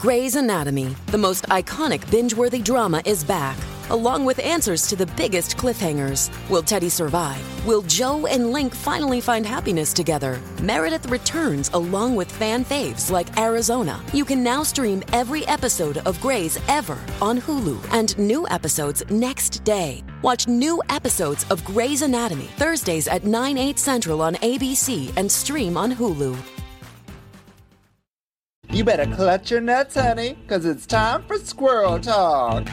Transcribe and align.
Grey's 0.00 0.34
Anatomy, 0.34 0.96
the 1.08 1.18
most 1.18 1.44
iconic 1.48 2.10
binge 2.10 2.32
worthy 2.32 2.62
drama, 2.62 3.02
is 3.04 3.22
back, 3.22 3.58
along 3.90 4.24
with 4.24 4.38
answers 4.38 4.86
to 4.86 4.96
the 4.96 5.04
biggest 5.08 5.58
cliffhangers. 5.58 6.30
Will 6.48 6.62
Teddy 6.62 6.88
survive? 6.88 7.42
Will 7.66 7.82
Jo 7.82 8.24
and 8.24 8.50
Link 8.50 8.74
finally 8.74 9.20
find 9.20 9.44
happiness 9.44 9.92
together? 9.92 10.40
Meredith 10.62 11.04
returns 11.10 11.68
along 11.74 12.16
with 12.16 12.32
fan 12.32 12.64
faves 12.64 13.10
like 13.10 13.38
Arizona. 13.38 14.02
You 14.14 14.24
can 14.24 14.42
now 14.42 14.62
stream 14.62 15.02
every 15.12 15.46
episode 15.46 15.98
of 16.06 16.18
Grey's 16.22 16.58
ever 16.66 16.96
on 17.20 17.38
Hulu 17.38 17.78
and 17.92 18.16
new 18.18 18.48
episodes 18.48 19.02
next 19.10 19.64
day. 19.64 20.02
Watch 20.22 20.48
new 20.48 20.82
episodes 20.88 21.44
of 21.50 21.62
Grey's 21.62 22.00
Anatomy 22.00 22.48
Thursdays 22.56 23.06
at 23.06 23.24
9, 23.24 23.58
8 23.58 23.78
central 23.78 24.22
on 24.22 24.36
ABC 24.36 25.12
and 25.18 25.30
stream 25.30 25.76
on 25.76 25.92
Hulu. 25.92 26.59
You 28.72 28.84
better 28.84 29.04
clutch 29.04 29.50
your 29.50 29.60
nuts, 29.60 29.96
honey, 29.96 30.34
because 30.42 30.64
it's 30.64 30.86
time 30.86 31.24
for 31.24 31.38
squirrel 31.38 31.98
talk. 31.98 32.68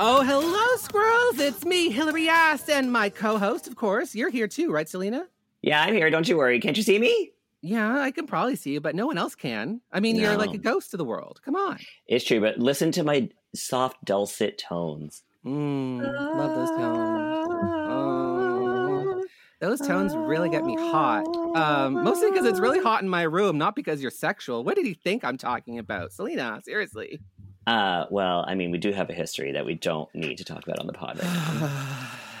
Oh, 0.00 0.22
hello, 0.22 0.76
squirrels. 0.76 1.38
It's 1.38 1.64
me, 1.64 1.90
Hillary 1.90 2.28
Ass, 2.28 2.68
and 2.68 2.92
my 2.92 3.08
co 3.08 3.38
host, 3.38 3.66
of 3.66 3.74
course. 3.74 4.14
You're 4.14 4.28
here 4.30 4.46
too, 4.46 4.70
right, 4.70 4.88
Selena? 4.88 5.26
Yeah, 5.62 5.82
I'm 5.82 5.94
here. 5.94 6.10
Don't 6.10 6.28
you 6.28 6.36
worry. 6.36 6.60
Can't 6.60 6.76
you 6.76 6.82
see 6.82 6.98
me? 6.98 7.32
Yeah, 7.60 8.00
I 8.00 8.12
can 8.12 8.26
probably 8.26 8.54
see 8.56 8.72
you, 8.72 8.80
but 8.80 8.94
no 8.94 9.06
one 9.06 9.18
else 9.18 9.34
can. 9.34 9.80
I 9.92 10.00
mean, 10.00 10.16
you're 10.16 10.36
like 10.36 10.54
a 10.54 10.58
ghost 10.58 10.92
to 10.92 10.96
the 10.96 11.04
world. 11.04 11.40
Come 11.44 11.56
on. 11.56 11.78
It's 12.06 12.24
true, 12.24 12.40
but 12.40 12.58
listen 12.58 12.92
to 12.92 13.02
my 13.02 13.28
soft, 13.54 14.04
dulcet 14.04 14.58
tones. 14.58 15.22
Mm, 15.44 16.00
love 16.36 16.54
those 16.54 16.70
tones. 16.70 17.48
Oh, 17.90 19.24
those 19.60 19.80
tones 19.80 20.14
really 20.14 20.48
get 20.50 20.64
me 20.64 20.76
hot. 20.76 21.26
Um, 21.56 22.04
mostly 22.04 22.30
because 22.30 22.46
it's 22.46 22.60
really 22.60 22.80
hot 22.80 23.02
in 23.02 23.08
my 23.08 23.22
room, 23.22 23.58
not 23.58 23.74
because 23.74 24.00
you're 24.00 24.10
sexual. 24.10 24.62
What 24.62 24.76
did 24.76 24.86
he 24.86 24.94
think 24.94 25.24
I'm 25.24 25.36
talking 25.36 25.78
about? 25.78 26.12
Selena, 26.12 26.60
seriously. 26.64 27.20
Uh, 27.66 28.06
well, 28.10 28.44
I 28.46 28.54
mean, 28.54 28.70
we 28.70 28.78
do 28.78 28.92
have 28.92 29.10
a 29.10 29.12
history 29.12 29.52
that 29.52 29.66
we 29.66 29.74
don't 29.74 30.12
need 30.14 30.38
to 30.38 30.44
talk 30.44 30.62
about 30.64 30.78
on 30.78 30.86
the 30.86 30.92
pod. 30.92 31.18
Right 31.20 31.28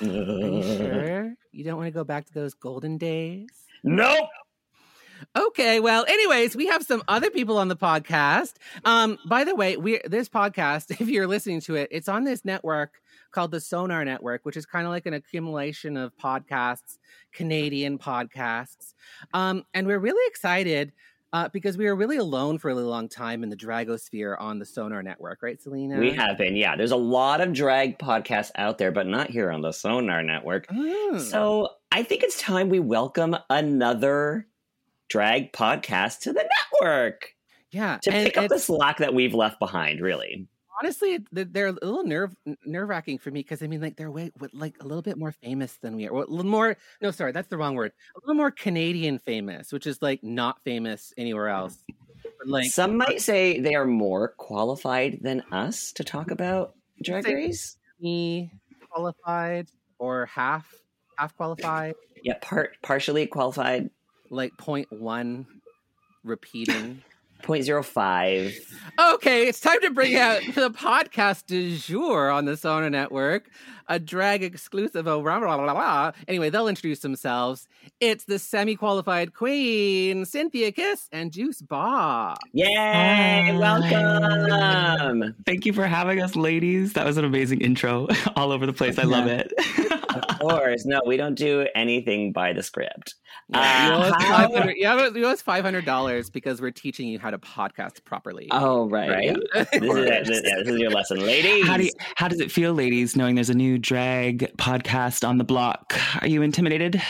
Are 0.00 0.06
you 0.06 0.62
sure? 0.78 1.34
You 1.50 1.64
don't 1.64 1.76
want 1.76 1.88
to 1.88 1.92
go 1.92 2.04
back 2.04 2.26
to 2.26 2.34
those 2.34 2.54
golden 2.54 2.98
days? 2.98 3.48
nope. 3.84 4.28
Okay, 5.36 5.80
well, 5.80 6.04
anyways, 6.08 6.56
we 6.56 6.66
have 6.66 6.82
some 6.82 7.02
other 7.08 7.30
people 7.30 7.58
on 7.58 7.68
the 7.68 7.76
podcast. 7.76 8.54
Um, 8.84 9.18
by 9.26 9.44
the 9.44 9.54
way, 9.54 9.76
we 9.76 10.00
this 10.04 10.28
podcast, 10.28 10.90
if 11.00 11.08
you're 11.08 11.26
listening 11.26 11.60
to 11.62 11.76
it, 11.76 11.88
it's 11.90 12.08
on 12.08 12.24
this 12.24 12.44
network 12.44 13.00
called 13.30 13.50
the 13.50 13.60
Sonar 13.60 14.04
Network, 14.04 14.44
which 14.44 14.56
is 14.56 14.64
kind 14.64 14.86
of 14.86 14.90
like 14.90 15.06
an 15.06 15.14
accumulation 15.14 15.96
of 15.96 16.16
podcasts, 16.16 16.98
Canadian 17.32 17.98
podcasts. 17.98 18.94
Um, 19.34 19.64
and 19.74 19.86
we're 19.86 19.98
really 19.98 20.26
excited 20.28 20.92
uh, 21.32 21.48
because 21.48 21.76
we 21.76 21.84
were 21.84 21.94
really 21.94 22.16
alone 22.16 22.58
for 22.58 22.70
a 22.70 22.74
really 22.74 22.86
long 22.86 23.08
time 23.08 23.42
in 23.42 23.50
the 23.50 23.56
Dragosphere 23.56 24.40
on 24.40 24.58
the 24.58 24.64
Sonar 24.64 25.02
Network, 25.02 25.42
right, 25.42 25.60
Selena? 25.60 25.98
We 25.98 26.10
have 26.12 26.38
been, 26.38 26.56
yeah. 26.56 26.74
There's 26.74 26.90
a 26.90 26.96
lot 26.96 27.40
of 27.40 27.52
drag 27.52 27.98
podcasts 27.98 28.50
out 28.54 28.78
there, 28.78 28.90
but 28.90 29.06
not 29.06 29.28
here 29.28 29.50
on 29.50 29.60
the 29.60 29.72
Sonar 29.72 30.22
Network. 30.22 30.66
Oh. 30.70 31.18
So 31.18 31.68
I 31.92 32.02
think 32.02 32.22
it's 32.22 32.40
time 32.40 32.70
we 32.70 32.80
welcome 32.80 33.36
another 33.50 34.46
drag 35.08 35.52
podcast 35.52 36.20
to 36.20 36.32
the 36.32 36.48
network 36.80 37.34
yeah, 37.70 37.98
to 38.02 38.10
pick 38.10 38.36
up 38.36 38.48
the 38.48 38.58
slack 38.58 38.98
that 38.98 39.12
we've 39.12 39.34
left 39.34 39.58
behind, 39.58 40.00
really. 40.00 40.48
honestly 40.80 41.18
they're 41.32 41.66
a 41.66 41.72
little 41.72 42.04
nerve 42.04 42.34
nerve 42.64 42.88
wracking 42.88 43.18
for 43.18 43.30
me 43.30 43.40
because 43.40 43.62
I 43.62 43.66
mean 43.66 43.80
like 43.80 43.96
they're 43.96 44.10
way 44.10 44.30
what, 44.38 44.54
like 44.54 44.76
a 44.80 44.86
little 44.86 45.02
bit 45.02 45.18
more 45.18 45.32
famous 45.32 45.76
than 45.82 45.96
we 45.96 46.06
are. 46.06 46.12
Well, 46.12 46.24
a 46.24 46.30
little 46.30 46.50
more 46.50 46.76
no, 47.02 47.10
sorry, 47.10 47.32
that's 47.32 47.48
the 47.48 47.58
wrong 47.58 47.74
word. 47.74 47.92
A 48.16 48.20
little 48.20 48.36
more 48.36 48.50
Canadian 48.50 49.18
famous, 49.18 49.72
which 49.72 49.86
is 49.86 50.00
like 50.00 50.22
not 50.22 50.62
famous 50.64 51.12
anywhere 51.18 51.48
else. 51.48 51.76
Like 52.44 52.70
Some 52.70 52.96
might 52.96 53.20
say 53.20 53.60
they 53.60 53.74
are 53.74 53.86
more 53.86 54.28
qualified 54.38 55.18
than 55.22 55.42
us 55.52 55.92
to 55.94 56.04
talk 56.04 56.30
about 56.30 56.74
Drag 57.02 57.26
Race. 57.26 57.76
me 58.00 58.50
qualified 58.90 59.68
or 59.98 60.26
half 60.26 60.72
half 61.18 61.36
qualified, 61.36 61.94
Yeah, 62.22 62.38
part 62.40 62.76
partially 62.82 63.26
qualified. 63.26 63.90
Like 64.30 64.56
point 64.56 64.90
one 64.90 65.46
repeating. 66.24 67.02
0.05. 67.42 68.54
Okay, 69.14 69.46
it's 69.48 69.60
time 69.60 69.80
to 69.82 69.90
bring 69.90 70.16
out 70.16 70.40
the 70.54 70.70
podcast 70.70 71.46
du 71.46 71.76
jour 71.76 72.30
on 72.30 72.44
the 72.46 72.56
Sonar 72.56 72.90
Network, 72.90 73.48
a 73.88 73.98
drag 73.98 74.42
exclusive. 74.42 75.06
Of 75.06 75.22
blah, 75.22 75.38
blah, 75.38 75.56
blah, 75.56 75.72
blah. 75.74 76.12
Anyway, 76.26 76.50
they'll 76.50 76.68
introduce 76.68 77.00
themselves. 77.00 77.68
It's 78.00 78.24
the 78.24 78.38
semi-qualified 78.38 79.34
queen, 79.34 80.24
Synthia 80.24 80.74
Kiss 80.74 81.08
and 81.12 81.32
Juice 81.32 81.62
Bob. 81.62 82.38
Yay! 82.52 82.74
Hi. 82.74 83.56
Welcome. 83.56 85.34
Thank 85.46 85.64
you 85.66 85.72
for 85.72 85.86
having 85.86 86.20
us, 86.20 86.34
ladies. 86.36 86.92
That 86.94 87.06
was 87.06 87.16
an 87.16 87.24
amazing 87.24 87.60
intro 87.60 88.08
all 88.36 88.52
over 88.52 88.66
the 88.66 88.72
place. 88.72 88.98
I 88.98 89.04
love 89.04 89.26
Yeah. 89.26 89.44
it. 89.46 89.52
Of 90.18 90.38
course, 90.40 90.84
no, 90.86 91.00
we 91.06 91.16
don't 91.16 91.34
do 91.34 91.66
anything 91.74 92.32
by 92.32 92.52
the 92.52 92.62
script. 92.62 93.14
you, 93.52 93.60
Uh, 93.60 93.90
owe 93.92 94.00
us 94.14 94.24
$500 94.24 94.74
you 94.76 94.86
owe 94.86 94.96
us- 94.98 95.14
you 95.14 95.26
owe 95.26 95.30
us 95.30 95.42
$500 95.42 96.32
because 96.32 96.60
we're 96.62 96.70
teaching 96.72 97.08
you 97.08 97.18
how 97.18 97.27
to 97.30 97.38
podcast 97.38 98.04
properly. 98.04 98.48
Oh, 98.50 98.88
right. 98.88 99.08
right? 99.10 99.36
this, 99.54 99.68
is, 99.72 100.42
yeah, 100.44 100.54
this 100.58 100.68
is 100.68 100.78
your 100.78 100.90
lesson, 100.90 101.20
ladies. 101.20 101.66
how, 101.66 101.76
do 101.76 101.84
you, 101.84 101.90
how 102.16 102.28
does 102.28 102.40
it 102.40 102.50
feel, 102.50 102.72
ladies, 102.74 103.16
knowing 103.16 103.34
there's 103.34 103.50
a 103.50 103.54
new 103.54 103.78
drag 103.78 104.54
podcast 104.56 105.26
on 105.26 105.38
the 105.38 105.44
block? 105.44 105.94
Are 106.20 106.28
you 106.28 106.42
intimidated? 106.42 107.00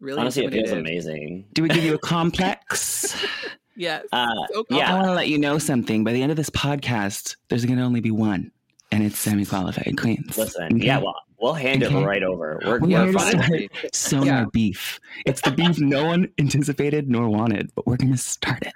really 0.00 0.20
Honestly, 0.20 0.44
it 0.44 0.52
feels 0.52 0.70
amazing. 0.70 1.44
Do 1.54 1.62
we 1.62 1.68
give 1.68 1.82
you 1.84 1.94
a 1.94 1.98
complex? 2.14 3.24
Yes. 3.76 4.04
Uh, 4.12 4.28
So 4.52 4.64
I 4.70 4.94
want 4.94 5.06
to 5.06 5.12
let 5.14 5.28
you 5.28 5.38
know 5.38 5.58
something. 5.58 6.04
By 6.04 6.12
the 6.12 6.22
end 6.22 6.30
of 6.30 6.36
this 6.36 6.50
podcast, 6.50 7.36
there's 7.48 7.64
going 7.64 7.78
to 7.78 7.84
only 7.84 8.00
be 8.00 8.10
one, 8.10 8.50
and 8.92 9.02
it's 9.02 9.18
semi-qualified 9.18 9.96
queens. 9.98 10.36
Listen, 10.38 10.76
Okay? 10.76 10.86
yeah, 10.86 10.98
well, 10.98 11.14
we'll 11.40 11.54
hand 11.54 11.82
Okay. 11.82 11.96
it 12.00 12.04
right 12.06 12.22
over. 12.22 12.60
We're, 12.64 12.78
We 12.80 12.88
we're 12.94 13.08
are 13.08 13.12
fine. 13.12 13.34
honestly, 13.36 13.70
Sonar 13.92 14.24
Yeah. 14.26 14.44
beef. 14.52 14.98
It's 15.26 15.40
the 15.42 15.50
beef 15.52 15.78
no 15.80 16.04
one 16.04 16.28
anticipated 16.38 17.08
nor 17.08 17.28
wanted, 17.28 17.70
but 17.74 17.86
we're 17.86 17.96
going 17.96 18.12
to 18.12 18.18
start 18.18 18.62
it. 18.62 18.72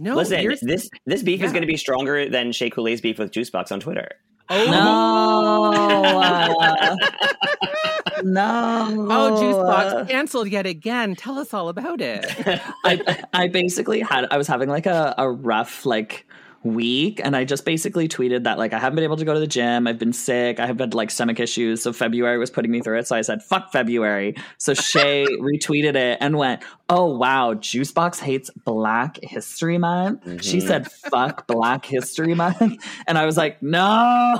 No, 0.00 0.16
Listen, 0.16 0.40
you're- 0.42 0.56
this 0.60 0.88
this 1.06 1.22
beef 1.22 1.42
is 1.42 1.52
going 1.52 1.62
to 1.62 1.66
be 1.68 1.76
stronger 1.76 2.28
than 2.28 2.52
Shea 2.52 2.70
Coulee's 2.70 3.00
beef 3.00 3.18
with 3.18 3.30
Juice 3.32 3.50
Boxx 3.50 3.70
on 3.72 3.80
Twitter. 3.80 4.08
oh, 4.50 4.70
No. 4.70 6.60
uh, 6.60 6.96
no. 8.22 9.06
Oh, 9.10 9.40
Juice 9.40 9.56
Boxx 9.56 10.08
canceled 10.08 10.48
yet 10.48 10.66
again. 10.66 11.14
Tell 11.14 11.38
us 11.38 11.52
all 11.54 11.68
about 11.68 12.00
it. 12.00 12.24
I 12.84 13.24
I 13.32 13.48
basically 13.48 14.00
had 14.00 14.26
I 14.30 14.36
was 14.38 14.46
having 14.46 14.68
like 14.68 14.86
a, 14.86 15.14
a 15.18 15.30
rough 15.30 15.86
like 15.86 16.26
week 16.62 17.20
and 17.22 17.36
I 17.36 17.44
just 17.44 17.66
basically 17.66 18.08
tweeted 18.08 18.44
that 18.44 18.56
like 18.56 18.72
I 18.72 18.78
haven't 18.78 18.94
been 18.94 19.04
able 19.04 19.18
to 19.18 19.24
go 19.26 19.34
to 19.34 19.40
the 19.40 19.46
gym. 19.46 19.86
I've 19.86 19.98
been 19.98 20.14
sick. 20.14 20.58
I 20.58 20.66
have 20.66 20.78
had 20.78 20.94
like 20.94 21.10
stomach 21.10 21.38
issues. 21.38 21.82
So 21.82 21.92
February 21.92 22.38
was 22.38 22.50
putting 22.50 22.70
me 22.70 22.80
through 22.80 22.98
it. 23.00 23.06
So 23.06 23.16
I 23.16 23.20
said, 23.20 23.42
fuck 23.42 23.70
February. 23.70 24.34
So 24.56 24.72
Shea 24.72 25.26
retweeted 25.40 25.94
it 25.94 26.16
and 26.22 26.38
went, 26.38 26.62
Oh 26.90 27.16
wow, 27.16 27.54
Juicebox 27.54 28.20
hates 28.20 28.50
Black 28.64 29.18
History 29.22 29.78
Month. 29.78 30.42
She 30.44 30.58
Mhm. 30.58 30.66
said 30.66 30.90
fuck 30.92 31.46
Black 31.46 31.86
History 31.86 32.34
Month. 32.34 32.60
And 33.06 33.16
I 33.16 33.24
was 33.24 33.36
like, 33.38 33.62
No. 33.62 34.38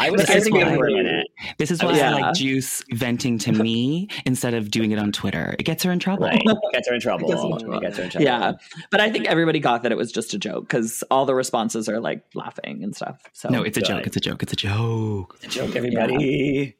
I 0.00 0.10
was 0.10 0.24
This 0.24 0.46
is 0.46 0.50
why- 0.50 0.74
for 0.76 0.86
a 0.86 0.92
minute. 0.92 1.28
This 1.58 1.70
is 1.70 1.82
why 1.82 1.96
Yeah. 1.96 2.16
I 2.16 2.20
like 2.20 2.34
Juice 2.34 2.82
venting 2.92 3.38
to 3.38 3.52
me 3.52 4.08
instead 4.26 4.54
of 4.54 4.70
doing 4.70 4.90
it 4.92 4.98
on 4.98 5.12
Twitter. 5.12 5.54
It 5.58 5.64
gets 5.64 5.82
her 5.84 5.92
in 5.92 5.98
trouble. 6.00 6.26
Right. 6.26 6.42
Gets 6.72 6.88
her 6.88 6.94
in 6.94 7.00
trouble. 7.06 7.28
Gets 7.28 7.42
her 7.42 7.48
in 7.48 7.58
trouble. 7.58 7.80
Gets 7.80 7.96
her 7.98 8.02
in 8.04 8.10
trouble. 8.10 8.24
Yeah. 8.24 8.52
But 8.90 9.00
I 9.00 9.10
think 9.10 9.26
everybody 9.26 9.60
got 9.60 9.82
that 9.84 9.92
it 9.92 9.98
was 9.98 10.10
just 10.10 10.34
a 10.34 10.38
joke 10.38 10.64
because 10.68 11.04
all 11.10 11.24
the 11.26 11.34
responses 11.34 11.88
are 11.88 12.00
like 12.00 12.24
laughing 12.34 12.82
and 12.82 12.96
stuff. 12.96 13.20
So 13.32 13.48
No, 13.48 13.62
it's 13.62 13.76
a 13.76 13.80
Good. 13.80 13.86
joke. 13.88 14.06
It's 14.06 14.16
a 14.16 14.20
joke. 14.20 14.42
It's 14.42 14.52
a 14.52 14.56
joke. 14.56 15.38
It's 15.42 15.54
a 15.56 15.60
joke, 15.60 15.76
everybody. 15.76 16.76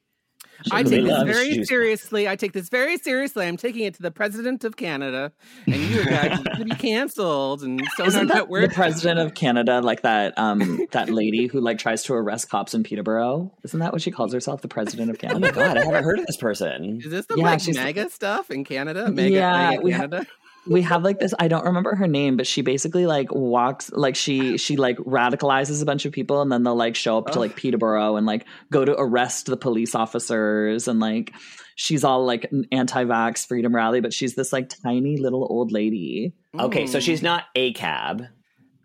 I 0.70 0.82
take 0.82 1.04
this 1.04 1.22
very 1.22 1.64
seriously. 1.64 2.28
I 2.28 2.36
take 2.36 2.52
this 2.52 2.68
very 2.68 2.96
seriously. 2.98 3.46
I'm 3.46 3.56
taking 3.56 3.82
it 3.82 3.94
to 3.94 4.02
the 4.02 4.10
president 4.10 4.64
of 4.64 4.76
Canada, 4.76 5.32
and 5.66 5.76
you 5.76 6.04
guys 6.04 6.38
are 6.38 6.42
going 6.42 6.58
to 6.58 6.64
be 6.64 6.74
canceled. 6.74 7.62
And 7.62 7.80
so 7.96 8.06
Isn't 8.06 8.28
that 8.28 8.48
the 8.48 8.70
president 8.72 9.18
of 9.18 9.34
Canada, 9.34 9.80
like 9.80 10.02
that 10.02 10.38
um 10.38 10.86
that 10.92 11.08
lady 11.08 11.46
who 11.46 11.60
like 11.60 11.78
tries 11.78 12.02
to 12.04 12.14
arrest 12.14 12.50
cops 12.50 12.74
in 12.74 12.82
Peterborough? 12.82 13.52
Isn't 13.64 13.80
that 13.80 13.92
what 13.92 14.02
she 14.02 14.10
calls 14.10 14.32
herself, 14.32 14.62
the 14.62 14.68
president 14.68 15.10
of 15.10 15.18
Canada? 15.18 15.38
Oh 15.38 15.40
my 15.46 15.50
god, 15.50 15.78
I 15.78 15.84
haven't 15.84 16.04
heard 16.04 16.18
of 16.18 16.26
this 16.26 16.36
person. 16.36 17.00
Is 17.02 17.10
this 17.10 17.26
the 17.26 17.36
Yeah, 17.36 17.44
like 17.44 17.74
mega 17.74 18.10
stuff 18.10 18.50
in 18.50 18.64
Canada? 18.64 19.10
Mega, 19.10 19.34
Yeah, 19.34 19.70
mega 19.70 19.90
Canada. 19.90 20.26
We 20.66 20.82
have 20.82 21.02
like 21.02 21.18
this 21.18 21.34
i 21.38 21.48
don't 21.48 21.64
remember 21.64 21.94
her 21.94 22.06
name 22.06 22.36
but 22.36 22.46
she 22.46 22.62
basically 22.62 23.04
like 23.06 23.32
walks 23.32 23.90
like 23.92 24.14
she 24.14 24.56
she 24.58 24.76
like 24.76 24.96
radicalizes 24.98 25.82
a 25.82 25.84
bunch 25.84 26.04
of 26.04 26.12
people 26.12 26.40
and 26.40 26.52
then 26.52 26.62
they'll 26.62 26.76
like 26.76 26.94
show 26.94 27.18
up 27.18 27.30
to 27.32 27.38
like 27.40 27.56
peterborough 27.56 28.16
and 28.16 28.26
like 28.26 28.44
go 28.70 28.84
to 28.84 28.94
arrest 28.98 29.46
the 29.46 29.56
police 29.56 29.94
officers 29.94 30.86
and 30.88 31.00
like 31.00 31.32
she's 31.74 32.04
all 32.04 32.24
like 32.24 32.46
an 32.52 32.66
anti-vax 32.70 33.46
freedom 33.46 33.74
rally, 33.74 34.00
but 34.00 34.12
she's 34.12 34.34
this 34.34 34.52
like 34.52 34.68
tiny 34.84 35.16
little 35.16 35.46
old 35.48 35.72
lady. 35.72 36.34
Okay, 36.58 36.86
so 36.86 36.98
Mm. 36.98 37.02
she's 37.02 37.22
not 37.22 37.44
a 37.56 37.72
cab. 37.72 38.24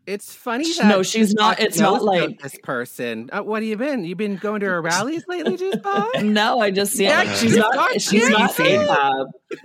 It's 0.07 0.33
funny 0.33 0.63
that 0.77 0.87
no, 0.87 1.03
she's 1.03 1.33
not- 1.33 1.59
it's 1.59 1.77
not 1.77 2.01
like- 2.01 2.39
this 2.41 2.55
person. 2.63 3.29
Uh, 3.31 3.41
what 3.43 3.61
have 3.61 3.67
you 3.69 3.75
been? 3.75 4.05
You've 4.05 4.17
been 4.17 4.37
going 4.37 4.61
to 4.61 4.65
her 4.67 4.81
rallies 4.81 5.25
lately, 5.27 5.57
Juice 5.57 5.75
Bob? 5.83 6.07
No, 6.23 6.61
I 6.61 6.71
just 6.71 6.97
yeah, 6.97 7.09
Yeah, 7.09 7.17
like, 7.17 7.27
she's 7.37 7.39
she's 7.41 7.57
not 7.57 7.75
not 7.75 8.01
she's 8.01 8.29
not 8.29 8.51
serious. 8.51 8.89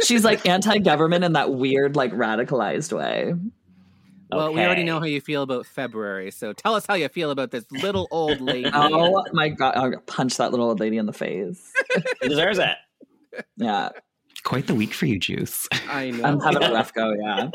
She's 0.02 0.24
like 0.24 0.44
anti-government 0.44 1.22
in 1.22 1.34
that 1.34 1.54
weird, 1.54 1.94
like 1.94 2.12
radicalized 2.12 2.92
way. 2.92 3.34
Well, 4.32 4.52
we 4.54 4.60
already 4.62 4.82
know 4.82 4.98
how 4.98 5.04
you 5.04 5.20
feel 5.20 5.42
about 5.42 5.66
February, 5.66 6.30
so 6.30 6.52
tell 6.54 6.74
us 6.74 6.86
how 6.86 6.94
you 6.94 7.08
feel 7.08 7.30
about 7.30 7.50
this 7.50 7.64
little 7.70 8.08
old 8.10 8.40
lady. 8.40 8.68
Oh 8.72 9.24
my 9.32 9.48
god, 9.50 9.76
I'll 9.76 9.92
punch 10.06 10.38
that 10.38 10.50
little 10.50 10.66
old 10.70 10.80
lady 10.80 10.96
in 10.96 11.06
the 11.06 11.12
face. 11.12 11.70
She 12.22 12.28
deserves 12.28 12.58
it. 12.58 13.44
Yeah. 13.58 13.90
Quite 14.42 14.66
the 14.66 14.74
week 14.74 14.92
for 14.94 15.06
you, 15.06 15.18
Juice. 15.20 15.68
I 15.88 16.10
know. 16.10 16.24
I'm 16.24 16.40
having 16.40 16.62
a 16.64 16.72
rough 16.72 16.92
go, 16.94 17.12
yeah. 17.12 17.50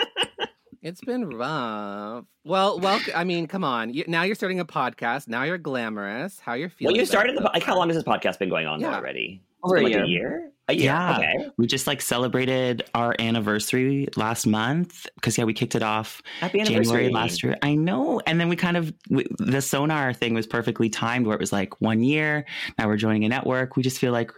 It's 0.87 1.01
been 1.01 1.31
rough. 1.31 2.23
Well, 2.45 2.79
well, 2.79 3.01
I 3.13 3.25
mean, 3.25 3.47
come 3.47 3.65
on. 3.65 3.93
You, 3.93 4.05
now 4.07 4.23
you're 4.23 4.35
starting 4.35 4.61
a 4.61 4.65
podcast. 4.65 5.27
Now 5.27 5.43
you're 5.43 5.57
glamorous. 5.57 6.39
How 6.39 6.53
you're 6.53 6.69
feeling? 6.69 6.93
Well, 6.93 6.99
you 7.01 7.05
started 7.05 7.35
the. 7.35 7.41
it? 7.41 7.49
Like, 7.53 7.63
how 7.63 7.75
long 7.77 7.89
has 7.89 7.97
this 7.97 8.05
podcast 8.05 8.39
been 8.39 8.47
going 8.47 8.67
on 8.67 8.79
Yeah. 8.79 8.95
already? 8.95 9.41
Over 9.63 9.75
It's 9.75 9.81
a 9.81 9.83
like, 9.83 9.91
year. 9.93 10.03
a 10.03 10.07
year. 10.07 10.51
A 10.69 10.73
year. 10.75 10.83
Yeah. 10.85 11.17
Okay. 11.17 11.49
We 11.57 11.67
just 11.67 11.87
like 11.87 12.01
celebrated 12.01 12.85
our 12.95 13.13
anniversary 13.19 14.07
last 14.15 14.47
month 14.47 15.07
because 15.15 15.37
yeah, 15.37 15.43
we 15.43 15.53
kicked 15.53 15.75
it 15.75 15.83
off 15.83 16.21
Happy 16.39 16.61
anniversary 16.61 16.83
January 16.85 17.09
last 17.09 17.43
year. 17.43 17.57
I 17.61 17.75
know, 17.75 18.21
and 18.25 18.39
then 18.39 18.47
we 18.47 18.55
kind 18.55 18.77
of 18.77 18.93
we, 19.09 19.25
the 19.39 19.61
sonar 19.61 20.13
thing 20.13 20.33
was 20.35 20.47
perfectly 20.47 20.87
timed 20.89 21.25
where 21.27 21.35
it 21.35 21.39
was 21.41 21.51
like 21.51 21.81
one 21.81 22.01
year. 22.01 22.45
Now 22.79 22.87
we're 22.87 22.95
joining 22.95 23.25
a 23.25 23.29
network. 23.29 23.75
We 23.75 23.83
just 23.83 23.99
feel 23.99 24.13
like 24.13 24.31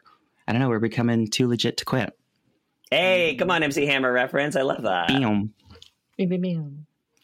I 0.48 0.52
don't 0.52 0.62
know, 0.62 0.70
we're 0.70 0.80
becoming 0.80 1.28
too 1.28 1.48
legit 1.48 1.78
to 1.78 1.86
quit. 1.86 2.12
Hey, 2.90 3.36
come 3.38 3.52
on, 3.52 3.62
MC 3.62 3.86
Hammer 3.86 4.12
reference. 4.12 4.56
I 4.56 4.64
love 4.64 4.82
that. 4.82 5.10
Bam. 5.10 5.54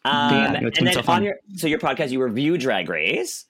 Um, 0.06 0.34
Yeah, 0.34 0.54
and 0.56 0.88
then 0.88 0.94
so 0.94 1.02
on 1.08 1.24
your 1.24 1.36
so 1.56 1.68
your 1.68 1.80
podcast, 1.80 2.12
you 2.12 2.22
review 2.24 2.58
Drag 2.58 2.90
Race. 2.90 3.46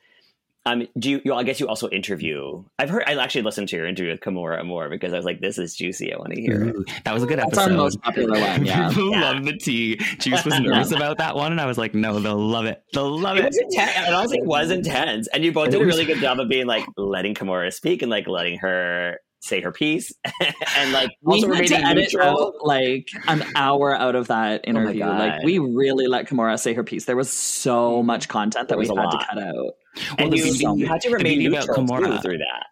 Um, 0.68 0.88
do 0.97 1.12
you, 1.12 1.21
you? 1.24 1.33
I 1.36 1.44
guess 1.44 1.59
you 1.59 1.68
also 1.68 1.88
interview. 1.89 2.63
I've 2.80 2.89
heard. 2.89 3.03
I 3.06 3.13
actually 3.21 3.44
listened 3.44 3.69
to 3.69 3.75
your 3.75 3.86
interview 3.86 4.09
with 4.12 4.21
Kimora 4.21 4.59
Amour 4.62 4.89
because 4.89 5.13
I 5.13 5.18
was 5.18 5.24
like, 5.25 5.39
"This 5.39 5.59
is 5.59 5.75
juicy. 5.75 6.12
I 6.12 6.18
want 6.18 6.33
to 6.33 6.42
hear." 6.42 6.63
it. 6.63 6.75
Ooh, 6.75 6.86
that 7.03 7.13
was 7.13 7.21
a 7.21 7.27
good 7.27 7.38
episode. 7.38 7.56
That's 7.56 7.68
episode. 7.68 7.71
our 7.71 7.77
most 7.83 8.01
popular 8.01 8.39
one, 8.39 8.65
yeah. 8.65 8.89
People 8.89 9.12
Yeah. 9.12 9.31
love 9.31 9.45
the 9.45 9.56
tea. 9.57 9.97
Juice 10.18 10.44
was 10.44 10.59
nervous 10.59 10.92
about 10.92 11.19
that 11.19 11.36
one, 11.36 11.51
and 11.51 11.62
I 11.62 11.68
was 11.68 11.77
like, 11.77 11.94
"No, 11.94 12.19
they'll 12.19 12.36
love 12.36 12.65
it. 12.65 12.81
They'll 12.94 13.15
love 13.19 13.38
It 13.38 13.41
it." 13.44 13.48
was 13.48 13.57
intense. 13.57 14.07
It 14.07 14.13
honestly 14.13 14.41
was 14.41 14.71
intense, 14.71 15.27
and 15.27 15.45
you 15.45 15.51
both 15.51 15.69
did 15.69 15.81
a 15.83 15.86
really 15.86 16.06
good 16.06 16.18
job 16.18 16.39
of 16.39 16.50
being 16.50 16.65
like 16.65 16.86
letting 16.98 17.36
Kimora 17.36 17.71
speak 17.71 18.01
and 18.01 18.09
like 18.09 18.27
letting 18.27 18.57
her 18.57 19.19
say 19.40 19.62
her 19.62 19.72
piece, 19.72 20.12
and 20.78 20.92
like 20.92 21.10
We 21.22 21.36
also 21.44 21.54
had 21.54 21.68
to 21.68 21.76
edit 21.78 22.16
out 22.16 22.54
like 22.64 23.08
an 23.28 23.44
hour 23.56 23.96
out 23.96 24.16
of 24.16 24.28
that 24.28 24.62
interview. 24.68 25.02
God. 25.02 25.20
like 25.20 25.44
we 25.44 25.60
really 25.60 26.08
let 26.08 26.28
Kimora 26.28 26.60
say 26.60 26.74
her 26.74 26.84
piece. 26.84 27.06
There 27.06 27.16
was 27.16 27.32
so 27.32 28.02
much 28.02 28.28
content 28.28 28.70
that 28.70 28.76
There 28.76 28.78
we 28.80 28.90
was 28.90 28.98
a 28.98 29.02
had 29.02 29.12
to 29.12 29.26
cut 29.30 29.44
out. 29.44 29.74
and 30.18 30.32
the 30.34 30.38
you, 30.38 30.44
beauty- 30.46 30.66
you 30.82 30.88
had 30.88 31.02
to 31.02 31.10
remain 31.10 31.40
beauty 31.40 31.56
about 31.56 31.68
neutral 31.68 31.86
Kimora- 31.88 32.22
through 32.22 32.38
that. 32.40 32.66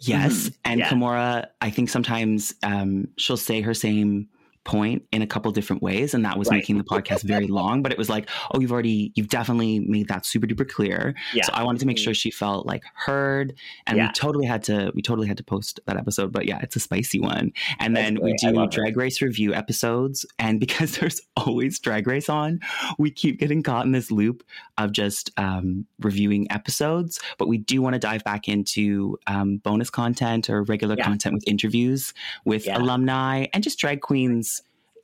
Yes, 0.00 0.50
and 0.64 0.80
Yeah. 0.80 0.90
Kimora, 0.90 1.46
I 1.62 1.70
think 1.70 1.88
sometimes 1.88 2.54
um, 2.62 3.08
she'll 3.16 3.36
say 3.38 3.62
her 3.62 3.72
same 3.72 4.28
point 4.66 5.04
in 5.12 5.22
a 5.22 5.26
couple 5.26 5.50
different 5.52 5.82
ways, 5.82 6.12
and 6.12 6.24
that 6.24 6.36
was 6.38 6.48
Right. 6.48 6.56
making 6.58 6.76
the 6.78 6.84
podcast 6.84 7.22
very 7.22 7.46
long. 7.60 7.82
But 7.82 7.92
it 7.92 7.98
was 7.98 8.10
like, 8.10 8.28
oh, 8.52 8.60
you've 8.60 8.72
already, 8.72 9.12
you've 9.14 9.28
definitely 9.28 9.80
made 9.80 10.08
that 10.08 10.26
super 10.26 10.46
duper 10.46 10.68
clear. 10.68 11.14
Yeah. 11.32 11.44
So 11.44 11.52
I 11.54 11.62
wanted 11.62 11.78
to 11.80 11.86
make 11.86 11.96
sure 11.98 12.12
she 12.12 12.30
felt 12.30 12.66
like 12.66 12.82
heard, 12.94 13.54
and 13.86 13.96
Yeah. 13.96 14.08
we 14.08 14.12
totally 14.12 14.46
had 14.46 14.62
to, 14.64 14.92
we 14.94 15.00
totally 15.02 15.28
had 15.28 15.36
to 15.38 15.44
post 15.44 15.80
that 15.86 15.96
episode. 15.96 16.32
But 16.32 16.46
yeah, 16.46 16.58
it's 16.62 16.76
a 16.76 16.80
spicy 16.80 17.20
one. 17.20 17.52
And 17.78 17.96
That's 17.96 18.04
then 18.06 18.14
we 18.16 18.20
great. 18.32 18.44
I 18.44 18.50
do 18.50 18.56
love 18.56 18.68
it. 18.68 18.72
Drag 18.72 18.96
Race 18.96 19.22
review 19.22 19.54
episodes, 19.54 20.26
and 20.38 20.60
because 20.66 20.98
there's 20.98 21.20
always 21.36 21.78
Drag 21.78 22.06
Race 22.06 22.28
on, 22.28 22.60
we 22.98 23.10
keep 23.10 23.38
getting 23.38 23.62
caught 23.62 23.86
in 23.86 23.92
this 23.92 24.10
loop 24.10 24.42
of 24.78 24.92
just 24.92 25.30
um, 25.38 25.86
reviewing 26.00 26.50
episodes. 26.50 27.20
But 27.38 27.48
we 27.48 27.58
do 27.58 27.80
want 27.80 27.94
to 27.94 27.98
dive 27.98 28.24
back 28.24 28.48
into 28.48 29.16
um, 29.26 29.58
bonus 29.58 29.90
content 29.90 30.50
or 30.50 30.62
regular 30.64 30.96
Yeah. 30.98 31.04
content 31.04 31.34
with 31.34 31.44
interviews 31.46 32.12
with 32.44 32.66
alumni 32.68 33.46
and 33.52 33.62
just 33.62 33.78
drag 33.78 34.00
queens 34.00 34.55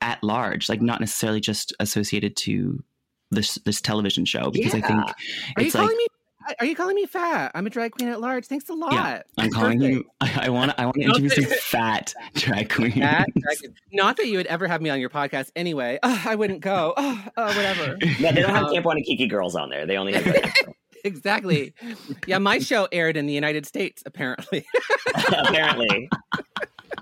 at 0.02 0.22
large, 0.22 0.68
like 0.68 0.82
not 0.82 1.00
necessarily 1.00 1.40
just 1.40 1.72
associated 1.80 2.36
to 2.36 2.82
this 3.30 3.54
this 3.64 3.80
television 3.80 4.24
show. 4.26 4.50
Because 4.50 4.74
I 4.74 4.80
think 4.82 4.90
Yeah. 5.06 5.12
Are 5.56 5.62
you 5.62 5.66
it's 5.66 5.74
like 5.74 5.82
calling 5.84 5.96
me? 5.96 6.06
Are 6.58 6.66
you 6.66 6.74
calling 6.74 6.96
me 6.96 7.06
fat? 7.06 7.52
I'm 7.54 7.68
a 7.68 7.70
drag 7.70 7.92
queen 7.92 8.08
at 8.08 8.20
large. 8.20 8.46
Thanks 8.46 8.68
a 8.68 8.74
lot. 8.74 8.92
Yeah, 8.92 9.22
I'm 9.38 9.50
calling 9.50 9.80
you. 9.80 10.04
I 10.20 10.48
want. 10.50 10.74
I 10.76 10.86
want 10.86 10.96
to 11.00 11.06
Not 11.06 11.18
interview 11.20 11.28
some 11.30 11.44
that- 11.44 11.58
fat 11.60 12.14
drag 12.34 12.68
queens. 12.68 12.94
Fat 12.98 13.28
drag 13.36 13.58
queen. 13.58 13.74
Not 13.92 14.16
that 14.16 14.26
you 14.26 14.38
would 14.38 14.48
ever 14.48 14.66
have 14.66 14.82
me 14.82 14.90
on 14.90 14.98
your 14.98 15.08
podcast 15.08 15.50
anyway. 15.54 16.00
Ugh, 16.02 16.26
I 16.26 16.34
wouldn't 16.34 16.60
go. 16.60 16.94
Ugh, 16.96 17.30
uh, 17.36 17.52
whatever. 17.54 17.96
Yeah, 18.18 18.32
they 18.32 18.42
don't 18.42 18.50
have 18.50 18.64
Um, 18.64 18.72
Camp 18.72 18.84
Wannakiki 18.86 19.30
girls 19.30 19.54
on 19.54 19.70
there. 19.70 19.86
They 19.86 19.96
only 19.96 20.14
have 20.14 20.52
exactly. 21.04 21.74
Yeah, 22.26 22.38
my 22.38 22.58
show 22.58 22.88
aired 22.90 23.16
in 23.16 23.26
the 23.26 23.32
United 23.34 23.64
States, 23.64 24.02
apparently. 24.04 24.66
apparently 25.14 26.08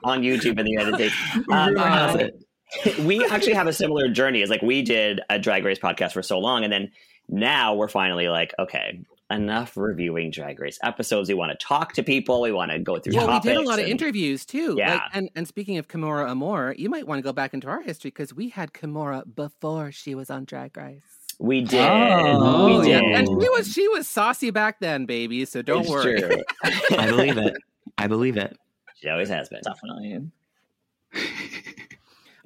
on 0.04 0.20
YouTube 0.22 0.58
in 0.58 0.66
the 0.66 0.70
United 0.70 0.94
States. 0.96 1.14
Rumor 1.48 1.56
Um, 1.56 1.76
has 1.76 2.14
uh, 2.14 2.18
it. 2.18 2.44
we 3.00 3.24
actually 3.26 3.54
have 3.54 3.66
a 3.66 3.72
similar 3.72 4.08
journey. 4.08 4.42
It's 4.42 4.50
like 4.50 4.62
we 4.62 4.82
did 4.82 5.20
a 5.30 5.38
Drag 5.38 5.64
Race 5.64 5.78
podcast 5.78 6.12
for 6.12 6.22
so 6.22 6.38
long, 6.38 6.64
and 6.64 6.72
then 6.72 6.90
now 7.28 7.74
we're 7.74 7.88
finally 7.88 8.28
like, 8.28 8.52
okay, 8.58 9.00
enough 9.30 9.76
reviewing 9.76 10.30
Drag 10.30 10.58
Race 10.58 10.78
episodes. 10.82 11.28
We 11.28 11.34
want 11.34 11.52
to 11.58 11.64
talk 11.64 11.92
to 11.94 12.02
people. 12.02 12.40
We 12.40 12.52
want 12.52 12.72
to 12.72 12.78
go 12.78 12.98
through. 12.98 13.14
well, 13.14 13.26
we 13.28 13.40
did 13.40 13.52
a 13.52 13.54
topics 13.56 13.68
lot 13.68 13.78
of 13.78 13.86
interviews 13.86 14.44
too. 14.44 14.74
Yeah. 14.76 14.94
Like, 14.94 15.02
and, 15.12 15.30
and 15.36 15.46
speaking 15.48 15.78
of 15.78 15.88
Kimora 15.88 16.30
Amour, 16.30 16.74
you 16.76 16.90
might 16.90 17.06
want 17.06 17.18
to 17.18 17.22
go 17.22 17.32
back 17.32 17.54
into 17.54 17.68
our 17.68 17.80
history 17.82 18.10
because 18.10 18.34
we 18.34 18.48
had 18.48 18.72
Kimora 18.72 19.22
before 19.34 19.92
she 19.92 20.14
was 20.14 20.30
on 20.30 20.44
Drag 20.44 20.76
Race. 20.76 21.02
We 21.38 21.62
did. 21.62 21.80
Oh, 21.80 22.80
we 22.80 22.90
yeah. 22.90 22.98
And 23.00 23.26
she 23.26 23.48
was 23.48 23.72
she 23.72 23.88
was 23.88 24.06
saucy 24.06 24.50
back 24.50 24.80
then, 24.80 25.06
baby. 25.06 25.44
So 25.46 25.62
don't 25.62 25.82
It's 25.82 25.90
worry. 25.90 26.20
true. 26.20 26.42
I 26.98 27.06
believe 27.06 27.38
it. 27.38 27.54
I 27.96 28.08
believe 28.08 28.36
it. 28.36 28.58
She 28.96 29.08
always 29.08 29.30
has 29.30 29.48
been. 29.48 29.60
Definitely. 29.64 30.30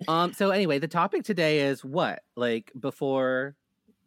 Um. 0.08 0.32
So 0.32 0.50
anyway, 0.50 0.78
the 0.78 0.88
topic 0.88 1.24
today 1.24 1.60
is 1.60 1.84
what 1.84 2.22
like 2.36 2.72
before, 2.78 3.56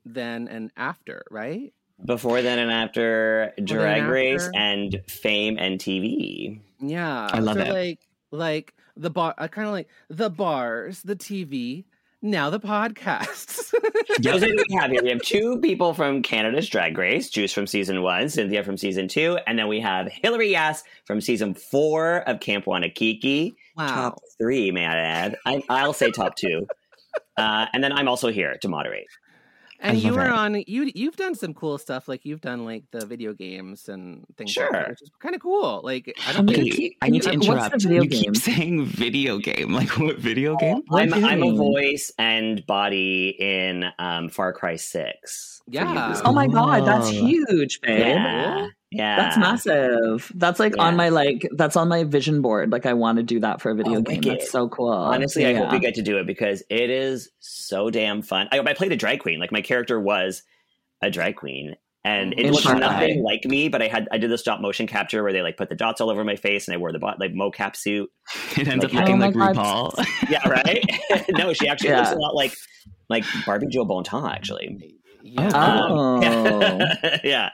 then, 0.05 0.47
and 0.47 0.71
after, 0.77 1.23
right? 1.29 1.73
Before 2.05 2.41
then 2.41 2.59
and 2.59 2.71
after 2.71 3.53
Drag 3.63 4.03
after. 4.03 4.11
Race 4.11 4.49
and 4.55 5.01
Fame 5.07 5.57
and 5.57 5.79
TV. 5.79 6.59
Yeah, 6.79 7.27
I 7.31 7.39
love 7.39 7.55
so 7.55 7.63
it. 7.63 7.73
Like, 7.73 7.99
like 8.31 8.73
the 8.95 9.09
bar, 9.09 9.33
I 9.37 9.47
kind 9.47 9.67
of 9.67 9.73
like 9.73 9.89
the 10.09 10.29
bars, 10.29 11.01
the 11.01 11.15
TV, 11.15 11.85
now 12.21 12.49
the 12.49 12.59
podcasts. 12.59 13.73
Those 14.21 14.43
are 14.43 14.47
we 14.47 14.75
have 14.75 14.91
here. 14.91 15.01
We 15.03 15.09
have 15.09 15.21
two 15.21 15.59
people 15.59 15.93
from 15.93 16.21
Canada's 16.21 16.69
Drag 16.69 16.97
Race, 16.97 17.29
Juice 17.29 17.53
from 17.53 17.67
season 17.67 18.01
one, 18.01 18.29
Cynthia 18.29 18.63
from 18.63 18.77
season 18.77 19.07
two, 19.07 19.37
and 19.47 19.57
then 19.57 19.67
we 19.67 19.79
have 19.79 20.07
Hillary 20.07 20.51
Yass 20.51 20.83
from 21.05 21.21
season 21.21 21.53
four 21.53 22.17
of 22.27 22.39
Camp 22.39 22.65
Wannakiki. 22.65 23.55
Wow. 23.77 23.87
Top 23.87 24.19
three, 24.37 24.71
may 24.71 24.85
I 24.85 24.97
add? 24.97 25.37
I, 25.45 25.63
I'll 25.69 25.93
say 25.93 26.11
top 26.11 26.35
two. 26.35 26.67
Uh, 27.37 27.65
and 27.73 27.83
then 27.83 27.91
I'm 27.93 28.07
also 28.07 28.29
here 28.29 28.57
to 28.61 28.67
moderate. 28.67 29.07
And 29.79 29.95
you 29.99 30.09
love 30.09 30.15
were 30.17 30.25
it. 30.25 30.31
on 30.31 30.63
you. 30.65 30.91
You've 30.95 31.15
done 31.17 31.35
some 31.35 31.53
cool 31.53 31.77
stuff, 31.77 32.07
like 32.07 32.25
you've 32.25 32.41
done 32.41 32.65
like 32.65 32.85
the 32.91 33.05
video 33.05 33.33
games 33.33 33.89
and 33.89 34.25
things. 34.35 34.57
like 34.57 34.65
Sure. 34.65 34.71
that, 34.71 34.89
which 34.89 35.01
is 35.03 35.11
kind 35.19 35.35
of 35.35 35.41
cool. 35.41 35.81
Like 35.83 36.17
I 36.27 36.33
don't 36.33 36.47
think 36.49 36.73
keep- 36.73 36.97
I 36.99 37.09
need 37.09 37.21
to 37.21 37.29
What's 37.29 37.45
the 37.45 37.51
interrupt. 37.53 37.81
video 37.83 38.01
you 38.01 38.09
keep 38.09 38.35
saying 38.37 38.85
video 38.87 39.37
game. 39.37 39.73
Like 39.73 39.89
what 39.99 40.17
video 40.17 40.55
game? 40.55 40.81
What 40.87 41.03
I'm, 41.13 41.23
I'm 41.23 41.43
a 41.43 41.53
voice 41.55 42.11
and 42.17 42.65
body 42.65 43.35
in 43.37 43.85
um, 43.99 44.29
Far 44.29 44.51
Cry 44.51 44.77
6. 44.77 45.61
Yeah. 45.69 46.21
Oh 46.25 46.33
my 46.33 46.47
god, 46.47 46.83
that's 46.87 47.09
Oh. 47.09 47.11
huge, 47.11 47.79
babe. 47.81 47.99
yeah. 47.99 48.67
Yeah. 48.91 49.17
That's 49.17 49.37
massive. 49.37 50.31
That's 50.35 50.59
like 50.59 50.75
Yeah. 50.77 50.83
on 50.83 50.95
my 50.95 51.09
like 51.09 51.47
that's 51.55 51.75
on 51.75 51.89
my 51.89 52.03
vision 52.05 52.41
board. 52.41 52.71
Like 52.71 52.85
I 52.85 52.93
want 52.93 53.17
to 53.17 53.23
do 53.23 53.39
that 53.41 53.61
for 53.61 53.71
a 53.71 53.75
video 53.75 53.97
Oh, 53.97 54.01
game. 54.01 54.17
wicked. 54.17 54.39
That's 54.39 54.51
so 54.51 54.69
cool. 54.69 54.89
Honestly, 54.91 55.45
I 55.45 55.53
hope 55.55 55.65
Yeah. 55.67 55.71
we 55.73 55.79
get 55.79 55.95
to 55.95 56.01
do 56.01 56.17
it 56.19 56.25
because 56.27 56.63
it 56.69 56.89
is 56.89 57.29
so 57.39 57.89
damn 57.89 58.21
fun. 58.21 58.47
I, 58.51 58.59
I 58.59 58.73
played 58.73 58.91
a 58.93 58.95
drag 58.95 59.19
queen. 59.19 59.39
Like 59.39 59.51
my 59.51 59.61
character 59.61 59.99
was 59.99 60.43
a 61.01 61.09
drag 61.09 61.35
queen, 61.35 61.75
and 62.05 62.31
it 62.33 62.39
In 62.45 62.51
looked 62.53 62.63
Shanghai. 62.63 62.79
nothing 62.79 63.23
like 63.23 63.43
me. 63.43 63.67
But 63.67 63.81
I 63.81 63.87
had 63.89 64.07
I 64.11 64.17
did 64.19 64.31
the 64.31 64.37
stop 64.37 64.61
motion 64.61 64.87
capture 64.87 65.21
where 65.21 65.33
they 65.33 65.41
like 65.41 65.57
put 65.57 65.67
the 65.67 65.75
dots 65.75 65.99
all 65.99 66.09
over 66.09 66.23
my 66.23 66.37
face, 66.37 66.67
and 66.69 66.73
I 66.73 66.77
wore 66.77 66.93
the 66.93 66.99
bot 66.99 67.19
like 67.19 67.33
mocap 67.33 67.75
suit. 67.75 68.09
It 68.57 68.67
ends 68.69 68.85
up 68.85 68.93
Like, 68.93 69.01
looking 69.09 69.21
oh 69.21 69.25
like 69.25 69.33
God. 69.35 69.55
RuPaul. 69.95 70.29
Yeah, 70.29 70.47
right. 70.47 71.25
no, 71.31 71.51
she 71.53 71.67
actually 71.67 71.89
Yeah. 71.89 71.99
looks 71.99 72.13
a 72.13 72.15
lot 72.19 72.33
like 72.35 72.53
like 73.09 73.25
Barbie 73.45 73.67
Joe 73.67 73.83
Bontemps. 73.85 74.27
Actually, 74.33 74.96
Yeah. 75.27 75.51
Oh. 75.53 76.21
yeah, 76.21 77.19
yeah. 77.23 77.49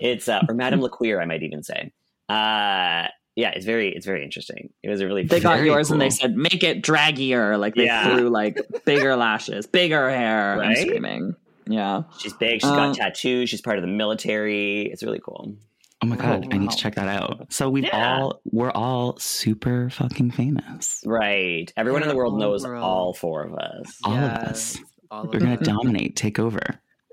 it's 0.00 0.28
uh, 0.28 0.42
or 0.48 0.54
Madame 0.54 0.80
LeQueer, 0.80 1.20
I 1.22 1.24
might 1.26 1.42
even 1.42 1.62
say. 1.62 1.92
Uh, 2.28 3.08
yeah, 3.36 3.50
it's 3.50 3.64
very 3.64 3.94
it's 3.94 4.06
very 4.06 4.22
interesting. 4.24 4.70
It 4.82 4.88
was 4.90 5.00
a 5.00 5.06
really 5.06 5.24
They 5.24 5.40
got 5.40 5.56
Very 5.56 5.68
yours 5.68 5.90
and 5.90 6.00
they 6.00 6.10
said 6.10 6.36
make 6.36 6.62
it 6.62 6.82
draggier. 6.82 7.58
Like 7.58 7.74
they 7.74 7.86
Yeah. 7.86 8.16
threw 8.16 8.28
like 8.30 8.58
bigger 8.84 9.16
lashes, 9.16 9.66
bigger 9.66 10.08
hair. 10.08 10.56
Right? 10.58 10.68
I'm 10.68 10.76
screaming. 10.76 11.34
Yeah. 11.66 12.02
She's 12.18 12.32
big. 12.34 12.60
She's 12.60 12.70
Uh, 12.70 12.76
got 12.76 12.94
tattoos. 12.94 13.50
She's 13.50 13.60
part 13.60 13.76
of 13.78 13.82
the 13.82 13.88
military. 13.88 14.82
It's 14.82 15.02
really 15.02 15.20
cool. 15.24 15.54
Oh 16.02 16.06
my 16.06 16.16
god, 16.16 16.46
I 16.52 16.58
need 16.58 16.70
to 16.70 16.76
check 16.76 16.94
that 16.96 17.08
out. 17.08 17.52
So 17.52 17.70
we've 17.70 17.84
Yeah. 17.84 18.18
all 18.20 18.40
we're 18.52 18.70
all 18.70 19.16
super 19.18 19.90
fucking 19.90 20.30
famous. 20.32 21.02
Right. 21.04 21.72
Everyone 21.76 22.02
in 22.02 22.08
the 22.08 22.14
world 22.16 22.34
All 22.34 22.38
knows 22.40 22.64
world. 22.64 22.84
all 22.84 23.14
four 23.14 23.42
of 23.42 23.54
us. 23.54 23.98
All 24.04 24.12
of 24.14 24.20
Yes, 24.20 24.46
us. 24.50 24.78
all 25.10 25.24
of 25.24 25.32
We're 25.32 25.40
gonna 25.40 25.56
dominate, 25.56 26.14
take 26.14 26.38
over. 26.38 26.60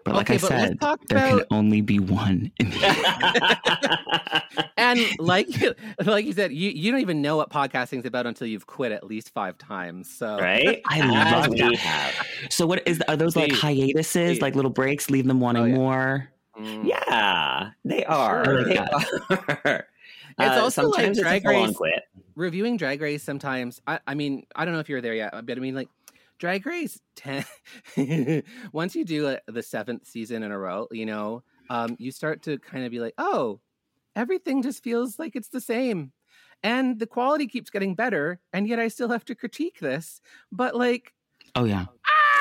But 0.04 0.16
like 0.16 0.30
Okay, 0.30 0.36
I 0.36 0.38
but 0.40 0.48
said, 0.48 0.82
talk 0.82 1.00
there 1.08 1.20
can 1.30 1.42
only 1.52 1.82
be 1.82 2.00
one. 2.00 2.52
In 2.60 2.70
the 2.72 3.58
and 4.78 5.00
like 5.20 5.48
like 6.06 6.26
you 6.26 6.34
said, 6.34 6.52
you, 6.52 6.70
you 6.72 6.92
don't 6.92 7.02
even 7.02 7.22
know 7.22 7.38
what 7.38 7.50
podcasting's 7.50 8.06
about 8.06 8.26
until 8.26 8.48
you've 8.48 8.66
quit 8.68 8.92
at 8.92 9.04
least 9.06 9.30
five 9.34 9.58
times. 9.58 10.10
So 10.10 10.38
right? 10.40 10.82
I 10.88 11.06
love 11.06 11.50
we 11.50 11.58
that. 11.60 11.76
have. 11.76 12.28
so 12.50 12.66
what 12.66 12.86
is 12.88 13.02
are 13.08 13.16
those 13.16 13.36
like 13.36 13.52
hiatuses, 13.52 14.38
Please. 14.38 14.42
like 14.42 14.56
little 14.56 14.72
breaks, 14.72 15.10
leave 15.10 15.28
them 15.28 15.40
wanting 15.40 15.62
Oh, 15.64 15.66
yeah. 15.68 15.76
more? 15.76 16.30
Mm. 16.60 16.86
Yeah, 16.88 17.70
they 17.86 18.04
are. 18.06 18.46
Sure. 18.46 18.64
They 18.66 18.78
are. 18.78 19.88
It's 20.40 20.50
Uh, 20.58 20.62
also 20.62 20.84
like 20.84 20.96
sometimes 20.96 21.18
it's 21.18 21.28
Drag 21.28 21.46
Race. 21.46 21.76
quit. 21.76 22.04
reviewing 22.36 22.78
Drag 22.78 23.02
Race 23.02 23.22
sometimes. 23.22 23.82
I, 23.86 24.00
I 24.08 24.16
mean, 24.16 24.46
I 24.56 24.64
don't 24.64 24.74
know 24.74 24.80
if 24.80 24.88
you're 24.88 25.02
there 25.02 25.14
yet, 25.14 25.34
but 25.46 25.58
I 25.58 25.60
mean, 25.60 25.76
like 25.76 25.90
Drag 26.42 26.66
Race. 26.66 27.00
Ten, 27.16 27.46
once 28.74 28.96
you 28.96 29.06
do 29.06 29.28
uh 29.28 29.38
the 29.48 29.62
seventh 29.62 30.08
season 30.08 30.42
in 30.42 30.52
a 30.52 30.58
row, 30.58 30.88
you 30.92 31.06
know, 31.06 31.44
um, 31.70 31.96
you 32.00 32.12
start 32.12 32.42
to 32.44 32.58
kind 32.58 32.84
of 32.84 32.90
be 32.92 33.00
like, 33.00 33.14
oh, 33.20 33.62
everything 34.16 34.64
just 34.64 34.84
feels 34.84 35.20
like 35.20 35.36
it's 35.36 35.50
the 35.50 35.62
same, 35.62 36.14
and 36.64 37.00
the 37.00 37.06
quality 37.08 37.48
keeps 37.48 37.70
getting 37.70 37.94
better, 37.96 38.42
and 38.54 38.68
yet 38.68 38.80
I 38.80 38.88
still 38.88 39.10
have 39.10 39.24
to 39.26 39.36
critique 39.36 39.80
this. 39.82 40.20
But 40.52 40.76
like, 40.76 41.14
Oh 41.56 41.66
yeah. 41.66 41.86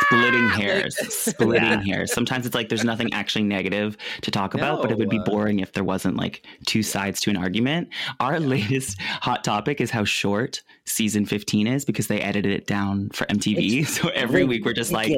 Splitting! 0.07 0.49
Hairs. 0.61 0.97
Splitting 1.15 1.63
Yeah. 1.63 1.83
hairs. 1.83 2.13
Sometimes 2.13 2.47
it's 2.47 2.55
like 2.55 2.69
there's 2.69 2.85
nothing 2.85 3.13
actually 3.13 3.45
negative 3.45 3.97
to 4.23 4.31
talk 4.31 4.55
about, 4.55 4.83
but 4.83 4.91
it 4.91 4.99
would 4.99 5.09
be 5.11 5.19
No. 5.19 5.25
boring 5.25 5.61
if 5.61 5.73
there 5.73 5.85
wasn't 5.85 6.17
like 6.17 6.45
two 6.67 6.83
sides 6.83 7.21
to 7.23 7.31
an 7.31 7.37
argument. 7.37 7.89
Our 8.19 8.41
latest 8.41 9.01
hot 9.01 9.45
topic 9.45 9.81
is 9.81 9.91
how 9.91 10.05
short 10.05 10.63
season 10.85 11.27
15 11.27 11.67
is 11.67 11.85
because 11.85 12.09
they 12.09 12.21
edited 12.21 12.53
it 12.53 12.67
down 12.67 13.11
for 13.11 13.27
MTV. 13.27 13.87
so 13.87 14.09
every 14.09 14.45
week 14.45 14.65
we're 14.65 14.73
just 14.73 14.93
like 14.93 15.13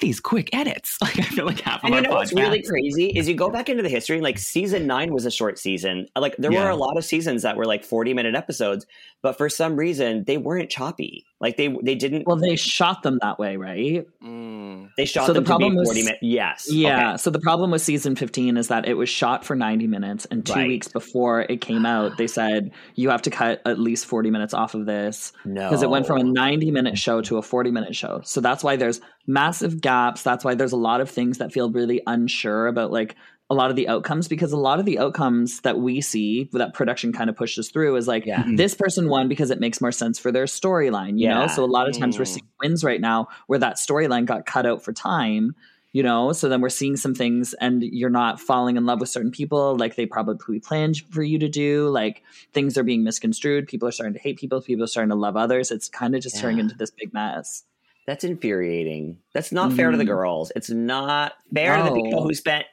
these 0.00 0.20
quick 0.20 0.50
edits. 0.54 0.98
Like 1.02 1.18
I 1.18 1.22
feel 1.22 1.46
like 1.46 1.60
half 1.60 1.80
of 1.82 1.84
And 1.86 1.94
our 1.94 2.00
you 2.02 2.08
know 2.08 2.14
what's 2.14 2.32
really 2.32 2.62
crazy 2.62 3.06
is 3.06 3.28
you 3.28 3.34
go 3.34 3.50
back 3.50 3.68
into 3.68 3.82
the 3.82 3.88
history, 3.88 4.20
like 4.20 4.38
season 4.38 4.86
nine 4.86 5.12
was 5.12 5.26
a 5.26 5.30
short 5.30 5.58
season. 5.58 6.06
Like 6.16 6.36
there 6.38 6.52
were 6.52 6.68
a 6.68 6.76
lot 6.76 6.96
of 6.96 7.04
seasons 7.04 7.42
that 7.42 7.56
were 7.56 7.64
like 7.64 7.84
40 7.84 8.14
minute 8.14 8.34
episodes, 8.34 8.86
but 9.22 9.36
for 9.38 9.48
some 9.48 9.76
reason 9.76 10.24
they 10.24 10.38
weren't 10.38 10.70
choppy. 10.70 11.26
Like 11.42 11.56
they 11.58 11.68
they 11.82 11.96
didn't 11.96 12.26
Well, 12.26 12.36
they 12.36 12.56
shot 12.56 13.02
them 13.02 13.18
that 13.20 13.38
way, 13.38 13.56
right? 13.58 14.06
mm, 14.24 14.88
they 14.96 15.04
shot 15.04 15.26
so 15.26 15.32
the 15.32 15.40
them 15.40 15.44
to 15.44 15.48
be 15.48 15.50
problem 15.50 15.74
was- 15.74 15.88
40 15.88 16.02
minutes. 16.04 16.22
Yes. 16.22 16.68
Yeah. 16.72 17.08
Okay. 17.10 17.16
So 17.18 17.30
the 17.30 17.40
problem 17.40 17.70
with 17.72 17.82
season 17.82 18.14
15 18.16 18.56
is 18.56 18.68
that 18.68 18.86
it 18.88 18.94
was 18.94 19.08
shot 19.08 19.44
for 19.44 19.56
90 19.56 19.86
minutes, 19.88 20.24
and 20.30 20.46
two 20.46 20.52
Right. 20.54 20.68
weeks 20.68 20.86
before 20.88 21.42
it 21.42 21.60
came 21.60 21.84
out, 21.84 22.16
they 22.16 22.28
said 22.28 22.70
you 22.94 23.10
have 23.10 23.22
to 23.22 23.30
cut 23.30 23.60
at 23.66 23.78
least 23.78 24.06
40 24.06 24.30
minutes 24.30 24.54
off 24.54 24.74
of 24.74 24.86
this 24.86 25.32
No. 25.44 25.64
because 25.68 25.82
it 25.82 25.90
went 25.90 26.06
from 26.06 26.18
a 26.18 26.24
90 26.24 26.70
minute 26.70 26.96
show 26.96 27.20
to 27.22 27.36
a 27.38 27.42
40 27.42 27.70
minute 27.72 27.94
show. 27.96 28.20
So 28.24 28.40
that's 28.40 28.62
why 28.64 28.76
there's 28.76 29.00
massive 29.26 29.80
gaps. 29.80 30.22
That's 30.22 30.44
why 30.44 30.54
there's 30.54 30.72
a 30.72 30.76
lot 30.76 31.00
of 31.00 31.10
things 31.10 31.38
that 31.38 31.52
feel 31.52 31.70
really 31.70 32.00
unsure 32.06 32.68
about 32.68 32.92
like 32.92 33.16
a 33.52 33.54
lot 33.54 33.70
of 33.70 33.76
the 33.76 33.86
outcomes 33.88 34.26
because 34.28 34.50
a 34.52 34.56
lot 34.56 34.80
of 34.80 34.86
the 34.86 34.98
outcomes 34.98 35.60
that 35.60 35.78
we 35.78 36.00
see 36.00 36.48
that 36.52 36.74
production 36.74 37.12
kind 37.12 37.30
of 37.30 37.36
pushes 37.36 37.70
through 37.70 37.94
is 37.96 38.08
like 38.08 38.24
Yeah. 38.26 38.42
this 38.56 38.74
person 38.74 39.08
won 39.08 39.28
because 39.28 39.50
it 39.50 39.60
makes 39.60 39.80
more 39.80 39.92
sense 39.92 40.18
for 40.18 40.32
their 40.32 40.46
storyline, 40.46 41.18
you 41.18 41.28
know? 41.28 41.46
So 41.46 41.62
a 41.62 41.66
lot 41.66 41.88
of 41.88 41.96
times 41.98 42.18
we're 42.18 42.24
Mm. 42.24 42.28
seeing 42.34 42.48
wins 42.60 42.82
right 42.82 43.00
now 43.00 43.28
where 43.46 43.58
that 43.58 43.76
storyline 43.76 44.24
got 44.26 44.46
cut 44.46 44.66
out 44.66 44.82
for 44.82 44.92
time 44.92 45.54
you 45.94 46.02
know 46.02 46.32
so 46.32 46.48
then 46.48 46.62
we're 46.62 46.70
seeing 46.70 46.96
some 46.96 47.14
things 47.14 47.52
and 47.60 47.82
you're 47.82 48.08
not 48.22 48.40
falling 48.40 48.78
in 48.78 48.86
love 48.86 48.98
with 48.98 49.10
certain 49.10 49.30
people 49.30 49.76
like 49.76 49.94
they 49.94 50.06
probably 50.06 50.58
planned 50.58 50.96
for 51.10 51.22
you 51.22 51.38
to 51.38 51.50
do 51.50 51.88
like 51.90 52.22
things 52.54 52.78
are 52.78 52.82
being 52.82 53.04
misconstrued 53.04 53.66
people 53.68 53.86
are 53.86 53.92
starting 53.92 54.14
to 54.14 54.18
hate 54.18 54.38
people 54.38 54.62
people 54.62 54.82
are 54.82 54.86
starting 54.86 55.10
to 55.10 55.14
love 55.14 55.36
others 55.36 55.70
it's 55.70 55.90
kind 55.90 56.14
of 56.16 56.22
just 56.22 56.40
turning 56.40 56.60
into 56.60 56.74
this 56.76 56.90
big 56.90 57.12
mess 57.12 57.64
That's 58.06 58.24
infuriating. 58.24 59.18
That's 59.34 59.52
not 59.52 59.72
fair 59.74 59.90
to 59.92 59.96
the 59.96 60.02
Mhm. 60.04 60.08
girls. 60.08 60.50
It's 60.56 60.70
not 60.70 61.34
fair 61.54 61.76
to 61.76 61.84
the 61.84 61.92
people 61.92 62.22
who 62.24 62.34
spent 62.34 62.64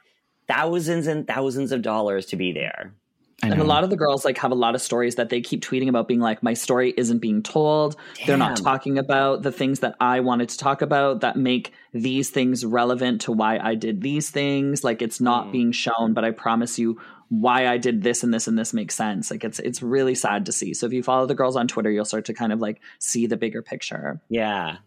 thousands 0.49 1.07
and 1.07 1.25
thousands 1.27 1.71
of 1.71 1.81
dollars 1.81 2.25
to 2.27 2.35
be 2.35 2.51
there. 2.51 2.93
And 3.41 3.61
a 3.61 3.63
lot 3.63 3.85
of 3.85 3.89
the 3.89 3.95
girls 3.95 4.25
like 4.25 4.37
have 4.39 4.51
a 4.51 4.55
lot 4.55 4.75
of 4.75 4.81
stories 4.81 5.15
that 5.15 5.29
they 5.29 5.39
keep 5.39 5.63
tweeting 5.63 5.87
about 5.87 6.09
being 6.09 6.19
like 6.19 6.43
my 6.43 6.53
story 6.53 6.93
isn't 6.97 7.19
being 7.19 7.41
told. 7.41 7.95
They're 8.27 8.35
not 8.35 8.57
talking 8.57 8.97
about 8.97 9.43
the 9.43 9.51
things 9.53 9.79
that 9.79 9.95
i 10.01 10.19
wanted 10.19 10.49
to 10.49 10.57
talk 10.57 10.81
about 10.81 11.21
that 11.21 11.37
make 11.37 11.71
these 11.93 12.29
things 12.31 12.65
relevant 12.65 13.21
to 13.21 13.31
why 13.31 13.57
i 13.57 13.75
did 13.75 14.01
these 14.01 14.29
things. 14.29 14.83
Like 14.83 15.01
it's 15.01 15.21
not 15.21 15.47
Mm. 15.47 15.51
being 15.53 15.71
shown 15.71 16.13
but 16.13 16.25
i 16.25 16.31
promise 16.31 16.77
you 16.77 16.99
why 17.29 17.65
i 17.67 17.77
did 17.77 18.03
this 18.03 18.23
and 18.23 18.33
this 18.33 18.47
and 18.49 18.57
this 18.59 18.73
makes 18.73 18.95
sense. 18.95 19.31
Like 19.31 19.45
it's 19.45 19.59
it's 19.59 19.81
really 19.81 20.15
sad 20.15 20.45
to 20.47 20.51
see. 20.51 20.73
So 20.73 20.85
if 20.87 20.91
you 20.91 21.01
follow 21.01 21.25
the 21.25 21.33
girls 21.35 21.55
on 21.55 21.69
twitter 21.69 21.89
you'll 21.89 22.03
start 22.03 22.25
to 22.25 22.33
kind 22.33 22.51
of 22.51 22.59
like 22.59 22.81
see 22.99 23.25
the 23.25 23.37
bigger 23.37 23.61
picture. 23.61 24.19
Yeah. 24.27 24.79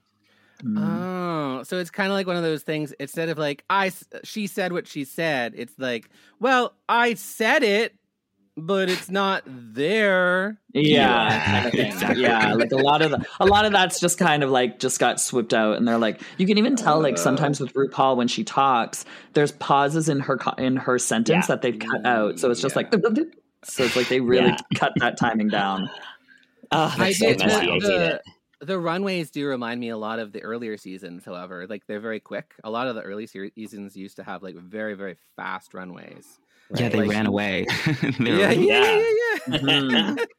Mm. 0.64 1.58
Oh, 1.58 1.62
so 1.64 1.78
it's 1.78 1.90
kind 1.90 2.08
of 2.10 2.14
like 2.14 2.26
one 2.26 2.36
of 2.36 2.42
those 2.42 2.62
things. 2.62 2.92
Instead 3.00 3.28
of 3.28 3.38
like 3.38 3.64
I, 3.70 3.92
she 4.24 4.46
said 4.46 4.72
what 4.72 4.86
she 4.86 5.04
said. 5.04 5.54
It's 5.56 5.78
like, 5.78 6.08
well, 6.40 6.74
I 6.88 7.14
said 7.14 7.62
it, 7.62 7.94
but 8.56 8.88
it's 8.90 9.10
not 9.10 9.42
there. 9.46 10.58
yeah, 10.74 10.82
Yeah, 11.30 11.44
kind 11.46 11.66
of 11.66 11.74
exactly. 11.80 12.22
yeah 12.22 12.52
like 12.54 12.70
a 12.72 12.76
lot 12.76 13.00
of 13.02 13.10
the, 13.12 13.26
a 13.40 13.46
lot 13.46 13.64
of 13.64 13.72
that's 13.72 13.98
just 13.98 14.18
kind 14.18 14.42
of 14.42 14.50
like 14.50 14.78
just 14.78 15.00
got 15.00 15.18
swooped 15.20 15.54
out 15.54 15.78
and 15.78 15.88
they're 15.88 15.96
like 15.98 16.20
you 16.36 16.46
can 16.46 16.58
even 16.58 16.76
tell 16.76 17.00
like 17.00 17.16
sometimes 17.16 17.60
with 17.60 17.72
RuPaul 17.72 18.14
when 18.16 18.28
she 18.28 18.44
talks 18.44 19.06
there's 19.32 19.52
pauses 19.52 20.10
in 20.10 20.20
her 20.20 20.38
in 20.58 20.76
her 20.76 20.98
sentence 20.98 21.44
Yeah. 21.44 21.54
that 21.54 21.62
they've 21.62 21.78
cut 21.78 22.04
out 22.04 22.38
so 22.38 22.50
it's 22.50 22.60
just 22.60 22.76
Yeah. 22.76 22.82
like 22.90 22.92
so 23.64 23.84
it's 23.84 23.96
like 23.96 24.08
they 24.10 24.20
really 24.20 24.48
Yeah. 24.48 24.56
cut 24.74 24.92
that 24.98 25.16
timing 25.18 25.48
down 25.48 25.88
Oh, 26.74 26.92
I 26.94 26.98
that's 27.08 27.18
so 27.20 27.26
did 27.28 27.38
messy. 27.40 27.54
I 27.54 27.60
the, 27.60 27.66
hate 27.72 27.82
the, 27.82 28.14
it. 28.16 28.22
The 28.62 28.78
runways 28.78 29.30
do 29.30 29.46
remind 29.46 29.80
me 29.80 29.88
a 29.90 29.96
lot 29.96 30.18
of 30.18 30.32
the 30.32 30.42
earlier 30.42 30.76
seasons. 30.76 31.24
However, 31.24 31.66
like 31.68 31.86
they're 31.86 32.00
very 32.00 32.20
quick. 32.20 32.54
A 32.64 32.70
lot 32.70 32.86
of 32.88 32.94
the 32.94 33.02
early 33.02 33.26
seasons 33.26 33.96
used 33.96 34.16
to 34.16 34.24
have 34.24 34.42
like 34.42 34.56
very 34.56 34.94
very 34.94 35.16
fast 35.36 35.74
runways. 35.74 36.38
yeah, 36.74 36.88
they 36.88 36.98
Like- 37.00 37.10
ran 37.10 37.26
away. 37.26 37.66
They 38.18 38.38
yeah, 38.38 38.48
like, 38.48 38.58
yeah, 38.58 38.64
Yeah. 38.64 38.96
yeah, 38.98 39.10
yeah. 39.48 39.58
Mhm. 39.58 40.26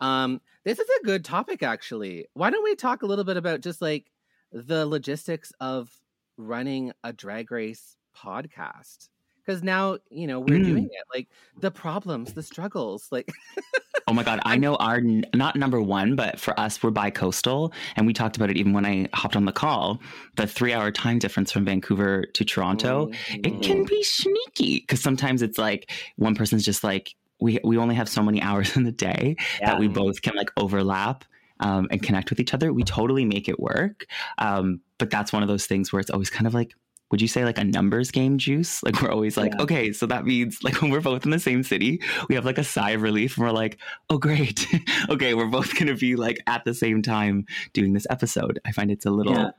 Um, 0.00 0.40
this 0.64 0.78
is 0.78 0.86
a 1.00 1.04
good 1.06 1.24
topic, 1.24 1.62
actually. 1.62 2.26
Why 2.34 2.50
don't 2.50 2.62
we 2.64 2.74
talk 2.74 3.02
a 3.02 3.06
little 3.06 3.24
bit 3.24 3.38
about 3.38 3.62
just 3.62 3.80
like 3.80 4.10
the 4.52 4.84
logistics 4.84 5.52
of 5.58 5.90
running 6.36 6.92
a 7.02 7.14
drag 7.14 7.50
race 7.50 7.96
podcast? 8.14 9.08
Because 9.46 9.62
now, 9.62 9.98
you 10.10 10.26
know, 10.26 10.40
we're 10.40 10.58
Mm. 10.58 10.66
doing 10.66 10.84
it. 10.90 11.04
Like 11.14 11.28
the 11.60 11.70
problems, 11.70 12.32
the 12.32 12.42
struggles. 12.42 13.08
Like, 13.12 13.32
Oh 14.08 14.12
my 14.12 14.22
god, 14.22 14.38
I 14.44 14.56
know 14.56 14.76
our 14.76 15.00
not 15.00 15.56
number 15.56 15.82
one, 15.82 16.14
but 16.14 16.38
for 16.38 16.58
us, 16.60 16.80
we're 16.80 16.92
bi-coastal, 16.92 17.72
and 17.96 18.06
we 18.06 18.12
talked 18.12 18.36
about 18.36 18.50
it 18.50 18.56
even 18.56 18.72
when 18.72 18.86
I 18.86 19.08
hopped 19.12 19.34
on 19.34 19.46
the 19.46 19.52
call. 19.52 20.00
The 20.36 20.46
three-hour 20.46 20.92
time 20.92 21.18
difference 21.18 21.50
from 21.50 21.64
Vancouver 21.64 22.24
to 22.34 22.44
Toronto, 22.44 23.10
it 23.42 23.62
can 23.62 23.84
be 23.84 24.02
sneaky 24.04 24.80
because 24.80 25.02
sometimes 25.02 25.42
it's 25.42 25.58
like 25.58 25.90
one 26.16 26.36
person's 26.36 26.64
just 26.64 26.84
like 26.84 27.16
we 27.40 27.58
we 27.64 27.76
only 27.78 27.96
have 27.96 28.08
so 28.08 28.22
many 28.22 28.40
hours 28.48 28.76
in 28.76 28.84
the 28.84 28.92
day 28.92 29.34
that 29.60 29.78
we 29.80 29.88
both 29.88 30.22
can 30.22 30.36
like 30.36 30.52
overlap 30.56 31.24
um, 31.58 31.88
and 31.90 32.00
connect 32.00 32.30
with 32.30 32.38
each 32.38 32.54
other. 32.54 32.72
We 32.72 32.84
totally 32.84 33.24
make 33.24 33.48
it 33.48 33.58
work, 33.58 34.06
um, 34.38 34.82
but 34.98 35.10
that's 35.10 35.32
one 35.32 35.42
of 35.42 35.48
those 35.48 35.66
things 35.66 35.92
where 35.92 35.98
it's 35.98 36.10
always 36.10 36.30
kind 36.30 36.46
of 36.46 36.54
like. 36.54 36.74
Would 37.10 37.22
you 37.22 37.28
say 37.28 37.44
like 37.44 37.58
a 37.58 37.64
numbers 37.64 38.10
game 38.10 38.36
juice? 38.38 38.82
Like 38.84 39.00
we're 39.00 39.10
always 39.10 39.36
like, 39.36 39.52
Yeah. 39.54 39.62
okay, 39.62 39.92
so 39.92 40.06
that 40.06 40.24
means 40.26 40.58
like 40.64 40.80
when 40.82 40.90
we're 40.90 41.00
both 41.00 41.24
in 41.24 41.30
the 41.30 41.38
same 41.38 41.62
city, 41.62 42.00
we 42.28 42.34
have 42.34 42.44
like 42.44 42.58
a 42.58 42.64
sigh 42.64 42.90
of 42.90 43.02
relief 43.02 43.36
and 43.36 43.46
we're 43.46 43.52
like, 43.52 43.78
oh 44.10 44.18
great. 44.18 44.66
okay, 45.10 45.34
we're 45.34 45.46
both 45.46 45.76
gonna 45.78 45.94
be 45.94 46.16
like 46.16 46.38
at 46.46 46.64
the 46.64 46.74
same 46.74 47.02
time 47.02 47.46
doing 47.72 47.92
this 47.92 48.06
episode. 48.10 48.58
I 48.64 48.72
find 48.72 48.90
it's 48.90 49.06
a 49.06 49.10
little 49.10 49.32
Yeah. 49.34 49.50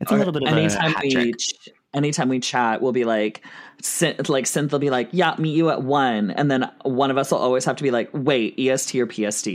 it's 0.00 0.10
a 0.10 0.16
little 0.16 0.32
bit 0.32 0.42
of 0.42 0.48
a 0.48 0.52
anytime 0.56 0.92
hat 0.92 1.02
we 1.02 1.10
trick. 1.10 1.34
anytime 1.94 2.28
we 2.28 2.40
chat 2.40 2.82
we'll 2.82 2.92
be 2.92 3.04
like 3.04 3.42
Cyn- 3.82 4.28
like 4.28 4.44
synth 4.46 4.72
will 4.72 4.78
be 4.80 4.90
like 4.90 5.08
yeah 5.12 5.34
meet 5.38 5.54
you 5.54 5.70
at 5.70 5.82
one 5.82 6.30
and 6.32 6.50
then 6.50 6.70
one 6.82 7.10
of 7.10 7.18
us 7.18 7.30
will 7.30 7.38
always 7.38 7.64
have 7.64 7.76
to 7.76 7.82
be 7.82 7.90
like 7.92 8.10
wait 8.12 8.58
est 8.58 8.94
or 8.98 9.06
pst 9.06 9.46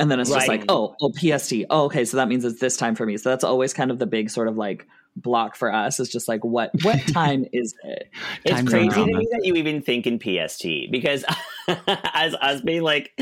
and 0.00 0.10
then 0.10 0.20
it's 0.20 0.30
just 0.30 0.48
like 0.48 0.64
oh 0.68 0.94
oh 1.00 1.10
pst 1.12 1.64
oh 1.70 1.84
okay 1.84 2.04
so 2.04 2.16
that 2.18 2.28
means 2.28 2.44
it's 2.44 2.60
this 2.60 2.76
time 2.76 2.94
for 2.94 3.06
me 3.06 3.16
so 3.16 3.30
that's 3.30 3.44
always 3.44 3.72
kind 3.72 3.90
of 3.90 3.98
the 3.98 4.06
big 4.06 4.28
sort 4.30 4.48
of 4.48 4.56
like 4.56 4.86
block 5.16 5.56
for 5.56 5.72
us 5.72 6.00
is 6.00 6.08
just 6.08 6.26
like 6.28 6.42
what 6.44 6.70
what 6.82 6.98
time 7.12 7.44
is 7.52 7.74
it 7.84 8.10
It's 8.44 8.68
crazy 8.68 8.88
to 8.88 9.06
me 9.06 9.28
that 9.32 9.40
you 9.44 9.54
even 9.56 9.82
think 9.82 10.06
in 10.06 10.18
PST 10.18 10.90
because 10.90 11.24
as 12.14 12.34
us 12.34 12.60
being 12.62 12.82
like, 12.82 13.12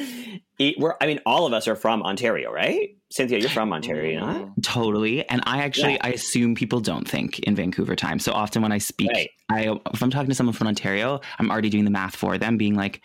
we're, 0.78 0.94
I 1.00 1.06
mean, 1.06 1.20
all 1.26 1.46
of 1.46 1.52
us 1.52 1.66
are 1.68 1.74
from 1.76 2.02
Ontario, 2.02 2.52
right? 2.52 2.90
Synthia, 3.12 3.40
you're 3.40 3.50
from 3.50 3.72
Ontario, 3.72 4.12
you 4.12 4.20
know? 4.20 4.52
Totally. 4.62 5.28
And 5.28 5.42
I 5.46 5.62
actually 5.62 5.94
Yeah. 5.94 6.02
I 6.06 6.10
assume 6.10 6.54
people 6.54 6.80
don't 6.80 7.08
think 7.08 7.38
in 7.40 7.56
Vancouver 7.56 7.96
time. 7.96 8.18
So 8.18 8.32
often 8.32 8.62
when 8.62 8.72
I 8.72 8.78
speak, 8.78 9.10
Right. 9.10 9.30
I 9.50 9.78
if 9.92 10.02
I'm 10.02 10.10
talking 10.10 10.28
to 10.28 10.34
someone 10.34 10.54
from 10.54 10.68
Ontario, 10.68 11.20
I'm 11.38 11.50
already 11.50 11.70
doing 11.70 11.84
the 11.84 11.90
math 11.90 12.14
for 12.16 12.38
them, 12.38 12.56
being 12.56 12.74
like 12.76 13.02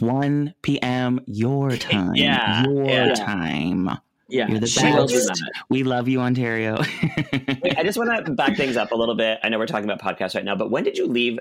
1 0.00 0.54
p.m. 0.62 1.20
your 1.26 1.70
time. 1.76 2.14
Yeah, 2.14 2.64
Your 2.64 2.84
yeah. 2.86 3.14
time. 3.14 3.90
Yeah 4.28 4.48
You're 4.48 4.60
the 4.60 4.66
she 4.66 4.82
best. 4.82 5.42
We 5.68 5.82
love 5.82 6.08
you, 6.08 6.20
Ontario. 6.20 6.78
Wait, 7.32 7.76
I 7.76 7.82
just 7.82 7.98
want 7.98 8.26
to 8.26 8.32
back 8.32 8.56
things 8.56 8.76
up 8.76 8.92
a 8.92 8.94
little 8.94 9.14
bit. 9.14 9.38
I 9.42 9.48
know 9.48 9.58
we're 9.58 9.66
talking 9.66 9.88
about 9.88 10.00
podcasts 10.00 10.34
right 10.34 10.44
now, 10.44 10.56
but 10.56 10.70
when 10.70 10.84
did 10.84 10.98
you 10.98 11.06
leave 11.06 11.38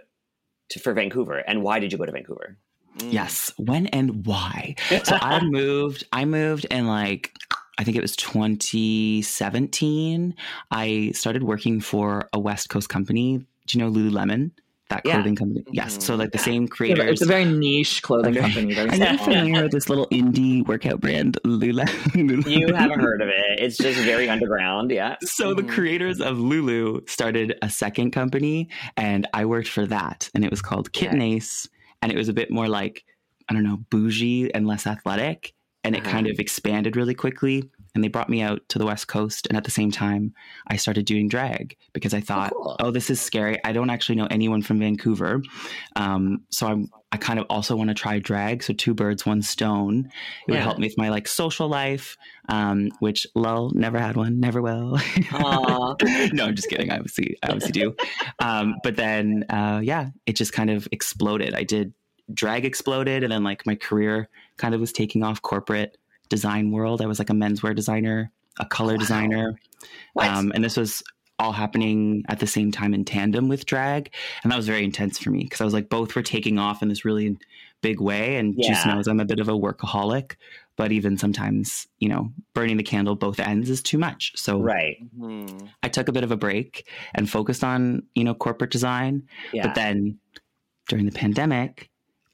to, 0.70 0.79
for 0.79 0.94
Vancouver 0.94 1.38
and 1.38 1.63
why 1.63 1.79
did 1.79 1.91
you 1.91 1.98
go 1.98 2.06
to 2.06 2.12
Vancouver? 2.12 2.58
Mm. 2.98 3.13
Yes. 3.13 3.53
When 3.58 3.88
and 3.88 4.25
why? 4.25 4.75
So 5.03 5.17
I 5.22 5.39
moved, 5.44 6.06
I 6.12 6.25
moved 6.25 6.65
in 6.65 6.88
like, 6.88 7.34
I 7.77 7.84
think 7.84 7.98
it 7.98 8.01
was 8.01 8.15
2017. 8.15 10.36
I 10.72 11.12
started 11.13 11.44
working 11.44 11.79
for 11.79 12.27
a 12.34 12.39
West 12.39 12.70
Coast 12.70 12.89
company. 12.89 13.46
Do 13.67 13.77
you 13.77 13.84
know 13.84 13.91
Lululemon? 13.91 14.51
That 14.89 15.01
Yeah. 15.03 15.15
clothing 15.15 15.36
company. 15.36 15.63
Yes. 15.72 16.03
So 16.03 16.15
like 16.15 16.32
the 16.32 16.38
same 16.38 16.65
creators. 16.67 17.10
It's 17.12 17.22
a 17.22 17.25
very 17.25 17.44
niche 17.44 18.01
clothing 18.01 18.32
Okay. 18.38 18.41
company. 18.41 18.74
Very 18.74 18.89
Are 18.89 18.96
you 18.96 19.03
small. 19.17 19.17
familiar 19.25 19.63
with 19.63 19.72
this 19.74 19.89
little 19.89 20.08
indie 20.08 20.65
workout 20.65 21.01
brand, 21.01 21.38
Lula? 21.44 21.86
You 22.15 22.74
haven't 22.74 23.01
heard 23.01 23.22
of 23.22 23.27
it. 23.27 23.60
It's 23.60 23.77
just 23.77 24.00
very 24.00 24.29
underground. 24.29 24.91
Yeah. 24.91 25.15
So 25.24 25.53
the 25.53 25.63
Mhm. 25.63 25.70
creators 25.70 26.22
of 26.22 26.39
Lulu 26.39 27.01
started 27.06 27.58
a 27.62 27.70
second 27.70 28.12
company, 28.12 28.70
and 28.96 29.27
I 29.34 29.44
worked 29.46 29.67
for 29.67 29.86
that, 29.88 30.29
and 30.34 30.46
it 30.46 30.51
was 30.51 30.62
called 30.62 30.94
Kit 30.94 31.12
and 31.12 31.22
Ace, 31.22 31.67
and 32.01 32.10
it 32.12 32.17
was 32.17 32.29
a 32.29 32.34
bit 32.34 32.50
more 32.50 32.70
like 32.70 33.03
I 33.50 33.53
don't 33.53 33.63
know, 33.63 33.77
bougie 33.89 34.53
and 34.53 34.67
less 34.67 34.86
athletic, 34.86 35.53
and 35.86 35.96
it 35.96 36.01
Uh-huh. 36.01 36.12
kind 36.12 36.27
of 36.27 36.38
expanded 36.38 36.98
really 36.98 37.13
quickly. 37.13 37.63
And 37.98 38.04
they 38.04 38.10
brought 38.10 38.30
me 38.30 38.44
out 38.44 38.62
to 38.70 38.77
the 38.77 38.86
West 38.86 39.08
Coast, 39.08 39.48
and 39.48 39.58
at 39.58 39.63
the 39.63 39.72
same 39.72 39.89
time, 39.89 40.36
I 40.68 40.75
started 40.75 41.08
doing 41.08 41.27
drag 41.27 41.75
because 41.94 42.13
I 42.13 42.22
thought, 42.22 42.54
cool. 42.54 42.75
oh, 42.80 42.92
this 42.92 43.10
is 43.10 43.20
scary. 43.20 43.58
I 43.66 43.72
don't 43.72 43.89
actually 43.89 44.18
know 44.18 44.27
anyone 44.30 44.62
from 44.62 44.77
Vancouver, 44.77 45.42
um, 45.96 46.44
so 46.51 46.68
I'm. 46.68 46.92
I 47.12 47.18
kind 47.18 47.39
of 47.39 47.48
also 47.50 47.75
want 47.75 47.88
to 47.88 47.96
try 47.96 48.20
drag. 48.20 48.62
So 48.62 48.74
two 48.74 48.94
birds, 48.94 49.25
one 49.25 49.42
stone. 49.42 50.12
It 50.48 50.51
would 50.51 50.60
help 50.60 50.77
me 50.77 50.86
with 50.86 50.98
my 51.00 51.10
like 51.10 51.27
social 51.27 51.68
life, 51.68 52.18
um, 52.50 52.92
which 53.00 53.25
lol, 53.34 53.72
never 53.72 53.98
had 53.98 54.16
one, 54.16 54.39
never 54.39 54.62
will. 54.62 55.00
No, 56.34 56.46
I'm 56.46 56.56
just 56.56 56.70
kidding. 56.70 56.92
I 56.92 56.98
obviously, 56.98 57.36
I 57.42 57.48
obviously 57.48 57.72
do. 57.72 57.96
Um, 58.38 58.75
but 58.84 58.96
then, 58.96 59.44
uh, 59.50 59.80
yeah, 59.84 60.10
it 60.27 60.36
just 60.36 60.54
kind 60.54 60.70
of 60.70 60.88
exploded. 60.92 61.56
I 61.56 61.63
did 61.63 61.94
drag 62.32 62.63
exploded, 62.63 63.24
and 63.24 63.32
then 63.32 63.44
like 63.44 63.66
my 63.66 63.74
career 63.74 64.30
kind 64.58 64.75
of 64.75 64.82
was 64.82 64.92
taking 64.92 65.24
off. 65.24 65.42
Corporate 65.42 65.98
design 66.29 66.72
world. 66.72 67.01
I 67.01 67.05
was 67.05 67.19
like 67.19 67.29
a 67.29 67.34
menswear 67.34 67.75
designer, 67.75 68.31
a 68.60 68.65
color 68.65 68.93
Wow. 68.93 69.00
designer, 69.00 69.60
What? 70.13 70.27
um, 70.27 70.51
and 70.55 70.63
this 70.63 70.77
was 70.77 71.03
all 71.39 71.51
happening 71.51 72.24
at 72.29 72.39
the 72.39 72.48
same 72.48 72.72
time 72.72 72.93
in 72.93 73.05
tandem 73.05 73.48
with 73.48 73.65
drag, 73.65 74.12
and 74.43 74.51
that 74.51 74.55
was 74.57 74.65
very 74.67 74.84
intense 74.84 75.19
for 75.19 75.29
me 75.29 75.43
because 75.43 75.62
I 75.62 75.65
was 75.65 75.74
like 75.74 75.89
both 75.89 76.15
were 76.15 76.24
taking 76.24 76.57
off 76.57 76.81
in 76.81 76.89
this 76.89 77.05
really 77.05 77.38
big 77.81 78.01
way, 78.01 78.38
and 78.38 78.55
Juice 78.55 78.86
Yeah. 78.86 78.96
knows 78.96 79.07
I'm 79.07 79.19
a 79.19 79.25
bit 79.25 79.39
of 79.39 79.48
a 79.50 79.53
workaholic. 79.53 80.34
But 80.77 80.91
even 80.91 81.17
sometimes, 81.17 81.88
you 81.98 82.07
know, 82.07 82.31
burning 82.53 82.77
the 82.77 82.84
candle 82.84 83.15
both 83.15 83.39
ends 83.39 83.67
is 83.67 83.81
too 83.81 83.98
much. 83.98 84.34
So 84.36 84.60
right. 84.62 84.98
Mhm. 85.19 85.69
I 85.81 85.89
took 85.89 86.07
a 86.07 86.12
bit 86.12 86.24
of 86.24 86.31
a 86.31 86.38
break 86.38 86.88
and 87.15 87.27
focused 87.27 87.63
on, 87.63 88.03
you 88.13 88.24
know, 88.24 88.36
corporate 88.36 88.69
design. 88.69 89.24
Yeah. 89.51 89.65
But 89.65 89.74
then 89.74 90.19
during 90.88 91.07
the 91.07 91.12
pandemic, 91.12 91.89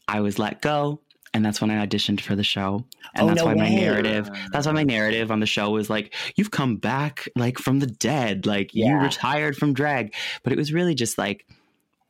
I 0.09 0.19
was 0.19 0.39
let 0.39 0.61
go. 0.61 0.99
And 1.33 1.43
that's 1.43 1.59
when 1.59 1.71
I 1.71 1.85
auditioned 1.85 2.21
for 2.21 2.35
the 2.35 2.43
show. 2.43 2.85
And 3.15 3.23
Oh, 3.23 3.27
that's 3.27 3.39
no 3.39 3.45
why 3.45 3.55
my 3.55 3.69
narrative 3.69 4.29
that's 4.51 4.67
why 4.67 4.71
my 4.73 4.83
narrative 4.83 5.31
on 5.31 5.39
the 5.39 5.45
show 5.47 5.71
was 5.71 5.89
like, 5.89 6.13
you've 6.35 6.51
come 6.51 6.75
back 6.77 7.27
like 7.35 7.57
from 7.57 7.79
the 7.79 7.87
dead. 7.87 8.45
Like 8.45 8.73
you 8.73 8.95
retired 8.97 9.57
from 9.57 9.73
drag. 9.73 10.13
But 10.43 10.53
it 10.53 10.57
was 10.57 10.71
really 10.71 10.93
just 10.95 11.17
like 11.17 11.47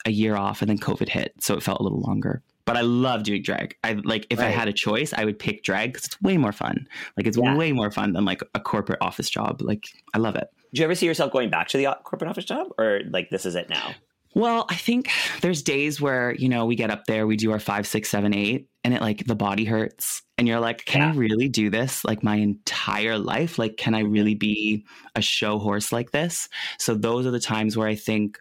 a 0.05 0.11
year 0.11 0.35
off 0.35 0.61
and 0.61 0.69
then 0.69 0.77
COVID 0.77 1.07
hit. 1.07 1.33
So 1.39 1.55
it 1.55 1.63
felt 1.63 1.79
a 1.79 1.83
little 1.83 2.01
longer. 2.01 2.41
But 2.65 2.77
I 2.77 2.81
love 2.81 3.23
doing 3.23 3.41
drag. 3.41 3.75
I 3.83 3.93
like 4.03 4.25
if 4.29 4.39
I 4.39 4.45
had 4.49 4.67
a 4.67 4.73
choice, 4.73 5.13
I 5.13 5.25
would 5.25 5.37
pick 5.39 5.63
drag 5.63 5.93
because 5.93 6.05
it's 6.05 6.21
way 6.21 6.37
more 6.37 6.51
fun. 6.53 6.87
Like 7.17 7.27
it's 7.27 7.37
Yeah. 7.37 7.55
way 7.57 7.71
more 7.71 7.91
fun 7.91 8.13
than 8.13 8.25
like 8.25 8.41
a 8.53 8.59
corporate 8.59 8.99
office 9.01 9.29
job. 9.29 9.61
Like 9.61 9.87
I 10.13 10.17
love 10.17 10.35
it. 10.35 10.47
Do 10.73 10.79
you 10.79 10.85
ever 10.85 10.95
see 10.95 11.05
yourself 11.05 11.31
going 11.31 11.49
back 11.49 11.67
to 11.69 11.77
the 11.77 11.85
corporate 12.03 12.29
office 12.29 12.45
job, 12.45 12.67
or 12.77 13.01
like 13.09 13.29
this 13.29 13.45
is 13.45 13.55
it 13.55 13.69
now? 13.69 13.93
Well, 14.35 14.65
I 14.69 14.75
think 14.75 15.09
there's 15.41 15.61
days 15.61 16.01
where, 16.01 16.33
you 16.33 16.49
know, 16.49 16.65
we 16.65 16.75
get 16.75 16.89
up 16.89 17.05
there, 17.05 17.27
we 17.27 17.37
do 17.37 17.51
our 17.51 17.59
five, 17.59 17.85
six, 17.85 18.09
seven, 18.09 18.33
eight, 18.33 18.67
and 18.83 18.93
it 18.93 19.01
like 19.01 19.25
the 19.25 19.35
body 19.35 19.63
hurts. 19.63 20.23
And 20.37 20.47
you're 20.47 20.59
like, 20.59 20.85
can 20.85 21.01
I 21.01 21.13
really 21.13 21.47
do 21.47 21.69
this 21.69 22.03
like 22.03 22.23
my 22.23 22.37
entire 22.37 23.17
life? 23.17 23.59
Like, 23.59 23.77
can 23.77 23.93
I 23.93 23.99
really 23.99 24.33
be 24.33 24.85
a 25.15 25.21
show 25.21 25.59
horse 25.59 25.91
like 25.91 26.11
this? 26.11 26.49
So 26.79 26.95
those 26.95 27.27
are 27.27 27.31
the 27.31 27.39
times 27.39 27.77
where 27.77 27.87
I 27.87 27.95
think 27.95 28.39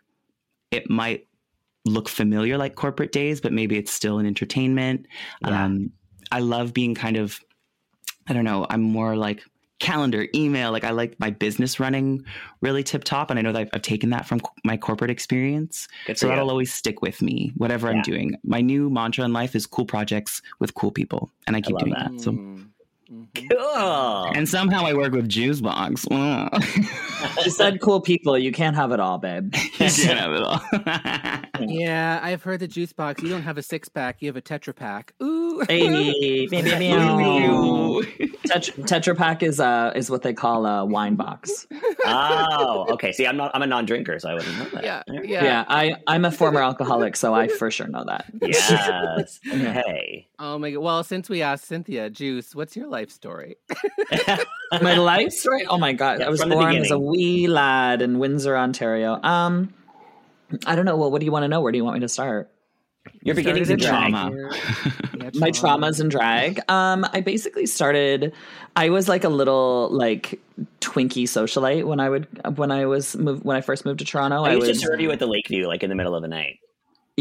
it 0.71 0.89
might 0.89 1.27
look 1.85 2.09
familiar 2.09 2.57
like 2.57 2.75
corporate 2.75 3.13
days, 3.13 3.41
but 3.41 3.53
maybe 3.53 3.77
it's 3.77 3.93
still 3.93 4.19
an 4.19 4.27
entertainment. 4.27 5.07
Yeah. 5.47 5.65
Um, 5.65 5.93
I 6.31 6.41
love 6.41 6.73
being 6.73 6.95
kind 6.95 7.19
of, 7.19 7.39
I 8.27 8.33
don't 8.33 8.45
know, 8.45 8.67
I'm 8.71 8.83
more 8.83 9.17
like 9.17 9.43
calendar, 9.83 10.27
email. 10.35 10.73
Like 10.73 10.85
I 10.85 10.91
like 10.91 11.19
my 11.19 11.31
business 11.31 11.79
running 11.81 12.25
really 12.61 12.83
tip 12.83 13.05
top. 13.05 13.31
And 13.31 13.39
I 13.39 13.43
know 13.43 13.53
that 13.53 13.61
I've, 13.63 13.71
I've 13.75 13.83
taken 13.83 14.11
that 14.11 14.27
from 14.27 14.41
co- 14.41 14.53
my 14.65 14.77
corporate 14.77 15.11
experience. 15.11 15.89
Good 16.07 16.17
So 16.17 16.27
for 16.27 16.29
that'll 16.29 16.47
you. 16.47 16.51
always 16.51 16.73
stick 16.73 17.03
with 17.03 17.21
me, 17.21 17.53
whatever 17.57 17.91
Yeah. 17.91 17.97
I'm 17.97 18.03
doing. 18.03 18.37
My 18.45 18.61
new 18.61 18.89
mantra 18.89 19.25
in 19.25 19.33
life 19.33 19.55
is 19.55 19.67
cool 19.67 19.85
projects 19.85 20.41
with 20.61 20.75
cool 20.75 20.93
people. 20.93 21.31
And 21.47 21.57
I 21.57 21.61
keep 21.61 21.75
love 21.75 21.81
doing 21.81 21.95
that. 21.95 22.13
that. 22.13 22.21
So 22.21 22.31
hmm. 22.33 22.63
Mm. 23.13 23.29
Mhm. 23.33 23.51
Cool. 23.51 24.33
and 24.35 24.49
somehow 24.49 24.87
I 24.87 24.95
work 24.95 25.13
with 25.13 25.29
Juice 25.29 25.61
Boxx. 25.61 26.07
She 27.45 27.51
said 27.51 27.81
cool 27.81 28.01
people. 28.01 28.39
You 28.39 28.53
can't 28.53 28.75
have 28.75 28.91
it 28.93 29.01
all, 29.01 29.19
babe. 29.19 29.55
you 29.57 29.69
can't 29.79 30.19
have 30.19 30.33
it 30.33 30.43
all. 30.43 30.61
Yeah, 31.65 32.19
I've 32.23 32.43
heard 32.43 32.59
the 32.59 32.67
juice 32.67 32.93
box. 32.93 33.23
You 33.23 33.29
don't 33.29 33.43
have 33.43 33.57
a 33.57 33.63
six 33.63 33.89
pack, 33.89 34.17
you 34.21 34.27
have 34.29 34.37
a 34.37 34.43
tetra 34.43 34.75
pack. 34.75 35.13
Ooh. 35.23 35.63
Hey, 35.69 35.89
meow, 36.49 36.79
meow, 36.79 37.17
meow. 37.17 38.03
Tet- 38.47 38.75
Tetra 38.89 39.17
Pack 39.17 39.45
is 39.45 39.61
uh 39.61 39.93
is 39.95 40.11
what 40.11 40.23
they 40.23 40.33
call 40.33 40.67
a 40.67 40.85
wine 40.85 41.15
box. 41.15 41.69
oh, 42.05 42.87
okay. 42.91 43.13
See, 43.13 43.27
I'm 43.29 43.37
not. 43.37 43.53
I'm 43.55 43.63
a 43.63 43.67
non-drinker, 43.67 44.19
so 44.19 44.31
I 44.31 44.35
wouldn't 44.35 44.59
know 44.59 44.65
that. 44.71 44.83
yeah, 44.85 45.03
yeah. 45.09 45.45
Yeah, 45.45 45.65
I 45.69 45.95
I'm 46.09 46.25
a 46.25 46.33
former 46.33 46.61
alcoholic, 46.61 47.15
so 47.17 47.33
I 47.35 47.47
for 47.47 47.71
sure 47.71 47.87
know 47.87 48.05
that. 48.07 48.25
Yes. 48.41 49.39
Yeah. 49.45 49.73
Hey. 49.75 50.27
Oh 50.45 50.59
my 50.59 50.73
god. 50.73 50.81
Well, 50.81 51.05
since 51.05 51.29
we 51.29 51.41
asked 51.41 51.71
Synthia, 51.71 52.13
Juice, 52.13 52.53
what's 52.53 52.77
your 52.77 52.89
life 52.89 53.13
story? 53.13 53.59
My 54.83 54.97
life 54.97 55.31
story. 55.31 55.65
Oh 55.67 55.79
my 55.79 55.93
god, 55.93 56.19
Yeah, 56.19 56.27
I 56.27 56.31
was 56.31 56.45
born 56.45 56.75
as 56.75 56.91
a 56.91 56.99
wee 56.99 57.47
lad 57.47 58.03
in 58.03 58.19
Windsor, 58.19 58.57
Ontario. 58.57 59.23
Um, 59.23 59.73
I 60.67 60.75
don't 60.75 60.85
know. 60.85 60.97
Well, 60.97 61.13
what 61.13 61.21
do 61.21 61.27
you 61.27 61.31
want 61.31 61.45
to 61.45 61.49
know? 61.49 61.61
Where 61.61 61.71
do 61.71 61.79
you 61.79 61.85
want 61.85 61.95
me 61.95 62.01
to 62.01 62.09
start? 62.09 62.51
Your 63.23 63.35
You 63.35 63.35
beginnings 63.35 63.71
in 63.71 63.79
started 63.79 64.11
drag. 64.11 64.33
Trauma. 64.33 65.23
Yeah, 65.23 65.31
my 65.35 65.51
traumas 65.51 66.01
and 66.01 66.11
drag 66.11 66.61
um 66.69 67.07
i 67.13 67.21
basically 67.21 67.67
started 67.67 68.33
i 68.77 68.91
was 68.91 69.09
like 69.09 69.25
a 69.25 69.29
little 69.29 69.89
like 69.91 70.41
twinkie 70.81 71.25
socialite 71.25 71.85
when 71.85 72.01
i 72.01 72.09
would 72.09 72.27
when 72.57 72.71
i 72.71 72.87
was 72.87 73.17
moved 73.17 73.45
when 73.45 73.57
i 73.57 73.61
first 73.61 73.85
moved 73.85 74.01
to 74.01 74.05
toronto 74.05 74.43
I 74.43 74.51
i 74.51 74.55
used 74.55 74.69
was 74.69 74.81
to 74.81 74.87
serve 74.87 75.01
you 75.01 75.11
at 75.11 75.19
the 75.19 75.27
Lakeview, 75.27 75.67
like 75.67 75.83
in 75.83 75.91
the 75.91 75.97
middle 75.97 76.15
of 76.15 76.23
the 76.23 76.29
night. 76.29 76.59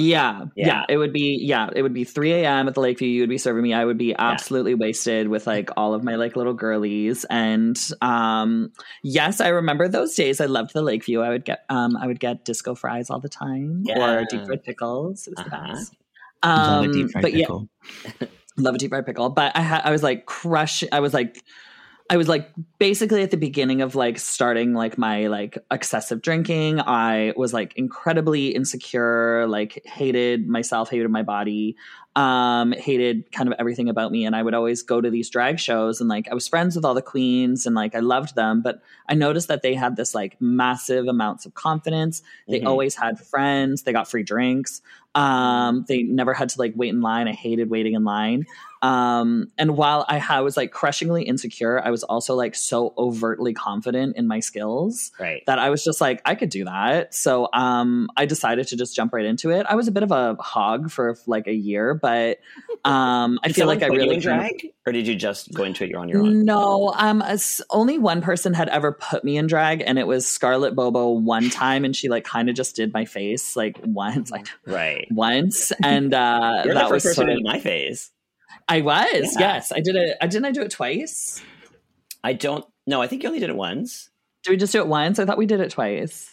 Yeah, 0.01 0.45
Yeah. 0.55 0.67
yeah 0.67 0.83
it 0.89 0.97
would 0.97 1.13
be 1.13 1.37
yeah 1.41 1.69
it 1.75 1.81
would 1.81 1.93
be 1.93 2.03
3 2.03 2.31
a.m 2.33 2.67
at 2.67 2.73
the 2.73 2.81
lakeview 2.81 3.07
you 3.07 3.21
would 3.21 3.29
be 3.29 3.37
serving 3.37 3.63
me 3.63 3.73
i 3.73 3.83
would 3.85 3.97
be 3.97 4.15
absolutely 4.17 4.73
wasted 4.75 5.27
with 5.27 5.47
like 5.47 5.69
all 5.77 5.93
of 5.93 6.03
my 6.03 6.15
like 6.15 6.35
little 6.35 6.53
girlies 6.53 7.25
and 7.29 7.77
um 8.01 8.71
yes 9.03 9.39
i 9.41 9.47
remember 9.49 9.87
those 9.87 10.13
days 10.15 10.41
i 10.41 10.45
loved 10.45 10.73
the 10.73 10.81
lakeview 10.81 11.21
i 11.21 11.29
would 11.29 11.45
get 11.45 11.59
um 11.69 11.95
i 11.97 12.07
would 12.07 12.19
get 12.19 12.45
disco 12.45 12.75
fries 12.75 13.09
all 13.09 13.19
the 13.19 13.29
time 13.29 13.83
Yeah. 13.85 13.97
or 13.97 14.25
deep 14.25 14.45
fried 14.45 14.63
pickles 14.63 15.27
it 15.27 15.31
was 15.31 15.39
the 15.43 15.49
Uh-huh. 15.51 15.67
best 15.73 15.95
Love 16.55 16.81
a 16.81 16.87
um, 16.87 16.91
deep 16.91 17.09
fried 17.11 17.21
but 17.21 17.33
yeah, 17.33 17.47
love 18.57 18.75
a 18.75 18.77
deep 18.77 18.89
fried 18.89 19.05
pickle 19.05 19.29
but 19.29 19.51
i 19.55 19.61
had 19.61 19.81
i 19.83 19.91
was 19.91 20.03
like 20.03 20.25
crush 20.25 20.83
i 20.91 20.99
was 20.99 21.13
like 21.13 21.43
i 22.11 22.17
was 22.17 22.27
like 22.27 22.51
basically 22.77 23.23
at 23.23 23.31
the 23.31 23.37
beginning 23.37 23.81
of 23.81 23.95
like 23.95 24.19
starting 24.19 24.73
like 24.73 24.97
my 24.97 25.27
like 25.27 25.57
excessive 25.71 26.21
drinking 26.21 26.79
i 26.81 27.33
was 27.35 27.53
like 27.53 27.73
incredibly 27.75 28.49
insecure 28.49 29.47
like 29.47 29.81
hated 29.85 30.47
myself 30.47 30.91
hated 30.91 31.09
my 31.09 31.23
body 31.23 31.75
um 32.15 32.73
hated 32.73 33.31
kind 33.31 33.47
of 33.47 33.55
everything 33.57 33.87
about 33.89 34.11
me. 34.11 34.25
And 34.25 34.35
i 34.35 34.43
would 34.43 34.53
always 34.53 34.83
go 34.83 34.99
to 34.99 35.09
these 35.09 35.29
drag 35.29 35.59
shows 35.59 36.01
and 36.01 36.09
like 36.09 36.27
i 36.29 36.33
was 36.33 36.47
friends 36.47 36.75
with 36.75 36.83
all 36.83 36.93
the 36.93 37.01
queens 37.01 37.65
and 37.65 37.73
like 37.75 37.95
i 37.95 37.99
loved 37.99 38.35
them. 38.35 38.61
But 38.61 38.81
i 39.07 39.13
noticed 39.13 39.47
that 39.47 39.61
they 39.61 39.73
had 39.75 39.95
this 39.95 40.13
like 40.13 40.35
massive 40.41 41.07
amounts 41.07 41.45
of 41.45 41.53
confidence. 41.53 42.21
They 42.47 42.59
Mhm. 42.61 42.67
always 42.67 42.95
had 42.95 43.19
friends. 43.19 43.83
They 43.83 43.93
got 43.93 44.09
free 44.09 44.23
drinks. 44.23 44.81
Um 45.15 45.85
they 45.87 46.03
never 46.03 46.33
had 46.33 46.49
to 46.49 46.59
like 46.59 46.73
wait 46.75 46.89
in 46.89 47.01
line. 47.01 47.27
I 47.27 47.33
hated 47.33 47.69
waiting 47.69 47.93
in 47.93 48.03
line. 48.03 48.45
Um 48.81 49.51
and 49.59 49.77
while 49.77 50.05
i 50.09 50.17
ha- 50.17 50.41
was 50.41 50.57
like 50.57 50.71
crushingly 50.71 51.21
insecure 51.23 51.79
i 51.85 51.91
was 51.91 52.01
also 52.03 52.33
like 52.33 52.55
so 52.55 52.93
overtly 52.97 53.53
confident 53.53 54.15
in 54.17 54.25
my 54.27 54.39
skills 54.39 55.11
Right. 55.19 55.43
that 55.45 55.59
i 55.59 55.69
was 55.69 55.83
just 55.83 56.01
like 56.01 56.19
i 56.25 56.33
could 56.33 56.49
do 56.49 56.65
that. 56.65 57.13
So 57.13 57.47
um 57.53 58.09
i 58.17 58.25
decided 58.25 58.67
to 58.69 58.75
just 58.77 58.95
jump 58.95 59.13
right 59.13 59.25
into 59.25 59.51
it. 59.51 59.65
I 59.69 59.75
was 59.75 59.87
a 59.87 59.91
bit 59.91 60.01
of 60.03 60.11
a 60.11 60.35
hog 60.39 60.89
for 60.89 61.15
like 61.27 61.45
a 61.47 61.53
year 61.53 61.93
but 62.01 62.39
um 62.83 63.39
i 63.43 63.51
feel 63.51 63.67
like 63.67 63.83
i 63.83 63.87
put 63.87 63.93
you 63.93 63.99
really 63.99 64.15
in 64.15 64.21
kind 64.21 64.41
of- 64.51 64.57
drag, 64.59 64.73
or 64.87 64.91
did 64.91 65.07
you 65.07 65.15
just 65.15 65.53
go 65.53 65.63
into 65.63 65.83
it 65.83 65.89
You're 65.91 65.99
on 65.99 66.09
your 66.09 66.21
own? 66.21 66.43
no, 66.43 66.93
um, 66.97 67.21
as 67.21 67.61
only 67.69 67.97
one 67.99 68.21
person 68.21 68.53
had 68.53 68.67
ever 68.69 68.91
put 68.91 69.23
me 69.23 69.37
in 69.37 69.45
drag, 69.47 69.81
and 69.85 69.99
it 69.99 70.07
was 70.07 70.25
Scarlett 70.25 70.75
Bobo 70.75 71.09
one 71.11 71.49
time, 71.51 71.85
and 71.85 71.95
she 71.95 72.09
like 72.09 72.23
kind 72.23 72.49
of 72.49 72.55
just 72.55 72.75
did 72.75 72.91
my 72.93 73.05
face 73.05 73.55
like 73.55 73.79
once, 73.83 74.31
like 74.31 74.47
Right. 74.65 75.07
once, 75.11 75.71
and 75.83 76.13
uh, 76.13 76.61
You're 76.65 76.73
the 76.73 76.79
that 76.79 76.91
was 76.91 77.03
first 77.03 77.15
sort 77.15 77.29
of, 77.29 77.37
in 77.37 77.43
my 77.43 77.59
face. 77.59 78.11
I 78.67 78.81
was 78.81 79.35
Yeah. 79.39 79.53
yes, 79.55 79.71
I 79.71 79.79
did 79.81 79.95
it. 79.95 80.17
I 80.21 80.27
didn't 80.27 80.45
I 80.45 80.51
do 80.51 80.61
it 80.61 80.71
twice. 80.71 81.41
I 82.23 82.33
don't. 82.33 82.65
No, 82.87 83.01
I 83.01 83.07
think 83.07 83.21
you 83.23 83.29
only 83.29 83.39
did 83.39 83.49
it 83.49 83.55
once. 83.55 84.09
Did 84.43 84.51
we 84.51 84.57
just 84.57 84.73
do 84.73 84.79
it 84.79 84.87
once? 84.87 85.19
I 85.19 85.25
thought 85.25 85.37
we 85.37 85.45
did 85.45 85.59
it 85.59 85.69
twice. 85.71 86.30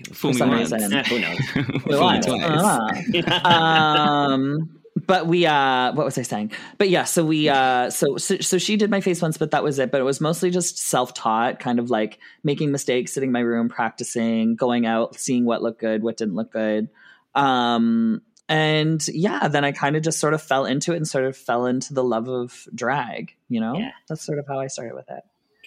I 0.00 0.04
think 0.04 0.06
it 0.06 0.10
was 0.10 0.18
Fool 0.18 0.30
me 0.32 0.38
some 0.38 0.48
once. 0.50 0.72
reason. 0.72 1.04
Who 1.04 1.18
knows? 1.20 1.38
Fool 1.82 1.92
me 1.92 1.98
Once. 1.98 2.26
twice. 2.26 3.24
Uh, 3.26 3.48
um, 3.48 4.80
but 5.06 5.28
we 5.28 5.46
uh 5.46 5.92
what 5.92 6.04
was 6.04 6.18
i 6.18 6.22
saying 6.22 6.50
but 6.76 6.88
yeah 6.90 7.04
so 7.04 7.24
we 7.24 7.48
uh 7.48 7.88
so, 7.88 8.16
so 8.16 8.36
so 8.38 8.58
she 8.58 8.76
did 8.76 8.90
my 8.90 9.00
face 9.00 9.22
once 9.22 9.38
but 9.38 9.52
that 9.52 9.62
was 9.62 9.78
it 9.78 9.92
but 9.92 10.00
it 10.00 10.04
was 10.04 10.20
mostly 10.20 10.50
just 10.50 10.76
self-taught 10.76 11.60
kind 11.60 11.78
of 11.78 11.88
like 11.88 12.18
making 12.42 12.72
mistakes 12.72 13.12
sitting 13.12 13.28
in 13.28 13.32
my 13.32 13.38
room 13.38 13.68
practicing 13.68 14.56
going 14.56 14.86
out 14.86 15.14
seeing 15.14 15.44
what 15.44 15.62
looked 15.62 15.78
good 15.80 16.02
what 16.02 16.16
didn't 16.16 16.34
look 16.34 16.50
good 16.50 16.88
um 17.36 18.20
and 18.48 19.06
yeah 19.08 19.46
then 19.46 19.64
i 19.64 19.70
kind 19.70 19.94
of 19.94 20.02
just 20.02 20.18
sort 20.18 20.34
of 20.34 20.42
fell 20.42 20.64
into 20.64 20.92
it 20.92 20.96
and 20.96 21.06
sort 21.06 21.24
of 21.24 21.36
fell 21.36 21.66
into 21.66 21.94
the 21.94 22.02
love 22.02 22.28
of 22.28 22.66
drag 22.74 23.36
you 23.48 23.60
know 23.60 23.76
Yeah. 23.76 23.92
that's 24.08 24.26
sort 24.26 24.40
of 24.40 24.48
how 24.48 24.58
i 24.58 24.66
started 24.66 24.94
with 24.96 25.08
it 25.10 25.22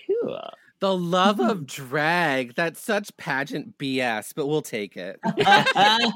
Cool. 0.08 0.42
The 0.82 0.98
love 0.98 1.40
of 1.40 1.68
drag. 1.68 2.56
That's 2.56 2.82
such 2.82 3.16
pageant 3.16 3.78
BS, 3.78 4.34
but 4.36 4.48
we'll 4.48 4.64
take 4.64 4.98
it. 4.98 5.20
I 5.24 6.12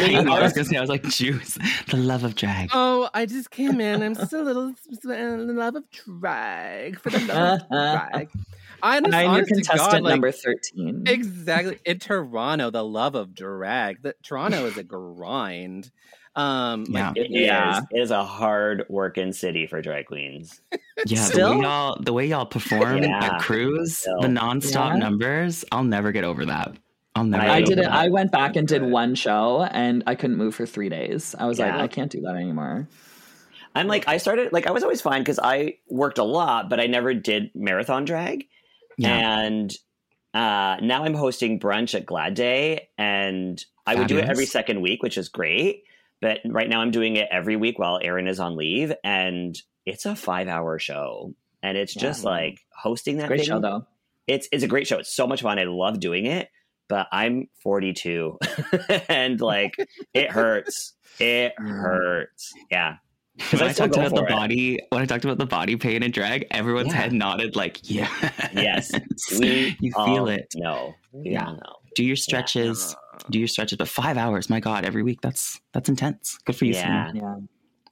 mean, 0.00 0.26
I 0.26 0.42
was 0.42 0.54
gonna 0.54 0.64
say, 0.64 0.78
I 0.78 0.80
was 0.80 0.88
like, 0.88 1.02
juice, 1.04 1.58
the 1.88 1.98
love 1.98 2.24
of 2.24 2.34
drag. 2.34 2.70
oh, 2.72 3.10
I 3.12 3.26
just 3.26 3.50
came 3.50 3.82
in. 3.82 4.02
I'm 4.02 4.14
just 4.14 4.32
a 4.32 4.42
little 4.42 4.72
uh, 5.06 5.12
in 5.12 5.54
love 5.54 5.76
of 5.76 5.84
drag 5.90 6.98
for 6.98 7.10
the 7.10 7.20
love 7.20 7.60
of 7.60 7.68
drag. 7.68 8.30
I 8.82 9.00
just, 9.00 9.12
i'm 9.12 9.22
your 9.22 9.30
honest 9.30 9.48
contestant 9.48 9.92
God, 9.92 10.02
like, 10.02 10.10
number 10.12 10.32
13 10.32 11.04
Exactly. 11.06 11.78
In 11.84 11.98
Toronto, 11.98 12.70
the 12.70 12.84
love 12.84 13.14
of 13.14 13.34
drag. 13.34 14.02
The, 14.02 14.14
Toronto 14.22 14.64
is 14.66 14.78
a 14.78 14.84
grind. 14.84 15.90
Um, 16.38 16.84
like, 16.84 17.16
It 17.16 17.20
is. 17.20 17.28
Yeah. 17.30 17.80
It 17.90 18.00
is 18.00 18.10
a 18.10 18.24
hard 18.24 18.84
working 18.88 19.32
city 19.32 19.66
for 19.66 19.82
drag 19.82 20.06
queens. 20.06 20.60
Yeah, 21.06 21.20
Still? 21.22 21.50
the 21.50 21.56
way 21.58 21.62
y'all 21.62 21.98
the 22.00 22.12
way 22.12 22.26
y'all 22.26 22.46
perform 22.46 23.02
Yeah. 23.02 23.24
at 23.24 23.40
Crews, 23.40 23.98
Still. 23.98 24.20
the 24.20 24.28
nonstop 24.28 24.92
Yeah. 24.92 24.96
numbers, 24.98 25.64
I'll 25.72 25.84
never 25.84 26.12
get 26.12 26.24
over 26.24 26.44
that. 26.46 26.76
I'll 27.14 27.24
never. 27.24 27.42
I 27.44 27.56
I 27.56 27.62
did 27.62 27.78
it. 27.78 27.82
that. 27.82 27.92
I 27.92 28.08
went 28.08 28.30
back 28.30 28.54
and 28.56 28.68
did 28.68 28.82
one 28.82 29.14
show, 29.16 29.62
and 29.64 30.04
I 30.06 30.14
couldn't 30.14 30.36
move 30.36 30.54
for 30.54 30.66
three 30.66 30.88
days. 30.88 31.34
I 31.38 31.46
was 31.46 31.58
like, 31.58 31.72
I 31.72 31.88
can't 31.88 32.10
do 32.12 32.20
that 32.22 32.36
anymore. 32.36 32.86
I'm 33.74 33.86
like, 33.88 34.06
I 34.08 34.18
started 34.18 34.52
like 34.52 34.66
I 34.66 34.70
was 34.70 34.82
always 34.82 35.00
fine 35.00 35.22
because 35.22 35.38
I 35.42 35.78
worked 35.88 36.18
a 36.18 36.24
lot, 36.24 36.68
but 36.70 36.78
I 36.80 36.86
never 36.86 37.14
did 37.14 37.50
marathon 37.54 38.04
drag. 38.04 38.46
Yeah. 38.96 39.40
And 39.40 39.72
uh, 40.34 40.76
now 40.82 41.04
I'm 41.04 41.14
hosting 41.14 41.58
brunch 41.60 41.94
at 41.94 42.06
Glad 42.06 42.34
Day, 42.34 42.88
and 42.98 43.64
I 43.86 43.94
would 43.96 44.06
do 44.08 44.18
it 44.18 44.24
every 44.28 44.46
second 44.46 44.80
week, 44.80 45.02
which 45.02 45.16
is 45.18 45.28
great. 45.28 45.84
But 46.20 46.40
right 46.44 46.68
now 46.68 46.80
I'm 46.80 46.90
doing 46.90 47.16
it 47.16 47.28
every 47.30 47.56
week 47.56 47.78
while 47.78 48.00
Erin 48.02 48.26
is 48.26 48.40
on 48.40 48.56
leave, 48.56 48.92
and 49.04 49.54
it's 49.86 50.04
a 50.06 50.16
five 50.16 50.48
hour 50.48 50.78
show, 50.78 51.34
and 51.62 51.76
it's 51.78 51.94
just 51.94 52.24
Wow. 52.24 52.32
like 52.32 52.58
hosting 52.74 53.18
that 53.18 53.28
Great 53.28 53.40
thing. 53.40 53.46
show 53.48 53.60
though. 53.60 53.86
It's 54.26 54.48
it's 54.52 54.64
a 54.64 54.68
great 54.68 54.86
show. 54.86 54.98
It's 54.98 55.14
so 55.14 55.26
much 55.26 55.42
fun. 55.42 55.58
I 55.58 55.64
love 55.64 56.00
doing 56.00 56.26
it, 56.26 56.48
but 56.88 57.06
I'm 57.12 57.48
42, 57.62 58.38
and 59.08 59.40
like 59.40 59.74
it 60.12 60.30
hurts. 60.32 60.94
It 61.20 61.54
hurts. 61.58 62.52
Yeah. 62.70 62.96
when 63.52 63.62
I 63.62 63.68
I 63.68 63.72
talked 63.72 63.96
about 63.96 64.14
the 64.14 64.24
it. 64.24 64.28
body, 64.28 64.78
when 64.90 65.00
I 65.02 65.06
talked 65.06 65.24
about 65.24 65.38
the 65.38 65.46
body 65.46 65.76
pain 65.76 66.02
and 66.02 66.12
drag, 66.12 66.46
everyone's 66.50 66.88
Yeah. 66.88 66.94
head 66.94 67.12
nodded 67.12 67.54
like, 67.56 67.78
yeah, 67.88 68.08
Yes. 68.52 68.90
We 69.38 69.76
you 69.80 69.92
feel 69.92 70.26
it. 70.28 70.52
No, 70.56 70.94
Yeah. 71.12 71.44
know. 71.52 71.76
Do 71.94 72.04
your 72.04 72.16
stretches, 72.16 72.94
do 73.30 73.38
your 73.38 73.48
stretches, 73.48 73.78
but 73.78 73.88
five 73.88 74.16
hours, 74.16 74.48
my 74.50 74.60
God, 74.60 74.84
every 74.84 75.02
week. 75.02 75.20
That's 75.20 75.60
that's 75.72 75.88
intense. 75.88 76.38
Good 76.44 76.56
for 76.56 76.64
you, 76.64 76.74
Yeah. 76.74 77.08
Selena. 77.10 77.24
Yeah, 77.26 77.36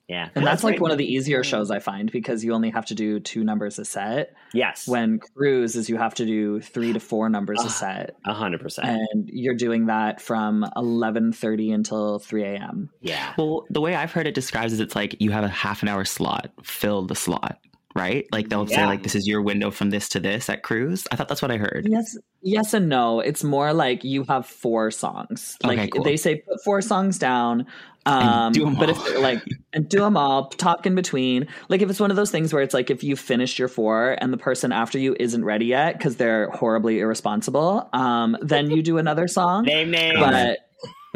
Yeah, 0.08 0.28
and 0.36 0.46
that's 0.46 0.62
like 0.62 0.80
one 0.80 0.92
of 0.92 0.98
the 0.98 1.04
easier 1.12 1.42
shows 1.42 1.70
I 1.70 1.80
find 1.80 2.12
because 2.12 2.44
you 2.44 2.52
only 2.54 2.70
have 2.70 2.86
to 2.86 2.94
do 2.94 3.18
two 3.18 3.42
numbers 3.42 3.78
a 3.80 3.84
set. 3.84 4.34
yes, 4.54 4.86
When 4.86 5.18
Crews 5.18 5.74
is 5.74 5.88
you 5.88 5.96
have 5.96 6.14
to 6.14 6.24
do 6.24 6.60
three 6.60 6.92
to 6.92 7.00
four 7.00 7.28
numbers 7.28 7.58
Ah. 7.60 7.66
a 7.66 7.70
set, 7.70 8.16
a 8.24 8.32
hundred 8.32 8.60
percent. 8.60 8.86
and 9.12 9.28
you're 9.32 9.56
doing 9.56 9.86
that 9.86 10.20
from 10.20 10.64
eleven 10.76 11.32
thirty 11.32 11.72
until 11.72 12.20
three 12.20 12.44
a.m. 12.44 12.88
Yeah, 13.00 13.32
Well, 13.36 13.66
the 13.70 13.80
way 13.80 13.96
I've 13.96 14.12
heard 14.12 14.26
it 14.28 14.34
describes 14.36 14.72
is 14.72 14.78
it's 14.80 14.94
like 14.94 15.20
you 15.20 15.32
have 15.32 15.42
a 15.44 15.48
half 15.48 15.82
an 15.82 15.88
hour 15.88 16.04
slot, 16.04 16.52
fill 16.62 17.02
the 17.06 17.16
slot, 17.16 17.58
right? 17.96 18.26
Like 18.30 18.48
they'll 18.48 18.66
say 18.66 18.84
like 18.86 19.02
this 19.02 19.14
is 19.14 19.26
your 19.26 19.42
window 19.42 19.70
from 19.70 19.90
this 19.90 20.08
to 20.10 20.20
this 20.20 20.48
at 20.48 20.62
Crews. 20.62 21.06
I 21.10 21.16
thought 21.16 21.28
that's 21.28 21.42
what 21.42 21.50
I 21.50 21.56
heard. 21.56 21.86
Yes, 21.88 22.16
yes 22.42 22.74
and 22.74 22.88
no. 22.88 23.20
It's 23.20 23.42
more 23.42 23.72
like 23.72 24.04
you 24.04 24.24
have 24.24 24.46
four 24.46 24.90
songs. 24.90 25.56
Okay, 25.64 25.76
Like 25.76 25.92
cool. 25.92 26.04
they 26.04 26.16
say, 26.16 26.36
put 26.36 26.62
four 26.64 26.80
songs 26.82 27.18
down. 27.18 27.66
Um, 28.04 28.52
do 28.52 28.64
'em 28.64 28.76
but 28.76 28.88
all. 28.88 28.94
if 28.96 29.04
they're 29.04 29.18
like 29.20 29.42
and 29.72 29.88
do 29.88 29.98
them 29.98 30.16
all, 30.16 30.48
talk 30.50 30.86
in 30.86 30.94
between. 30.94 31.48
Like 31.68 31.82
if 31.82 31.90
it's 31.90 31.98
one 31.98 32.10
of 32.12 32.16
those 32.16 32.30
things 32.30 32.52
where 32.52 32.62
it's 32.62 32.72
like 32.74 32.88
if 32.88 33.02
you 33.02 33.16
finished 33.16 33.58
your 33.58 33.66
four 33.66 34.16
and 34.20 34.32
the 34.32 34.36
person 34.38 34.70
after 34.70 34.96
you 34.96 35.16
isn't 35.18 35.44
ready 35.44 35.66
yet 35.66 35.98
because 35.98 36.14
they're 36.14 36.48
horribly 36.50 37.00
irresponsible, 37.00 37.88
um, 37.92 38.36
then 38.42 38.70
you 38.70 38.80
do 38.82 38.98
another 38.98 39.26
song. 39.26 39.64
name 39.64 39.90
names. 39.90 40.20
But 40.20 40.58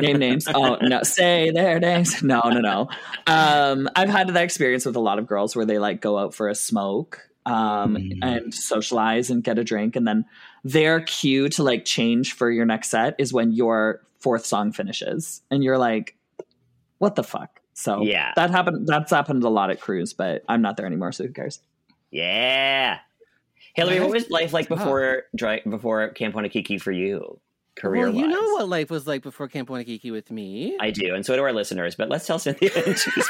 name 0.01 0.19
names. 0.19 0.47
Oh 0.53 0.77
no, 0.83 1.03
say 1.03 1.51
their 1.51 1.79
names. 1.81 2.23
No, 2.23 2.41
no, 2.49 2.61
no. 2.61 2.89
Um, 3.27 3.89
I've 3.97 4.09
had 4.09 4.29
that 4.29 4.43
experience 4.45 4.85
with 4.87 4.97
a 4.97 5.01
lot 5.01 5.19
of 5.19 5.27
girls 5.27 5.55
where 5.57 5.65
they 5.65 5.79
like 5.79 6.01
go 6.01 6.19
out 6.19 6.35
for 6.35 6.49
a 6.49 6.55
smoke 6.55 7.27
um, 7.47 7.97
Mm. 7.97 8.19
and 8.23 8.55
socialize 8.55 9.31
and 9.31 9.43
get 9.43 9.59
a 9.59 9.65
drink, 9.65 9.97
and 9.97 10.07
then 10.07 10.25
their 10.63 11.01
cue 11.01 11.49
to 11.51 11.63
like 11.63 11.85
change 11.85 12.35
for 12.35 12.51
your 12.51 12.67
next 12.67 12.91
set 12.91 13.15
is 13.19 13.33
when 13.33 13.53
your 13.53 14.03
fourth 14.19 14.45
song 14.45 14.73
finishes, 14.73 15.41
and 15.51 15.65
you're 15.65 15.79
like, 15.79 16.17
"What 16.99 17.15
the 17.17 17.25
fuck?" 17.25 17.61
So 17.73 18.03
Yeah. 18.03 18.33
that 18.37 18.51
happened. 18.51 18.87
That's 18.87 19.11
happened 19.11 19.43
a 19.43 19.49
lot 19.49 19.71
at 19.71 19.81
Crews, 19.81 20.13
but 20.13 20.45
I'm 20.49 20.61
not 20.61 20.77
there 20.77 20.85
anymore, 20.87 21.13
so 21.13 21.27
who 21.27 21.33
cares? 21.33 21.61
yeah, 22.13 22.99
Hillary, 23.75 24.01
what 24.01 24.11
was 24.11 24.29
life 24.31 24.53
like 24.53 24.69
Tough. 24.69 24.79
before 24.79 25.23
dry, 25.35 25.63
before 25.69 26.09
Camp 26.11 26.35
Wannakiki 26.35 26.81
for 26.81 26.93
you, 26.93 27.41
career 27.81 28.07
well, 28.11 28.15
you 28.15 28.29
know 28.29 28.41
what 28.55 28.69
life 28.69 28.91
was 28.91 29.07
like 29.07 29.23
before 29.23 29.49
Camp 29.49 29.69
Wannakiki 29.69 30.13
with 30.13 30.31
me. 30.31 30.77
I 30.81 30.91
do, 30.91 31.15
and 31.15 31.25
so 31.25 31.35
do 31.37 31.43
our 31.43 31.53
listeners. 31.53 31.95
But 31.95 32.09
let's 32.09 32.27
tell 32.27 32.39
Synthia 32.39 32.87
and 32.87 32.99
she's 32.99 33.29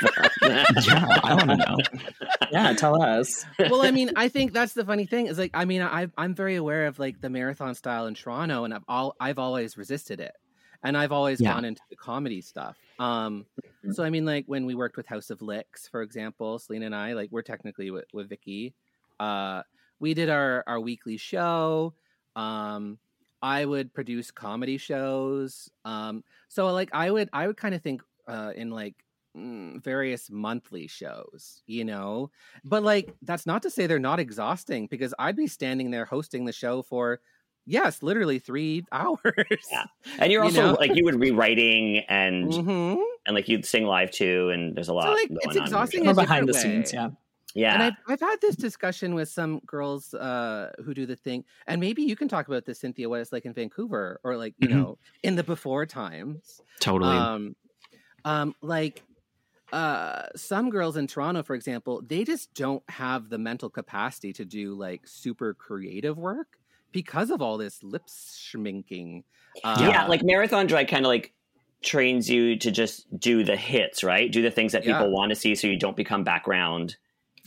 yeah, 0.89 1.07
I 1.23 1.35
want 1.35 1.51
to 1.51 1.57
know. 1.57 1.77
Yeah, 2.51 2.73
tell 2.75 3.01
us. 3.03 3.45
well, 3.59 3.83
I 3.83 3.91
mean, 3.91 4.11
I 4.17 4.29
think 4.29 4.53
that's 4.53 4.73
the 4.75 4.85
funny 4.85 5.07
thing 5.07 5.27
is 5.27 5.39
like, 5.39 5.53
I 5.55 5.65
mean, 5.65 5.83
I, 5.83 6.09
I'm 6.19 6.35
very 6.35 6.57
aware 6.57 6.87
of 6.87 6.99
like 6.99 7.21
the 7.21 7.31
marathon 7.31 7.75
style 7.75 8.07
in 8.07 8.15
Toronto, 8.15 8.65
and 8.65 8.75
I've 8.75 8.85
all 8.89 9.15
I've 9.21 9.39
always 9.39 9.77
resisted 9.79 10.21
it, 10.21 10.33
and 10.83 10.97
I've 10.97 11.13
always 11.13 11.41
Yeah. 11.41 11.53
gone 11.53 11.65
into 11.65 11.83
the 11.91 11.97
comedy 11.97 12.41
stuff. 12.41 12.77
Um, 12.99 13.47
Mhm. 13.85 13.95
so 13.95 14.03
I 14.05 14.11
mean, 14.11 14.25
like 14.25 14.45
when 14.47 14.67
we 14.67 14.75
worked 14.75 14.97
with 14.97 15.07
House 15.07 15.31
of 15.31 15.41
Licks, 15.43 15.87
for 15.89 16.03
example, 16.03 16.59
Selena 16.59 16.87
and 16.87 16.95
I, 16.95 17.13
like 17.15 17.31
we're 17.31 17.43
technically 17.43 17.91
with, 17.91 18.05
with 18.13 18.29
Vicky. 18.29 18.75
Uh, 19.19 19.63
we 20.01 20.15
did 20.15 20.29
our 20.31 20.65
our 20.67 20.81
weekly 20.81 21.17
show. 21.19 21.95
Um, 22.37 22.99
I 23.43 23.65
would 23.65 23.93
produce 23.95 24.31
comedy 24.31 24.79
shows. 24.79 25.71
Um, 25.85 26.25
so 26.49 26.67
like 26.73 26.91
I 26.93 27.11
would 27.11 27.29
I 27.33 27.47
would 27.47 27.57
kind 27.57 27.75
of 27.75 27.83
think 27.83 28.03
uh, 28.29 28.53
in 28.55 28.71
like 28.71 28.95
mm, 29.37 29.83
various 29.83 30.31
monthly 30.31 30.87
shows, 30.87 31.63
you 31.67 31.85
know. 31.85 32.31
But 32.65 32.83
like 32.83 33.15
that's 33.23 33.47
not 33.47 33.63
to 33.63 33.71
say 33.71 33.87
they're 33.87 33.99
not 33.99 34.21
exhausting 34.21 34.87
because 34.87 35.15
I'd 35.19 35.37
be 35.37 35.47
standing 35.47 35.91
there 35.91 36.05
hosting 36.05 36.45
the 36.45 36.53
show 36.53 36.83
for 36.83 37.21
yes, 37.67 38.03
literally 38.03 38.39
three 38.39 38.85
hours. 38.93 39.19
Yeah. 39.71 39.85
and 40.19 40.31
you're 40.33 40.43
You 40.43 40.49
also 40.49 40.73
know? 40.73 40.77
like 40.79 40.95
you 40.95 41.05
would 41.05 41.21
be 41.21 41.31
writing 41.31 41.99
and 42.09 42.53
hmm 42.53 42.95
and 43.27 43.35
like 43.35 43.49
you'd 43.49 43.67
sing 43.67 43.85
live 43.85 44.11
too, 44.11 44.51
and 44.51 44.75
there's 44.75 44.89
a 44.89 44.95
lot. 44.95 45.11
like, 45.11 45.29
going 45.29 45.39
it's 45.43 45.57
on 45.57 45.63
exhausting 45.63 46.05
show. 46.05 46.11
A 46.11 46.15
behind 46.15 46.49
the 46.49 46.53
different 46.53 46.87
scenes, 46.89 46.93
yeah. 46.93 47.11
Yeah, 47.55 47.75
And 47.75 47.83
I've, 47.83 47.95
I've 48.09 48.21
had 48.21 48.37
this 48.41 48.57
discussion 48.57 49.15
with 49.15 49.29
some 49.29 49.61
girls 49.61 50.13
uh, 50.15 50.73
who 50.85 50.93
do 50.93 51.07
the 51.07 51.17
thing, 51.17 51.45
and 51.67 51.81
maybe 51.81 52.03
you 52.03 52.17
can 52.17 52.29
talk 52.29 52.49
about 52.49 52.65
this, 52.65 52.81
Synthia, 52.83 53.09
what 53.09 53.21
it's 53.21 53.33
like 53.33 53.45
in 53.45 53.53
Vancouver 53.55 54.21
or 54.25 54.37
like, 54.37 54.55
you 54.59 54.69
Mhm. 54.69 54.75
know, 54.75 54.99
in 55.23 55.37
the 55.37 55.45
before 55.45 55.87
times. 55.87 56.63
Totally. 56.81 57.31
Um, 57.31 57.55
um, 58.25 58.55
like 58.63 59.05
uh, 59.73 60.27
some 60.37 60.71
girls 60.71 60.97
in 60.97 61.07
Toronto, 61.07 61.43
for 61.43 61.55
example, 61.55 62.03
they 62.03 62.25
just 62.25 62.53
don't 62.55 62.83
have 62.91 63.29
the 63.29 63.39
mental 63.39 63.71
capacity 63.71 64.33
to 64.35 64.45
do 64.45 64.75
like 64.75 65.07
super 65.07 65.55
creative 65.55 66.19
work 66.19 66.59
because 66.93 67.31
of 67.31 67.41
all 67.41 67.57
this 67.59 67.83
lip 67.83 68.07
schminking. 68.09 69.23
Uh, 69.65 69.91
yeah, 69.91 70.07
like 70.07 70.23
marathon 70.23 70.67
drag 70.67 70.89
kind 70.89 71.05
of 71.05 71.09
like 71.09 71.35
trains 71.83 72.29
you 72.29 72.57
to 72.59 72.71
just 72.71 73.07
do 73.19 73.43
the 73.45 73.57
hits, 73.57 74.03
right? 74.05 74.31
Do 74.31 74.43
the 74.43 74.51
things 74.51 74.73
that 74.73 74.85
people 74.85 75.07
Yeah. 75.07 75.11
want 75.11 75.31
to 75.31 75.37
see, 75.37 75.55
so 75.55 75.67
you 75.67 75.79
don't 75.79 75.97
become 75.97 76.25
background 76.25 76.97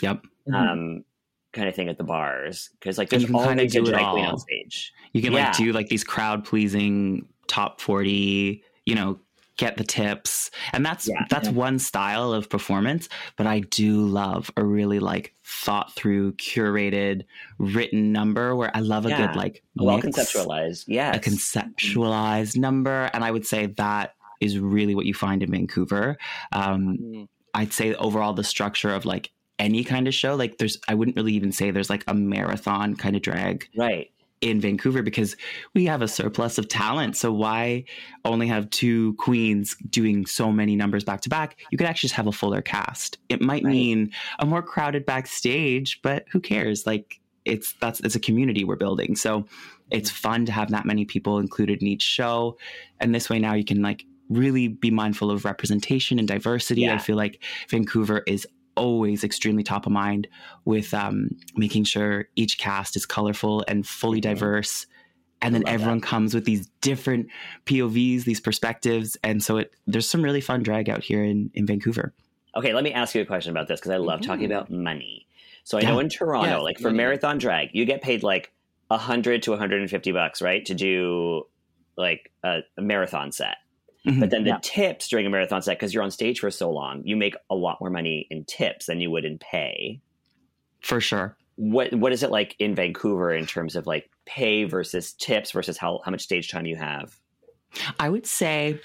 yep. 0.04 0.22
Mhm. 0.48 0.54
um, 0.56 1.06
kind 1.54 1.68
of 1.70 1.76
thing 1.76 1.88
at 1.90 1.98
the 1.98 2.04
bars. 2.04 2.70
Because 2.80 2.98
like 2.98 3.12
And 3.14 3.22
there's 3.22 3.30
you 3.30 3.36
can 3.38 3.48
kinda 3.48 3.64
a 3.64 3.68
do 3.68 3.84
it 3.84 3.86
drag 3.90 4.12
queen 4.12 4.26
all. 4.26 4.32
on 4.34 4.40
stage. 4.40 4.92
You 5.14 5.22
can 5.22 5.34
Yeah. 5.34 5.48
like 5.48 5.58
do 5.58 5.72
like 5.72 5.88
these 5.88 6.04
crowd 6.04 6.44
pleasing 6.46 7.28
top 7.48 7.80
40, 7.80 8.64
you 8.86 8.96
know, 8.96 9.20
get 9.58 9.78
the 9.78 9.84
tips. 9.84 10.50
And 10.74 10.84
that's 10.84 11.08
Yeah. 11.08 11.26
that's 11.30 11.48
Yeah. 11.48 11.54
one 11.54 11.78
style 11.78 12.34
of 12.34 12.50
performance, 12.50 13.08
but 13.38 13.46
I 13.46 13.60
do 13.60 14.04
love 14.08 14.50
a 14.58 14.64
really 14.66 15.00
like 15.00 15.36
thought 15.44 15.94
through, 15.94 16.34
curated, 16.34 17.24
written 17.60 18.12
number 18.12 18.56
where 18.56 18.76
I 18.76 18.80
love 18.80 19.06
a 19.06 19.10
Yeah. 19.10 19.28
good 19.28 19.36
like 19.36 19.62
Well 19.76 19.98
mix, 19.98 20.08
conceptualized, 20.08 20.86
yeah, 20.88 21.14
a 21.16 21.20
conceptualized 21.20 22.58
number 22.58 23.10
and 23.14 23.24
I 23.24 23.32
would 23.32 23.46
say 23.46 23.68
that 23.78 24.16
is 24.42 24.58
really 24.60 24.96
what 24.96 25.06
you 25.06 25.14
find 25.14 25.44
in 25.44 25.52
Vancouver. 25.52 26.18
Um 26.52 26.98
Mm. 26.98 27.28
I'd 27.54 27.72
say 27.74 27.94
overall 27.94 28.34
the 28.34 28.44
structure 28.44 28.90
of 28.94 29.06
like 29.06 29.32
any 29.64 29.84
kind 29.86 30.10
of 30.10 30.14
show 30.14 30.36
like 30.36 30.58
there's 30.58 30.78
I 30.90 30.94
wouldn't 30.94 31.16
really 31.16 31.34
even 31.34 31.54
say 31.54 31.72
there's 31.72 31.90
like 31.90 32.04
a 32.08 32.14
marathon 32.14 32.96
kind 32.98 33.16
of 33.16 33.22
drag 33.22 33.70
right. 33.78 34.12
in 34.42 34.60
Vancouver 34.60 35.02
because 35.02 35.38
we 35.74 35.86
have 35.86 36.02
a 36.02 36.08
surplus 36.08 36.58
of 36.58 36.68
talent. 36.68 37.16
So 37.16 37.32
why 37.32 37.86
only 38.26 38.48
have 38.48 38.70
two 38.70 39.14
queens 39.14 39.78
doing 39.90 40.26
so 40.26 40.52
many 40.52 40.76
numbers 40.76 41.06
back 41.06 41.22
to 41.22 41.30
back? 41.30 41.58
You 41.72 41.78
could 41.78 41.88
actually 41.88 42.10
just 42.10 42.16
have 42.16 42.28
a 42.28 42.34
fuller 42.34 42.62
cast. 42.62 43.20
It 43.30 43.42
might 43.42 43.64
Right. 43.64 43.72
mean 43.72 44.12
a 44.40 44.46
more 44.46 44.62
crowded 44.62 45.06
backstage, 45.06 46.02
but 46.02 46.26
who 46.30 46.42
cares? 46.42 46.86
Like 46.86 47.22
it's 47.46 47.74
that's 47.80 48.02
it's 48.02 48.16
a 48.16 48.20
community 48.20 48.66
we're 48.66 48.76
building. 48.76 49.16
So 49.16 49.46
it's 49.92 50.10
fun 50.10 50.46
to 50.48 50.52
have 50.52 50.72
that 50.72 50.86
many 50.86 51.06
people 51.06 51.40
included 51.40 51.82
in 51.82 51.88
each 51.88 52.04
show. 52.04 52.58
And 53.00 53.16
this 53.16 53.30
way 53.30 53.40
now 53.40 53.54
you 53.54 53.64
can 53.64 53.82
like 53.82 54.04
really 54.30 54.68
be 54.68 54.90
mindful 54.92 55.30
of 55.32 55.46
representation 55.46 56.20
and 56.20 56.28
diversity. 56.28 56.90
I 56.90 56.98
feel 56.98 57.16
like 57.16 57.44
Vancouver 57.70 58.24
is 58.26 58.48
always 58.76 59.24
extremely 59.24 59.64
top 59.64 59.86
of 59.86 59.92
mind 59.92 60.28
with 60.66 60.94
um, 60.94 61.30
making 61.56 61.84
sure 61.84 62.26
each 62.36 62.58
cast 62.58 62.96
is 62.96 63.06
colorful 63.06 63.64
and 63.68 63.86
fully 63.88 64.20
Mhm. 64.20 64.24
diverse. 64.24 64.86
And 65.42 65.54
then 65.54 65.68
everyone 65.68 66.00
that. 66.00 66.08
comes 66.08 66.34
with 66.34 66.46
these 66.46 66.68
different 66.82 67.28
POVs, 67.66 68.24
these 68.24 68.40
perspectives. 68.40 69.18
And 69.24 69.44
so 69.44 69.58
it 69.58 69.74
there's 69.86 70.08
some 70.08 70.24
really 70.24 70.40
fun 70.42 70.64
drag 70.64 70.90
out 70.90 71.04
here 71.04 71.24
in, 71.24 71.52
in 71.54 71.66
Vancouver. 71.66 72.14
Okay, 72.56 72.74
let 72.74 72.84
me 72.84 72.94
ask 72.94 73.14
you 73.16 73.22
a 73.22 73.26
question 73.26 73.52
about 73.52 73.68
this 73.68 73.80
because 73.80 73.92
I 73.92 73.98
love 73.98 74.22
talking 74.22 74.44
Mhm. 74.48 74.54
about 74.56 74.72
money. 74.72 75.28
So 75.66 75.78
I 75.78 75.82
Yeah. 75.82 75.90
know 75.92 76.00
in 76.00 76.08
Toronto, 76.10 76.50
Yes, 76.58 76.64
like 76.64 76.78
for 76.78 76.90
money. 76.90 76.98
marathon 76.98 77.38
drag, 77.40 77.70
you 77.74 77.84
get 77.86 78.02
paid 78.02 78.24
like 78.24 78.54
a 78.90 78.98
hundred 78.98 79.44
to 79.44 79.52
150 79.52 80.12
bucks, 80.12 80.42
right, 80.42 80.64
to 80.66 80.74
do 80.74 81.44
like 81.98 82.32
a, 82.44 82.60
a 82.78 82.82
marathon 82.82 83.32
set. 83.32 83.58
Mhm. 84.08 84.20
But 84.20 84.30
then 84.32 84.44
the 84.44 84.50
Yeah. 84.50 84.60
tips 84.62 85.08
during 85.08 85.26
a 85.26 85.30
marathon 85.30 85.62
set, 85.62 85.78
because 85.80 85.94
you're 85.94 86.04
on 86.04 86.12
stage 86.12 86.40
for 86.40 86.52
so 86.52 86.70
long, 86.70 87.02
you 87.06 87.16
make 87.16 87.36
a 87.50 87.56
lot 87.56 87.78
more 87.80 87.90
money 87.90 88.28
in 88.30 88.44
tips 88.46 88.88
than 88.88 89.00
you 89.00 89.10
would 89.12 89.24
in 89.26 89.38
pay. 89.40 90.02
For 90.82 91.00
sure. 91.00 91.38
What 91.56 91.94
what 91.94 92.12
is 92.12 92.24
it 92.24 92.32
like 92.32 92.56
in 92.60 92.76
Vancouver 92.76 93.34
in 93.34 93.46
terms 93.46 93.76
of 93.76 93.86
like 93.88 94.10
pay 94.26 94.64
versus 94.66 95.14
tips 95.14 95.52
versus 95.52 95.78
how, 95.78 96.02
how 96.04 96.12
much 96.12 96.22
stage 96.22 96.50
time 96.52 96.66
you 96.66 96.76
have? 96.76 97.16
I 98.00 98.10
would 98.10 98.26
say 98.26 98.80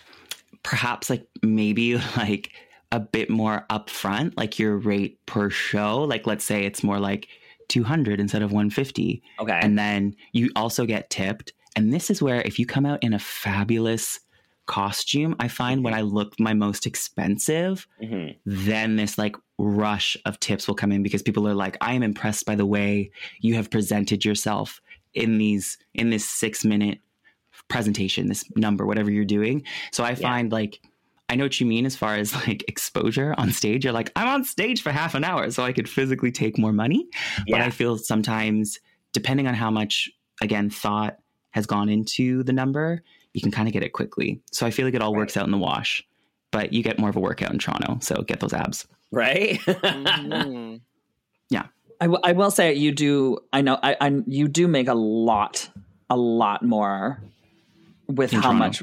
perhaps 0.63 1.11
like 1.11 1.27
maybe 1.43 1.97
like 2.17 2.53
a 2.93 3.01
bit 3.01 3.29
more 3.29 3.67
upfront, 3.71 4.35
like 4.37 4.59
your 4.59 4.77
rate 4.77 5.19
per 5.27 5.51
show. 5.51 6.05
Like 6.05 6.27
let's 6.27 6.45
say 6.45 6.65
it's 6.65 6.83
more 6.85 7.01
like 7.01 7.29
200 7.69 8.21
instead 8.21 8.43
of 8.43 8.53
150. 8.53 9.23
Okay. 9.41 9.61
And 9.63 9.79
then 9.79 10.15
you 10.33 10.51
also 10.57 10.87
get 10.87 11.11
tipped. 11.11 11.53
And 11.77 11.93
this 11.93 12.09
is 12.11 12.23
where 12.23 12.41
if 12.43 12.59
you 12.59 12.67
come 12.67 12.87
out 12.87 13.03
in 13.03 13.13
a 13.13 13.19
fabulous 13.19 14.21
costume, 14.69 15.35
I 15.41 15.49
find 15.49 15.83
when 15.83 15.95
I 15.95 16.03
look 16.03 16.39
my 16.39 16.55
most 16.55 16.87
expensive, 16.87 17.89
Mhm. 18.01 18.37
then 18.47 18.95
this 18.97 19.19
like 19.19 19.35
rush 19.59 20.17
of 20.25 20.39
tips 20.39 20.69
will 20.69 20.77
come 20.77 20.93
in 20.93 21.03
because 21.03 21.23
people 21.23 21.49
are 21.49 21.55
like, 21.55 21.77
I 21.81 21.95
am 21.95 22.05
impressed 22.05 22.47
by 22.47 22.55
the 22.55 22.67
way 22.67 23.11
you 23.41 23.55
have 23.55 23.71
presented 23.71 24.25
yourself 24.25 24.81
in 25.15 25.39
these 25.39 25.79
in 25.95 26.11
this 26.11 26.29
six 26.29 26.65
minute 26.65 27.01
presentation, 27.69 28.29
this 28.29 28.45
number, 28.57 28.87
whatever 28.87 29.11
you're 29.11 29.25
doing. 29.25 29.65
So 29.91 30.05
I 30.05 30.15
find 30.15 30.53
like 30.53 30.81
I 31.31 31.35
know 31.37 31.45
what 31.45 31.61
you 31.61 31.67
mean 31.67 31.85
as 31.85 31.95
far 31.95 32.15
as 32.15 32.33
like 32.47 32.65
exposure 32.69 33.35
on 33.37 33.53
stage. 33.53 33.85
You're 33.85 33.93
like, 33.93 34.11
I'm 34.17 34.29
on 34.29 34.45
stage 34.45 34.81
for 34.83 34.93
half 34.93 35.15
an 35.15 35.25
hour, 35.25 35.51
so 35.51 35.63
I 35.63 35.73
could 35.73 35.89
physically 35.89 36.31
take 36.33 36.57
more 36.57 36.73
money. 36.73 37.07
But 37.51 37.61
I 37.61 37.69
feel 37.71 37.99
sometimes, 37.99 38.79
depending 39.13 39.47
on 39.47 39.55
how 39.55 39.71
much 39.71 40.09
again 40.41 40.71
thought 40.71 41.19
has 41.51 41.67
gone 41.67 41.89
into 41.91 42.43
the 42.45 42.53
number, 42.53 43.03
you 43.39 43.43
can 43.43 43.53
kind 43.53 43.69
of 43.69 43.73
get 43.73 43.85
it 43.85 43.93
quickly. 43.93 44.41
So 44.51 44.67
I 44.67 44.71
feel 44.73 44.85
like 44.85 44.95
it 44.95 45.01
all 45.03 45.15
works 45.15 45.37
out 45.37 45.45
in 45.47 45.53
the 45.53 45.59
wash. 45.59 46.03
But 46.51 46.73
you 46.73 46.83
get 46.83 46.99
more 46.99 47.09
of 47.11 47.15
a 47.17 47.21
workout 47.21 47.53
in 47.53 47.59
Toronto, 47.59 47.99
so 48.01 48.23
get 48.23 48.41
those 48.41 48.53
abs. 48.53 48.87
right? 49.13 49.61
Mhm. 49.67 50.81
I, 52.01 52.05
w- 52.05 52.21
I 52.23 52.31
will 52.33 52.53
say 52.53 52.75
you 52.75 52.93
do. 52.93 53.39
I 53.53 53.61
know. 53.61 53.77
I, 53.83 53.97
I 54.01 54.13
you 54.29 54.47
do 54.47 54.69
make 54.69 54.87
a 54.87 54.95
lot, 54.95 55.69
a 56.09 56.17
lot 56.17 56.63
more 56.65 57.21
with 58.07 58.33
In 58.33 58.39
how 58.41 58.53
Toronto. 58.53 58.59
much 58.59 58.83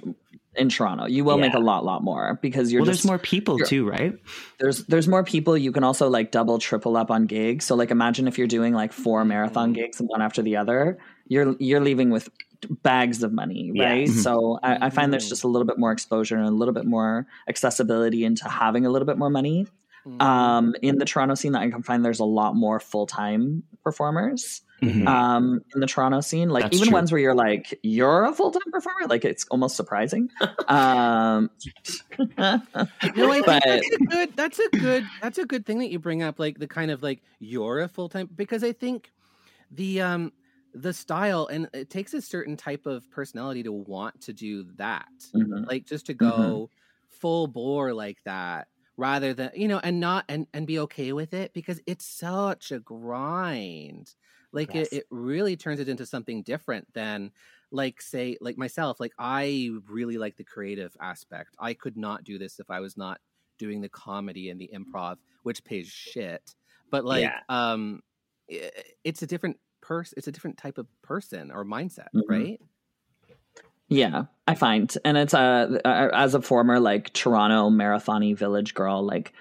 in 0.55 0.67
Toronto. 0.67 1.05
You 1.05 1.23
will 1.23 1.37
make 1.37 1.53
a 1.53 1.59
lot, 1.59 1.85
lot 1.85 2.03
more 2.03 2.37
because 2.41 2.73
you're 2.73 2.81
well, 2.81 2.91
just 2.91 3.03
there's 3.03 3.07
more 3.09 3.17
people 3.17 3.57
too, 3.59 3.87
right? 3.87 4.13
there's 4.59 4.85
there's 4.87 5.07
more 5.07 5.23
people. 5.23 5.57
You 5.57 5.71
can 5.71 5.85
also 5.85 6.09
like 6.09 6.31
double, 6.31 6.59
triple 6.59 6.97
up 6.97 7.09
on 7.09 7.25
gigs. 7.25 7.63
So 7.65 7.75
like 7.75 7.89
imagine 7.89 8.27
if 8.27 8.37
you're 8.37 8.47
doing 8.47 8.73
like 8.73 8.91
four 8.91 9.23
marathon 9.23 9.71
gigs 9.71 10.01
and 10.01 10.09
one 10.09 10.21
after 10.21 10.41
the 10.41 10.57
other, 10.57 10.97
you're 11.29 11.55
you're 11.57 11.79
leaving 11.79 12.09
with 12.09 12.27
bags 12.69 13.23
of 13.23 13.31
money, 13.33 13.71
right? 13.77 14.07
Mhm. 14.07 14.23
So 14.23 14.59
I, 14.63 14.87
I 14.87 14.89
find 14.89 15.11
there's 15.13 15.25
Mhm. 15.25 15.29
just 15.29 15.43
a 15.43 15.47
little 15.47 15.65
bit 15.65 15.77
more 15.77 15.91
exposure 15.91 16.35
and 16.37 16.45
a 16.47 16.51
little 16.51 16.73
bit 16.73 16.85
more 16.85 17.27
accessibility 17.47 18.23
into 18.25 18.47
having 18.49 18.85
a 18.85 18.89
little 18.89 19.05
bit 19.05 19.17
more 19.17 19.29
money. 19.29 19.67
Mhm. 20.05 20.21
Um, 20.21 20.75
in 20.83 20.99
the 20.99 21.05
Toronto 21.05 21.33
scene, 21.35 21.53
that 21.53 21.61
I 21.63 21.69
can 21.71 21.81
find 21.81 22.05
there's 22.05 22.19
a 22.19 22.25
lot 22.25 22.55
more 22.55 22.79
full 22.79 23.07
time 23.07 23.63
performers 23.83 24.61
Mhm. 24.81 25.07
um 25.07 25.61
in 25.73 25.79
the 25.79 25.87
Toronto 25.87 26.19
scene 26.19 26.49
like 26.49 26.63
That's 26.63 26.75
even 26.75 26.87
true. 26.89 26.93
ones 26.95 27.09
where 27.11 27.21
you're 27.21 27.33
like 27.35 27.79
you're 27.81 28.25
a 28.25 28.33
full-time 28.33 28.69
performer 28.71 29.07
like 29.07 29.23
it's 29.23 29.45
almost 29.49 29.77
surprising 29.77 30.29
um 30.67 31.49
No, 32.37 32.61
I 33.31 33.41
think 33.41 33.45
But- 33.45 33.63
that's 33.65 33.89
a 33.89 33.97
good. 34.05 34.35
That's 34.35 34.59
a 34.59 34.69
good. 34.77 35.05
That's 35.21 35.37
a 35.37 35.45
good 35.45 35.65
thing 35.65 35.79
that 35.79 35.91
you 35.91 35.99
bring 35.99 36.23
up, 36.23 36.39
like 36.39 36.59
the 36.59 36.67
kind 36.67 36.91
of 36.91 37.01
like 37.03 37.21
you're 37.39 37.79
a 37.81 37.87
full 37.87 38.09
time 38.09 38.29
because 38.35 38.63
I 38.63 38.71
think 38.73 39.11
the 39.71 40.01
um 40.01 40.31
the 40.75 40.93
style 40.93 41.47
and 41.47 41.69
it 41.73 41.89
takes 41.89 42.13
a 42.13 42.21
certain 42.21 42.57
type 42.57 42.85
of 42.85 43.09
personality 43.09 43.63
to 43.63 43.71
want 43.73 44.21
to 44.21 44.33
do 44.33 44.63
that, 44.75 45.33
mhm. 45.33 45.65
like 45.65 45.85
just 45.85 46.05
to 46.07 46.13
go 46.13 46.71
full 47.07 47.47
bore 47.47 47.93
like 47.93 48.21
that, 48.25 48.67
rather 48.97 49.33
than 49.33 49.51
you 49.55 49.67
know, 49.67 49.79
and 49.79 49.99
not 49.99 50.25
and 50.29 50.47
and 50.53 50.67
be 50.67 50.79
okay 50.79 51.13
with 51.13 51.33
it 51.33 51.53
because 51.53 51.81
it's 51.87 52.05
such 52.05 52.71
a 52.71 52.79
grind. 52.79 54.15
Like 54.51 54.73
Yes. 54.73 54.75
it, 54.75 54.93
it 54.93 55.07
really 55.11 55.57
turns 55.57 55.79
it 55.79 55.89
into 55.89 56.05
something 56.05 56.43
different 56.43 56.93
than 56.93 57.31
like 57.71 58.01
say 58.01 58.37
like 58.41 58.57
myself 58.57 58.99
like 58.99 59.13
i 59.17 59.69
really 59.89 60.17
like 60.17 60.35
the 60.37 60.43
creative 60.43 60.95
aspect 61.01 61.55
i 61.59 61.73
could 61.73 61.97
not 61.97 62.23
do 62.23 62.37
this 62.37 62.59
if 62.59 62.69
i 62.69 62.79
was 62.79 62.95
not 62.95 63.19
doing 63.57 63.81
the 63.81 63.89
comedy 63.89 64.49
and 64.49 64.61
the 64.61 64.69
improv 64.73 65.17
which 65.43 65.63
pays 65.63 65.87
shit 65.87 66.55
but 66.91 67.03
like 67.05 67.33
Yeah. 67.33 67.43
um 67.49 68.01
i- 68.51 68.71
it's 69.03 69.21
a 69.21 69.27
different 69.27 69.57
person 69.87 70.13
it's 70.17 70.27
a 70.27 70.31
different 70.31 70.57
type 70.57 70.77
of 70.77 70.87
person 71.03 71.51
or 71.51 71.63
mindset 71.63 72.07
Mhm. 72.15 72.21
right 72.27 72.61
yeah 73.87 74.23
i 74.47 74.55
find 74.55 74.97
and 75.05 75.15
it's 75.17 75.33
a 75.33 75.79
as 75.85 76.33
a 76.33 76.41
former 76.41 76.79
like 76.79 77.13
toronto 77.13 77.69
marathon 77.69 78.35
village 78.35 78.73
girl 78.73 79.03
like 79.05 79.31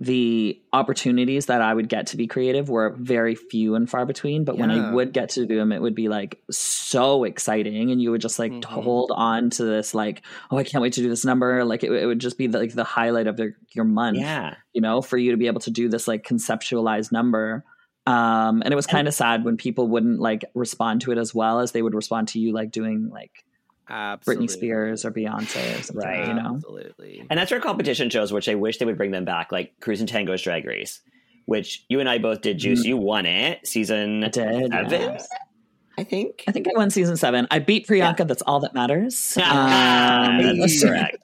the 0.00 0.60
opportunities 0.74 1.46
that 1.46 1.62
i 1.62 1.72
would 1.72 1.88
get 1.88 2.08
to 2.08 2.18
be 2.18 2.26
creative 2.26 2.68
were 2.68 2.90
very 2.98 3.34
few 3.34 3.76
and 3.76 3.88
far 3.88 4.04
between 4.04 4.44
but 4.44 4.58
when 4.58 4.70
i 4.70 4.90
would 4.92 5.12
get 5.14 5.30
to 5.30 5.46
do 5.46 5.56
them 5.56 5.72
it 5.72 5.80
would 5.80 5.94
be 5.94 6.08
like 6.08 6.42
so 6.50 7.24
exciting 7.24 7.90
and 7.92 8.02
you 8.02 8.10
would 8.10 8.20
just 8.20 8.38
like 8.38 8.52
Mhm. 8.52 8.64
hold 8.64 9.10
on 9.14 9.48
to 9.50 9.64
this 9.64 9.94
like 9.94 10.20
oh 10.50 10.58
i 10.58 10.64
can't 10.64 10.82
wait 10.82 10.92
to 10.94 11.00
do 11.00 11.08
this 11.08 11.24
number 11.24 11.64
like 11.64 11.82
it, 11.82 11.90
it 11.92 12.04
would 12.04 12.18
just 12.18 12.36
be 12.36 12.48
like 12.48 12.74
the 12.74 12.84
highlight 12.84 13.26
of 13.28 13.38
your, 13.38 13.52
your 13.72 13.84
month 13.86 14.18
yeah. 14.18 14.56
you 14.74 14.82
know, 14.82 15.00
for 15.00 15.16
you 15.16 15.30
to 15.30 15.36
be 15.38 15.46
able 15.46 15.60
to 15.62 15.70
do 15.70 15.88
this 15.88 16.06
like 16.08 16.26
conceptualized 16.26 17.10
number. 17.12 17.64
Um, 18.06 18.62
and 18.62 18.70
it 18.72 18.76
was 18.76 18.86
kind 18.86 19.08
of 19.08 19.14
sad 19.14 19.44
when 19.44 19.56
people 19.56 19.88
wouldn't 19.88 20.20
like 20.20 20.44
respond 20.54 21.00
to 21.02 21.12
it 21.12 21.18
as 21.18 21.34
well 21.34 21.60
as 21.60 21.72
they 21.72 21.80
would 21.82 21.94
respond 21.94 22.28
to 22.28 22.38
you 22.38 22.52
like 22.52 22.70
doing 22.70 23.08
like 23.08 23.44
absolutely 23.88 24.46
Britney 24.46 24.50
Spears 24.50 25.04
or 25.04 25.10
Beyonce 25.10 25.78
or 25.78 25.82
something, 25.82 26.06
Right. 26.08 26.28
you 26.28 26.34
know? 26.34 26.54
absolutely 26.56 27.26
And 27.30 27.38
that's 27.38 27.50
where 27.50 27.60
competition 27.60 28.10
shows, 28.10 28.32
which 28.32 28.48
I 28.48 28.54
wish 28.56 28.78
they 28.78 28.84
would 28.84 28.98
bring 28.98 29.10
them 29.10 29.24
back, 29.24 29.52
like 29.52 29.72
Crews 29.80 30.00
and 30.00 30.08
Tangos 30.10 30.42
Drag 30.42 30.66
Race, 30.66 31.00
which 31.46 31.84
you 31.88 32.00
and 32.00 32.08
I 32.08 32.18
both 32.18 32.40
did. 32.42 32.58
Juice, 32.58 32.82
Mm. 32.84 32.88
you 32.88 32.96
won 32.98 33.26
it, 33.26 33.66
season 33.66 34.24
I 34.24 34.28
did. 34.28 34.70
seven, 34.72 34.90
yes. 34.90 35.28
I 35.96 36.02
think. 36.04 36.42
I 36.48 36.52
think 36.52 36.66
I 36.66 36.72
won 36.76 36.90
season 36.90 37.16
seven. 37.16 37.46
I 37.50 37.58
beat 37.60 37.86
Priyanka. 37.86 38.26
That's 38.26 38.42
all 38.42 38.60
that 38.60 38.74
matters. 38.74 39.36
Um, 39.40 40.58
That's 40.58 40.82
correct. 40.84 41.18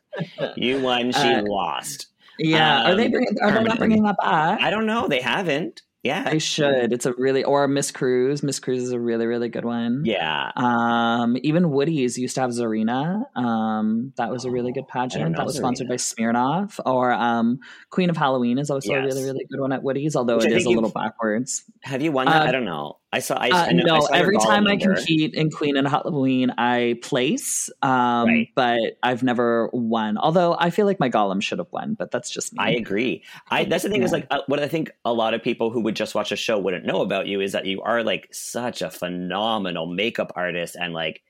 You 0.57 0.81
won, 0.81 1.12
she 1.12 1.19
Uh, 1.19 1.43
lost. 1.43 2.07
Yeah. 2.38 2.85
are 2.90 2.95
they 2.95 3.07
Um, 3.07 3.11
bringing? 3.12 3.37
Are 3.43 3.51
they 3.53 3.62
not 3.64 3.79
bringing 3.79 4.03
that 4.05 4.16
back? 4.23 4.61
I 4.62 4.71
don't 4.71 4.87
know. 4.87 5.09
They 5.09 5.21
haven't. 5.21 5.83
Yeah. 6.03 6.25
I 6.27 6.39
should. 6.39 6.93
It's 6.93 7.05
a 7.05 7.13
really 7.15 7.45
or 7.45 7.69
Miss 7.69 7.91
Crews. 7.91 8.43
Miss 8.43 8.59
Crews 8.59 8.83
is 8.83 8.93
a 8.93 8.99
really 8.99 9.27
really 9.27 9.49
good 9.49 9.65
one. 9.65 10.03
Yeah. 10.05 10.51
Um, 10.57 11.37
even 11.43 11.71
Woody's 11.71 12.17
used 12.17 12.37
to 12.37 12.43
have 12.43 12.51
Zarina. 12.51 13.25
Um, 13.37 14.13
that 14.17 14.31
was 14.31 14.45
a 14.45 14.51
really 14.51 14.73
good 14.73 14.85
Oh, 14.85 14.93
pageant. 14.93 15.37
That 15.37 15.45
was 15.45 15.57
sponsored 15.57 15.89
by 15.89 15.97
Smirnoff. 15.97 16.81
Or 16.87 17.13
um, 17.13 17.59
Queen 17.91 18.09
of 18.09 18.17
Halloween 18.17 18.59
is 18.59 18.71
also 18.71 18.93
a 18.93 19.03
really 19.03 19.25
really 19.25 19.45
good 19.51 19.61
one 19.61 19.73
at 19.73 19.83
Woody's, 19.83 20.17
although 20.17 20.37
Which 20.37 20.47
it 20.47 20.53
is 20.53 20.65
a 20.65 20.71
little 20.71 20.91
backwards. 20.91 21.65
Have 21.83 22.01
you 22.03 22.13
won 22.13 22.27
that? 22.27 22.43
Uh, 22.43 22.49
I 22.49 22.53
don't 22.53 22.65
know. 22.65 22.97
I 23.12 23.18
saw. 23.18 23.35
I, 23.37 23.49
Uh, 23.51 23.66
I 23.66 23.73
know, 23.73 23.83
I 23.83 23.87
no, 23.87 24.01
saw 24.07 24.12
every 24.14 24.38
time 24.38 24.68
I 24.68 24.77
number. 24.77 24.94
compete 24.94 25.35
in 25.35 25.51
Queen 25.51 25.77
and 25.77 25.87
Hot 25.88 26.05
Halloween, 26.05 26.51
I 26.59 26.96
place. 27.03 27.68
Um, 27.83 28.29
Right. 28.29 28.49
but 28.55 28.99
I've 29.03 29.25
never 29.25 29.68
won. 29.73 30.16
Although 30.16 30.55
I 30.59 30.70
feel 30.70 30.87
like 30.87 31.01
my 31.01 31.11
Gollum 31.11 31.42
should 31.42 31.59
have 31.59 31.73
won, 31.73 31.94
but 31.94 32.12
that's 32.12 32.31
just 32.31 32.53
me. 32.53 32.59
I 32.61 32.70
agree. 32.70 33.25
I 33.51 33.64
that's 33.64 33.83
the 33.83 33.90
thing 33.90 34.05
is 34.05 34.12
like 34.12 34.29
uh, 34.31 34.42
what 34.46 34.61
I 34.61 34.68
think 34.68 34.92
a 35.05 35.12
lot 35.12 35.35
of 35.35 35.42
people 35.42 35.70
who 35.70 35.81
would 35.81 35.96
just 35.96 36.14
watch 36.14 36.31
a 36.31 36.37
show 36.37 36.59
wouldn't 36.59 36.87
know 36.87 37.01
about 37.03 37.27
you 37.27 37.40
is 37.40 37.51
that 37.53 37.66
you 37.66 37.83
are 37.83 38.05
like 38.05 38.29
such 38.33 38.81
a 38.81 38.90
phenomenal 38.90 39.87
makeup 39.87 40.33
artist 40.37 40.77
and 40.77 40.92
like 40.94 41.23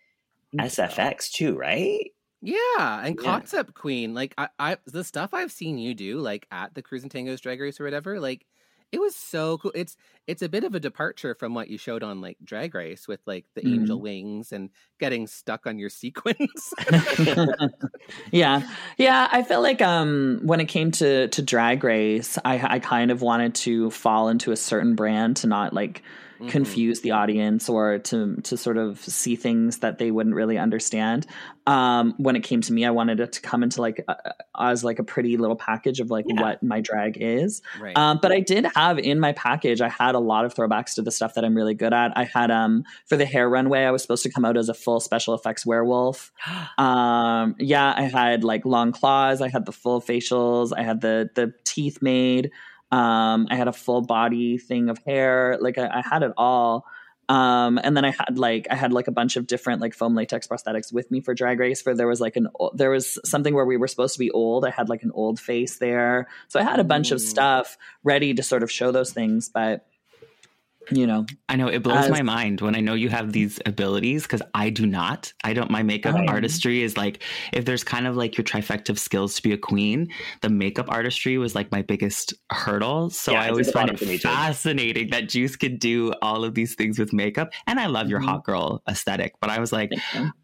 SFX 0.58 1.30
too, 1.30 1.56
right? 1.56 2.10
Yeah, 2.42 3.04
and 3.04 3.16
Yeah. 3.18 3.22
concept 3.32 3.74
queen, 3.74 4.14
like 4.14 4.34
I, 4.38 4.48
I, 4.58 4.76
the 4.86 5.04
stuff 5.04 5.32
I've 5.34 5.52
seen 5.52 5.78
you 5.78 5.94
do, 5.94 6.18
like 6.20 6.46
at 6.50 6.74
the 6.74 6.82
Crews 6.82 7.02
and 7.02 7.12
Tangos 7.12 7.40
Drag 7.40 7.60
Race 7.60 7.80
or 7.80 7.84
whatever, 7.84 8.18
like 8.20 8.46
It 8.92 9.00
was 9.00 9.14
so 9.14 9.58
cool. 9.58 9.72
It's 9.74 9.96
it's 10.26 10.42
a 10.42 10.48
bit 10.48 10.64
of 10.64 10.74
a 10.74 10.80
departure 10.80 11.34
from 11.34 11.54
what 11.54 11.68
you 11.68 11.78
showed 11.78 12.02
on 12.02 12.20
like 12.20 12.36
Drag 12.42 12.74
Race 12.74 13.06
with 13.06 13.20
like 13.26 13.46
the 13.54 13.62
mm-hmm. 13.62 13.80
angel 13.80 14.00
wings 14.00 14.52
and 14.52 14.70
getting 14.98 15.26
stuck 15.26 15.66
on 15.66 15.78
your 15.78 15.90
sequins. 15.90 16.74
yeah, 18.32 18.68
yeah. 18.96 19.28
I 19.30 19.42
feel 19.42 19.62
like 19.62 19.80
um, 19.80 20.40
when 20.42 20.60
it 20.60 20.66
came 20.66 20.90
to 20.92 21.28
to 21.28 21.42
Drag 21.42 21.84
Race, 21.84 22.38
I 22.44 22.76
I 22.76 22.78
kind 22.80 23.10
of 23.10 23.22
wanted 23.22 23.54
to 23.56 23.90
fall 23.90 24.28
into 24.28 24.52
a 24.52 24.56
certain 24.56 24.94
brand 24.96 25.38
to 25.38 25.46
not 25.46 25.72
like 25.72 26.02
mm-hmm. 26.40 26.48
confuse 26.48 27.00
the 27.00 27.10
audience 27.10 27.68
or 27.68 27.98
to 27.98 28.36
to 28.36 28.56
sort 28.56 28.78
of 28.78 28.98
see 29.00 29.36
things 29.36 29.78
that 29.78 29.98
they 29.98 30.10
wouldn't 30.10 30.34
really 30.34 30.58
understand. 30.58 31.26
Um, 31.66 32.14
when 32.16 32.34
it 32.34 32.40
came 32.40 32.62
to 32.62 32.72
me, 32.72 32.84
I 32.84 32.90
wanted 32.90 33.20
it 33.20 33.32
to 33.32 33.40
come 33.40 33.62
into 33.62 33.80
like 33.80 34.02
a, 34.08 34.34
as 34.58 34.82
like 34.82 34.98
a 34.98 35.04
pretty 35.04 35.36
little 35.36 35.56
package 35.56 36.00
of 36.00 36.10
like 36.10 36.24
yeah. 36.26 36.40
what 36.40 36.62
my 36.62 36.80
drag 36.80 37.18
is. 37.20 37.62
Right. 37.78 37.96
Um, 37.96 38.18
but 38.20 38.32
I 38.32 38.40
did 38.40 38.66
have 38.74 38.98
in 38.98 39.20
my 39.20 39.32
package, 39.32 39.80
I 39.80 39.88
had 39.88 40.14
a 40.14 40.18
lot 40.18 40.44
of 40.44 40.54
throwbacks 40.54 40.94
to 40.94 41.02
the 41.02 41.10
stuff 41.10 41.34
that 41.34 41.44
I'm 41.44 41.54
really 41.54 41.74
good 41.74 41.92
at. 41.92 42.16
I 42.16 42.24
had 42.24 42.50
um 42.50 42.84
for 43.06 43.16
the 43.16 43.26
hair 43.26 43.48
runway, 43.48 43.84
I 43.84 43.90
was 43.90 44.02
supposed 44.02 44.22
to 44.22 44.30
come 44.30 44.44
out 44.44 44.56
as 44.56 44.68
a 44.68 44.74
full 44.74 45.00
special 45.00 45.34
effects 45.34 45.66
werewolf. 45.66 46.32
um, 46.78 47.54
yeah, 47.58 47.94
I 47.96 48.02
had 48.02 48.44
like 48.44 48.64
long 48.64 48.92
claws, 48.92 49.42
I 49.42 49.48
had 49.48 49.66
the 49.66 49.72
full 49.72 50.00
facials, 50.00 50.72
I 50.76 50.82
had 50.82 51.00
the 51.00 51.30
the 51.34 51.52
teeth 51.64 52.00
made. 52.00 52.50
Um, 52.90 53.46
I 53.50 53.56
had 53.56 53.68
a 53.68 53.72
full 53.72 54.02
body 54.02 54.58
thing 54.58 54.88
of 54.88 54.98
hair. 55.06 55.58
Like 55.60 55.78
I, 55.78 55.88
I 55.98 56.02
had 56.02 56.22
it 56.22 56.32
all. 56.36 56.86
Um, 57.30 57.78
and 57.80 57.96
then 57.96 58.04
I 58.04 58.10
had 58.10 58.38
like 58.38 58.66
I 58.72 58.74
had 58.74 58.92
like 58.92 59.06
a 59.06 59.12
bunch 59.12 59.36
of 59.36 59.46
different 59.46 59.80
like 59.80 59.94
foam 59.94 60.16
latex 60.16 60.48
prosthetics 60.48 60.92
with 60.92 61.12
me 61.12 61.20
for 61.20 61.32
Drag 61.32 61.60
Race. 61.60 61.80
For 61.80 61.94
there 61.94 62.08
was 62.08 62.20
like 62.20 62.34
an 62.34 62.48
there 62.74 62.90
was 62.90 63.20
something 63.24 63.54
where 63.54 63.64
we 63.64 63.76
were 63.76 63.86
supposed 63.86 64.14
to 64.14 64.18
be 64.18 64.32
old. 64.32 64.64
I 64.64 64.70
had 64.70 64.88
like 64.88 65.04
an 65.04 65.12
old 65.14 65.38
face 65.38 65.78
there, 65.78 66.26
so 66.48 66.58
I 66.58 66.64
had 66.64 66.80
a 66.80 66.84
bunch 66.84 67.10
mm. 67.10 67.12
of 67.12 67.20
stuff 67.20 67.78
ready 68.02 68.34
to 68.34 68.42
sort 68.42 68.64
of 68.64 68.70
show 68.70 68.90
those 68.90 69.12
things. 69.12 69.48
But 69.48 69.86
you 70.90 71.06
know 71.06 71.26
i 71.48 71.56
know 71.56 71.68
it 71.68 71.82
blows 71.82 72.06
as, 72.06 72.10
my 72.10 72.22
mind 72.22 72.60
when 72.60 72.74
i 72.74 72.80
know 72.80 72.94
you 72.94 73.08
have 73.08 73.32
these 73.32 73.60
abilities 73.66 74.22
because 74.22 74.42
i 74.54 74.70
do 74.70 74.86
not 74.86 75.32
i 75.44 75.52
don't 75.52 75.70
my 75.70 75.82
makeup 75.82 76.16
oh. 76.16 76.26
artistry 76.26 76.82
is 76.82 76.96
like 76.96 77.22
if 77.52 77.64
there's 77.64 77.84
kind 77.84 78.06
of 78.06 78.16
like 78.16 78.36
your 78.36 78.44
trifecta 78.44 78.88
of 78.88 78.98
skills 78.98 79.34
to 79.34 79.42
be 79.42 79.52
a 79.52 79.58
queen 79.58 80.08
the 80.40 80.48
makeup 80.48 80.86
artistry 80.88 81.38
was 81.38 81.54
like 81.54 81.70
my 81.70 81.82
biggest 81.82 82.34
hurdle 82.50 83.10
so 83.10 83.32
yeah, 83.32 83.42
i 83.42 83.48
always 83.48 83.70
find 83.70 83.90
it 83.90 84.20
fascinating 84.20 85.10
that 85.10 85.28
juice 85.28 85.54
could 85.54 85.78
do 85.78 86.12
all 86.22 86.44
of 86.44 86.54
these 86.54 86.74
things 86.74 86.98
with 86.98 87.12
makeup 87.12 87.50
and 87.66 87.78
i 87.78 87.86
love 87.86 88.08
your 88.08 88.20
mm-hmm. 88.20 88.30
hot 88.30 88.44
girl 88.44 88.82
aesthetic 88.88 89.34
but 89.40 89.50
i 89.50 89.60
was 89.60 89.72
like 89.72 89.90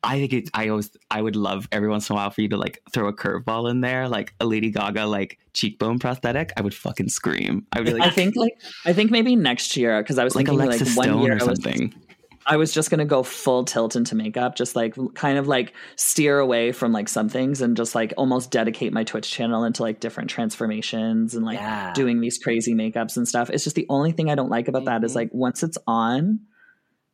i 0.03 0.19
think 0.19 0.33
it 0.33 0.51
i 0.55 0.69
always 0.69 0.91
i 1.11 1.21
would 1.21 1.37
love 1.37 1.67
every 1.73 1.89
once 1.89 2.09
in 2.11 2.15
a 2.15 2.17
while 2.17 2.31
for 2.31 2.43
you 2.43 2.49
to 2.49 2.57
like 2.57 2.83
throw 2.93 3.09
a 3.09 3.13
curveball 3.13 3.71
in 3.71 3.81
there 3.81 4.09
like 4.09 4.35
a 4.41 4.47
lady 4.47 4.71
gaga 4.71 5.07
like 5.07 5.39
cheekbone 5.57 5.99
prosthetic, 5.99 6.53
I 6.57 6.61
would 6.61 6.75
fucking 6.75 7.09
scream. 7.09 7.67
I 7.73 7.81
would 7.81 7.87
be 7.87 7.95
like, 7.95 8.03
I 8.03 8.11
think 8.11 8.37
like 8.37 8.61
I 8.85 8.93
think 8.93 9.11
maybe 9.11 9.35
next 9.35 9.77
year 9.77 10.01
because 10.03 10.19
I 10.19 10.25
was 10.27 10.37
like 10.37 10.47
thinking 10.47 10.67
Alexis 10.67 10.97
like 10.97 11.11
one 11.11 11.21
year 11.23 11.37
or 11.37 11.41
something. 11.41 11.83
I 11.83 11.97
was, 11.97 12.07
I 12.49 12.57
was 12.57 12.73
just 12.73 12.91
gonna 12.91 13.05
go 13.05 13.23
full 13.23 13.65
tilt 13.65 13.97
into 13.97 14.15
makeup, 14.15 14.55
just 14.55 14.77
like 14.77 14.95
kind 15.15 15.39
of 15.39 15.49
like 15.49 15.73
steer 15.97 16.39
away 16.39 16.73
from 16.73 16.93
like 16.93 17.09
some 17.09 17.29
things 17.29 17.61
and 17.61 17.77
just 17.77 17.95
like 17.95 18.15
almost 18.17 18.51
dedicate 18.51 18.93
my 18.93 19.05
Twitch 19.05 19.31
channel 19.31 19.65
into 19.65 19.83
like 19.83 20.01
different 20.01 20.31
transformations 20.31 21.35
and 21.35 21.45
like 21.45 21.59
yeah. 21.59 21.93
doing 21.93 22.21
these 22.21 22.39
crazy 22.39 22.75
makeups 22.75 23.17
and 23.17 23.27
stuff. 23.27 23.51
It's 23.51 23.65
just 23.65 23.77
the 23.77 23.87
only 23.89 24.13
thing 24.13 24.31
I 24.31 24.35
don't 24.35 24.51
like 24.51 24.69
about 24.69 24.81
mm-hmm. 24.83 25.03
that 25.03 25.05
is 25.05 25.13
mm-hmm. 25.13 25.19
like 25.19 25.31
once 25.33 25.63
it's 25.63 25.79
on, 25.87 26.41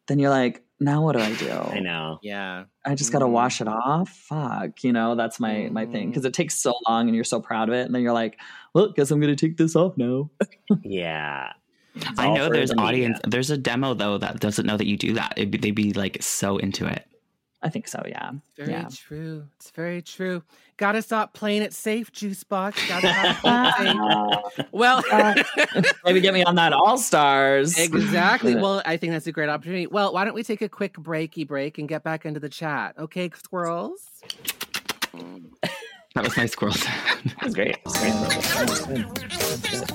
then 0.06 0.18
you're 0.18 0.30
like, 0.30 0.62
now 0.82 1.02
what 1.02 1.12
do 1.12 1.20
I 1.20 1.34
do? 1.34 1.50
I 1.50 1.80
know. 1.80 2.18
Yeah. 2.22 2.64
I 2.84 2.94
just 2.94 3.12
got 3.12 3.20
to 3.20 3.28
wash 3.28 3.60
it 3.60 3.68
off. 3.68 4.10
Fuck, 4.10 4.82
you 4.84 4.92
know, 4.92 5.14
that's 5.14 5.38
my 5.38 5.52
mm. 5.52 5.72
my 5.72 5.86
thing 5.86 6.08
because 6.08 6.24
mm. 6.24 6.28
it 6.28 6.34
takes 6.34 6.56
so 6.56 6.74
long 6.88 7.06
and 7.06 7.14
you're 7.14 7.24
so 7.24 7.40
proud 7.40 7.68
of 7.68 7.74
it 7.74 7.86
and 7.86 7.94
then 7.94 8.02
you're 8.02 8.12
like, 8.12 8.38
well, 8.74 8.92
guess 8.92 9.10
I'm 9.10 9.20
going 9.20 9.34
to 9.34 9.46
take 9.46 9.56
this 9.56 9.76
off 9.76 9.96
now. 9.96 10.30
yeah. 10.82 11.52
It's 11.94 12.18
I 12.18 12.32
know 12.32 12.48
there's 12.48 12.72
audience. 12.72 13.20
There's 13.26 13.50
a 13.50 13.58
demo 13.58 13.94
though 13.94 14.18
that 14.18 14.40
doesn't 14.40 14.66
know 14.66 14.76
that 14.76 14.86
you 14.86 14.96
do 14.96 15.14
that. 15.14 15.36
Be, 15.36 15.44
they'd 15.44 15.72
be 15.72 15.92
like 15.92 16.22
so 16.22 16.56
into 16.56 16.86
it. 16.86 17.06
I 17.62 17.68
think 17.68 17.86
so. 17.86 18.02
Yeah. 18.06 18.32
Very 18.56 18.72
yeah. 18.72 18.88
true. 18.92 19.46
It's 19.56 19.70
very 19.70 20.02
true. 20.02 20.42
Got 20.78 20.92
to 20.92 21.02
stop 21.02 21.32
playing 21.32 21.62
it 21.62 21.72
safe, 21.72 22.10
Juice 22.10 22.42
Boxx. 22.42 22.88
Got 22.88 23.02
to 23.02 24.42
safe. 24.56 24.66
well, 24.72 25.04
uh, 25.12 25.40
maybe 26.04 26.20
get 26.20 26.34
me 26.34 26.42
on 26.42 26.56
that 26.56 26.72
All 26.72 26.98
Stars. 26.98 27.78
Exactly. 27.78 28.56
well, 28.56 28.82
I 28.84 28.96
think 28.96 29.12
that's 29.12 29.28
a 29.28 29.32
great 29.32 29.48
opportunity. 29.48 29.86
Well, 29.86 30.12
why 30.12 30.24
don't 30.24 30.34
we 30.34 30.42
take 30.42 30.62
a 30.62 30.68
quick 30.68 30.94
breaky 30.94 31.46
break 31.46 31.78
and 31.78 31.88
get 31.88 32.02
back 32.02 32.26
into 32.26 32.40
the 32.40 32.48
chat? 32.48 32.96
Okay, 32.98 33.30
squirrels. 33.36 34.08
That 36.14 36.24
was 36.24 36.36
my 36.36 36.46
squirrel. 36.46 36.74
that 36.74 37.44
was 37.44 37.54
great. 37.54 37.78
I 37.86 37.90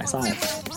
saw 0.06 0.24
it. 0.24 0.77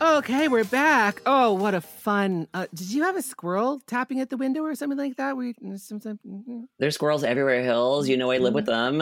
Okay, 0.00 0.46
we're 0.46 0.64
back. 0.64 1.22
Oh, 1.26 1.52
what 1.54 1.74
a 1.74 1.80
fun! 1.80 2.46
Uh, 2.54 2.66
did 2.72 2.92
you 2.92 3.02
have 3.02 3.16
a 3.16 3.22
squirrel 3.22 3.80
tapping 3.86 4.20
at 4.20 4.30
the 4.30 4.36
window 4.36 4.62
or 4.62 4.74
something 4.76 4.98
like 4.98 5.16
that? 5.16 5.36
We 5.36 5.54
mm-hmm. 5.54 6.60
there's 6.78 6.94
squirrels 6.94 7.24
everywhere, 7.24 7.62
hills. 7.64 8.08
You 8.08 8.16
know, 8.16 8.30
I 8.30 8.38
live 8.38 8.54
with 8.54 8.66
them. 8.66 9.00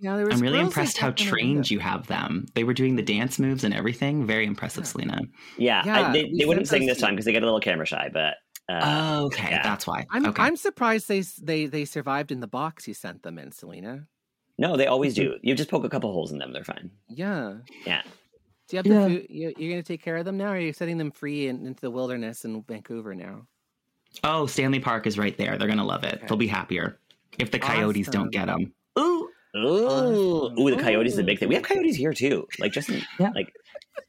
Yeah, 0.00 0.16
there 0.16 0.28
I'm 0.28 0.40
really 0.40 0.58
impressed 0.58 0.98
how 0.98 1.12
trained 1.12 1.70
you 1.70 1.78
have 1.78 2.08
them. 2.08 2.46
They 2.54 2.64
were 2.64 2.74
doing 2.74 2.96
the 2.96 3.02
dance 3.02 3.38
moves 3.38 3.62
and 3.62 3.72
everything. 3.72 4.26
Very 4.26 4.44
impressive, 4.44 4.86
Selena. 4.88 5.20
Yeah, 5.56 5.84
yeah 5.86 6.08
I, 6.08 6.12
they, 6.12 6.32
they 6.36 6.44
wouldn't 6.44 6.66
sing 6.66 6.86
this 6.86 6.98
time 6.98 7.14
because 7.14 7.26
they 7.26 7.32
get 7.32 7.42
a 7.42 7.46
little 7.46 7.60
camera 7.60 7.86
shy, 7.86 8.10
but 8.12 8.34
uh, 8.68 8.80
oh, 8.82 9.26
okay, 9.26 9.50
yeah. 9.50 9.62
that's 9.62 9.86
why. 9.86 10.04
I'm 10.10 10.26
okay. 10.26 10.42
I'm 10.42 10.56
surprised 10.56 11.06
they 11.06 11.20
they 11.42 11.66
they 11.66 11.84
survived 11.84 12.32
in 12.32 12.40
the 12.40 12.48
box 12.48 12.88
you 12.88 12.94
sent 12.94 13.22
them 13.22 13.38
in, 13.38 13.52
Selena. 13.52 14.06
No, 14.58 14.76
they 14.76 14.88
always 14.88 15.14
do. 15.22 15.36
You 15.42 15.54
just 15.54 15.70
poke 15.70 15.84
a 15.84 15.88
couple 15.88 16.12
holes 16.12 16.32
in 16.32 16.38
them; 16.38 16.52
they're 16.52 16.64
fine. 16.64 16.90
Yeah. 17.08 17.58
Yeah. 17.86 18.02
Do 18.68 18.76
you 18.76 18.78
have 18.78 18.86
yeah. 18.86 19.08
the 19.08 19.20
food? 19.20 19.26
You, 19.28 19.48
are 19.48 19.52
going 19.52 19.82
to 19.82 19.82
take 19.82 20.02
care 20.02 20.16
of 20.16 20.24
them 20.24 20.36
now, 20.36 20.46
or 20.46 20.56
are 20.56 20.60
you 20.60 20.72
setting 20.72 20.98
them 20.98 21.10
free 21.10 21.48
in, 21.48 21.66
into 21.66 21.80
the 21.80 21.90
wilderness 21.90 22.44
in 22.44 22.62
Vancouver 22.62 23.14
now? 23.14 23.46
Oh, 24.22 24.46
Stanley 24.46 24.80
Park 24.80 25.06
is 25.06 25.18
right 25.18 25.36
there. 25.36 25.58
They're 25.58 25.68
going 25.68 25.78
to 25.78 25.84
love 25.84 26.04
it. 26.04 26.14
Okay. 26.14 26.26
They'll 26.26 26.38
be 26.38 26.46
happier 26.46 26.98
if 27.38 27.50
the 27.50 27.58
coyotes 27.58 28.08
awesome. 28.08 28.22
don't 28.22 28.32
get 28.32 28.46
them. 28.46 28.72
Ooh. 28.98 29.28
Ooh, 29.56 29.86
awesome. 29.86 30.58
ooh, 30.58 30.70
the 30.74 30.82
coyotes 30.82 31.12
is 31.12 31.18
a 31.18 31.22
big 31.22 31.38
thing. 31.38 31.48
We 31.48 31.54
have 31.54 31.62
coyotes 31.62 31.94
here 31.94 32.12
too. 32.12 32.48
Like 32.58 32.72
just 32.72 32.88
in, 32.88 33.02
yeah. 33.20 33.30
like 33.34 33.52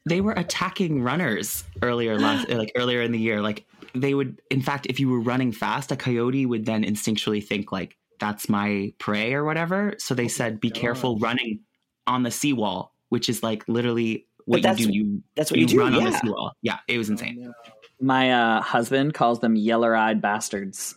they 0.04 0.20
were 0.20 0.32
attacking 0.32 1.02
runners 1.02 1.62
earlier 1.82 2.18
last 2.18 2.48
like 2.50 2.72
earlier 2.74 3.00
in 3.00 3.12
the 3.12 3.18
year. 3.18 3.40
Like 3.40 3.64
they 3.94 4.14
would 4.14 4.40
in 4.50 4.60
fact 4.60 4.86
if 4.86 4.98
you 4.98 5.08
were 5.08 5.20
running 5.20 5.52
fast, 5.52 5.92
a 5.92 5.96
coyote 5.96 6.46
would 6.46 6.66
then 6.66 6.82
instinctually 6.82 7.44
think 7.44 7.70
like 7.70 7.96
that's 8.18 8.48
my 8.48 8.92
prey 8.98 9.34
or 9.34 9.44
whatever. 9.44 9.94
So 9.98 10.14
they 10.14 10.24
oh 10.24 10.28
said 10.28 10.60
be 10.60 10.72
oh 10.74 10.78
careful 10.78 11.18
running 11.18 11.60
on 12.08 12.24
the 12.24 12.32
seawall, 12.32 12.92
which 13.10 13.28
is 13.28 13.44
like 13.44 13.64
literally 13.68 14.25
what 14.46 14.78
you 14.78 14.86
do. 14.86 14.92
You 14.92 15.22
that's 15.34 15.50
what 15.50 15.60
you, 15.60 15.66
you 15.66 15.80
run 15.80 15.92
do. 15.92 15.98
on 15.98 16.04
the 16.04 16.12
seawall. 16.12 16.52
Yeah, 16.62 16.78
it 16.88 16.98
was 16.98 17.10
insane. 17.10 17.52
My 18.00 18.32
uh, 18.32 18.62
husband 18.62 19.14
calls 19.14 19.40
them 19.40 19.56
yeller-eyed 19.56 20.22
bastards. 20.22 20.94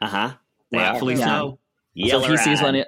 Uh 0.00 0.08
huh. 0.08 0.34
Rightfully 0.72 1.14
yeah. 1.14 1.26
so. 1.26 1.58
So 2.08 2.22
if 2.22 2.30
he 2.30 2.36
sees 2.36 2.60
one, 2.60 2.84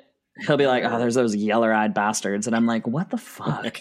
he'll 0.47 0.57
be 0.57 0.67
like, 0.67 0.85
"Oh, 0.85 0.99
there's 0.99 1.15
those 1.15 1.35
yeller-eyed 1.35 1.95
bastards," 1.95 2.47
and 2.47 2.55
I'm 2.55 2.67
like, 2.67 2.87
"What 2.87 3.11
the 3.11 3.17
fuck? 3.19 3.81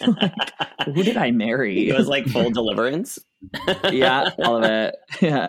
who 0.84 1.02
did 1.02 1.16
I 1.16 1.30
marry?" 1.30 1.88
It 1.88 1.96
was 1.96 2.08
like 2.08 2.26
full 2.26 2.50
deliverance. 2.50 3.18
yeah, 3.90 4.30
all 4.38 4.56
of 4.56 4.64
it. 4.64 4.94
Yeah. 5.20 5.48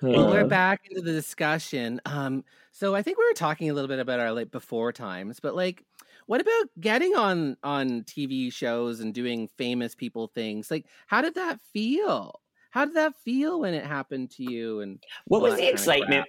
Well, 0.00 0.30
we're 0.30 0.46
back 0.46 0.82
into 0.88 1.02
the 1.02 1.10
discussion. 1.10 2.00
Um, 2.06 2.44
so 2.70 2.94
I 2.94 3.02
think 3.02 3.18
we 3.18 3.24
were 3.24 3.34
talking 3.34 3.68
a 3.68 3.74
little 3.74 3.88
bit 3.88 3.98
about 3.98 4.20
our 4.20 4.30
like 4.30 4.52
before 4.52 4.92
times, 4.92 5.40
but 5.40 5.56
like 5.56 5.84
what 6.28 6.42
about 6.42 6.66
getting 6.78 7.14
on 7.16 7.56
on 7.62 8.02
TV 8.02 8.52
shows 8.52 9.00
and 9.00 9.14
doing 9.14 9.48
famous 9.56 9.94
people 9.94 10.30
things? 10.34 10.70
Like, 10.70 10.84
how 11.06 11.22
did 11.22 11.36
that 11.36 11.58
feel? 11.72 12.40
How 12.70 12.84
did 12.84 12.94
that 12.96 13.14
feel 13.24 13.60
when 13.60 13.72
it 13.72 13.84
happened 13.84 14.30
to 14.32 14.42
you? 14.42 14.80
And 14.80 15.02
what 15.24 15.40
was 15.40 15.56
the 15.56 15.66
excitement? 15.68 16.26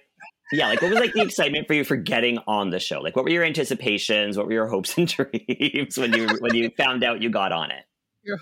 Yeah, 0.54 0.70
like 0.70 0.82
what 0.82 0.92
was 0.92 1.00
like 1.02 1.12
the 1.14 1.22
excitement 1.22 1.68
for 1.68 1.74
you 1.74 1.84
for 1.84 1.98
getting 1.98 2.40
on 2.48 2.70
the 2.70 2.80
show? 2.80 3.02
Like, 3.02 3.18
what 3.18 3.26
were 3.26 3.32
your 3.32 3.44
anticipations? 3.44 4.38
What 4.38 4.46
were 4.48 4.54
your 4.54 4.68
hopes 4.68 4.98
and 4.98 5.06
dreams 5.38 5.98
when 5.98 6.14
you 6.14 6.30
when 6.40 6.56
you 6.56 6.72
found 6.78 7.04
out 7.04 7.22
you 7.22 7.30
got 7.30 7.52
on 7.52 7.70
it? 7.72 7.84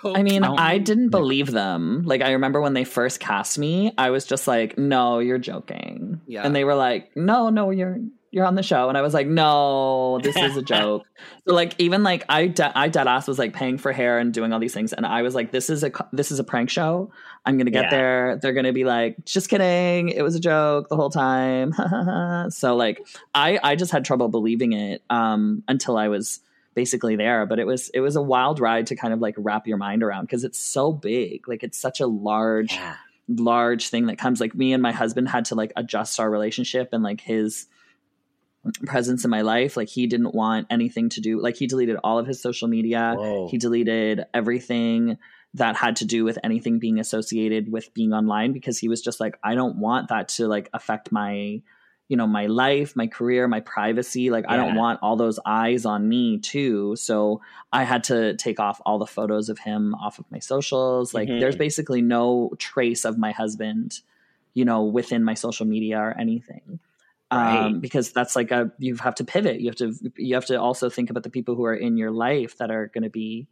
I 0.05 0.21
mean, 0.21 0.45
Oh. 0.45 0.55
I 0.57 0.77
didn't 0.77 1.09
believe 1.09 1.49
them. 1.51 2.03
Like, 2.03 2.21
I 2.21 2.31
remember 2.33 2.61
when 2.61 2.73
they 2.73 2.83
first 2.83 3.19
cast 3.19 3.57
me, 3.57 3.93
I 3.97 4.11
was 4.11 4.25
just 4.25 4.47
like, 4.47 4.77
"No, 4.77 5.19
you're 5.19 5.37
joking." 5.39 6.21
Yeah. 6.27 6.43
And 6.43 6.55
they 6.55 6.63
were 6.65 6.75
like, 6.75 7.15
"No, 7.17 7.49
no, 7.49 7.71
you're 7.71 7.97
you're 8.31 8.45
on 8.45 8.55
the 8.55 8.63
show," 8.63 8.89
and 8.89 8.97
I 8.97 9.01
was 9.01 9.13
like, 9.13 9.27
"No, 9.27 10.19
this 10.19 10.35
is 10.35 10.57
a 10.57 10.61
joke." 10.75 11.03
so, 11.47 11.53
like, 11.53 11.73
even 11.79 12.03
like 12.03 12.25
I, 12.29 12.47
de- 12.47 12.77
I 12.77 12.87
dead 12.89 13.07
ass 13.07 13.27
was 13.27 13.39
like 13.39 13.53
paying 13.53 13.77
for 13.77 13.91
hair 13.91 14.19
and 14.19 14.33
doing 14.33 14.53
all 14.53 14.59
these 14.59 14.73
things, 14.73 14.93
and 14.93 15.05
I 15.05 15.21
was 15.21 15.33
like, 15.35 15.51
"This 15.51 15.69
is 15.69 15.83
a 15.83 15.91
this 16.13 16.31
is 16.31 16.39
a 16.39 16.43
prank 16.43 16.69
show. 16.69 17.11
I'm 17.45 17.57
gonna 17.57 17.71
get 17.71 17.85
Yeah. 17.85 17.89
there. 17.91 18.39
They're 18.41 18.53
gonna 18.53 18.73
be 18.73 18.83
like, 18.83 19.23
just 19.25 19.49
kidding. 19.49 20.09
It 20.09 20.21
was 20.21 20.35
a 20.35 20.39
joke 20.39 20.89
the 20.89 20.95
whole 20.95 21.09
time." 21.09 21.73
so, 22.49 22.75
like, 22.75 23.05
I 23.33 23.59
I 23.63 23.75
just 23.75 23.91
had 23.91 24.05
trouble 24.05 24.27
believing 24.29 24.73
it 24.73 25.01
um, 25.09 25.63
until 25.67 25.97
I 25.97 26.07
was 26.09 26.39
basically 26.75 27.15
there 27.15 27.47
but 27.47 27.57
it 27.57 27.65
was 27.65 27.89
it 27.89 28.01
was 28.01 28.15
a 28.15 28.21
wild 28.21 28.59
ride 28.59 28.85
to 28.85 28.95
kind 28.95 29.11
of 29.11 29.19
like 29.19 29.33
wrap 29.39 29.65
your 29.65 29.77
mind 29.77 30.03
around 30.03 30.25
because 30.25 30.43
it's 30.43 30.59
so 30.59 30.93
big 30.93 31.47
like 31.47 31.63
it's 31.63 31.75
such 31.75 31.99
a 31.99 32.05
large 32.05 32.71
Yeah. 32.71 32.93
large 33.27 33.89
thing 33.89 34.05
that 34.05 34.19
comes 34.19 34.39
like 34.39 34.53
me 34.53 34.73
and 34.73 34.83
my 34.83 34.91
husband 34.91 35.27
had 35.27 35.45
to 35.45 35.55
like 35.55 35.73
adjust 35.75 36.19
our 36.19 36.29
relationship 36.29 36.89
and 36.91 37.01
like 37.01 37.19
his 37.19 37.65
presence 38.85 39.23
in 39.23 39.29
my 39.31 39.41
life. 39.41 39.77
Like 39.77 39.89
he 39.89 40.07
didn't 40.07 40.33
want 40.35 40.67
anything 40.69 41.09
to 41.09 41.21
do 41.21 41.41
like 41.41 41.57
he 41.57 41.67
deleted 41.67 41.97
all 42.03 42.19
of 42.19 42.27
his 42.27 42.41
social 42.41 42.67
media. 42.67 43.15
Whoa. 43.17 43.47
he 43.49 43.57
deleted 43.57 44.25
everything 44.33 45.17
that 45.53 45.75
had 45.75 45.95
to 45.97 46.05
do 46.05 46.23
with 46.25 46.37
anything 46.43 46.77
being 46.77 46.99
associated 46.99 47.71
with 47.71 47.93
being 47.93 48.13
online 48.13 48.51
because 48.51 48.77
he 48.77 48.89
was 48.89 49.01
just 49.01 49.19
like 49.19 49.39
i 49.43 49.55
don't 49.55 49.77
want 49.77 50.09
that 50.09 50.27
to 50.27 50.45
like 50.47 50.69
affect 50.73 51.11
my 51.11 51.61
you 52.09 52.17
know 52.17 52.27
my 52.27 52.45
life 52.47 52.95
my 52.95 53.07
career 53.07 53.47
my 53.47 53.61
privacy. 53.61 54.29
Like 54.29 54.45
i 54.49 54.55
don't 54.57 54.75
want 54.75 54.99
all 55.01 55.15
those 55.15 55.39
eyes 55.45 55.85
on 55.85 56.07
me 56.07 56.37
too. 56.39 56.95
So 56.97 57.41
i 57.71 57.83
had 57.83 58.03
to 58.05 58.35
take 58.35 58.59
off 58.59 58.79
all 58.85 58.99
the 58.99 59.07
photos 59.07 59.49
of 59.49 59.57
him 59.59 59.95
off 59.95 60.19
of 60.19 60.25
my 60.31 60.39
socials. 60.39 61.13
Like 61.13 61.27
Mhm. 61.29 61.39
there's 61.39 61.55
basically 61.55 62.01
no 62.01 62.51
trace 62.59 63.03
of 63.05 63.17
my 63.17 63.31
husband 63.31 64.01
you 64.53 64.65
know 64.65 64.83
within 64.83 65.23
my 65.23 65.33
social 65.33 65.65
media 65.65 65.97
or 65.99 66.15
anything 66.19 66.79
Right. 67.31 67.75
um 67.75 67.81
because 67.81 68.11
that's 68.11 68.35
like 68.35 68.51
a 68.51 68.71
you 68.79 68.95
have 68.95 69.15
to 69.15 69.23
pivot 69.25 69.59
you 69.59 69.67
have 69.67 69.75
to 69.75 69.93
you 70.15 70.35
have 70.35 70.45
to 70.45 70.59
also 70.59 70.89
think 70.89 71.09
about 71.09 71.23
the 71.23 71.29
people 71.29 71.55
who 71.55 71.65
are 71.65 71.75
in 71.75 71.97
your 71.97 72.11
life 72.11 72.57
that 72.57 72.71
are 72.71 72.87
going 72.87 73.03
to 73.03 73.09
be 73.09 73.47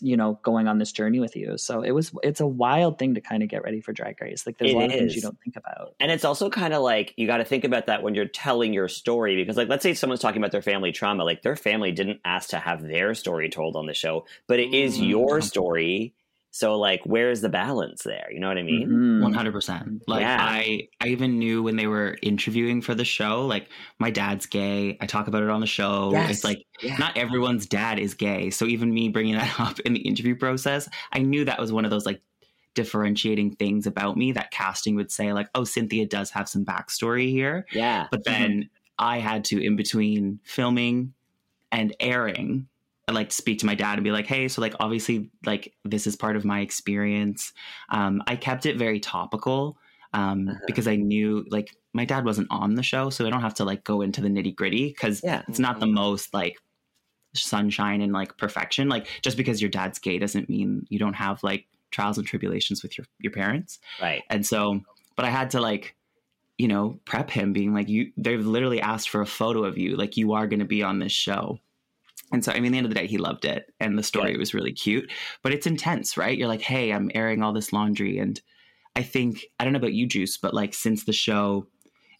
you 0.00 0.16
know 0.16 0.38
going 0.42 0.68
on 0.68 0.78
this 0.78 0.92
journey 0.92 1.20
with 1.20 1.36
you 1.36 1.58
so 1.58 1.82
it 1.82 1.90
was 1.90 2.12
it's 2.22 2.40
a 2.40 2.46
wild 2.46 2.98
thing 2.98 3.14
to 3.14 3.20
kind 3.20 3.42
of 3.42 3.48
get 3.48 3.62
ready 3.62 3.80
for 3.80 3.92
drag 3.92 4.20
race 4.22 4.46
like 4.46 4.56
there's 4.56 4.70
It 4.70 4.74
a 4.74 4.78
lot 4.78 4.90
of 4.90 4.96
things 4.96 5.16
you 5.16 5.22
don't 5.22 5.38
think 5.44 5.56
about 5.56 5.94
And 6.00 6.10
it's 6.10 6.24
also 6.24 6.50
kind 6.50 6.74
of 6.74 6.82
like 6.82 7.14
you 7.16 7.26
got 7.26 7.38
to 7.38 7.44
think 7.44 7.64
about 7.64 7.86
that 7.86 8.02
when 8.02 8.14
you're 8.14 8.26
telling 8.26 8.72
your 8.72 8.88
story 8.88 9.36
because, 9.36 9.56
like, 9.56 9.68
let's 9.68 9.82
say 9.82 9.94
someone's 9.94 10.20
talking 10.20 10.40
about 10.40 10.52
their 10.52 10.62
family 10.62 10.92
trauma, 10.92 11.24
like 11.24 11.42
their 11.42 11.56
family 11.56 11.92
didn't 11.92 12.20
ask 12.24 12.50
to 12.50 12.58
have 12.58 12.82
their 12.82 13.14
story 13.14 13.48
told 13.48 13.76
on 13.76 13.86
the 13.86 13.94
show, 13.94 14.26
but 14.48 14.58
it 14.60 14.74
is 14.74 14.98
Mm. 14.98 15.08
your 15.08 15.40
story. 15.40 16.14
So, 16.56 16.78
like, 16.78 17.00
where's 17.04 17.40
the 17.40 17.48
balance 17.48 18.04
there? 18.04 18.28
You 18.30 18.38
know 18.38 18.46
what 18.46 18.58
I 18.58 18.62
mean? 18.62 18.88
Mhm. 18.88 19.22
One 19.22 19.34
hundred 19.34 19.50
percent. 19.50 20.02
Like 20.06 20.20
Yeah. 20.20 20.38
I, 20.40 20.86
I 21.00 21.08
even 21.08 21.40
knew 21.40 21.64
when 21.64 21.74
they 21.74 21.88
were 21.88 22.16
interviewing 22.22 22.80
for 22.80 22.94
the 22.94 23.04
show. 23.04 23.44
Like 23.44 23.66
my 23.98 24.10
dad's 24.12 24.46
gay. 24.46 24.96
I 25.00 25.06
talk 25.06 25.26
about 25.26 25.42
it 25.42 25.50
on 25.50 25.60
the 25.60 25.66
show. 25.66 26.12
Yes. 26.12 26.30
It's 26.30 26.44
like 26.44 26.64
Yeah. 26.80 26.96
not 26.96 27.16
everyone's 27.16 27.66
dad 27.66 27.98
is 27.98 28.14
gay. 28.14 28.50
So 28.50 28.66
even 28.66 28.94
me 28.94 29.08
bringing 29.08 29.34
that 29.34 29.52
up 29.58 29.80
in 29.80 29.94
the 29.94 30.00
interview 30.02 30.36
process, 30.36 30.88
I 31.12 31.18
knew 31.18 31.44
that 31.44 31.58
was 31.58 31.72
one 31.72 31.84
of 31.84 31.90
those 31.90 32.06
like 32.06 32.22
differentiating 32.74 33.56
things 33.56 33.84
about 33.88 34.16
me 34.16 34.30
that 34.32 34.52
casting 34.52 34.94
would 34.94 35.10
say 35.10 35.32
like, 35.32 35.48
oh, 35.56 35.62
Synthia 35.62 36.08
does 36.08 36.30
have 36.30 36.48
some 36.48 36.64
backstory 36.64 37.30
here. 37.30 37.66
Yeah. 37.72 38.06
But 38.12 38.22
then 38.24 38.70
I 38.96 39.18
had 39.18 39.44
to, 39.46 39.60
in 39.60 39.74
between 39.74 40.38
filming 40.44 41.14
and 41.72 41.96
airing, 41.98 42.68
like 43.12 43.28
to 43.28 43.34
speak 43.34 43.58
to 43.58 43.66
my 43.66 43.74
dad 43.74 43.94
and 43.94 44.04
be 44.04 44.12
like, 44.12 44.26
hey, 44.26 44.48
so 44.48 44.60
like 44.62 44.74
obviously 44.80 45.30
like 45.44 45.74
this 45.84 46.06
is 46.06 46.16
part 46.16 46.36
of 46.36 46.44
my 46.44 46.60
experience. 46.60 47.52
Um, 47.90 48.22
I 48.26 48.36
kept 48.36 48.64
it 48.66 48.76
very 48.78 48.98
topical 49.00 49.76
um, 50.14 50.48
Uh-huh. 50.48 50.58
because 50.66 50.88
I 50.88 50.96
knew 50.96 51.44
like 51.50 51.76
my 51.92 52.04
dad 52.04 52.24
wasn't 52.24 52.48
on 52.50 52.74
the 52.76 52.82
show, 52.82 53.10
so 53.10 53.26
I 53.26 53.30
don't 53.30 53.42
have 53.42 53.54
to 53.54 53.64
like 53.64 53.84
go 53.84 54.00
into 54.00 54.20
the 54.20 54.28
nitty 54.28 54.54
gritty 54.56 54.88
because 54.88 55.20
Yeah. 55.22 55.42
it's 55.48 55.58
not 55.58 55.80
the 55.80 55.86
most 55.86 56.32
like 56.32 56.56
sunshine 57.34 58.00
and 58.00 58.12
like 58.12 58.36
perfection. 58.38 58.88
Like 58.88 59.06
just 59.22 59.36
because 59.36 59.60
your 59.60 59.70
dad's 59.70 59.98
gay 59.98 60.18
doesn't 60.18 60.48
mean 60.48 60.86
you 60.88 60.98
don't 60.98 61.14
have 61.14 61.42
like 61.42 61.66
trials 61.90 62.16
and 62.18 62.26
tribulations 62.26 62.82
with 62.82 62.96
your 62.96 63.06
your 63.18 63.32
parents. 63.32 63.78
Right. 64.00 64.22
And 64.30 64.46
so, 64.46 64.80
but 65.16 65.24
I 65.24 65.30
had 65.30 65.50
to 65.50 65.60
like, 65.60 65.94
you 66.58 66.68
know, 66.68 66.98
prep 67.04 67.30
him 67.30 67.52
being 67.52 67.74
like, 67.74 67.88
you, 67.88 68.12
they've 68.16 68.44
literally 68.44 68.80
asked 68.80 69.08
for 69.10 69.20
a 69.20 69.26
photo 69.26 69.64
of 69.64 69.76
you. 69.76 69.96
Like, 69.96 70.16
you 70.16 70.32
are 70.34 70.46
going 70.46 70.60
to 70.60 70.64
be 70.64 70.84
on 70.84 71.00
this 71.00 71.10
show. 71.12 71.58
And 72.34 72.44
so, 72.44 72.52
I 72.52 72.56
mean, 72.60 72.66
at 72.66 72.72
the 72.72 72.78
end 72.78 72.86
of 72.86 72.90
the 72.92 73.00
day, 73.00 73.06
he 73.06 73.16
loved 73.18 73.44
it. 73.44 73.72
And 73.80 73.96
the 73.98 74.02
story 74.02 74.32
Good. 74.32 74.38
was 74.40 74.52
really 74.54 74.72
cute, 74.72 75.10
but 75.42 75.52
it's 75.52 75.66
intense, 75.66 76.16
right? 76.16 76.36
You're 76.36 76.48
like, 76.48 76.60
hey, 76.62 76.92
I'm 76.92 77.10
airing 77.14 77.42
all 77.42 77.52
this 77.52 77.72
laundry. 77.72 78.18
And 78.18 78.40
I 78.96 79.02
think, 79.02 79.44
I 79.58 79.64
don't 79.64 79.72
know 79.72 79.78
about 79.78 79.94
you, 79.94 80.06
Juice, 80.06 80.36
but 80.36 80.52
like, 80.52 80.74
since 80.74 81.04
the 81.04 81.12
show, 81.12 81.66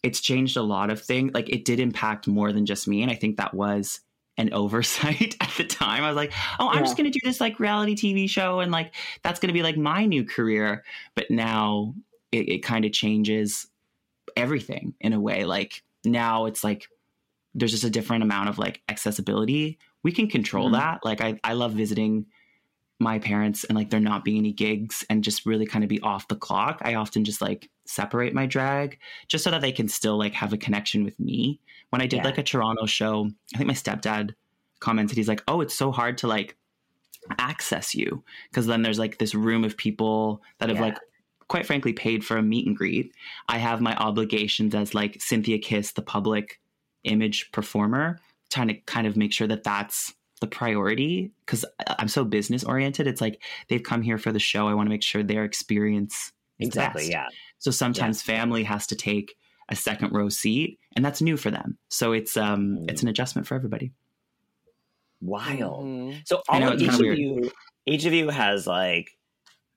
it's 0.03 0.21
changed 0.21 0.57
a 0.57 0.61
lot 0.63 0.89
of 0.89 1.01
things. 1.01 1.33
Like, 1.33 1.49
it 1.49 1.65
did 1.65 1.79
impact 1.79 2.27
more 2.27 2.51
than 2.53 2.65
just 2.65 2.87
me. 2.87 3.01
And 3.01 3.11
I 3.11 3.15
think 3.15 3.37
that 3.37 3.53
was 3.53 3.99
an 4.37 4.53
oversight 4.53 5.35
at 5.41 5.51
the 5.57 5.63
time. 5.65 6.03
I 6.03 6.07
was 6.07 6.15
like, 6.15 6.31
oh, 6.59 6.69
I'm 6.69 6.77
Yeah. 6.77 6.83
just 6.83 6.97
going 6.97 7.11
to 7.11 7.19
do 7.19 7.25
this 7.27 7.41
like 7.41 7.59
reality 7.59 7.95
TV 7.95 8.29
show. 8.29 8.59
And 8.61 8.71
like, 8.71 8.95
that's 9.23 9.39
going 9.39 9.49
to 9.49 9.53
be 9.53 9.63
like 9.63 9.77
my 9.77 10.05
new 10.05 10.23
career. 10.25 10.83
But 11.15 11.29
now 11.29 11.93
it, 12.31 12.49
it 12.49 12.59
kind 12.63 12.85
of 12.85 12.91
changes 12.93 13.67
everything 14.35 14.93
in 15.01 15.13
a 15.13 15.19
way. 15.19 15.45
Like 15.45 15.83
now 16.03 16.45
it's 16.45 16.63
like 16.63 16.87
there's 17.53 17.71
just 17.71 17.83
a 17.85 17.89
different 17.89 18.23
amount 18.23 18.49
of 18.49 18.57
like 18.59 18.81
accessibility. 18.89 19.79
We 20.05 20.11
can 20.11 20.27
control 20.29 20.69
Mhm. 20.69 20.73
that. 20.73 21.03
Like 21.03 21.19
I, 21.19 21.39
I 21.43 21.53
love 21.53 21.73
visiting 21.73 22.27
my 22.99 23.17
parents 23.19 23.63
and 23.63 23.75
like 23.75 23.89
there 23.89 23.99
not 23.99 24.23
being 24.23 24.37
any 24.37 24.53
gigs 24.53 25.03
and 25.09 25.23
just 25.23 25.45
really 25.45 25.65
kind 25.65 25.83
of 25.83 25.89
be 25.89 25.99
off 26.01 26.27
the 26.27 26.35
clock. 26.35 26.79
I 26.85 26.93
often 26.93 27.25
just 27.25 27.41
like 27.41 27.69
separate 27.85 28.33
my 28.33 28.45
drag 28.45 28.99
just 29.27 29.43
so 29.43 29.49
that 29.51 29.61
they 29.61 29.71
can 29.71 29.87
still 29.89 30.17
like 30.17 30.33
have 30.33 30.53
a 30.53 30.57
connection 30.57 31.03
with 31.03 31.19
me. 31.19 31.59
When 31.89 32.01
I 32.01 32.07
did 32.07 32.17
Yeah. 32.17 32.25
like 32.25 32.37
a 32.37 32.43
Toronto 32.43 32.85
show, 32.85 33.29
I 33.53 33.57
think 33.57 33.67
my 33.67 33.73
stepdad 33.73 34.35
commented, 34.79 35.17
he's 35.17 35.27
like, 35.27 35.43
Oh, 35.47 35.59
it's 35.61 35.73
so 35.75 35.91
hard 35.91 36.19
to 36.19 36.27
like 36.27 36.55
access 37.39 37.95
you 37.95 38.23
because 38.51 38.67
then 38.67 38.83
there's 38.83 38.99
like 38.99 39.17
this 39.17 39.33
room 39.33 39.63
of 39.63 39.75
people 39.75 40.43
that 40.59 40.69
have 40.69 40.77
Yeah. 40.77 40.85
like 40.85 40.97
quite 41.47 41.65
frankly 41.65 41.93
paid 41.93 42.23
for 42.23 42.37
a 42.37 42.43
meet 42.43 42.67
and 42.67 42.75
greet 42.77 43.11
i 43.49 43.57
have 43.57 43.81
my 43.81 43.95
obligations 43.97 44.73
as 44.75 44.93
like 44.93 45.17
Synthia 45.19 45.59
Kiss 45.61 45.91
the 45.93 46.01
public 46.03 46.59
image 47.03 47.51
performer 47.51 48.19
trying 48.55 48.67
to 48.69 48.73
kind 48.85 49.05
of 49.07 49.15
make 49.17 49.33
sure 49.33 49.47
that 49.47 49.63
that's 49.63 50.13
the 50.41 50.47
priority 50.47 51.31
because 51.45 51.63
i'm 51.99 52.07
so 52.07 52.23
business 52.25 52.63
oriented 52.63 53.07
it's 53.07 53.21
like 53.21 53.41
they've 53.69 53.83
come 53.83 54.01
here 54.01 54.17
for 54.17 54.31
the 54.31 54.39
show 54.39 54.67
i 54.67 54.73
want 54.73 54.85
to 54.85 54.89
make 54.89 55.03
sure 55.03 55.23
their 55.23 55.43
experience 55.45 56.31
is 56.59 56.67
Exactly. 56.67 57.03
best. 57.03 57.11
Yeah. 57.11 57.27
so 57.57 57.71
sometimes 57.71 58.21
family 58.21 58.63
has 58.63 58.85
to 58.87 58.95
take 58.95 59.35
a 59.69 59.75
second 59.75 60.11
row 60.13 60.29
seat 60.29 60.77
and 60.95 61.03
that's 61.05 61.21
new 61.21 61.37
for 61.37 61.51
them 61.51 61.77
so 61.89 62.11
it's 62.13 62.35
um 62.37 62.77
Mm. 62.79 62.91
it's 62.91 63.01
an 63.01 63.07
adjustment 63.09 63.47
for 63.47 63.55
everybody 63.55 63.91
Wild. 65.21 65.85
Mhm. 65.85 66.21
So 66.27 66.41
all 66.49 66.59
know, 66.59 66.73
of, 66.73 66.81
each 66.81 66.89
kinda 66.89 67.11
of 67.11 67.17
you, 67.17 67.51
each 67.85 68.05
of 68.05 68.13
you 68.13 68.29
has 68.29 68.67
like 68.67 69.17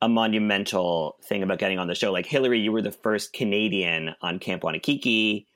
a 0.03 0.09
monumental 0.09 1.16
thing 1.24 1.43
about 1.43 1.59
getting 1.59 1.79
on 1.79 1.87
the 1.87 1.95
show. 1.95 2.12
Like 2.12 2.26
Hillary, 2.26 2.59
you 2.61 2.72
were 2.72 2.83
the 2.83 2.91
first 2.93 3.33
Canadian 3.33 4.14
on 4.20 4.39
Camp 4.41 4.62
Wannakiki. 4.62 5.47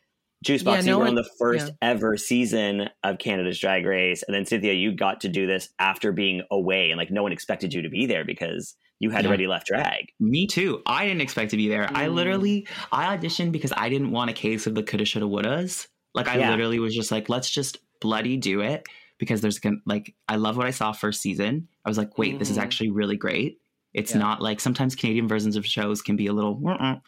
Juice 0.43 0.63
Boxx, 0.63 0.85
Yeah, 0.85 0.91
you 0.91 0.99
were 0.99 1.05
one- 1.05 1.09
on 1.11 1.15
the 1.15 1.29
first 1.39 1.69
yeah. 1.69 1.75
ever 1.91 2.17
season 2.17 2.91
of 3.05 3.19
Canada's 3.19 3.59
Drag 3.59 3.87
Race, 3.87 4.23
and 4.25 4.35
then 4.35 4.45
Synthia, 4.45 4.79
you 4.79 4.93
got 4.93 5.21
to 5.23 5.29
do 5.29 5.47
this 5.47 5.69
after 5.79 6.13
being 6.13 6.43
away, 6.51 6.91
and 6.91 6.99
like 6.99 7.11
no 7.11 7.23
one 7.23 7.33
expected 7.33 7.73
you 7.73 7.83
to 7.83 7.89
be 7.89 8.07
there 8.07 8.25
because 8.25 8.75
you 8.99 9.11
had 9.11 9.25
Yeah. 9.25 9.29
already 9.29 9.47
left 9.47 9.67
drag. 9.67 10.13
Me 10.21 10.47
too. 10.47 10.83
I 10.87 11.07
didn't 11.07 11.23
expect 11.23 11.51
to 11.53 11.57
be 11.57 11.69
there. 11.69 11.89
I 11.93 12.07
Mm. 12.07 12.15
literally 12.15 12.67
I 12.93 13.17
auditioned 13.17 13.53
because 13.53 13.73
I 13.77 13.89
didn't 13.89 14.11
want 14.11 14.31
a 14.31 14.35
case 14.35 14.67
of 14.67 14.75
the 14.75 14.83
coulda, 14.83 15.05
shoulda, 15.05 15.27
wouldas. 15.27 15.89
Like 16.15 16.29
I 16.29 16.39
Yeah. 16.39 16.51
literally 16.51 16.79
was 16.79 16.95
just 16.95 17.11
like, 17.11 17.29
let's 17.29 17.51
just 17.51 17.79
bloody 18.01 18.37
do 18.37 18.61
it 18.61 18.85
because 19.19 19.41
there's 19.41 19.59
gonna 19.59 19.77
like 19.87 20.15
I 20.29 20.37
love 20.37 20.57
what 20.57 20.67
I 20.67 20.71
saw 20.71 20.93
first 20.93 21.21
season. 21.21 21.69
I 21.85 21.89
was 21.91 21.99
like, 21.99 22.17
wait, 22.19 22.39
this 22.39 22.51
is 22.51 22.59
Mhm. 22.59 22.63
actually 22.63 22.91
really 22.91 23.17
great. 23.17 23.59
It's 23.95 24.13
Yeah. 24.13 24.19
not 24.21 24.41
like 24.41 24.61
sometimes 24.61 24.95
Canadian 24.95 25.27
versions 25.29 25.57
of 25.57 25.67
shows 25.67 26.01
can 26.01 26.17
be 26.17 26.27
a 26.27 26.33
little. 26.33 26.57
"Mm-mm." 26.61 27.01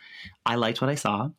I 0.45 0.55
liked 0.57 0.81
what 0.81 0.91
I 0.91 0.95
saw, 0.97 1.31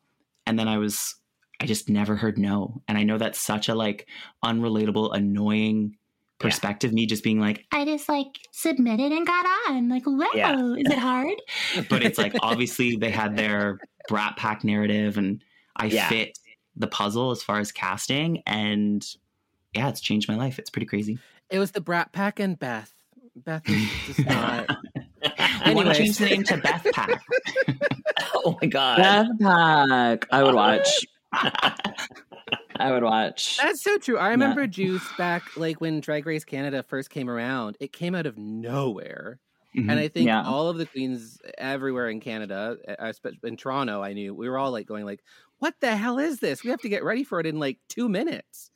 and 0.46 0.58
then 0.58 0.68
I 0.68 0.78
was 0.78 1.16
I 1.60 1.66
just 1.66 1.88
never 1.88 2.16
heard 2.16 2.38
no, 2.38 2.82
and 2.88 2.98
I 2.98 3.02
know 3.02 3.18
that's 3.18 3.40
such 3.40 3.68
a 3.68 3.74
like 3.74 4.06
unrelatable, 4.44 5.14
annoying 5.16 5.96
perspective. 6.38 6.92
Me 6.92 7.06
just 7.06 7.24
being 7.24 7.40
like, 7.40 7.64
I 7.72 7.84
just 7.86 8.08
like 8.08 8.38
submitted 8.52 9.10
and 9.12 9.26
got 9.26 9.46
on. 9.68 9.88
Like, 9.88 10.02
wow, 10.06 10.26
Yeah. 10.34 10.54
is 10.74 10.90
it 10.90 10.98
hard? 10.98 11.34
but 11.88 12.02
it's 12.02 12.18
like 12.18 12.34
obviously 12.42 12.96
they 12.96 13.10
had 13.10 13.36
their 13.36 13.78
brat 14.08 14.36
pack 14.36 14.62
narrative 14.62 15.16
and 15.18 15.42
i 15.74 15.86
Yeah. 15.86 16.08
fit 16.08 16.38
the 16.76 16.86
puzzle 16.86 17.32
as 17.32 17.42
far 17.42 17.58
as 17.58 17.72
casting 17.72 18.40
and 18.46 19.04
yeah 19.74 19.88
it's 19.88 20.00
changed 20.00 20.28
my 20.28 20.36
life 20.36 20.60
it's 20.60 20.70
pretty 20.70 20.86
crazy 20.86 21.18
It 21.50 21.58
was 21.58 21.72
the 21.72 21.80
Brat 21.80 22.12
Pack 22.12 22.38
and 22.38 22.56
Beth. 22.56 22.92
Beth 23.34 23.68
is 23.68 23.88
just 24.06 24.18
not. 24.26 24.76
i 25.38 25.72
want 25.74 25.88
to 25.88 25.94
change 25.94 26.18
the 26.18 26.26
name 26.26 26.44
to 26.44 26.56
beth 26.58 26.86
pack 26.92 27.20
oh 28.36 28.56
my 28.62 28.68
god! 28.68 28.96
Death 28.98 29.26
Pack. 29.40 30.26
I 30.30 30.42
would 30.44 30.52
uh, 30.54 30.56
watch. 30.56 30.88
I 32.78 32.90
would 32.92 33.02
watch. 33.02 33.56
That's 33.62 33.82
so 33.82 33.98
true. 33.98 34.18
I 34.18 34.28
remember 34.30 34.66
Juice 34.66 35.06
back 35.16 35.56
like 35.56 35.80
when 35.80 36.00
Drag 36.00 36.26
Race 36.26 36.44
Canada 36.44 36.82
first 36.82 37.10
came 37.10 37.28
around. 37.30 37.76
It 37.80 37.92
came 37.92 38.14
out 38.14 38.26
of 38.26 38.36
nowhere. 38.38 39.40
Mhm. 39.74 39.90
And 39.90 39.98
I 40.00 40.08
think 40.08 40.26
Yeah. 40.26 40.42
all 40.44 40.68
of 40.68 40.78
the 40.78 40.86
queens 40.86 41.38
everywhere 41.58 42.08
in 42.08 42.20
Canada, 42.20 42.76
especially 42.98 43.38
in 43.44 43.56
Toronto, 43.56 44.02
I 44.02 44.12
knew 44.12 44.34
we 44.34 44.48
were 44.48 44.58
all 44.58 44.70
like 44.70 44.86
going 44.86 45.04
like, 45.04 45.22
"What 45.58 45.74
the 45.80 45.96
hell 45.96 46.18
is 46.18 46.38
this? 46.40 46.62
We 46.64 46.70
have 46.70 46.80
to 46.82 46.88
get 46.88 47.04
ready 47.04 47.24
for 47.24 47.40
it 47.40 47.46
in 47.46 47.58
like 47.58 47.78
two 47.88 48.08
minutes." 48.08 48.70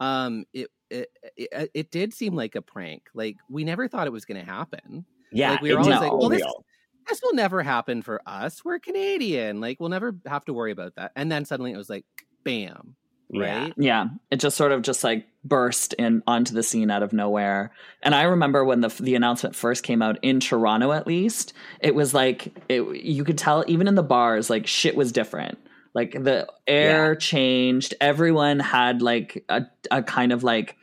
Um, 0.00 0.44
it 0.52 0.68
it 0.90 1.08
it, 1.36 1.70
it 1.74 1.90
did 1.90 2.14
seem 2.14 2.34
like 2.34 2.54
a 2.54 2.62
prank. 2.62 3.08
Like 3.14 3.36
we 3.48 3.64
never 3.64 3.88
thought 3.88 4.06
it 4.06 4.12
was 4.12 4.24
going 4.24 4.40
to 4.40 4.50
happen. 4.50 5.04
Yeah, 5.32 5.52
Like, 5.52 5.62
we 5.62 5.72
were 5.74 5.80
always 5.80 5.96
like, 5.96 6.12
all 6.12 6.20
well, 6.20 6.28
this- 6.28 6.40
real. 6.42 6.64
This 7.08 7.20
will 7.22 7.34
never 7.34 7.62
happen 7.62 8.02
for 8.02 8.20
us. 8.26 8.64
We're 8.64 8.78
Canadian. 8.78 9.60
Like 9.60 9.78
we'll 9.80 9.90
never 9.90 10.16
have 10.26 10.44
to 10.46 10.52
worry 10.52 10.72
about 10.72 10.96
that. 10.96 11.12
And 11.16 11.30
then 11.30 11.44
suddenly 11.44 11.72
it 11.72 11.76
was 11.76 11.90
like, 11.90 12.04
bam, 12.44 12.96
right? 13.32 13.72
Yeah, 13.76 14.06
it 14.30 14.36
just 14.36 14.56
sort 14.56 14.72
of 14.72 14.82
just 14.82 15.04
like 15.04 15.26
burst 15.44 15.92
in 15.94 16.22
onto 16.26 16.54
the 16.54 16.62
scene 16.62 16.90
out 16.90 17.02
of 17.02 17.12
nowhere. 17.12 17.72
And 18.02 18.14
I 18.14 18.22
remember 18.22 18.64
when 18.64 18.80
the 18.80 18.88
the 18.88 19.14
announcement 19.14 19.54
first 19.54 19.82
came 19.82 20.02
out 20.02 20.18
in 20.22 20.40
Toronto, 20.40 20.92
at 20.92 21.06
least 21.06 21.52
it 21.80 21.94
was 21.94 22.14
like 22.14 22.52
it, 22.68 22.82
you 22.96 23.24
could 23.24 23.38
tell 23.38 23.64
even 23.66 23.88
in 23.88 23.94
the 23.94 24.02
bars, 24.02 24.50
like 24.50 24.66
shit 24.66 24.96
was 24.96 25.12
different. 25.12 25.58
Like 25.94 26.12
the 26.12 26.46
air 26.66 27.14
changed. 27.16 27.94
Everyone 28.00 28.58
had 28.58 29.00
like 29.00 29.44
a 29.48 29.62
a 29.90 30.02
kind 30.02 30.32
of 30.32 30.44
like 30.44 30.76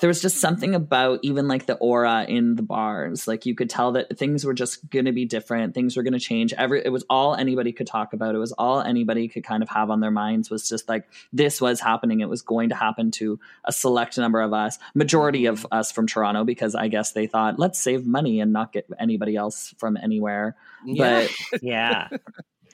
there 0.00 0.08
was 0.08 0.22
just 0.22 0.38
something 0.38 0.74
about 0.74 1.20
even 1.22 1.48
like 1.48 1.66
the 1.66 1.74
aura 1.76 2.24
in 2.28 2.56
the 2.56 2.62
bars. 2.62 3.26
Like 3.28 3.46
you 3.46 3.54
could 3.54 3.70
tell 3.70 3.92
that 3.92 4.18
things 4.18 4.44
were 4.44 4.54
just 4.54 4.88
going 4.90 5.04
to 5.04 5.12
be 5.12 5.24
different. 5.24 5.74
Things 5.74 5.96
were 5.96 6.02
going 6.02 6.12
to 6.12 6.20
change. 6.20 6.52
Every 6.52 6.82
it 6.84 6.90
was 6.90 7.04
all 7.08 7.34
anybody 7.34 7.72
could 7.72 7.86
talk 7.86 8.12
about. 8.12 8.34
It 8.34 8.38
was 8.38 8.52
all 8.52 8.80
anybody 8.80 9.28
could 9.28 9.44
kind 9.44 9.62
of 9.62 9.68
have 9.68 9.90
on 9.90 10.00
their 10.00 10.10
minds 10.10 10.50
was 10.50 10.68
just 10.68 10.88
like 10.88 11.08
this 11.32 11.60
was 11.60 11.80
happening. 11.80 12.20
It 12.20 12.28
was 12.28 12.42
going 12.42 12.70
to 12.70 12.74
happen 12.74 13.10
to 13.12 13.38
a 13.64 13.72
select 13.72 14.18
number 14.18 14.40
of 14.40 14.52
us 14.52 14.78
majority 14.94 15.46
of 15.46 15.60
mm-hmm. 15.60 15.78
us 15.78 15.92
from 15.92 16.06
toronto 16.06 16.44
because 16.44 16.74
i 16.74 16.88
guess 16.88 17.12
they 17.12 17.26
thought 17.26 17.58
let's 17.58 17.80
save 17.80 18.06
money 18.06 18.40
and 18.40 18.52
not 18.52 18.72
get 18.72 18.86
anybody 18.98 19.36
else 19.36 19.74
from 19.78 19.96
anywhere. 19.96 20.56
Yeah. 20.84 21.28
but 21.50 21.62
Yeah. 21.62 22.08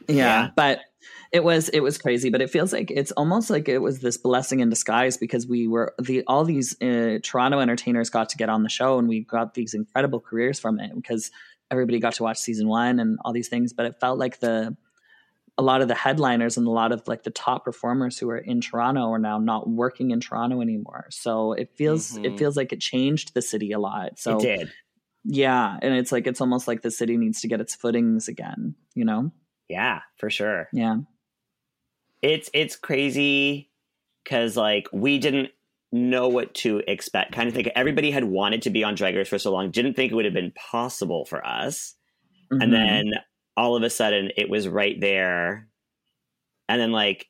Yeah, 0.08 0.14
Yeah. 0.14 0.48
but 0.56 0.80
it 1.32 1.42
was 1.42 1.68
it 1.70 1.80
was 1.80 1.98
crazy 1.98 2.30
but 2.30 2.40
it 2.42 2.50
feels 2.50 2.72
like 2.72 2.90
it's 2.90 3.10
almost 3.12 3.50
like 3.50 3.68
it 3.68 3.78
was 3.78 4.00
this 4.00 4.16
blessing 4.18 4.60
in 4.60 4.68
disguise 4.70 5.16
because 5.16 5.46
we 5.46 5.66
were 5.66 5.94
the 6.00 6.22
all 6.26 6.44
these 6.44 6.80
uh, 6.82 7.18
toronto 7.22 7.58
entertainers 7.58 8.10
got 8.10 8.28
to 8.28 8.36
get 8.36 8.48
on 8.48 8.62
the 8.62 8.68
show 8.68 8.98
and 8.98 9.08
we 9.08 9.20
got 9.24 9.54
these 9.54 9.74
incredible 9.74 10.20
careers 10.20 10.60
from 10.60 10.78
it 10.78 10.94
because 10.94 11.30
everybody 11.70 11.98
got 11.98 12.12
to 12.14 12.22
watch 12.22 12.36
season 12.38 12.68
one 12.68 13.00
and 13.00 13.18
all 13.24 13.32
these 13.32 13.48
things 13.48 13.72
but 13.72 13.86
it 13.86 13.98
felt 13.98 14.18
like 14.18 14.40
the 14.40 14.76
a 15.58 15.62
lot 15.62 15.80
of 15.82 15.88
the 15.88 15.94
headliners 15.94 16.56
and 16.56 16.66
a 16.66 16.70
lot 16.70 16.92
of 16.92 17.02
like 17.08 17.22
the 17.24 17.30
top 17.30 17.64
performers 17.64 18.18
who 18.18 18.28
are 18.30 18.38
in 18.38 18.60
toronto 18.60 19.10
are 19.10 19.18
now 19.18 19.38
not 19.38 19.68
working 19.68 20.10
in 20.10 20.20
toronto 20.20 20.60
anymore 20.60 21.06
so 21.10 21.52
it 21.52 21.70
feels 21.74 22.16
it 22.18 22.34
Mhm. 22.34 22.38
feels 22.38 22.56
like 22.56 22.72
it 22.72 22.80
changed 22.80 23.32
the 23.34 23.42
city 23.42 23.72
a 23.72 23.78
lot 23.78 24.18
so 24.18 24.36
it 24.36 24.40
did. 24.42 24.72
yeah 25.24 25.78
and 25.80 25.94
it's 25.94 26.12
like 26.12 26.26
it's 26.26 26.40
almost 26.40 26.68
like 26.68 26.82
the 26.82 26.90
city 26.90 27.16
needs 27.16 27.40
to 27.40 27.48
get 27.48 27.60
its 27.60 27.74
footings 27.74 28.28
again 28.28 28.74
you 28.94 29.04
know 29.04 29.30
Yeah, 29.68 30.00
for 30.18 30.28
sure. 30.30 30.68
yeah 30.72 30.96
It's 32.20 32.50
it's 32.52 32.76
crazy 32.76 33.70
because 34.24 34.56
like 34.56 34.88
we 34.92 35.18
didn't 35.18 35.50
know 35.90 36.28
what 36.28 36.54
to 36.54 36.82
expect. 36.86 37.32
Kind 37.32 37.48
of 37.48 37.54
think 37.54 37.68
everybody 37.74 38.10
had 38.10 38.24
wanted 38.24 38.62
to 38.62 38.70
be 38.70 38.82
on 38.84 38.94
Drag 38.94 39.14
Race 39.16 39.28
for 39.28 39.38
so 39.38 39.52
long, 39.52 39.70
didn't 39.70 39.94
think 39.94 40.10
it 40.12 40.14
would 40.14 40.24
have 40.24 40.34
been 40.34 40.52
possible 40.52 41.24
for 41.24 41.44
us, 41.46 41.94
Mhm. 42.50 42.62
and 42.62 42.72
then 42.72 43.12
all 43.56 43.76
of 43.76 43.82
a 43.82 43.90
sudden 43.90 44.30
it 44.36 44.48
was 44.48 44.68
right 44.68 44.98
there, 45.00 45.68
and 46.68 46.80
then 46.80 46.92
like 46.92 47.28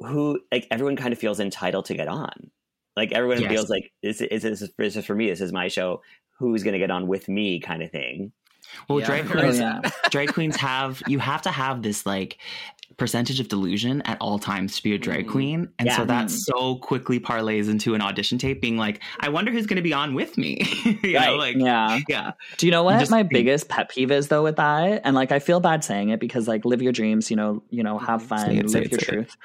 who 0.00 0.40
like 0.50 0.66
everyone 0.70 0.96
kind 0.96 1.12
of 1.12 1.18
feels 1.18 1.38
entitled 1.40 1.84
to 1.86 1.94
get 1.94 2.08
on. 2.08 2.50
Like 2.96 3.12
everyone 3.12 3.40
Yes. 3.40 3.50
feels 3.50 3.70
like 3.70 3.92
this 4.02 4.20
is 4.20 4.42
this 4.42 4.96
is 4.96 5.06
for 5.06 5.14
me. 5.14 5.28
This 5.30 5.40
is 5.40 5.52
my 5.52 5.68
show. 5.68 6.02
Who's 6.38 6.62
going 6.64 6.72
to 6.72 6.78
get 6.78 6.90
on 6.90 7.06
with 7.06 7.28
me? 7.28 7.60
Kind 7.60 7.82
of 7.82 7.90
thing. 7.90 8.32
Well, 8.88 9.00
Yeah. 9.00 9.06
drag 9.06 9.26
Oh, 9.30 9.32
queens, 9.40 9.58
yeah. 9.58 9.80
drag 10.10 10.32
queens 10.32 10.56
have 10.56 11.02
you 11.06 11.18
have 11.18 11.42
to 11.42 11.50
have 11.50 11.82
this 11.82 12.04
like 12.06 12.38
percentage 12.96 13.40
of 13.40 13.48
delusion 13.48 14.02
at 14.02 14.16
all 14.20 14.38
times 14.38 14.76
to 14.76 14.82
be 14.82 14.94
a 14.94 14.98
drag 14.98 15.26
Mhm. 15.26 15.30
queen, 15.30 15.68
and 15.78 15.86
Yeah. 15.88 15.96
so 15.96 16.04
that 16.04 16.30
so 16.30 16.76
quickly 16.76 17.18
parlays 17.20 17.68
into 17.70 17.94
an 17.94 18.00
audition 18.02 18.38
tape 18.38 18.60
being 18.60 18.76
like, 18.76 19.00
I 19.20 19.28
wonder 19.28 19.50
who's 19.50 19.66
going 19.66 19.76
to 19.76 19.82
be 19.82 19.92
on 19.92 20.14
with 20.14 20.36
me. 20.38 20.60
you 21.02 21.12
know, 21.18 21.36
like 21.36 21.56
yeah. 21.58 21.98
yeah, 22.08 22.32
Do 22.58 22.66
you 22.66 22.72
know 22.72 22.82
what 22.82 22.98
Just 22.98 23.10
my 23.10 23.22
biggest 23.22 23.68
pet 23.68 23.88
peeve 23.90 24.10
is 24.10 24.28
though 24.28 24.42
with 24.42 24.56
that? 24.56 25.02
And 25.04 25.14
like 25.14 25.32
I 25.32 25.38
feel 25.38 25.60
bad 25.60 25.84
saying 25.84 26.10
it 26.10 26.20
because 26.20 26.48
like 26.48 26.64
live 26.64 26.82
your 26.82 26.92
dreams, 26.92 27.30
you 27.30 27.36
know, 27.36 27.62
you 27.70 27.82
know, 27.82 27.98
have 27.98 28.22
Mhm. 28.22 28.26
fun, 28.26 28.50
Say 28.50 28.56
it, 28.58 28.70
say 28.70 28.78
live 28.78 28.86
it, 28.86 28.92
your 28.92 29.00
truth. 29.00 29.36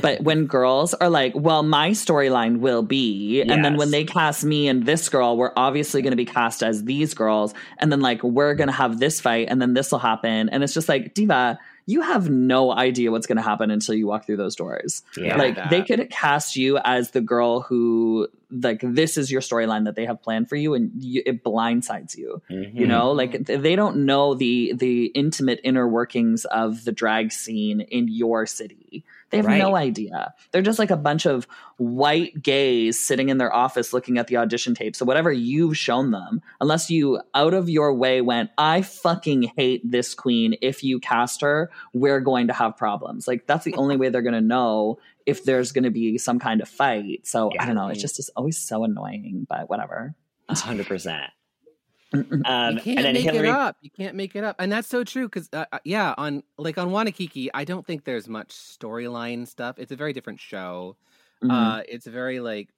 but 0.00 0.22
when 0.22 0.46
girls 0.56 0.94
are 0.94 1.10
like, 1.10 1.32
"Well, 1.34 1.62
my 1.62 1.90
storyline 1.90 2.58
will 2.60 2.82
be," 2.82 3.42
and 3.42 3.62
then 3.64 3.76
when 3.76 3.90
they 3.90 4.04
cast 4.04 4.44
me 4.44 4.68
and 4.68 4.84
this 4.86 5.08
girl, 5.08 5.36
we're 5.36 5.52
obviously 5.56 6.00
going 6.02 6.12
to 6.12 6.16
be 6.16 6.24
cast 6.24 6.62
as 6.62 6.84
these 6.84 7.12
girls, 7.14 7.52
and 7.78 7.92
then 7.92 8.00
like 8.00 8.22
we're 8.22 8.54
going 8.54 8.68
to 8.68 8.72
have 8.74 8.98
this 9.00 9.20
fight, 9.20 9.48
and 9.50 9.60
then 9.60 9.74
this 9.74 9.92
will 9.92 9.98
happen, 9.98 10.48
and 10.48 10.62
it's 10.62 10.72
just 10.72 10.88
like, 10.88 11.12
diva, 11.14 11.58
you 11.86 12.02
have 12.02 12.30
no 12.30 12.72
idea 12.72 13.10
what's 13.10 13.26
going 13.26 13.36
to 13.36 13.42
happen 13.42 13.70
until 13.70 13.94
you 13.94 14.06
walk 14.06 14.26
through 14.26 14.36
those 14.36 14.56
doors. 14.56 15.02
Yeah. 15.16 15.36
like 15.36 15.56
that. 15.56 15.70
they 15.70 15.82
could 15.82 16.10
cast 16.10 16.56
you 16.56 16.78
as 16.78 17.10
the 17.10 17.20
girl 17.20 17.60
who 17.60 18.28
like 18.52 18.80
this 18.82 19.16
is 19.16 19.30
your 19.32 19.40
storyline 19.40 19.84
that 19.86 19.96
they 19.96 20.04
have 20.06 20.22
planned 20.22 20.48
for 20.48 20.56
you 20.56 20.74
and 20.74 20.90
you, 21.02 21.22
it 21.24 21.42
blindsides 21.42 22.16
you. 22.16 22.42
You 22.48 22.84
Mhm. 22.86 22.88
know 22.88 23.12
like 23.12 23.46
they 23.46 23.74
don't 23.76 24.04
know 24.04 24.34
the 24.34 24.72
the 24.76 25.06
intimate 25.06 25.60
inner 25.64 25.88
workings 25.88 26.44
of 26.44 26.84
the 26.84 26.92
drag 26.92 27.32
scene 27.32 27.80
in 27.80 28.08
your 28.08 28.44
city. 28.46 29.04
They 29.30 29.38
have 29.38 29.46
no 29.46 29.74
idea. 29.76 30.34
They're 30.50 30.60
just 30.60 30.78
like 30.78 30.90
a 30.90 30.96
bunch 30.96 31.24
of 31.24 31.46
white 31.78 32.42
gays 32.42 33.00
sitting 33.00 33.30
in 33.30 33.38
their 33.38 33.52
office 33.52 33.94
looking 33.94 34.18
at 34.18 34.26
the 34.26 34.36
audition 34.36 34.74
tape 34.74 34.94
so 34.94 35.04
whatever 35.06 35.32
you've 35.32 35.76
shown 35.76 36.10
them 36.12 36.40
unless 36.60 36.90
you 36.90 37.18
out 37.34 37.54
of 37.54 37.68
your 37.68 37.92
way 37.94 38.20
went 38.20 38.50
i 38.56 38.82
fucking 38.82 39.42
hate 39.56 39.80
this 39.90 40.14
queen. 40.14 40.54
If 40.60 40.84
you 40.84 41.00
cast 41.00 41.40
her 41.40 41.70
we're 41.94 42.20
going 42.20 42.48
to 42.48 42.52
have 42.52 42.76
problems. 42.76 43.26
Like 43.26 43.46
that's 43.46 43.64
the 43.64 43.74
only 43.74 43.96
way 43.96 44.10
they're 44.10 44.22
going 44.22 44.34
to 44.34 44.40
know 44.42 44.98
if 45.26 45.44
there's 45.44 45.72
going 45.72 45.84
to 45.84 45.90
be 45.90 46.18
some 46.18 46.38
kind 46.38 46.60
of 46.60 46.68
fight 46.68 47.26
so 47.26 47.50
i 47.58 47.66
don't 47.66 47.74
know 47.74 47.88
it's 47.88 48.00
just 48.00 48.18
it's 48.18 48.30
always 48.36 48.58
so 48.58 48.84
annoying 48.84 49.46
but 49.48 49.68
whatever 49.70 50.14
A 50.48 50.54
hundred 50.56 50.86
percent. 50.86 51.30
Um, 52.14 52.20
you 52.76 52.82
can't 52.82 52.86
and 52.86 52.98
then 53.06 53.14
make 53.14 53.22
Hillary, 53.24 53.48
it 53.48 53.54
up. 53.54 53.76
You 53.80 53.88
can't 53.90 54.14
make 54.14 54.36
it 54.36 54.44
up, 54.44 54.56
and 54.58 54.70
that's 54.70 54.86
so 54.86 55.02
true. 55.02 55.26
Because 55.26 55.48
uh, 55.54 55.64
uh, 55.72 55.78
yeah, 55.84 56.12
on 56.18 56.42
like 56.58 56.76
on 56.76 56.90
Wannakiki, 56.90 57.48
I 57.54 57.64
don't 57.64 57.86
think 57.86 58.04
there's 58.04 58.28
much 58.28 58.50
storyline 58.50 59.48
stuff. 59.48 59.78
It's 59.78 59.92
a 59.92 59.96
very 59.96 60.12
different 60.12 60.38
show. 60.38 60.98
Mhm. 61.42 61.50
Uh, 61.50 61.82
it's 61.88 62.06
very 62.06 62.40
like 62.40 62.68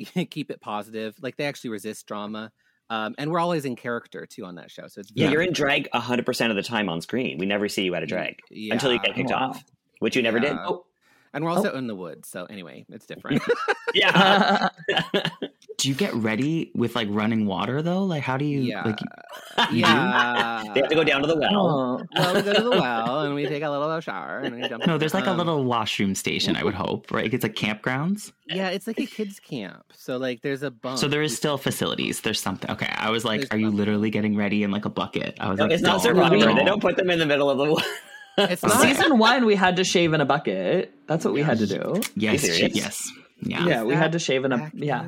keep 0.30 0.50
it 0.50 0.60
positive. 0.60 1.14
Like 1.22 1.36
they 1.36 1.44
actually 1.44 1.70
resist 1.70 2.04
drama, 2.08 2.50
um, 2.90 3.14
and 3.16 3.30
we're 3.30 3.38
always 3.38 3.64
in 3.64 3.76
character 3.76 4.26
too 4.26 4.44
on 4.44 4.56
that 4.56 4.72
show. 4.72 4.88
So 4.88 5.02
it's 5.02 5.12
yeah, 5.14 5.30
you're 5.30 5.42
in 5.42 5.52
drag 5.52 5.88
a 5.92 6.00
hundred 6.00 6.26
percent 6.26 6.50
of 6.50 6.56
the 6.56 6.62
time 6.64 6.88
on 6.88 7.00
screen. 7.00 7.38
We 7.38 7.46
never 7.46 7.68
see 7.68 7.84
you 7.84 7.94
out 7.94 8.02
of 8.02 8.08
drag 8.08 8.40
yeah. 8.50 8.74
until 8.74 8.92
you 8.92 8.98
get 8.98 9.14
kicked 9.14 9.30
Oh, 9.30 9.36
wow. 9.36 9.50
off, 9.50 9.64
which 10.00 10.16
you 10.16 10.22
never 10.22 10.40
did. 10.40 10.54
Yeah. 10.54 10.76
And 11.34 11.44
we're 11.44 11.50
also 11.50 11.74
in 11.74 11.86
the 11.86 11.94
woods. 11.94 12.28
So 12.28 12.46
anyway, 12.46 12.86
it's 12.88 13.06
different. 13.12 13.42
Yeah, 13.92 14.68
do 15.78 15.88
you 15.88 15.94
get 15.94 16.14
ready 16.14 16.70
with 16.74 16.94
like 16.94 17.08
running 17.10 17.46
water 17.46 17.82
though? 17.82 18.04
Like, 18.04 18.22
how 18.22 18.36
do 18.36 18.44
you 18.44 18.60
yeah, 18.60 18.82
like? 18.84 18.98
you 19.70 19.82
do? 19.82 19.90
yeah. 19.90 20.62
they 20.74 20.80
have 20.80 20.88
to 20.88 20.94
go 20.94 21.04
down 21.04 21.20
to 21.22 21.26
the 21.26 21.36
well. 21.36 21.52
Oh. 21.56 22.06
Well, 22.16 22.34
we 22.34 22.42
go 22.42 22.54
to 22.54 22.62
the 22.62 22.70
well 22.70 23.20
and 23.20 23.34
we 23.34 23.46
take 23.46 23.62
a 23.62 23.70
little 23.70 24.00
shower 24.00 24.38
and 24.38 24.60
we 24.60 24.68
jump. 24.68 24.86
No, 24.86 24.96
there's 24.96 25.14
like 25.14 25.26
a 25.26 25.30
um, 25.30 25.36
little 25.38 25.64
washroom 25.64 26.14
station. 26.14 26.56
I 26.56 26.62
would 26.62 26.74
hope, 26.74 27.10
right? 27.10 27.32
It's 27.32 27.42
like 27.42 27.54
campgrounds. 27.54 28.32
Yeah, 28.46 28.68
it's 28.70 28.86
like 28.86 29.00
a 29.00 29.06
kids 29.06 29.40
camp. 29.40 29.84
So 29.92 30.16
like, 30.16 30.42
there's 30.42 30.62
a 30.62 30.70
bunk. 30.70 30.98
So 30.98 31.08
there 31.08 31.22
is 31.22 31.36
still 31.36 31.58
facilities. 31.58 32.20
There's 32.20 32.40
something. 32.40 32.70
Okay, 32.70 32.92
I 32.96 33.10
was 33.10 33.24
like, 33.24 33.40
There's 33.40 33.50
are 33.50 33.58
you 33.58 33.66
something. 33.66 33.78
literally 33.78 34.10
getting 34.10 34.36
ready 34.36 34.62
in 34.62 34.70
like 34.70 34.84
a 34.84 34.90
bucket? 34.90 35.36
I 35.40 35.50
was 35.50 35.58
No, 35.58 35.64
like, 35.64 35.72
it's 35.72 35.82
not 35.82 36.02
don't, 36.02 36.14
Survivor. 36.14 36.54
They 36.54 36.64
don't 36.64 36.80
put 36.80 36.96
them 36.96 37.10
in 37.10 37.18
the 37.18 37.26
middle 37.26 37.50
of 37.50 37.58
the. 37.58 37.84
It's 38.38 38.62
not. 38.62 38.80
Season 38.80 39.18
one, 39.18 39.44
we 39.46 39.54
had 39.54 39.76
to 39.76 39.84
shave 39.84 40.12
in 40.12 40.20
a 40.20 40.24
bucket. 40.26 40.92
That's 41.06 41.24
what 41.24 41.34
we 41.34 41.42
had 41.42 41.58
to 41.58 41.66
do. 41.66 42.00
Yes, 42.16 42.42
Are 42.44 42.46
you 42.48 42.52
serious? 42.52 42.76
yes, 42.76 43.12
yeah. 43.40 43.66
Yeah, 43.66 43.82
we 43.84 43.94
had 43.94 44.12
to 44.12 44.18
shave 44.18 44.44
in 44.44 44.52
a 44.52 44.56
accurate? 44.56 44.84
yeah. 44.84 45.06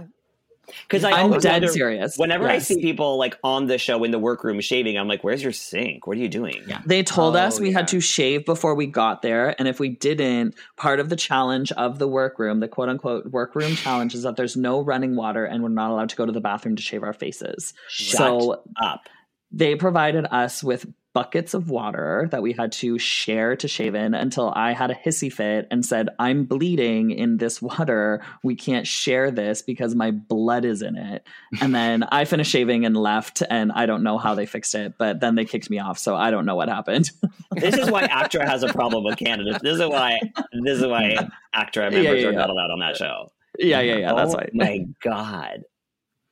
Because 0.89 1.05
I 1.05 1.12
I'm 1.12 1.31
dead 1.39 1.53
wonder- 1.62 1.68
serious. 1.68 2.16
Whenever 2.16 2.49
I 2.49 2.59
see 2.59 2.81
people 2.81 3.18
like 3.18 3.39
on 3.45 3.66
the 3.66 3.79
show 3.79 4.03
in 4.03 4.11
the 4.11 4.18
workroom 4.18 4.61
shaving, 4.61 4.99
I'm 4.99 5.07
like, 5.07 5.22
"Where's 5.22 5.41
your 5.41 5.53
sink? 5.53 6.09
What 6.09 6.16
are 6.16 6.20
you 6.20 6.29
doing?" 6.29 6.61
Yeah. 6.66 6.81
They 6.85 7.05
told 7.05 7.37
Oh, 7.37 7.39
us 7.39 7.61
we 7.61 7.70
yeah. 7.70 7.79
had 7.79 7.89
to 7.89 8.01
shave 8.01 8.45
before 8.45 8.74
we 8.74 8.87
got 8.87 9.22
there, 9.22 9.55
and 9.61 9.68
if 9.68 9.79
we 9.79 9.91
didn't, 9.91 10.57
part 10.77 10.99
of 10.99 11.09
the 11.09 11.14
challenge 11.14 11.70
of 11.72 12.01
the 12.01 12.09
workroom, 12.09 12.59
the 12.59 12.66
quote 12.66 12.89
unquote 12.89 13.27
workroom 13.27 13.77
challenge, 13.77 14.12
is 14.12 14.24
that 14.24 14.35
there's 14.35 14.57
no 14.57 14.81
running 14.81 15.14
water 15.14 15.45
and 15.45 15.62
we're 15.62 15.68
not 15.68 15.91
allowed 15.93 16.09
to 16.09 16.16
go 16.16 16.27
to 16.27 16.33
the 16.33 16.41
bathroom 16.41 16.74
to 16.74 16.83
shave 16.83 17.05
our 17.05 17.12
faces. 17.12 17.72
Shut 17.89 18.18
so 18.18 18.62
up. 18.83 19.09
they 19.53 19.77
provided 19.77 20.27
us 20.33 20.64
with 20.64 20.85
buckets 21.17 21.55
of 21.55 21.71
water 21.71 22.29
that 22.31 22.43
we 22.43 22.53
had 22.53 22.71
to 22.73 22.99
share 22.99 23.57
to 23.57 23.67
shave 23.67 23.95
in 23.95 24.12
until 24.12 24.53
I 24.55 24.73
had 24.75 24.91
a 24.91 24.95
hissy 24.95 25.33
fit 25.33 25.67
and 25.71 25.83
said, 25.83 26.11
I'm 26.19 26.45
bleeding 26.45 27.11
in 27.11 27.39
this 27.39 27.62
water. 27.62 28.21
We 28.43 28.55
can't 28.55 28.87
share 28.87 29.31
this 29.31 29.62
because 29.62 29.95
my 29.95 30.11
blood 30.11 30.67
is 30.67 30.83
in 30.83 30.95
it. 30.97 31.27
And 31.62 31.75
then 31.75 32.03
I 32.12 32.27
finished 32.27 32.51
shaving 32.51 32.85
and 32.85 32.95
left, 32.95 33.43
and 33.49 33.73
I 33.73 33.87
don't 33.87 34.03
know 34.03 34.19
how 34.19 34.35
they 34.35 34.45
fixed 34.45 34.75
it, 34.75 34.99
but 34.99 35.21
then 35.21 35.37
they 35.37 35.47
kicked 35.47 35.71
me 35.71 35.79
off. 35.79 35.97
So 35.99 36.14
I 36.14 36.31
don't 36.31 36.45
know 36.45 36.55
what 36.55 36.69
happened. 36.69 37.11
This 37.57 37.75
is 37.79 37.91
why 37.91 38.03
ACTRA 38.03 38.47
has 38.47 38.62
a 38.62 38.71
problem 38.71 39.03
with 39.03 39.17
candidates. 39.17 39.62
This 39.62 39.79
is 39.81 39.89
why. 39.89 40.21
This 40.64 40.79
is 40.79 40.87
why 40.87 41.17
ACTRA 41.55 41.85
members 41.91 42.05
Yeah, 42.05 42.12
yeah, 42.12 42.27
are 42.29 42.33
yeah. 42.33 42.39
not 42.39 42.51
allowed 42.51 42.71
on 42.71 42.81
that 42.81 42.97
show. 42.99 43.33
yeah, 43.59 43.81
yeah, 43.81 43.97
yeah. 43.97 44.12
That's 44.14 44.35
oh 44.35 44.37
why. 44.37 44.51
my 44.53 44.85
god. 45.01 45.62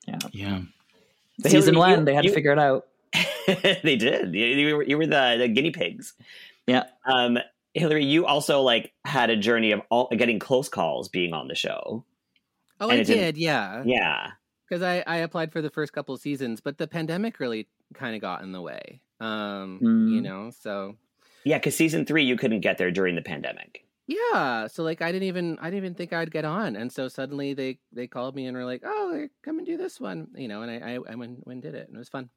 Yeah. 0.06 0.18
Yeah. 0.32 0.60
Season 1.42 1.72
Hillary, 1.74 1.92
one, 1.92 1.98
you- 2.00 2.04
they 2.04 2.14
had 2.14 2.24
to 2.24 2.32
figure 2.34 2.52
it 2.52 2.58
out. 2.58 2.84
they 3.46 3.96
did. 3.96 4.34
You, 4.34 4.44
you 4.46 4.76
were, 4.76 4.82
you 4.82 4.98
were 4.98 5.06
the, 5.06 5.36
the 5.38 5.48
guinea 5.48 5.70
pigs. 5.70 6.14
Yeah. 6.66 6.84
Um, 7.06 7.38
Hillary, 7.74 8.04
you 8.04 8.26
also 8.26 8.62
like 8.62 8.92
had 9.04 9.30
a 9.30 9.36
journey 9.36 9.72
of 9.72 9.80
all 9.90 10.08
getting 10.08 10.38
close 10.38 10.68
calls 10.68 11.08
being 11.08 11.32
on 11.32 11.48
the 11.48 11.54
show. 11.54 12.04
Oh, 12.80 12.88
And 12.88 13.00
I 13.00 13.04
didn't- 13.04 13.36
yeah. 13.38 13.82
Yeah. 13.84 14.30
Because 14.68 14.82
I, 14.82 15.04
I 15.06 15.16
applied 15.18 15.52
for 15.52 15.60
the 15.60 15.70
first 15.70 15.92
couple 15.92 16.14
of 16.14 16.20
seasons, 16.20 16.60
but 16.60 16.78
the 16.78 16.86
pandemic 16.86 17.38
really 17.38 17.68
kind 17.94 18.14
of 18.14 18.20
got 18.22 18.42
in 18.42 18.52
the 18.52 18.62
way. 18.62 19.00
Um, 19.20 19.78
Mm. 19.82 20.10
you 20.12 20.20
know, 20.20 20.50
so 20.58 20.96
Yeah, 21.44 21.58
because 21.58 21.76
season 21.76 22.06
three 22.06 22.24
you 22.24 22.36
couldn't 22.36 22.60
get 22.60 22.78
there 22.78 22.90
during 22.90 23.14
the 23.14 23.22
pandemic. 23.22 23.84
yeah, 24.06 24.66
so 24.66 24.82
like 24.82 25.02
I 25.02 25.12
didn't 25.12 25.28
even 25.28 25.58
I 25.60 25.64
didn't 25.64 25.78
even 25.78 25.94
think 25.94 26.12
I'd 26.12 26.30
get 26.30 26.44
on, 26.44 26.76
and 26.76 26.90
so 26.92 27.08
suddenly 27.08 27.54
they 27.54 27.78
they 27.92 28.06
called 28.06 28.34
me 28.34 28.46
and 28.46 28.56
were 28.56 28.64
like, 28.64 28.82
"Oh, 28.84 29.28
come 29.42 29.58
and 29.58 29.66
do 29.66 29.76
this 29.78 29.98
one," 30.00 30.28
you 30.36 30.46
know, 30.48 30.60
and 30.62 30.70
I 30.70 30.94
I, 30.94 31.12
I 31.12 31.14
went, 31.14 31.46
went 31.46 31.56
and 31.56 31.62
did 31.62 31.74
it, 31.74 31.86
and 31.88 31.94
it 31.96 31.98
was 31.98 32.08
fun. 32.10 32.28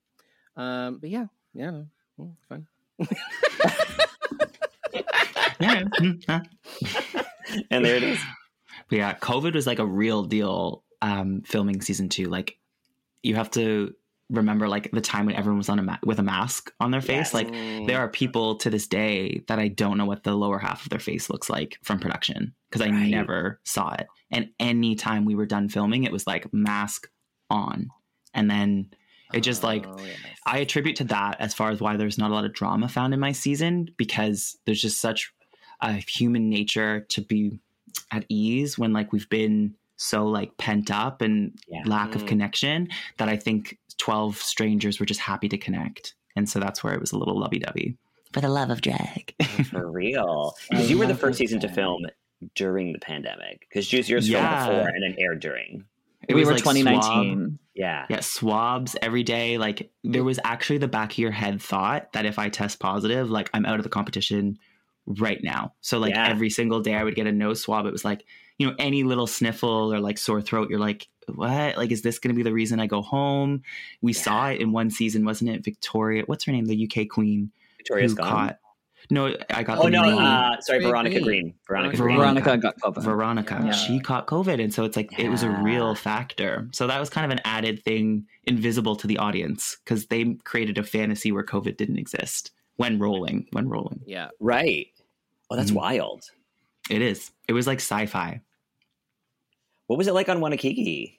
Um, 0.58 0.98
but 0.98 1.10
yeah, 1.10 1.28
yeah, 1.54 1.70
no, 1.72 1.88
mm, 2.20 2.34
fun. 2.50 2.68
Yeah. 5.60 5.84
And 7.72 7.86
there 7.86 7.96
it 7.96 8.04
is. 8.04 8.20
But 8.90 8.98
yeah, 8.98 9.14
COVID 9.16 9.54
was 9.54 9.66
like 9.68 9.80
a 9.80 9.86
real 9.86 10.24
deal 10.24 10.84
um, 11.02 11.42
filming 11.46 11.82
season 11.82 12.10
two. 12.10 12.26
Like, 12.26 12.58
you 13.24 13.36
have 13.36 13.50
to 13.52 13.94
remember 14.30 14.68
like 14.68 14.92
the 14.92 15.00
time 15.02 15.26
when 15.26 15.36
everyone 15.36 15.58
was 15.58 15.70
on 15.70 15.80
a 15.80 15.84
ma- 15.84 15.98
with 16.06 16.20
a 16.20 16.24
mask 16.24 16.72
on 16.80 16.92
their 16.92 17.02
face. 17.02 17.32
Yes. 17.32 17.34
Like, 17.34 17.52
there 17.88 18.00
are 18.00 18.10
people 18.10 18.58
to 18.58 18.70
this 18.70 18.88
day 18.88 19.44
that 19.48 19.60
I 19.60 19.70
don't 19.70 19.98
know 19.98 20.06
what 20.06 20.24
the 20.24 20.36
lower 20.36 20.60
half 20.60 20.84
of 20.84 20.90
their 20.90 21.00
face 21.00 21.30
looks 21.30 21.50
like 21.50 21.78
from 21.84 22.00
production 22.00 22.54
because 22.70 22.86
I 22.86 22.90
Right. 22.92 23.10
never 23.10 23.60
saw 23.64 23.94
it. 23.94 24.08
And 24.32 24.50
any 24.60 24.96
time 24.96 25.26
we 25.26 25.36
were 25.36 25.46
done 25.46 25.70
filming, 25.70 26.04
it 26.04 26.12
was 26.12 26.28
like 26.28 26.54
mask 26.54 27.10
on, 27.50 27.90
and 28.34 28.52
then 28.52 28.90
it 29.34 29.42
just 29.42 29.64
like 29.64 29.86
Oh, 29.88 29.98
yes. 30.00 30.18
I 30.46 30.60
attribute 30.60 30.96
to 30.98 31.04
that 31.06 31.38
as 31.40 31.54
far 31.54 31.72
as 31.72 31.80
why 31.82 31.98
there's 31.98 32.18
not 32.18 32.32
a 32.32 32.34
lot 32.34 32.46
of 32.46 32.54
drama 32.54 32.88
found 32.88 33.14
in 33.14 33.20
my 33.20 33.32
season 33.34 33.90
because 33.98 34.58
there's 34.66 34.82
just 34.82 35.02
such 35.02 35.34
a 35.82 35.94
human 35.94 36.50
nature 36.50 37.02
to 37.10 37.22
be 37.22 37.60
at 38.12 38.26
ease 38.30 38.78
when 38.80 38.94
like 38.94 39.12
we've 39.12 39.30
been 39.30 39.74
so 39.98 40.26
like 40.26 40.56
pent 40.58 40.90
up 40.92 41.22
and 41.22 41.58
Yeah. 41.68 41.82
lack 41.86 42.16
of 42.16 42.24
Mm. 42.24 42.28
connection 42.28 42.88
that 43.18 43.28
I 43.30 43.36
think 43.36 43.78
12 43.98 44.38
strangers 44.38 45.00
were 45.00 45.06
just 45.06 45.20
happy 45.20 45.50
to 45.50 45.58
connect. 45.58 46.16
And 46.36 46.48
so 46.48 46.60
that's 46.60 46.84
where 46.84 46.94
it 46.94 47.00
was 47.02 47.12
a 47.12 47.18
little 47.18 47.38
lovey 47.40 47.60
dovey. 47.60 47.98
For 48.32 48.42
the 48.42 48.50
love 48.50 48.70
of 48.70 48.82
drag. 48.82 49.34
For 49.72 49.90
real. 49.92 50.54
Because 50.70 50.90
you 50.90 50.98
were 51.00 51.08
the 51.08 51.16
first 51.16 51.40
season 51.40 51.60
to 51.62 51.68
film 51.70 52.06
during 52.56 52.94
the 52.94 53.00
pandemic. 53.00 53.66
Because 53.68 53.88
Juice 53.88 54.08
yours 54.08 54.30
Yeah. 54.30 54.66
filmed 54.66 54.78
before 54.80 54.90
and 54.94 55.04
then 55.04 55.16
aired 55.18 55.40
during. 55.40 55.86
It 56.30 56.36
we 56.36 56.42
was 56.42 56.48
were 56.48 56.54
like 56.54 56.64
2019. 56.64 57.58
Yeah. 57.78 58.06
Yeah, 58.10 58.22
swabs 58.22 58.96
every 59.02 59.24
day. 59.24 59.58
Like 59.58 59.92
there 60.04 60.24
was 60.24 60.40
actually 60.44 60.80
the 60.80 60.88
back 60.88 61.12
of 61.14 61.18
your 61.20 61.32
head 61.32 61.62
thought 61.62 62.12
that 62.14 62.26
if 62.26 62.40
I 62.40 62.50
test 62.50 62.80
positive, 62.80 63.30
like 63.30 63.50
I'm 63.54 63.66
out 63.66 63.78
of 63.80 63.84
the 63.84 63.90
competition 63.90 64.58
right 65.06 65.40
now. 65.44 65.74
So 65.82 66.00
like 66.00 66.14
Yeah. 66.16 66.28
every 66.28 66.50
single 66.50 66.82
day 66.82 66.96
I 66.96 67.04
would 67.04 67.16
get 67.16 67.28
a 67.28 67.32
nose 67.32 67.62
swab. 67.62 67.86
It 67.86 67.92
was 67.92 68.04
like, 68.04 68.26
you 68.58 68.68
know, 68.68 68.76
any 68.80 69.04
little 69.04 69.28
sniffle 69.28 69.94
or 69.94 70.00
like 70.00 70.18
sore 70.18 70.42
throat, 70.42 70.70
you're 70.72 70.80
like, 70.80 71.08
what? 71.28 71.78
Like, 71.78 71.92
is 71.92 72.02
this 72.02 72.20
going 72.20 72.34
to 72.34 72.36
be 72.36 72.44
the 72.44 72.54
reason 72.54 72.80
I 72.80 72.88
go 72.88 73.02
home? 73.04 73.62
We 74.02 74.14
saw 74.14 74.48
it 74.50 74.60
in 74.62 74.72
one 74.72 74.90
season, 74.90 75.24
wasn't 75.26 75.52
it? 75.52 75.64
Victoria, 75.64 76.24
what's 76.26 76.46
her 76.46 76.52
name? 76.52 76.66
The 76.66 76.90
UK 76.90 77.08
queen 77.10 77.52
Victoria's 77.78 78.14
who 78.14 78.18
gone. 78.18 78.28
caught. 78.30 78.60
No, 79.10 79.34
I 79.52 79.64
got 79.64 79.78
Oh 79.80 79.84
the 79.84 79.90
no! 79.92 80.04
Uh, 80.20 80.60
sorry, 80.60 80.80
Green. 80.80 80.90
Veronica 80.92 81.20
Green. 81.22 81.54
Veronica 81.66 81.96
Green. 81.98 82.18
Veronica. 82.18 82.44
Veronica 82.44 82.58
got 82.58 82.80
COVID. 82.96 83.04
Veronica. 83.04 83.62
Yeah. 83.66 83.72
She 83.72 84.00
caught 84.02 84.28
COVID. 84.28 84.62
And 84.62 84.74
so 84.74 84.84
it's 84.84 84.98
like, 84.98 85.18
it 85.18 85.30
was 85.30 85.44
a 85.44 85.50
real 85.50 85.96
factor. 85.96 86.68
So 86.74 86.88
that 86.88 87.00
was 87.00 87.10
kind 87.10 87.24
of 87.26 87.32
an 87.32 87.42
added 87.46 87.84
thing 87.84 88.28
invisible 88.44 88.96
to 88.98 89.08
the 89.08 89.18
audience 89.18 89.78
because 89.84 90.08
they 90.08 90.34
created 90.44 90.78
a 90.78 90.84
fantasy 90.84 91.32
where 91.32 91.44
COVID 91.44 91.78
didn't 91.78 91.98
exist 92.00 92.52
when 92.76 93.00
rolling, 93.00 93.48
when 93.52 93.70
rolling. 93.70 94.02
yeah. 94.06 94.28
Right. 94.40 94.88
Oh, 95.50 95.56
that's 95.56 95.72
Mhm. 95.72 95.76
wild. 95.76 96.24
It 96.90 97.02
is. 97.02 97.32
It 97.48 97.54
was 97.54 97.66
like 97.68 97.80
sci 97.80 98.06
fi. 98.08 98.42
What 99.88 99.98
was 99.98 100.08
it 100.08 100.14
like 100.14 100.28
on 100.30 100.40
Wannakiki? 100.40 101.17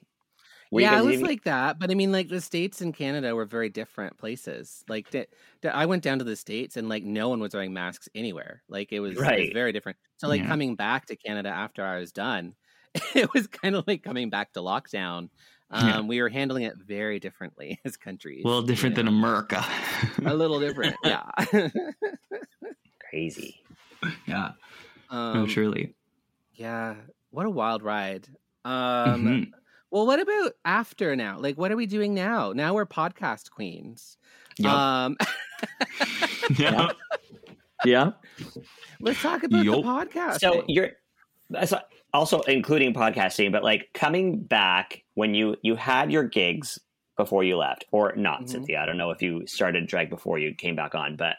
Were 0.71 0.81
you 0.81 0.85
yeah, 0.85 0.91
guys 0.95 1.01
it 1.01 1.05
was 1.05 1.13
even- 1.15 1.25
like 1.25 1.43
that. 1.45 1.79
But 1.79 1.89
I 1.91 1.95
mean, 1.95 2.11
like 2.11 2.29
the 2.29 2.41
states 2.41 2.81
and 2.81 2.93
Canada 2.93 3.35
were 3.35 3.45
very 3.45 3.69
different 3.69 4.17
places. 4.17 4.83
Like, 4.87 5.09
the, 5.11 5.27
the- 5.61 5.75
I 5.75 5.85
went 5.87 6.03
down 6.03 6.19
to 6.19 6.23
the 6.25 6.35
states 6.35 6.77
and 6.77 6.87
like 6.89 7.03
no 7.03 7.27
one 7.29 7.39
was 7.39 7.53
wearing 7.53 7.73
masks 7.73 8.07
anywhere. 8.13 8.61
Like 8.69 8.91
it 8.91 8.99
was, 8.99 9.13
it 9.17 9.19
was 9.19 9.49
very 9.53 9.71
different. 9.71 9.97
So 10.17 10.27
like 10.27 10.41
Yeah. 10.41 10.47
coming 10.47 10.75
back 10.75 11.07
to 11.07 11.15
Canada 11.15 11.49
after 11.49 11.83
I 11.83 11.99
was 11.99 12.11
done, 12.11 12.53
it 13.15 13.33
was 13.33 13.47
kind 13.47 13.75
of 13.75 13.85
like 13.87 14.03
coming 14.03 14.29
back 14.29 14.53
to 14.53 14.59
lockdown. 14.59 15.29
Um, 15.71 15.87
Yeah. 15.87 16.01
We 16.01 16.21
were 16.21 16.29
handling 16.29 16.63
it 16.63 16.75
very 16.77 17.19
differently 17.19 17.79
as 17.85 17.97
countries. 17.97 18.43
A 18.43 18.47
little 18.47 18.61
different 18.63 18.93
you 18.97 19.03
than? 19.03 19.07
America. 19.07 19.65
a 20.23 20.33
little 20.35 20.59
different. 20.65 20.95
Yeah. 21.03 21.29
crazy. 23.09 23.61
yeah. 24.27 24.51
um, 25.09 25.33
no, 25.33 25.47
truly. 25.47 25.95
Yeah. 26.55 26.95
What 27.31 27.45
a 27.45 27.49
wild 27.49 27.83
ride. 27.83 28.27
Um, 28.65 28.71
Mhm. 29.25 29.51
Well, 29.91 30.05
what 30.05 30.19
about 30.19 30.53
after 30.65 31.15
now? 31.15 31.39
Like, 31.39 31.57
what 31.57 31.71
are 31.71 31.75
we 31.75 31.85
doing 31.87 32.13
now? 32.13 32.53
Now 32.53 32.73
we're 32.75 32.85
podcast 32.85 33.49
queens. 33.49 34.17
Yup. 34.57 34.71
Um, 34.73 35.17
yeah. 36.57 36.89
Yeah. 37.85 38.11
let's 38.99 39.21
talk 39.21 39.43
about 39.43 39.63
Yup. 39.65 39.75
the 39.77 39.81
podcast. 39.81 40.39
So 40.41 40.63
you're 40.67 40.91
that's 41.49 41.73
also 42.13 42.41
including 42.41 42.93
podcasting, 42.93 43.51
but 43.51 43.63
like 43.63 43.89
coming 43.93 44.39
back 44.41 45.03
when 45.15 45.33
you 45.33 45.55
you 45.61 45.75
had 45.75 46.11
your 46.11 46.23
gigs 46.23 46.77
before 47.17 47.43
you 47.43 47.57
left, 47.57 47.85
or 47.91 48.13
not, 48.15 48.43
Mhm. 48.43 48.65
Synthia. 48.67 48.77
I 48.79 48.85
don't 48.85 48.97
know 48.97 49.11
if 49.11 49.21
you 49.21 49.45
started 49.47 49.87
drag 49.87 50.09
before 50.09 50.39
you 50.39 50.53
came 50.53 50.75
back 50.75 50.93
on, 50.95 51.15
but 51.15 51.35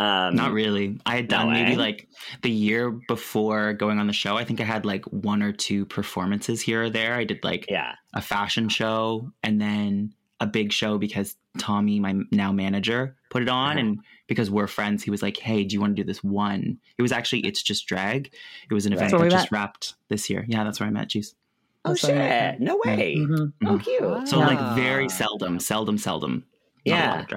um, 0.00 0.34
Not 0.34 0.52
really. 0.52 0.98
I 1.06 1.16
had 1.16 1.28
done 1.28 1.48
No 1.48 1.52
maybe 1.52 1.76
like 1.76 2.08
the 2.42 2.50
year 2.50 2.90
before 2.90 3.74
going 3.74 3.98
on 3.98 4.06
the 4.06 4.12
show. 4.12 4.36
I 4.36 4.44
think 4.44 4.60
I 4.60 4.64
had 4.64 4.84
like 4.84 5.04
one 5.06 5.42
or 5.42 5.52
two 5.52 5.84
performances 5.86 6.60
here 6.60 6.84
or 6.84 6.90
there. 6.90 7.14
I 7.14 7.24
did 7.24 7.44
like 7.44 7.66
Yeah, 7.68 7.94
a 8.14 8.20
fashion 8.22 8.68
show 8.68 9.30
and 9.42 9.60
then 9.60 10.14
a 10.40 10.46
big 10.46 10.72
show 10.72 10.96
because 10.98 11.36
Tommy, 11.58 12.00
my 12.00 12.14
now 12.32 12.50
manager, 12.50 13.14
put 13.30 13.42
it 13.42 13.48
on. 13.48 13.72
Uh-huh. 13.76 13.80
And 13.80 13.98
because 14.26 14.50
we're 14.50 14.66
friends, 14.68 15.02
he 15.02 15.10
was 15.10 15.20
like, 15.22 15.36
Hey, 15.36 15.64
do 15.64 15.74
you 15.74 15.80
want 15.80 15.94
to 15.96 16.02
do 16.02 16.06
this 16.06 16.24
one? 16.24 16.78
It 16.96 17.02
was 17.02 17.12
actually 17.12 17.40
It's 17.40 17.62
Just 17.62 17.86
Drag. 17.86 18.32
It 18.70 18.72
was 18.74 18.86
an 18.86 18.92
Right. 18.92 18.98
event 18.98 19.10
That's 19.12 19.22
that 19.24 19.30
just 19.30 19.52
met. 19.52 19.58
wrapped 19.58 19.94
this 20.08 20.30
year. 20.30 20.44
Yeah, 20.48 20.64
that's 20.64 20.80
where 20.80 20.88
I 20.88 20.92
met 20.92 21.08
Jeez. 21.10 21.34
Oh 21.84 21.90
That's 21.90 22.02
what 22.04 22.12
I 22.12 22.14
meant. 22.16 22.54
shit! 22.58 22.60
No 22.62 22.80
way! 22.84 23.16
Mhm. 23.18 23.52
Oh, 23.66 23.78
cute. 23.78 24.28
So 24.28 24.38
like 24.38 24.76
very 24.76 25.08
seldom, 25.08 25.58
seldom, 25.60 25.98
seldom. 25.98 26.44
not 26.86 26.94
a 26.98 27.08
lot 27.08 27.30
Yeah. 27.30 27.36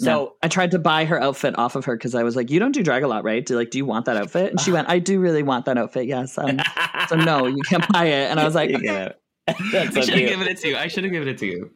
Of 0.00 0.04
drag. 0.04 0.14
So 0.14 0.24
No. 0.24 0.32
I 0.42 0.48
tried 0.48 0.70
to 0.72 0.78
buy 0.78 1.04
her 1.04 1.20
outfit 1.22 1.58
off 1.58 1.76
of 1.76 1.84
her 1.86 1.96
because 1.96 2.14
I 2.14 2.22
was 2.22 2.36
like, 2.36 2.50
"You 2.50 2.58
don't 2.60 2.72
do 2.72 2.82
drag 2.82 3.02
a 3.02 3.08
lot, 3.08 3.24
right? 3.24 3.44
Do 3.44 3.56
like, 3.56 3.70
do 3.70 3.78
you 3.78 3.84
want 3.86 4.06
that 4.06 4.16
outfit?" 4.16 4.50
And 4.52 4.60
she 4.60 4.72
went, 4.72 4.88
"I 4.88 4.98
do 4.98 5.18
really 5.20 5.42
want 5.42 5.64
that 5.66 5.76
outfit. 5.78 6.06
Yes." 6.06 6.38
Um, 6.38 6.60
so 7.08 7.16
no, 7.16 7.46
you 7.46 7.62
can't 7.62 7.86
buy 7.92 8.06
it. 8.06 8.30
And 8.30 8.38
I 8.40 8.44
was 8.44 8.54
like, 8.54 8.70
You 8.78 8.78
get. 8.80 9.20
That's 9.72 9.94
so 9.94 10.00
I 10.00 10.04
should 10.04 10.14
have 10.18 10.28
given 10.28 10.48
it 10.48 10.58
to 10.58 10.68
you. 10.68 10.76
I 10.76 10.88
should 10.88 11.04
have 11.04 11.12
given 11.12 11.28
it 11.28 11.38
to 11.38 11.46
you. 11.46 11.70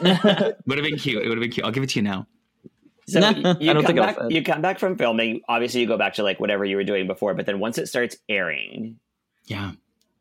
Would 0.02 0.78
have 0.78 0.84
been 0.84 0.98
cute. 0.98 1.22
It 1.22 1.28
would 1.28 1.38
have 1.38 1.40
been 1.42 1.50
cute. 1.50 1.64
I'll 1.64 1.72
give 1.72 1.82
it 1.82 1.88
to 1.90 1.98
you 1.98 2.02
now. 2.02 2.26
So 3.08 3.20
Nah, 3.20 3.30
you, 3.30 3.36
you 3.60 3.72
come 3.72 3.84
think 3.84 3.98
back. 3.98 4.18
You 4.28 4.42
come 4.42 4.60
back 4.60 4.78
from 4.78 4.96
filming. 4.98 5.40
Obviously, 5.48 5.80
you 5.80 5.86
go 5.86 5.96
back 5.96 6.14
to 6.14 6.22
like 6.22 6.38
whatever 6.38 6.64
you 6.66 6.76
were 6.76 6.84
doing 6.84 7.06
before. 7.06 7.32
But 7.34 7.46
then 7.46 7.60
once 7.60 7.78
it 7.78 7.86
starts 7.86 8.16
airing, 8.28 8.98
Yeah. 9.46 9.72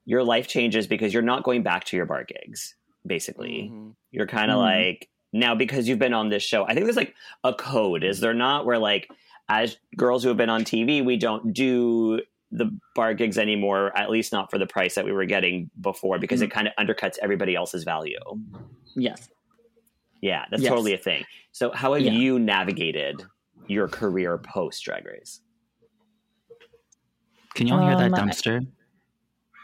your 0.06 0.24
life 0.24 0.48
changes 0.48 0.88
because 0.88 1.14
you're 1.14 1.24
not 1.24 1.44
going 1.44 1.62
back 1.64 1.84
to 1.86 1.98
your 1.98 2.06
bar 2.06 2.24
gigs. 2.24 2.76
Basically, 3.06 3.70
Mhm. 3.70 3.96
you're 4.12 4.28
kind 4.28 4.50
of 4.50 4.58
Mhm. 4.58 4.62
like 4.62 5.10
now 5.34 5.56
because 5.56 5.88
you've 5.88 6.00
been 6.00 6.14
on 6.14 6.30
this 6.30 6.44
show. 6.44 6.64
I 6.66 6.74
think 6.74 6.86
there's 6.86 6.96
like 6.96 7.14
a 7.44 7.54
code, 7.54 8.04
is 8.04 8.20
there 8.22 8.34
not? 8.34 8.66
Where 8.66 8.78
like 8.78 9.10
as 9.50 9.78
girls 9.98 10.24
who 10.24 10.30
have 10.30 10.38
been 10.38 10.50
on 10.50 10.64
TV, 10.64 11.04
we 11.04 11.18
don't 11.18 11.52
do 11.54 12.22
the 12.52 12.70
bar 12.96 13.14
gigs 13.14 13.38
anymore. 13.38 13.92
At 13.98 14.10
least 14.10 14.32
not 14.32 14.50
for 14.52 14.58
the 14.58 14.68
price 14.68 14.96
that 14.96 15.04
we 15.04 15.12
were 15.12 15.26
getting 15.26 15.70
before, 15.82 16.20
because 16.20 16.42
it 16.42 16.52
kind 16.52 16.68
of 16.68 16.74
undercuts 16.80 17.18
everybody 17.22 17.56
else's 17.56 17.84
value. 17.84 18.20
yes. 18.96 19.30
Yeah, 20.22 20.46
that's 20.50 20.64
Yes. 20.64 20.70
totally 20.70 20.94
a 20.94 20.98
thing. 20.98 21.26
So, 21.52 21.72
how 21.72 21.94
have 21.96 22.02
Yeah. 22.04 22.12
you 22.14 22.40
navigated 22.40 23.24
your 23.68 23.90
career 23.90 24.38
post 24.38 24.82
Drag 24.86 25.06
Race? 25.06 25.42
Can 27.56 27.68
y'all 27.68 27.82
hear 27.86 27.98
that 27.98 28.06
Um, 28.06 28.14
I- 28.14 28.20
dumpster? 28.32 28.66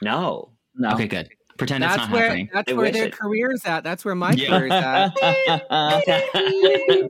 No. 0.01 0.51
No. 0.75 0.91
Okay, 0.91 1.07
good. 1.07 1.29
Pretend 1.59 1.83
it's 1.83 1.95
That's 1.95 2.09
not 2.09 2.13
where 2.13 2.23
happening. 2.29 2.49
that's 2.51 2.65
They 2.67 2.73
where 2.73 2.91
their 2.91 3.05
it- 3.05 3.17
career's 3.17 3.63
at. 3.65 3.83
That's 3.83 4.03
where 4.03 4.15
my 4.15 4.31
Yeah. 4.31 4.47
career's 4.47 4.71
at. 4.71 5.13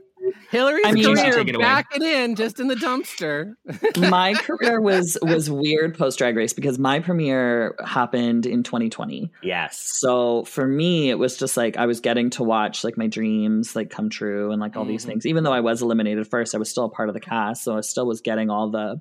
Hillary's 0.50 0.84
I 0.86 0.92
mean- 0.92 1.04
career 1.04 1.32
Take 1.32 1.48
it 1.48 1.54
away. 1.56 1.64
back 1.64 1.86
it 1.94 2.02
in 2.02 2.34
just 2.34 2.60
in 2.60 2.66
the 2.68 2.74
dumpster. 2.74 3.54
my 4.10 4.34
career 4.34 4.80
was 4.80 5.16
was 5.22 5.50
weird 5.50 5.96
post 5.96 6.18
Drag 6.18 6.36
Race 6.36 6.52
because 6.52 6.78
my 6.78 6.98
premiere 7.00 7.74
happened 7.84 8.46
in 8.46 8.62
2020. 8.62 9.30
yes. 9.42 9.78
So 10.00 10.44
for 10.44 10.66
me, 10.66 11.08
it 11.10 11.18
was 11.18 11.36
just 11.36 11.56
like 11.56 11.76
I 11.76 11.86
was 11.86 12.00
getting 12.00 12.30
to 12.30 12.42
watch 12.44 12.84
like 12.84 12.98
my 12.98 13.06
dreams 13.06 13.74
like 13.76 13.90
come 13.90 14.10
true 14.10 14.50
and 14.50 14.60
like 14.60 14.76
all 14.76 14.84
these 14.84 15.04
Mhm. 15.04 15.08
things. 15.08 15.26
Even 15.26 15.44
though 15.44 15.52
I 15.52 15.60
was 15.60 15.82
eliminated 15.82 16.26
first, 16.28 16.54
I 16.54 16.58
was 16.58 16.68
still 16.68 16.84
a 16.84 16.90
part 16.90 17.08
of 17.08 17.14
the 17.14 17.20
cast, 17.20 17.62
so 17.64 17.76
I 17.78 17.80
still 17.80 18.06
was 18.06 18.20
getting 18.20 18.50
all 18.50 18.70
the 18.70 19.00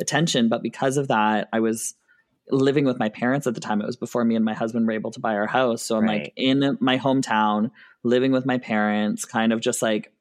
attention. 0.00 0.48
But 0.48 0.62
because 0.62 0.96
of 0.98 1.08
that, 1.08 1.48
I 1.52 1.60
was 1.60 1.94
living 2.52 2.84
with 2.84 2.98
my 2.98 3.08
parents 3.08 3.46
at 3.46 3.54
the 3.54 3.60
time. 3.60 3.80
It 3.80 3.86
was 3.86 3.96
before 3.96 4.24
me 4.24 4.36
and 4.36 4.44
my 4.44 4.54
husband 4.54 4.86
were 4.86 4.92
able 4.92 5.10
to 5.12 5.20
buy 5.20 5.34
our 5.36 5.46
house. 5.46 5.82
So 5.82 5.96
I'm 5.96 6.04
Right. 6.04 6.22
like 6.24 6.32
in 6.36 6.76
my 6.80 6.98
hometown, 6.98 7.70
living 8.02 8.32
with 8.32 8.46
my 8.46 8.58
parents, 8.58 9.24
kind 9.24 9.52
of 9.52 9.60
just 9.60 9.82
like 9.82 10.12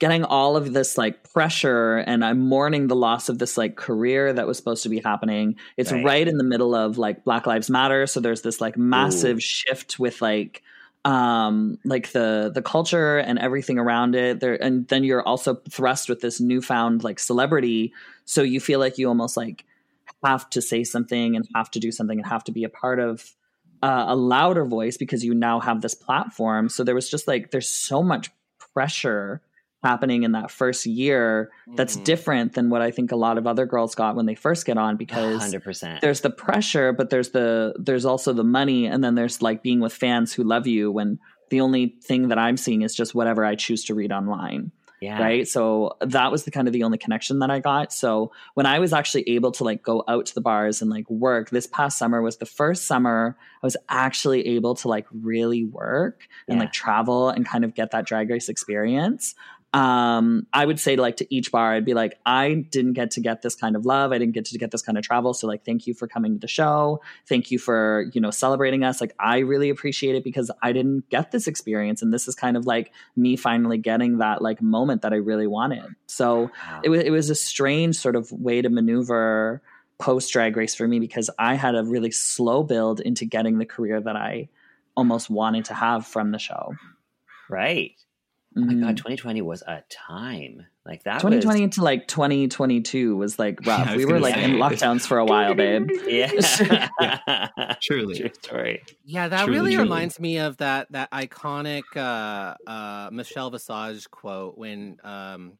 getting 0.00 0.24
all 0.24 0.56
of 0.56 0.72
this 0.72 0.98
like 0.98 1.30
pressure 1.32 1.98
and 1.98 2.24
I'm 2.24 2.40
mourning 2.40 2.88
the 2.88 2.96
loss 2.96 3.28
of 3.28 3.38
this 3.38 3.56
like 3.56 3.76
career 3.76 4.32
that 4.32 4.46
was 4.46 4.56
supposed 4.56 4.82
to 4.82 4.88
be 4.88 4.98
happening. 4.98 5.56
It's 5.76 5.92
Right. 5.92 6.04
right, 6.04 6.28
in 6.28 6.36
the 6.36 6.44
middle 6.44 6.74
of 6.74 6.98
like 6.98 7.24
Black 7.24 7.46
Lives 7.46 7.70
Matter. 7.70 8.06
So 8.06 8.20
there's 8.20 8.42
this 8.42 8.60
like 8.60 8.76
massive 8.76 9.42
shift 9.42 9.98
with 9.98 10.20
like 10.20 10.62
um 11.04 11.78
like 11.84 12.12
the 12.12 12.50
the 12.54 12.62
culture 12.62 13.18
and 13.18 13.38
everything 13.38 13.78
around 13.78 14.14
it 14.14 14.40
there 14.40 14.62
and 14.62 14.88
then 14.88 15.04
you're 15.04 15.22
also 15.22 15.56
thrust 15.68 16.08
with 16.08 16.20
this 16.22 16.40
newfound 16.40 17.04
like 17.04 17.18
celebrity 17.18 17.92
so 18.24 18.42
you 18.42 18.58
feel 18.58 18.80
like 18.80 18.96
you 18.96 19.06
almost 19.06 19.36
like 19.36 19.66
have 20.24 20.48
to 20.50 20.60
say 20.62 20.84
something 20.84 21.36
and 21.36 21.46
have 21.54 21.70
to 21.72 21.80
do 21.80 21.90
something 21.92 22.18
and 22.18 22.26
have 22.26 22.44
to 22.44 22.52
be 22.52 22.64
a 22.64 22.68
part 22.68 22.98
of 22.98 23.32
uh, 23.82 24.06
a 24.08 24.16
louder 24.16 24.64
voice 24.64 24.96
because 24.96 25.24
you 25.24 25.34
now 25.34 25.60
have 25.60 25.82
this 25.82 25.94
platform 25.94 26.68
so 26.68 26.82
there 26.84 26.94
was 26.94 27.10
just 27.10 27.28
like 27.28 27.50
there's 27.50 27.68
so 27.68 28.02
much 28.02 28.30
pressure 28.72 29.42
happening 29.82 30.22
in 30.22 30.32
that 30.32 30.50
first 30.50 30.86
year 30.86 31.50
that's 31.76 31.96
Mhm. 31.98 32.04
different 32.04 32.52
than 32.54 32.70
what 32.70 32.80
i 32.80 32.90
think 32.90 33.12
a 33.12 33.16
lot 33.16 33.36
of 33.36 33.46
other 33.46 33.66
girls 33.66 33.94
got 33.94 34.16
when 34.16 34.24
they 34.24 34.34
first 34.34 34.64
get 34.64 34.78
on 34.78 34.96
because 34.96 35.42
100%. 35.42 36.00
there's 36.00 36.22
the 36.22 36.30
pressure 36.30 36.92
but 36.94 37.10
there's 37.10 37.30
the 37.30 37.74
there's 37.78 38.06
also 38.06 38.32
the 38.32 38.44
money 38.44 38.86
and 38.86 39.04
then 39.04 39.14
there's 39.14 39.42
like 39.42 39.62
being 39.62 39.80
with 39.80 39.92
fans 39.92 40.32
who 40.32 40.42
love 40.42 40.66
you 40.66 40.90
when 40.90 41.18
the 41.50 41.60
only 41.60 41.94
thing 42.02 42.28
that 42.28 42.38
i'm 42.38 42.56
seeing 42.56 42.80
is 42.80 42.94
just 42.94 43.14
whatever 43.14 43.44
i 43.44 43.54
choose 43.54 43.84
to 43.84 43.94
read 43.94 44.10
online 44.10 44.72
yeah. 45.04 45.22
right? 45.22 45.46
So 45.46 45.96
that 46.00 46.32
was 46.32 46.44
the 46.44 46.50
kind 46.50 46.66
of 46.66 46.72
the 46.72 46.82
only 46.82 46.98
connection 46.98 47.38
that 47.40 47.50
i 47.50 47.60
got. 47.60 47.92
So 47.92 48.32
when 48.54 48.66
i 48.66 48.78
was 48.78 48.92
actually 48.92 49.28
able 49.28 49.52
to 49.52 49.64
like 49.64 49.82
go 49.82 50.02
out 50.08 50.26
to 50.26 50.34
the 50.34 50.40
bars 50.40 50.80
and 50.80 50.90
like 50.90 51.08
work 51.10 51.50
this 51.50 51.66
past 51.66 51.98
summer 51.98 52.22
was 52.22 52.38
the 52.38 52.46
first 52.46 52.86
summer 52.86 53.36
i 53.62 53.66
was 53.66 53.76
actually 53.88 54.46
able 54.48 54.74
to 54.76 54.88
like 54.88 55.06
really 55.10 55.64
work 55.64 56.28
and 56.48 56.58
like 56.58 56.72
travel 56.72 57.28
and 57.28 57.46
kind 57.46 57.64
of 57.64 57.74
get 57.74 57.90
that 57.90 58.06
drag 58.06 58.30
race 58.30 58.48
experience 58.48 59.34
um 59.74 60.46
i 60.52 60.64
would 60.64 60.78
say 60.78 60.94
like 60.96 61.16
to 61.16 61.34
each 61.34 61.50
bar 61.50 61.72
i'd 61.74 61.84
be 61.84 61.94
like 61.94 62.18
i 62.24 62.54
didn't 62.54 62.92
get 62.92 63.10
to 63.10 63.20
get 63.20 63.42
this 63.42 63.54
kind 63.56 63.74
of 63.74 63.84
love 63.84 64.12
i 64.12 64.18
didn't 64.18 64.32
get 64.32 64.44
to 64.44 64.56
get 64.56 64.70
this 64.70 64.82
kind 64.82 64.96
of 64.96 65.02
travel 65.02 65.34
so 65.34 65.46
like 65.46 65.64
thank 65.64 65.86
you 65.86 65.92
for 65.94 66.06
coming 66.06 66.34
to 66.34 66.38
the 66.38 66.46
show 66.46 67.00
thank 67.28 67.50
you 67.50 67.58
for 67.58 68.08
you 68.12 68.20
know 68.20 68.30
celebrating 68.30 68.84
us 68.84 69.00
like 69.00 69.12
i 69.18 69.38
really 69.38 69.68
appreciate 69.70 70.14
it 70.14 70.22
because 70.22 70.50
i 70.62 70.72
didn't 70.72 71.08
get 71.10 71.32
this 71.32 71.46
experience 71.48 72.02
and 72.02 72.12
this 72.14 72.28
is 72.28 72.34
kind 72.34 72.56
of 72.56 72.66
like 72.66 72.92
me 73.16 73.36
finally 73.36 73.76
getting 73.78 74.18
that 74.18 74.40
like 74.40 74.62
moment 74.62 75.02
that 75.02 75.12
i 75.12 75.16
really 75.16 75.46
wanted 75.46 75.94
so 76.06 76.42
Wow. 76.44 76.80
it 76.84 76.88
was 76.88 77.00
it 77.02 77.10
was 77.10 77.28
a 77.30 77.34
strange 77.34 77.96
sort 77.96 78.14
of 78.16 78.30
way 78.30 78.62
to 78.62 78.68
maneuver 78.68 79.60
post 79.98 80.32
drag 80.32 80.56
race 80.56 80.74
for 80.74 80.86
me 80.88 80.98
because 80.98 81.30
I 81.38 81.54
had 81.54 81.74
a 81.76 81.84
really 81.84 82.10
slow 82.10 82.62
build 82.64 83.00
into 83.00 83.24
getting 83.24 83.58
the 83.58 83.64
career 83.64 84.00
that 84.00 84.16
I 84.16 84.48
almost 84.96 85.30
wanted 85.30 85.66
to 85.66 85.74
have 85.74 86.04
from 86.06 86.30
the 86.32 86.38
show. 86.38 86.74
right. 87.48 87.92
Oh 88.56 88.60
my. 88.60 88.74
God, 88.74 88.96
2020 88.96 89.42
was 89.42 89.62
a 89.62 89.82
time. 89.90 90.66
Like 90.86 91.04
that 91.04 91.20
2020 91.20 91.68
to 91.70 91.82
like 91.82 92.06
2022 92.06 93.16
was 93.16 93.38
like 93.38 93.58
rough. 93.66 93.88
I 93.88 93.96
was 93.96 93.98
we 93.98 94.04
were 94.04 94.12
gonna 94.12 94.22
like 94.22 94.34
say. 94.34 94.44
in 94.44 94.50
lockdowns 94.52 95.06
for 95.06 95.18
a 95.18 95.24
while, 95.24 95.54
babe. 95.54 95.90
was 95.90 96.06
Yeah. 96.06 97.48
Truly. 97.82 98.18
True 98.18 98.30
story. 98.40 98.82
Yeah, 99.04 99.28
that 99.28 99.44
Truly, 99.44 99.58
really 99.58 99.70
truly. 99.72 99.84
reminds 99.84 100.20
me 100.20 100.38
of 100.38 100.58
that 100.58 100.92
that 100.92 101.10
iconic 101.10 101.82
uh, 101.96 102.54
uh, 102.70 103.08
Michelle 103.10 103.50
Visage 103.50 104.10
quote 104.10 104.58
when 104.58 104.98
um, 105.02 105.58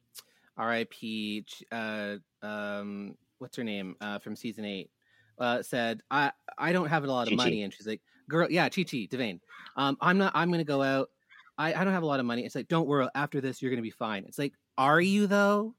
R.I.P. 0.57 1.45
Uh, 1.71 2.15
um, 2.41 3.15
what's 3.39 3.57
her 3.57 3.63
name 3.63 3.95
uh, 3.99 4.19
from 4.19 4.35
season 4.35 4.63
eight 4.63 4.89
uh, 5.39 5.63
said, 5.63 6.01
"I 6.09 6.31
I 6.57 6.71
don't 6.71 6.87
have 6.87 7.03
a 7.03 7.07
lot 7.07 7.23
of 7.23 7.31
Chi-Chi. 7.31 7.43
money," 7.43 7.63
and 7.63 7.73
she's 7.73 7.87
like, 7.87 8.01
"Girl, 8.29 8.49
yeah, 8.49 8.69
Chi 8.69 8.83
Chi 8.83 9.07
DeVayne, 9.11 9.39
um, 9.75 9.97
I'm 10.01 10.17
not. 10.17 10.31
I'm 10.35 10.51
gonna 10.51 10.63
go 10.63 10.81
out. 10.81 11.09
I, 11.57 11.73
I 11.73 11.83
don't 11.83 11.93
have 11.93 12.03
a 12.03 12.07
lot 12.07 12.19
of 12.19 12.25
money." 12.25 12.45
It's 12.45 12.55
like, 12.55 12.67
"Don't 12.67 12.87
worry. 12.87 13.07
After 13.15 13.41
this, 13.41 13.61
you're 13.61 13.71
gonna 13.71 13.81
be 13.81 13.91
fine." 13.91 14.25
It's 14.25 14.39
like, 14.39 14.55
"Are 14.77 15.01
you 15.01 15.27
though?" 15.27 15.75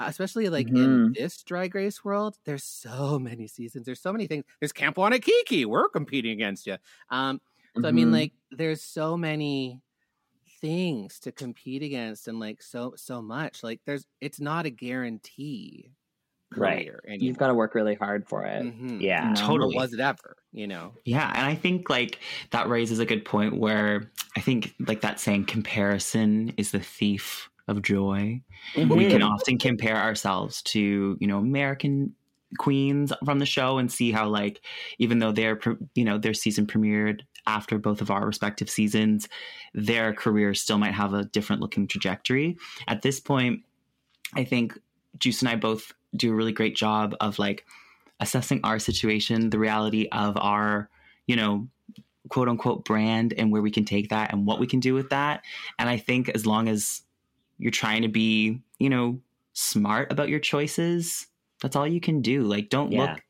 Especially 0.00 0.48
like 0.48 0.70
in 0.74 0.98
Mhm. 0.98 1.16
this 1.16 1.42
drag 1.44 1.74
race 1.74 2.04
world, 2.04 2.38
there's 2.44 2.64
so 2.64 3.18
many 3.20 3.46
seasons. 3.48 3.86
There's 3.86 4.00
so 4.02 4.12
many 4.12 4.26
things. 4.26 4.44
There's 4.60 4.72
Camp 4.72 4.96
Wannakiki. 4.96 5.66
We're 5.66 5.88
competing 5.90 6.32
against 6.32 6.66
you. 6.66 6.78
Um, 7.10 7.40
so 7.82 7.88
I 7.88 7.92
mean, 7.92 8.10
Mhm. 8.10 8.12
like, 8.12 8.34
there's 8.50 8.82
so 8.82 9.16
many 9.16 9.80
things 10.60 11.20
to 11.20 11.32
compete 11.32 11.82
against, 11.82 12.28
and 12.28 12.40
like 12.40 12.62
so 12.62 12.94
so 12.96 13.22
much. 13.22 13.62
Like, 13.64 13.82
there's 13.86 14.06
it's 14.20 14.40
not 14.40 14.66
a 14.66 14.70
guarantee. 14.70 15.92
Right. 16.56 16.88
career 16.88 17.22
you've 17.22 17.38
got 17.38 17.48
to 17.48 17.54
work 17.54 17.74
really 17.74 17.94
hard 17.94 18.28
for 18.28 18.44
it. 18.44 18.62
Mhm. 18.62 19.00
Yeah. 19.00 19.28
No. 19.30 19.34
Totally. 19.34 19.76
Was 19.76 19.92
it 19.92 20.00
ever? 20.00 20.36
You 20.52 20.66
know. 20.66 20.92
Yeah, 21.04 21.30
and 21.34 21.46
I 21.46 21.54
think 21.54 21.88
like 21.90 22.18
that 22.50 22.68
raises 22.68 22.98
a 22.98 23.06
good 23.06 23.24
point 23.24 23.56
where 23.58 24.10
I 24.36 24.40
think 24.40 24.74
like 24.86 25.00
that 25.02 25.20
saying 25.20 25.44
comparison 25.46 26.52
is 26.56 26.70
the 26.72 26.80
thief 26.80 27.48
of 27.68 27.82
joy. 27.82 28.42
We 28.76 28.82
Mhm. 28.84 29.10
can 29.10 29.22
often 29.22 29.58
compare 29.58 29.96
ourselves 29.96 30.62
to, 30.62 31.16
you 31.20 31.26
know, 31.26 31.38
American 31.38 32.14
queens 32.58 33.12
from 33.24 33.38
the 33.38 33.46
show 33.46 33.78
and 33.78 33.90
see 33.90 34.12
how 34.12 34.28
like 34.28 34.60
even 34.98 35.20
though 35.20 35.32
their 35.32 35.56
pre- 35.56 35.76
you 35.94 36.04
know 36.04 36.18
their 36.18 36.34
season 36.34 36.66
premiered 36.66 37.20
after 37.46 37.78
both 37.78 38.02
of 38.02 38.10
our 38.10 38.26
respective 38.26 38.68
seasons 38.68 39.26
their 39.72 40.12
career 40.12 40.52
still 40.52 40.76
might 40.76 40.92
have 40.92 41.14
a 41.14 41.24
different 41.24 41.62
looking 41.62 41.86
trajectory 41.86 42.54
at 42.88 43.00
this 43.00 43.18
point 43.20 43.62
i 44.34 44.44
think 44.44 44.78
juice 45.18 45.40
and 45.40 45.48
i 45.48 45.56
both 45.56 45.94
do 46.16 46.32
a 46.32 46.34
really 46.34 46.52
great 46.52 46.76
job 46.76 47.14
of 47.20 47.38
like 47.38 47.64
assessing 48.20 48.60
our 48.64 48.78
situation 48.78 49.50
the 49.50 49.58
reality 49.58 50.08
of 50.12 50.36
our 50.36 50.88
you 51.26 51.36
know 51.36 51.66
quote 52.28 52.48
unquote 52.48 52.84
brand 52.84 53.34
and 53.36 53.50
where 53.50 53.62
we 53.62 53.70
can 53.70 53.84
take 53.84 54.10
that 54.10 54.32
and 54.32 54.46
what 54.46 54.60
we 54.60 54.66
can 54.66 54.80
do 54.80 54.94
with 54.94 55.10
that 55.10 55.42
and 55.78 55.88
i 55.88 55.96
think 55.96 56.28
as 56.30 56.46
long 56.46 56.68
as 56.68 57.02
you're 57.58 57.70
trying 57.70 58.02
to 58.02 58.08
be 58.08 58.60
you 58.78 58.88
know 58.88 59.18
smart 59.54 60.10
about 60.12 60.28
your 60.28 60.40
choices 60.40 61.26
that's 61.60 61.76
all 61.76 61.86
you 61.86 62.00
can 62.00 62.22
do 62.22 62.42
like 62.42 62.68
don't 62.68 62.92
Yeah. 62.92 63.12
look 63.12 63.22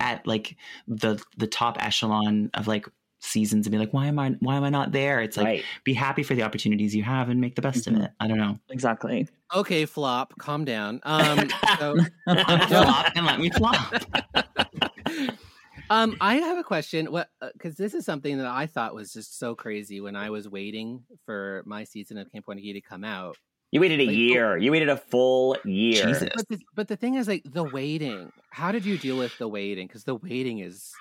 at 0.00 0.26
like 0.26 0.56
the 0.88 1.22
the 1.36 1.46
top 1.46 1.76
echelon 1.80 2.50
of 2.54 2.66
like 2.66 2.86
seasons 3.24 3.66
and 3.66 3.70
be 3.72 3.78
like 3.78 3.92
why 3.92 4.06
am 4.06 4.18
i 4.18 4.30
why 4.40 4.56
am 4.56 4.64
i 4.64 4.68
not 4.68 4.90
there 4.90 5.20
it's 5.20 5.36
like 5.36 5.46
right. 5.46 5.64
be 5.84 5.94
happy 5.94 6.22
for 6.24 6.34
the 6.34 6.42
opportunities 6.42 6.92
you 6.94 7.04
have 7.04 7.28
and 7.28 7.40
make 7.40 7.54
the 7.54 7.62
best 7.62 7.84
Mhm. 7.88 7.96
of 7.96 8.02
it 8.02 8.10
i 8.20 8.26
don't 8.26 8.38
know 8.38 8.58
Exactly. 8.68 9.28
Okay, 9.54 9.84
flop. 9.84 10.32
Calm 10.38 10.64
down. 10.64 11.00
Um, 11.04 11.48
so, 11.78 11.96
flop 12.26 13.12
and 13.14 13.26
let 13.26 13.38
me 13.38 13.50
flop 13.50 13.92
um, 15.90 16.16
I 16.20 16.36
have 16.36 16.56
a 16.58 16.62
question. 16.64 17.06
What? 17.12 17.28
Because 17.52 17.76
this 17.76 17.92
is 17.94 18.04
something 18.04 18.38
that 18.38 18.46
I 18.46 18.66
thought 18.66 18.94
was 18.94 19.12
just 19.12 19.38
so 19.38 19.54
crazy 19.54 20.00
when 20.00 20.16
I 20.16 20.30
was 20.30 20.48
waiting 20.48 21.04
for 21.26 21.62
my 21.66 21.84
season 21.84 22.16
of 22.18 22.30
Camp 22.32 22.46
Wanagi 22.46 22.72
to 22.72 22.80
come 22.80 23.04
out. 23.04 23.36
You 23.72 23.80
waited 23.80 24.00
a 24.00 24.06
Like, 24.06 24.16
year. 24.16 24.56
You 24.56 24.70
waited 24.72 24.88
a 24.88 24.96
full 24.96 25.56
year. 25.64 26.04
Jesus. 26.06 26.28
But 26.34 26.48
the, 26.48 26.58
but 26.74 26.88
the 26.88 26.96
thing 26.96 27.14
is, 27.14 27.28
like 27.28 27.42
the 27.44 27.64
waiting. 27.64 28.30
How 28.50 28.72
did 28.72 28.84
you 28.84 28.96
deal 28.98 29.18
with 29.18 29.36
the 29.38 29.48
waiting? 29.48 29.86
Because 29.86 30.04
the 30.04 30.14
waiting 30.16 30.58
is 30.60 30.92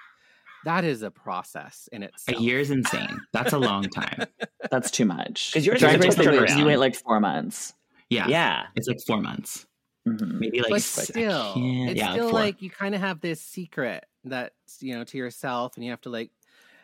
that 0.66 0.84
is 0.84 1.02
a 1.02 1.12
process 1.12 1.90
in 1.92 2.04
itself. 2.04 2.28
a 2.28 2.32
itself. 2.32 2.44
year's 2.46 2.72
insane 2.72 3.20
that's 3.34 3.54
a 3.54 3.60
long 3.60 3.84
time 3.84 4.26
That's 4.70 4.90
too 4.92 5.06
much. 5.06 5.52
Because 5.52 5.66
you're 5.66 5.76
a 5.76 5.80
race, 5.98 6.16
quick 6.16 6.28
they 6.30 6.40
wait, 6.40 6.50
you 6.58 6.66
wait 6.66 6.78
like 6.78 6.96
four 6.96 7.20
months. 7.20 7.74
yeah 8.10 8.28
Yeah. 8.28 8.68
it's 8.76 8.88
like 8.88 9.00
four 9.06 9.20
months 9.22 9.66
Mhm. 10.08 10.40
maybe 10.40 10.62
like 10.62 10.70
but 10.72 10.82
still, 10.82 11.54
it's 11.56 12.00
yeah, 12.00 12.14
still 12.14 12.30
four. 12.32 12.40
like 12.40 12.62
you 12.64 12.72
kind 12.72 12.96
of 12.96 13.02
have 13.02 13.22
this 13.22 13.40
secret 13.40 14.06
that's 14.24 14.82
you 14.82 14.96
know 14.96 15.04
to 15.04 15.18
yourself, 15.18 15.76
and 15.76 15.84
you 15.86 15.92
have 15.92 16.02
to 16.02 16.10
like 16.10 16.32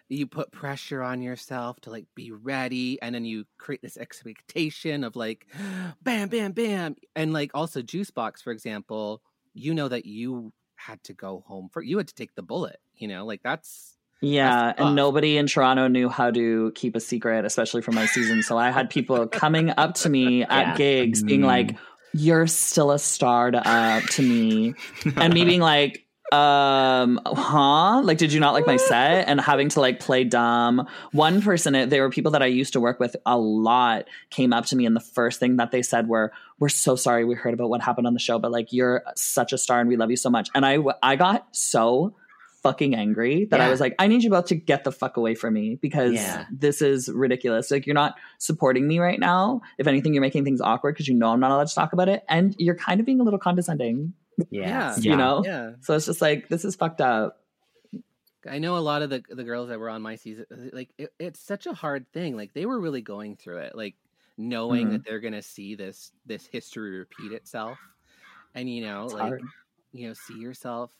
you 0.09 0.27
put 0.27 0.51
pressure 0.51 1.01
on 1.01 1.21
yourself 1.23 1.79
to 1.81 1.89
like 1.89 2.05
be 2.15 2.31
ready, 2.31 3.01
and 3.01 3.15
then 3.15 3.25
you 3.25 3.45
create 3.57 3.81
this 3.81 3.97
expectation 3.97 5.03
of 5.03 5.15
like, 5.15 5.47
bam, 6.03 6.29
bam, 6.29 6.51
bam, 6.51 6.95
and 7.15 7.33
like 7.33 7.49
also 7.55 7.81
Juice 7.81 8.11
Boxx, 8.11 8.43
for 8.43 8.51
example, 8.51 9.23
you 9.55 9.73
know 9.73 9.87
that 9.87 10.05
you 10.05 10.53
had 10.77 11.03
to 11.03 11.13
go 11.13 11.43
home 11.47 11.69
for 11.71 11.81
you 11.81 11.97
had 11.97 12.07
to 12.07 12.15
take 12.15 12.35
the 12.35 12.41
bullet, 12.41 12.79
you 12.95 13.07
know, 13.07 13.25
like 13.25 13.41
that's 13.43 13.97
Yeah, 14.21 14.67
That's 14.67 14.79
and 14.79 14.95
nobody 14.95 15.37
in 15.37 15.45
Toronto 15.47 15.87
knew 15.87 16.09
how 16.09 16.31
to 16.31 16.71
keep 16.73 16.95
a 16.95 16.99
secret, 16.99 17.45
especially 17.45 17.81
for 17.81 17.91
my 17.91 18.05
season. 18.05 18.41
So 18.41 18.57
I 18.57 18.71
had 18.71 18.89
people 18.89 19.27
coming 19.43 19.71
up 19.77 19.93
to 19.95 20.09
me 20.09 20.43
at 20.43 20.49
Yeah. 20.49 20.77
gigs 20.77 21.23
being 21.23 21.41
Mm. 21.41 21.45
like, 21.47 21.75
"You're 22.13 22.47
still 22.47 22.91
a 22.91 22.99
star 22.99 23.51
to, 23.51 23.67
uh, 23.67 24.01
to 24.01 24.23
me," 24.23 24.75
and 25.17 25.33
me 25.33 25.45
being 25.45 25.61
like, 25.61 26.03
um 26.33 27.21
huh 27.25 28.01
like 28.03 28.17
did 28.17 28.33
you 28.33 28.39
not 28.41 28.53
like 28.53 28.67
my 28.67 28.75
set 28.75 29.29
and 29.29 29.39
having 29.39 29.69
to 29.69 29.79
like 29.79 30.01
play 30.01 30.25
dumb 30.25 30.85
one 31.13 31.41
person 31.41 31.87
there 31.87 32.01
were 32.01 32.09
people 32.09 32.33
that 32.33 32.43
i 32.43 32.45
used 32.45 32.73
to 32.73 32.81
work 32.81 32.99
with 32.99 33.15
a 33.25 33.37
lot 33.37 34.03
came 34.29 34.51
up 34.51 34.65
to 34.65 34.75
me 34.75 34.85
and 34.85 34.93
the 34.93 34.99
first 34.99 35.39
thing 35.39 35.55
that 35.55 35.71
they 35.71 35.81
said 35.81 36.09
were 36.09 36.33
we're 36.59 36.69
so 36.69 36.95
sorry 36.95 37.23
we 37.25 37.35
heard 37.35 37.53
about 37.53 37.69
what 37.69 37.81
happened 37.81 38.07
on 38.07 38.13
the 38.13 38.19
show 38.19 38.39
but 38.39 38.51
like 38.51 38.71
you're 38.73 39.03
such 39.15 39.53
a 39.53 39.57
star 39.57 39.79
and 39.79 39.87
we 39.89 39.95
love 39.95 40.09
you 40.09 40.17
so 40.17 40.29
much 40.29 40.49
and 40.55 40.65
i 40.65 40.77
i 41.03 41.15
got 41.15 41.47
so 41.55 42.15
fucking 42.63 42.95
angry 42.95 43.45
that 43.45 43.61
i 43.61 43.69
was 43.69 43.79
like 43.79 43.93
i 43.99 44.07
need 44.07 44.23
you 44.23 44.29
both 44.29 44.45
to 44.45 44.55
get 44.55 44.83
the 44.83 44.91
fuck 44.91 45.15
away 45.17 45.35
from 45.35 45.53
me 45.53 45.75
because 45.81 46.13
Yeah. 46.13 46.45
this 46.51 46.81
is 46.81 47.07
ridiculous 47.07 47.69
like 47.71 47.85
you're 47.85 47.93
not 47.93 48.15
supporting 48.39 48.87
me 48.87 48.99
right 48.99 49.19
now 49.19 49.61
if 49.77 49.85
anything 49.87 50.13
you're 50.13 50.21
making 50.21 50.43
things 50.43 50.59
awkward 50.59 50.93
because 50.95 51.07
you 51.07 51.13
know 51.13 51.29
i'm 51.29 51.39
not 51.39 51.51
allowed 51.51 51.67
to 51.67 51.75
talk 51.75 51.93
about 51.93 52.09
it 52.09 52.23
and 52.27 52.55
you're 52.57 52.75
kind 52.75 52.99
of 52.99 53.05
being 53.05 53.19
a 53.19 53.23
little 53.23 53.39
condescending 53.39 54.13
Yeah. 54.51 54.95
Yeah. 54.99 55.11
You 55.11 55.15
know? 55.17 55.43
Yeah. 55.45 55.71
So 55.81 55.95
it's 55.95 56.05
just 56.05 56.21
like 56.21 56.47
this 56.49 56.63
is 56.63 56.75
fucked 56.75 57.01
up. 57.01 57.39
I 58.47 58.59
know 58.59 58.77
a 58.77 58.79
lot 58.79 59.01
of 59.01 59.09
the 59.09 59.23
the 59.29 59.43
girls 59.43 59.69
that 59.69 59.79
were 59.79 59.89
on 59.89 60.01
my 60.03 60.15
season. 60.15 60.45
Like 60.71 60.89
it, 60.97 61.11
it's 61.19 61.39
such 61.39 61.65
a 61.65 61.73
hard 61.73 62.05
thing. 62.13 62.37
Like 62.37 62.53
they 62.53 62.65
were 62.67 62.79
really 62.79 63.01
going 63.01 63.35
through 63.35 63.57
it. 63.59 63.75
Like 63.75 63.95
knowing 64.37 64.87
Mhm. 64.87 64.91
that 64.91 65.05
they're 65.05 65.19
gonna 65.19 65.41
see 65.41 65.75
this 65.75 66.11
this 66.25 66.45
history 66.45 66.99
repeat 66.99 67.31
itself, 67.31 67.77
and 68.55 68.69
you 68.69 68.81
know, 68.81 69.05
It's 69.05 69.13
like 69.13 69.21
hard. 69.23 69.41
you 69.93 70.07
know, 70.07 70.13
see 70.13 70.37
yourself. 70.39 70.91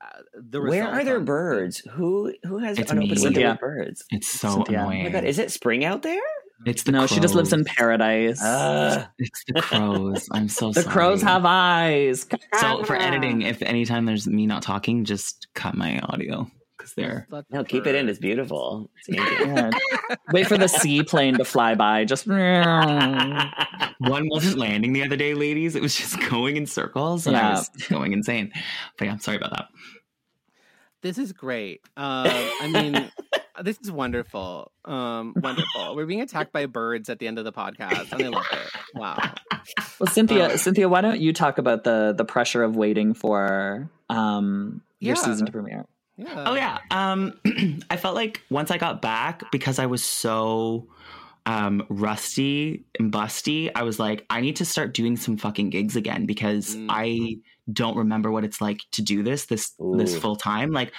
Uh, 0.00 0.22
the 0.34 0.60
Where 0.60 0.84
are 0.84 0.90
result 0.92 1.04
there 1.04 1.18
on- 1.18 1.24
birds? 1.24 1.78
Who 1.94 2.32
who 2.44 2.58
has 2.58 2.78
It's 2.78 2.90
an 2.90 2.98
open 2.98 3.10
me. 3.10 3.22
window 3.22 3.40
Synthia. 3.40 3.50
with 3.52 3.60
birds? 3.60 4.04
It's 4.10 4.28
so 4.28 4.48
Synthia. 4.48 4.72
My 4.72 4.78
Oh 4.78 4.80
annoying. 4.88 5.02
my 5.04 5.10
god, 5.10 5.24
is 5.24 5.38
it 5.38 5.50
spring 5.50 5.84
out 5.84 6.02
there? 6.02 6.20
it's 6.66 6.82
the 6.82 6.90
no, 6.90 7.06
she 7.06 7.20
just 7.20 7.36
lives 7.36 7.52
in 7.52 7.64
paradise. 7.64 8.42
Uh, 8.42 9.06
It's 9.18 9.44
the 9.46 9.60
crows. 9.62 10.28
I'm 10.32 10.48
so 10.48 10.72
sorry. 10.72 10.72
the 10.72 10.82
sorry. 10.82 10.92
crows 10.92 11.22
have 11.22 11.44
eyes. 11.44 12.26
So 12.58 12.82
for 12.82 12.96
editing, 12.96 13.42
if 13.42 13.62
anytime 13.62 14.06
there's 14.06 14.26
me 14.26 14.44
not 14.46 14.62
talking, 14.62 15.04
just 15.04 15.46
cut 15.54 15.76
my 15.76 16.00
audio 16.00 16.50
because 16.78 16.94
they're 16.94 17.26
no, 17.50 17.64
keep 17.64 17.86
it 17.86 17.94
in. 17.96 18.08
It's 18.08 18.18
beautiful. 18.20 18.88
It's 19.06 19.18
Yeah. 19.40 19.70
Wait 20.32 20.46
for 20.46 20.56
the 20.56 20.68
seaplane 20.68 21.36
to 21.38 21.44
fly 21.44 21.74
by. 21.74 22.04
Just 22.04 22.26
one 23.98 24.28
wasn't 24.30 24.56
landing 24.58 24.92
the 24.92 25.04
other 25.04 25.16
day, 25.16 25.34
ladies. 25.34 25.74
It 25.74 25.82
was 25.82 25.94
just 25.94 26.18
going 26.30 26.56
in 26.56 26.66
circles, 26.66 27.26
and 27.26 27.36
I 27.36 27.50
was 27.54 27.68
going 27.88 28.12
insane. 28.12 28.52
But 28.96 29.06
yeah, 29.06 29.12
I'm 29.12 29.20
sorry 29.20 29.36
about 29.36 29.50
that. 29.50 29.66
This 31.02 31.18
is 31.18 31.32
great. 31.32 31.80
Um, 31.96 32.26
I 32.26 32.68
mean, 32.72 33.10
this 33.62 33.78
is 33.80 33.90
wonderful. 33.90 34.72
Um, 34.84 35.32
wonderful. 35.36 35.94
We're 35.94 36.06
being 36.06 36.22
attacked 36.22 36.52
by 36.52 36.66
birds 36.66 37.08
at 37.08 37.18
the 37.20 37.28
end 37.28 37.38
of 37.38 37.44
the 37.44 37.52
podcast, 37.52 38.12
and 38.12 38.22
I 38.22 38.28
love 38.28 38.46
it. 38.52 38.70
Wow. 38.94 39.16
well, 40.00 40.08
Synthia, 40.08 40.46
Uh, 40.46 40.52
Synthia, 40.54 40.88
why 40.90 41.00
don't 41.00 41.20
you 41.20 41.32
talk 41.32 41.58
about 41.58 41.84
the 41.84 42.14
the 42.16 42.24
pressure 42.24 42.62
of 42.64 42.74
waiting 42.76 43.14
for 43.14 43.90
um 44.08 44.82
your 44.98 45.14
Yeah. 45.16 45.22
season 45.22 45.46
to 45.46 45.52
premiere? 45.52 45.84
Yeah. 46.18 46.44
Oh 46.46 46.54
yeah. 46.54 46.78
Um 46.90 47.32
I 47.90 47.96
felt 47.96 48.14
like 48.14 48.42
once 48.50 48.70
I 48.70 48.76
got 48.78 49.00
back 49.00 49.42
because 49.52 49.78
I 49.78 49.86
was 49.86 50.04
so 50.04 50.88
um 51.46 51.86
rusty 51.88 52.84
and 52.98 53.10
busty, 53.12 53.70
I 53.74 53.82
was 53.84 53.98
like 53.98 54.26
I 54.28 54.40
need 54.40 54.56
to 54.56 54.64
start 54.64 54.92
doing 54.94 55.16
some 55.16 55.36
fucking 55.36 55.70
gigs 55.70 55.96
again 55.96 56.26
because 56.26 56.74
Mm. 56.76 56.86
I 56.90 57.36
don't 57.72 57.96
remember 57.96 58.30
what 58.30 58.44
it's 58.44 58.60
like 58.60 58.80
to 58.92 59.02
do 59.02 59.22
this 59.22 59.46
this 59.46 59.72
this 59.96 60.18
full 60.18 60.36
time. 60.36 60.72
Like 60.72 60.92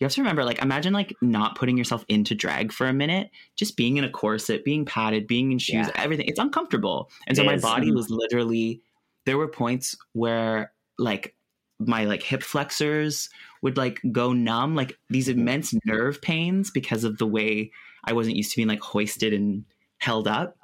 you 0.00 0.04
have 0.06 0.12
to 0.14 0.20
remember 0.22 0.44
like 0.44 0.62
imagine 0.62 0.92
like 0.92 1.14
not 1.20 1.56
putting 1.56 1.76
yourself 1.76 2.04
into 2.08 2.34
drag 2.34 2.72
for 2.72 2.86
a 2.86 2.92
minute, 2.92 3.30
just 3.56 3.76
being 3.76 3.96
in 3.98 4.04
a 4.04 4.10
corset, 4.10 4.64
being 4.64 4.84
padded, 4.84 5.26
being 5.26 5.52
in 5.52 5.58
shoes, 5.58 5.86
Yeah. 5.88 5.90
everything. 5.96 6.26
It's 6.26 6.38
uncomfortable. 6.40 7.10
And 7.26 7.36
It 7.36 7.40
so 7.40 7.44
my 7.44 7.54
is. 7.54 7.62
body 7.62 7.90
Mhm. 7.90 7.96
was 7.96 8.10
literally 8.10 8.80
there 9.26 9.36
were 9.38 9.48
points 9.48 9.96
where 10.12 10.72
like 10.98 11.34
my 11.78 12.04
like 12.04 12.22
hip 12.22 12.42
flexors 12.42 13.28
would 13.62 13.76
like 13.76 14.00
go 14.12 14.32
numb, 14.32 14.74
like 14.74 14.96
these 15.10 15.28
immense 15.28 15.74
nerve 15.84 16.20
pains 16.22 16.70
because 16.70 17.04
of 17.04 17.18
the 17.18 17.26
way 17.26 17.70
I 18.04 18.12
wasn't 18.12 18.36
used 18.36 18.50
to 18.52 18.56
being 18.56 18.68
like 18.68 18.80
hoisted 18.80 19.32
and 19.32 19.64
held 19.98 20.28
up. 20.28 20.56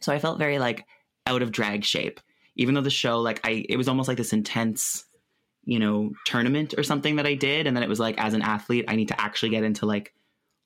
So 0.00 0.12
I 0.12 0.18
felt 0.18 0.38
very 0.38 0.58
like 0.58 0.86
out 1.26 1.42
of 1.42 1.52
drag 1.52 1.84
shape. 1.84 2.20
Even 2.56 2.74
though 2.74 2.80
the 2.80 2.90
show, 2.90 3.20
like 3.20 3.40
I, 3.44 3.64
it 3.68 3.76
was 3.76 3.88
almost 3.88 4.08
like 4.08 4.16
this 4.16 4.32
intense, 4.32 5.04
you 5.64 5.78
know, 5.78 6.10
tournament 6.24 6.74
or 6.76 6.82
something 6.82 7.16
that 7.16 7.26
I 7.26 7.34
did, 7.34 7.66
and 7.66 7.76
then 7.76 7.84
it 7.84 7.88
was 7.88 8.00
like 8.00 8.18
as 8.18 8.34
an 8.34 8.42
athlete, 8.42 8.86
I 8.88 8.96
need 8.96 9.08
to 9.08 9.20
actually 9.20 9.50
get 9.50 9.62
into 9.64 9.86
like 9.86 10.12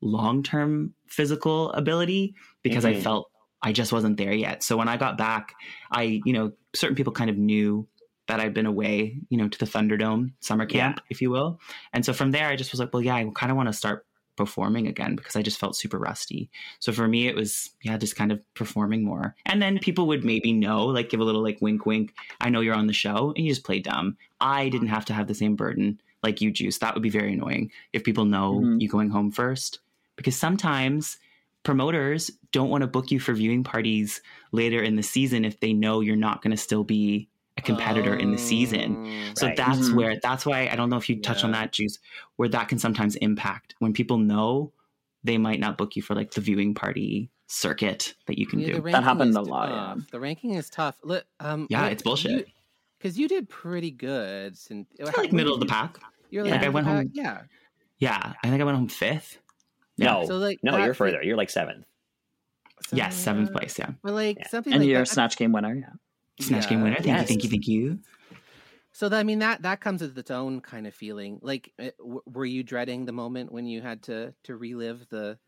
long 0.00 0.42
term 0.42 0.94
physical 1.06 1.70
ability 1.72 2.34
because 2.62 2.84
I 2.84 2.94
Mhm. 2.94 3.02
felt 3.02 3.30
I 3.62 3.72
just 3.72 3.92
wasn't 3.92 4.16
there 4.16 4.32
yet. 4.32 4.62
So 4.62 4.76
when 4.76 4.88
I 4.88 4.96
got 4.96 5.16
back, 5.16 5.54
I, 5.90 6.20
you 6.24 6.32
know, 6.32 6.52
certain 6.74 6.96
people 6.96 7.12
kind 7.12 7.30
of 7.30 7.36
knew 7.36 7.86
that 8.28 8.40
I'd 8.40 8.54
been 8.54 8.66
away, 8.66 9.18
you 9.28 9.36
know, 9.36 9.48
to 9.48 9.58
the 9.58 9.66
Thunderdome 9.66 10.32
summer 10.40 10.64
camp, 10.66 11.00
if 11.10 11.20
you 11.20 11.30
will. 11.30 11.60
And 11.92 12.04
so 12.04 12.12
from 12.12 12.30
there, 12.30 12.48
I 12.48 12.56
just 12.56 12.70
was 12.72 12.80
like, 12.80 12.92
well, 12.92 13.02
yeah, 13.02 13.16
I 13.16 13.26
kind 13.34 13.50
of 13.50 13.56
want 13.56 13.68
to 13.68 13.72
start 13.72 14.06
performing 14.36 14.86
again 14.86 15.14
because 15.14 15.36
I 15.36 15.42
just 15.42 15.58
felt 15.58 15.76
super 15.76 15.98
rusty. 15.98 16.48
So 16.78 16.92
for 16.92 17.06
me, 17.06 17.28
it 17.28 17.34
was, 17.36 17.70
yeah, 17.82 17.98
just 17.98 18.16
kind 18.16 18.32
of 18.32 18.40
performing 18.54 19.04
more. 19.04 19.34
And 19.44 19.60
then 19.60 19.78
people 19.78 20.06
would 20.06 20.24
maybe 20.24 20.52
know, 20.52 20.86
like 20.86 21.10
give 21.10 21.20
a 21.20 21.24
little 21.24 21.42
like 21.42 21.58
wink, 21.60 21.84
wink. 21.84 22.14
I 22.40 22.48
know 22.48 22.60
you're 22.60 22.74
on 22.74 22.86
the 22.86 22.92
show 22.92 23.32
and 23.36 23.44
you 23.44 23.50
just 23.50 23.64
play 23.64 23.80
dumb. 23.80 24.16
I 24.40 24.68
didn't 24.68 24.88
have 24.88 25.04
to 25.06 25.12
have 25.12 25.26
the 25.26 25.34
same 25.34 25.56
burden 25.56 26.00
like 26.22 26.40
you, 26.40 26.50
Juice. 26.50 26.78
That 26.78 26.94
would 26.94 27.02
be 27.02 27.10
very 27.10 27.32
annoying 27.34 27.72
if 27.92 28.04
people 28.04 28.24
know 28.24 28.60
Mhm. 28.60 28.80
you 28.80 28.88
going 28.88 29.10
home 29.10 29.32
first. 29.32 29.80
Because 30.16 30.36
sometimes 30.36 31.18
promoters 31.64 32.30
don't 32.52 32.70
want 32.70 32.82
to 32.82 32.86
book 32.88 33.10
you 33.10 33.20
for 33.20 33.34
viewing 33.34 33.64
parties 33.64 34.20
later 34.50 34.82
in 34.82 34.96
the 34.96 35.02
season 35.02 35.44
if 35.44 35.60
they 35.60 35.72
know 35.72 36.00
you're 36.00 36.16
not 36.16 36.42
going 36.42 36.50
to 36.50 36.56
still 36.56 36.84
be 36.84 37.28
a 37.62 37.66
competitor 37.66 38.14
in 38.14 38.32
the 38.32 38.38
season. 38.38 38.96
Oh, 39.06 39.32
So 39.34 39.46
Right. 39.46 39.56
that's 39.56 39.78
Mhm. 39.90 39.94
where 39.96 40.18
that's 40.22 40.44
why 40.44 40.68
I 40.68 40.76
don't 40.76 40.90
know 40.90 40.96
if 40.96 41.08
you 41.08 41.20
touch 41.20 41.44
on 41.44 41.52
that 41.52 41.72
juice 41.72 41.98
where 42.36 42.48
that 42.48 42.68
can 42.68 42.78
sometimes 42.78 43.16
impact 43.16 43.74
when 43.78 43.92
people 43.92 44.18
know 44.18 44.72
they 45.24 45.38
might 45.38 45.60
not 45.60 45.78
book 45.78 45.94
you 45.96 46.02
for 46.02 46.14
like 46.14 46.32
the 46.32 46.40
viewing 46.40 46.74
party 46.74 47.30
circuit 47.46 48.14
that 48.26 48.38
you 48.38 48.46
can 48.46 48.58
Yeah, 48.60 48.74
do. 48.74 48.80
That 48.90 49.04
happened 49.04 49.36
a 49.36 49.42
lot, 49.42 49.68
yeah. 49.70 50.02
The 50.10 50.18
ranking 50.20 50.54
is 50.54 50.68
tough. 50.70 50.96
Look, 51.04 51.24
um, 51.40 51.66
Yeah, 51.70 51.82
what- 51.82 51.92
it's 51.92 52.02
bullshit. 52.02 52.48
Because 52.98 53.18
you, 53.18 53.26
did 53.28 53.48
pretty 53.48 53.90
good. 53.90 54.56
Since, 54.56 54.88
like 55.00 55.32
middle 55.32 55.54
of 55.54 55.60
the 55.60 55.66
pack. 55.66 55.98
You're 56.30 56.44
Like, 56.44 56.52
like, 56.52 56.62
I 56.64 56.68
went 56.68 56.86
home- 56.86 57.10
the 57.14 57.22
pack, 57.22 57.48
Yeah, 57.98 58.32
I 58.42 58.48
think 58.48 58.60
I 58.60 58.64
went 58.64 58.76
home 58.78 58.88
fifth. 58.88 59.38
No, 59.98 60.24
So, 60.26 60.38
like, 60.38 60.58
no, 60.62 60.76
you're 60.78 60.94
further. 60.94 61.22
You're 61.22 61.36
like 61.36 61.50
seventh. 61.50 61.84
Yeah. 62.92 63.04
yes, 63.06 63.16
seventh 63.16 63.52
place. 63.52 63.78
Yeah, 63.78 63.90
But 64.02 64.14
like 64.14 64.38
Yeah. 64.38 64.48
something 64.48 64.72
And 64.72 64.82
like 64.82 64.88
you're 64.88 65.02
a 65.02 65.06
snatch 65.06 65.36
game 65.36 65.52
winner. 65.52 65.74
Yeah. 65.74 65.90
Snatch 66.40 66.68
game 66.68 66.82
winner. 66.82 66.96
Thank 66.96 67.06
Yes. 67.06 67.20
you, 67.22 67.26
thank 67.26 67.44
you, 67.44 67.50
thank 67.50 67.68
you. 67.68 67.98
So 68.92 69.08
that, 69.08 69.18
I 69.18 69.22
mean 69.22 69.38
that 69.38 69.62
that 69.62 69.80
comes 69.80 70.02
with 70.02 70.16
its 70.18 70.30
own 70.30 70.60
kind 70.60 70.86
of 70.86 70.94
feeling. 70.94 71.38
Like, 71.42 71.72
uh, 71.78 71.90
w- 71.98 72.22
were 72.26 72.44
you 72.44 72.62
dreading 72.62 73.06
the 73.06 73.12
moment 73.12 73.50
when 73.50 73.66
you 73.66 73.80
had 73.80 74.02
to 74.04 74.34
to 74.44 74.56
relive 74.56 75.06
the 75.08 75.38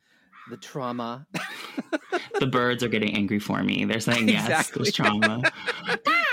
the 0.51 0.57
trauma? 0.57 1.27
The 2.41 2.47
birds 2.47 2.83
are 2.83 2.89
getting 2.89 3.15
angry 3.15 3.39
for 3.39 3.63
me. 3.63 3.85
They're 3.85 4.01
saying 4.01 4.29
yes, 4.29 4.45
Exactly. 4.45 4.85
there's 4.85 4.95
trauma. 4.95 5.43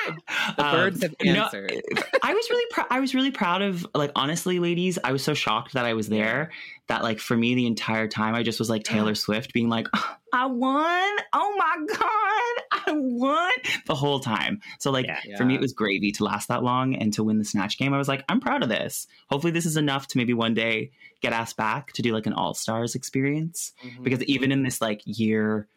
The 0.57 0.65
Um, 0.65 0.75
birds 0.75 1.01
have 1.03 1.15
no, 1.23 1.43
answered. 1.43 1.81
I 2.23 2.33
was 2.33 2.49
really 2.49 2.65
proud. 2.71 2.87
I 2.89 2.99
was 2.99 3.13
really 3.15 3.31
proud 3.31 3.61
of 3.61 3.85
like 3.93 4.11
honestly, 4.15 4.59
ladies. 4.59 4.97
I 5.03 5.11
was 5.11 5.23
so 5.23 5.33
shocked 5.33 5.73
that 5.73 5.85
I 5.85 5.93
was 5.93 6.09
there 6.09 6.51
that 6.87 7.03
like 7.03 7.19
for 7.19 7.37
me 7.37 7.55
the 7.55 7.67
entire 7.67 8.07
time 8.07 8.35
I 8.35 8.43
just 8.43 8.59
was 8.59 8.69
like 8.69 8.83
Taylor 8.83 9.15
Swift 9.15 9.53
being 9.53 9.69
like, 9.69 9.87
I 10.33 10.45
won. 10.45 11.17
Oh 11.33 11.55
my 11.57 11.85
god, 11.87 12.63
I 12.87 12.91
won 12.95 13.51
the 13.85 13.95
whole 13.95 14.19
time. 14.19 14.61
So 14.79 14.91
like 14.91 15.05
Yeah. 15.07 15.37
for 15.37 15.45
me 15.45 15.55
it 15.55 15.61
was 15.61 15.73
gravy 15.73 16.11
to 16.13 16.23
last 16.23 16.47
that 16.49 16.63
long 16.63 16.95
and 16.95 17.13
to 17.13 17.23
win 17.23 17.37
the 17.37 17.45
snatch 17.45 17.77
game. 17.77 17.93
I 17.93 17.97
was 17.97 18.07
like, 18.07 18.23
I'm 18.29 18.39
proud 18.39 18.63
of 18.63 18.69
this. 18.69 19.07
Hopefully 19.29 19.51
this 19.51 19.65
is 19.65 19.77
enough 19.77 20.07
to 20.07 20.17
maybe 20.17 20.33
one 20.33 20.53
day 20.53 20.91
get 21.21 21.33
asked 21.33 21.57
back 21.57 21.91
to 21.93 22.01
do 22.01 22.13
like 22.13 22.25
an 22.25 22.33
all 22.33 22.53
stars 22.53 22.95
experience 22.95 23.73
Mhm. 23.85 24.03
because 24.03 24.23
even 24.23 24.51
in 24.51 24.63
this 24.63 24.81
like 24.81 25.01
year 25.05 25.67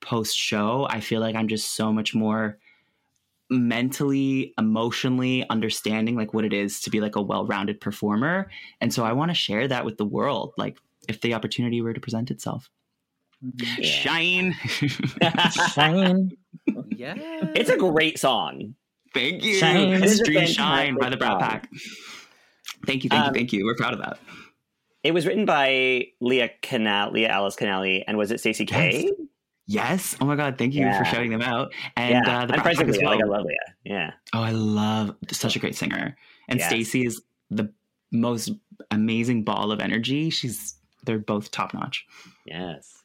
post 0.00 0.36
show 0.36 0.84
i 0.90 0.98
feel 0.98 1.20
like 1.20 1.36
i'm 1.36 1.46
just 1.46 1.76
so 1.76 1.92
much 1.92 2.12
more 2.12 2.58
mentally 3.50 4.54
emotionally 4.58 5.44
understanding 5.50 6.16
like 6.16 6.32
what 6.32 6.44
it 6.44 6.52
is 6.52 6.80
to 6.82 6.90
be 6.90 7.00
like 7.00 7.16
a 7.16 7.22
well-rounded 7.22 7.80
performer. 7.80 8.50
And 8.80 8.92
so 8.94 9.04
i 9.04 9.12
want 9.12 9.30
to 9.30 9.34
share 9.34 9.68
that 9.68 9.84
with 9.84 9.96
the 9.98 10.04
world 10.04 10.54
like 10.56 10.78
if 11.08 11.20
the 11.20 11.34
opportunity 11.34 11.80
were 11.82 11.92
to 11.92 12.00
present 12.00 12.30
itself. 12.30 12.70
Yeah. 13.58 13.82
shine. 13.84 14.52
Shine. 15.74 16.30
yeah, 16.96 17.14
It's 17.56 17.70
a 17.70 17.76
great 17.76 18.18
song. 18.18 18.74
thank 19.12 19.42
you. 19.44 19.54
Shine. 19.54 19.94
It 19.94 20.04
is 20.04 20.18
stream 20.18 20.46
shine 20.46 20.96
by 20.98 21.10
the 21.10 21.16
brat 21.16 21.40
pack. 21.40 21.68
Thank 22.86 23.02
you 23.04 23.10
thank 23.10 23.20
Um, 23.22 23.26
you 23.34 23.38
thank 23.40 23.52
you. 23.52 23.64
We're 23.64 23.74
proud 23.76 23.94
of 23.94 23.98
that. 24.00 24.18
It 25.02 25.12
was 25.12 25.26
written 25.26 25.44
by 25.44 26.06
Leah 26.20 26.50
Canal, 26.62 27.10
Leah 27.10 27.28
Alice 27.28 27.56
Canali, 27.56 28.04
and 28.06 28.16
was 28.16 28.30
it 28.30 28.38
Stacey 28.38 28.64
K? 28.64 29.10
Yes. 29.72 30.12
yes 30.12 30.16
oh 30.20 30.26
my 30.26 30.36
god 30.36 30.58
thank 30.58 30.74
you 30.74 30.82
Yeah. 30.82 30.98
for 30.98 31.04
shouting 31.04 31.30
them 31.30 31.42
out 31.42 31.72
and 31.96 32.24
yeah, 32.26 32.38
uh, 32.42 32.46
the 32.46 32.54
I'm 32.54 32.62
Brat 32.62 32.62
friends 32.62 32.78
Pack 32.78 32.86
with 32.86 32.96
as 32.96 33.02
well. 33.02 33.12
Like, 33.16 33.24
I 33.24 33.28
love 33.28 33.44
Leah. 33.46 33.74
Yeah, 33.84 34.10
Oh, 34.32 34.42
I 34.42 34.50
love 34.52 35.16
such 35.30 35.56
a 35.56 35.58
great 35.58 35.74
singer. 35.76 36.16
And 36.48 36.58
Yes. 36.58 36.68
Stacey 36.68 37.06
is 37.06 37.22
the 37.50 37.72
most 38.10 38.50
amazing 38.90 39.44
ball 39.44 39.72
of 39.72 39.80
energy. 39.80 40.30
She's 40.30 40.76
they're 41.04 41.18
both 41.18 41.50
top 41.50 41.72
notch. 41.74 42.06
yes. 42.46 43.02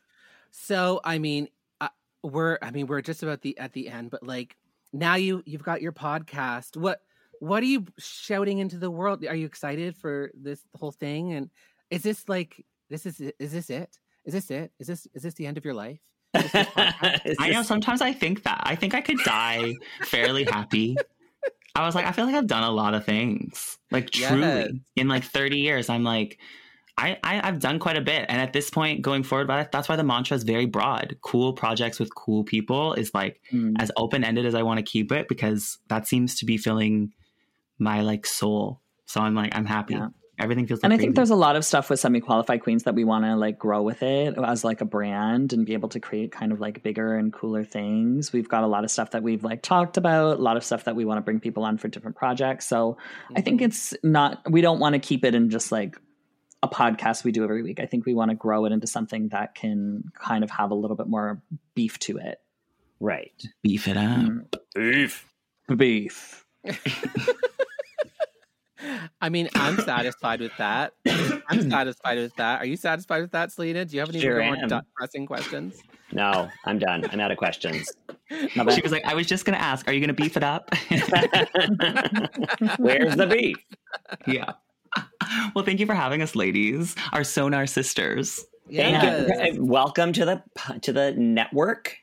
So 0.51 0.99
I 1.03 1.17
mean, 1.19 1.47
uh, 1.81 1.89
we're 2.23 2.57
I 2.61 2.71
mean 2.71 2.87
we're 2.87 3.01
just 3.01 3.23
about 3.23 3.41
the 3.41 3.57
at 3.57 3.73
the 3.73 3.87
end, 3.89 4.09
but 4.11 4.23
like 4.23 4.57
now 4.93 5.15
you 5.15 5.43
you've 5.45 5.63
got 5.63 5.81
your 5.81 5.91
podcast. 5.91 6.75
What 6.77 7.01
what 7.39 7.61
are 7.61 7.67
you 7.67 7.85
shouting 7.99 8.57
into 8.57 8.77
the 8.77 8.89
world? 8.89 9.23
Are 9.25 9.35
you 9.35 9.45
excited 9.45 9.95
for 9.95 10.31
this 10.33 10.59
whole 10.73 10.91
thing? 10.91 11.33
And 11.33 11.49
is 11.91 12.01
this 12.03 12.27
like 12.27 12.65
this 12.89 13.05
is 13.05 13.21
is 13.39 13.51
this 13.51 13.69
it? 13.69 13.97
Is 14.25 14.33
this 14.33 14.49
it? 14.51 14.71
Is 14.79 14.87
this 14.87 15.07
is 15.13 15.23
this 15.23 15.33
the 15.35 15.45
end 15.45 15.57
of 15.57 15.63
your 15.65 15.75
life? 15.75 15.99
Is 16.45 16.51
this 16.51 16.67
podcast? 16.67 17.21
It's 17.25 17.41
I 17.41 17.49
know 17.49 17.63
sometimes 17.63 18.01
I 18.01 18.13
think 18.13 18.43
that. 18.43 18.61
I 18.63 18.75
think 18.75 18.93
I 18.93 19.01
could 19.01 19.17
die 19.25 19.73
fairly 20.03 20.43
happy. 20.43 20.95
I 21.75 21.85
was 21.85 21.93
like, 21.95 22.05
I 22.05 22.11
feel 22.11 22.25
like 22.25 22.35
I've 22.35 22.47
done 22.47 22.63
a 22.63 22.71
lot 22.71 22.93
of 22.95 23.05
things. 23.05 23.77
Like 23.91 24.09
truly. 24.09 24.41
Yes. 24.41 24.69
In 24.95 25.07
like 25.07 25.23
30 25.23 25.57
years, 25.59 25.89
I'm 25.89 26.03
like, 26.03 26.39
I, 26.97 27.17
I 27.23 27.47
I've 27.47 27.59
done 27.59 27.77
quite 27.77 27.97
a 27.97 28.01
bit. 28.01 28.25
And 28.27 28.41
at 28.41 28.51
this 28.53 28.71
point, 28.71 29.03
going 29.03 29.21
forward, 29.21 29.45
but 29.47 29.71
that's 29.71 29.87
why 29.87 29.95
the 29.95 30.03
mantra 30.03 30.35
is 30.35 30.43
very 30.43 30.65
broad. 30.65 31.15
Cool 31.21 31.53
projects 31.53 31.99
with 31.99 32.13
cool 32.15 32.43
people 32.43 32.93
is 32.93 33.13
like 33.13 33.39
Mm. 33.53 33.75
as 33.79 33.91
open 33.95 34.23
ended 34.23 34.45
as 34.47 34.55
I 34.55 34.63
want 34.63 34.79
to 34.79 34.83
keep 34.83 35.11
it 35.11 35.27
because 35.27 35.77
that 35.89 36.07
seems 36.07 36.39
to 36.39 36.45
be 36.45 36.57
filling 36.57 37.13
my 37.77 38.01
like 38.01 38.25
soul. 38.25 38.81
So 39.05 39.21
I'm 39.21 39.35
like 39.35 39.55
I'm 39.55 39.65
happy. 39.65 39.93
Yeah. 39.93 40.07
Everything 40.39 40.67
feels 40.67 40.79
like 40.79 40.83
and 40.83 40.93
I 40.93 40.97
crazy. 40.97 41.07
think 41.07 41.15
there's 41.15 41.31
a 41.31 41.35
lot 41.35 41.55
of 41.55 41.65
stuff 41.65 41.89
with 41.89 41.99
semi-qualified 41.99 42.61
queens 42.61 42.83
that 42.83 42.93
we 42.93 43.03
want 43.03 43.25
to 43.25 43.35
like 43.35 43.57
grow 43.57 43.81
with 43.81 44.03
it 44.03 44.37
as 44.37 44.63
like 44.63 44.81
a 44.81 44.85
brand 44.85 45.51
and 45.51 45.65
be 45.65 45.73
able 45.73 45.89
to 45.89 45.99
create 45.99 46.31
kind 46.31 46.51
of 46.51 46.59
like 46.59 46.83
bigger 46.83 47.15
and 47.15 47.33
cooler 47.33 47.63
things. 47.63 48.31
We've 48.31 48.47
got 48.47 48.63
a 48.63 48.67
lot 48.67 48.83
of 48.83 48.91
stuff 48.91 49.11
that 49.11 49.23
we've 49.23 49.43
like 49.43 49.63
talked 49.63 49.97
about, 49.97 50.37
a 50.37 50.41
lot 50.41 50.55
of 50.55 50.63
stuff 50.63 50.83
that 50.83 50.95
we 50.95 51.05
want 51.05 51.17
to 51.17 51.21
bring 51.21 51.39
people 51.39 51.63
on 51.63 51.79
for 51.79 51.87
different 51.87 52.17
projects. 52.17 52.67
So 52.67 52.97
I 53.35 53.41
think 53.41 53.61
mm-hmm. 53.61 53.65
it's 53.65 53.95
not 54.03 54.43
we 54.49 54.61
don't 54.61 54.79
want 54.79 54.93
to 54.93 54.99
keep 54.99 55.25
it 55.25 55.33
in 55.33 55.49
just 55.49 55.71
like 55.71 55.97
a 56.61 56.67
podcast 56.67 57.23
we 57.23 57.31
do 57.31 57.43
every 57.43 57.63
week. 57.63 57.79
I 57.79 57.87
think 57.87 58.05
we 58.05 58.13
want 58.13 58.29
to 58.29 58.35
grow 58.35 58.65
it 58.65 58.71
into 58.71 58.85
something 58.85 59.29
that 59.29 59.55
can 59.55 60.03
kind 60.13 60.43
of 60.43 60.51
have 60.51 60.69
a 60.69 60.75
little 60.75 60.97
bit 60.97 61.07
more 61.07 61.41
beef 61.73 61.97
to 61.99 62.17
it. 62.17 62.39
Right. 62.99 63.43
beef 63.63 63.87
it 63.87 63.97
up. 63.97 64.19
Mm-hmm. 64.19 64.91
Beef. 64.91 65.25
Beef. 65.75 66.45
I 69.21 69.29
mean, 69.29 69.49
I'm 69.55 69.77
satisfied 69.79 70.39
with 70.41 70.51
that. 70.57 70.93
I'm 71.49 71.69
satisfied 71.69 72.17
with 72.17 72.35
that. 72.35 72.61
Are 72.61 72.65
you 72.65 72.77
satisfied 72.77 73.21
with 73.21 73.31
that, 73.31 73.51
Selena? 73.51 73.85
Do 73.85 73.95
you 73.95 73.99
have 74.01 74.09
any 74.09 74.19
Sure 74.19 74.43
more 74.43 74.55
am. 74.55 74.81
pressing 74.95 75.25
questions? 75.25 75.81
No, 76.11 76.49
I'm 76.65 76.79
done. 76.79 77.03
I'm 77.11 77.19
out 77.19 77.31
of 77.31 77.37
questions. 77.37 77.91
She 78.29 78.81
was 78.81 78.91
like, 78.91 79.05
I 79.05 79.13
was 79.13 79.25
just 79.25 79.45
gonna 79.45 79.55
ask, 79.57 79.87
are 79.87 79.93
you 79.93 80.01
gonna 80.01 80.11
beef 80.11 80.35
it 80.35 80.43
up? 80.43 80.69
Where's 82.77 83.15
the 83.15 83.25
beef? 83.25 83.55
yeah. 84.27 84.51
Well, 85.55 85.63
thank 85.63 85.79
you 85.79 85.85
for 85.85 85.93
having 85.93 86.21
us, 86.21 86.35
ladies, 86.35 86.93
our 87.13 87.23
sonar 87.23 87.67
sisters. 87.67 88.43
Thank 88.69 89.55
you. 89.55 89.63
Welcome 89.63 90.11
to 90.11 90.25
the 90.25 90.43
to 90.81 90.91
the 90.91 91.13
network. 91.13 91.95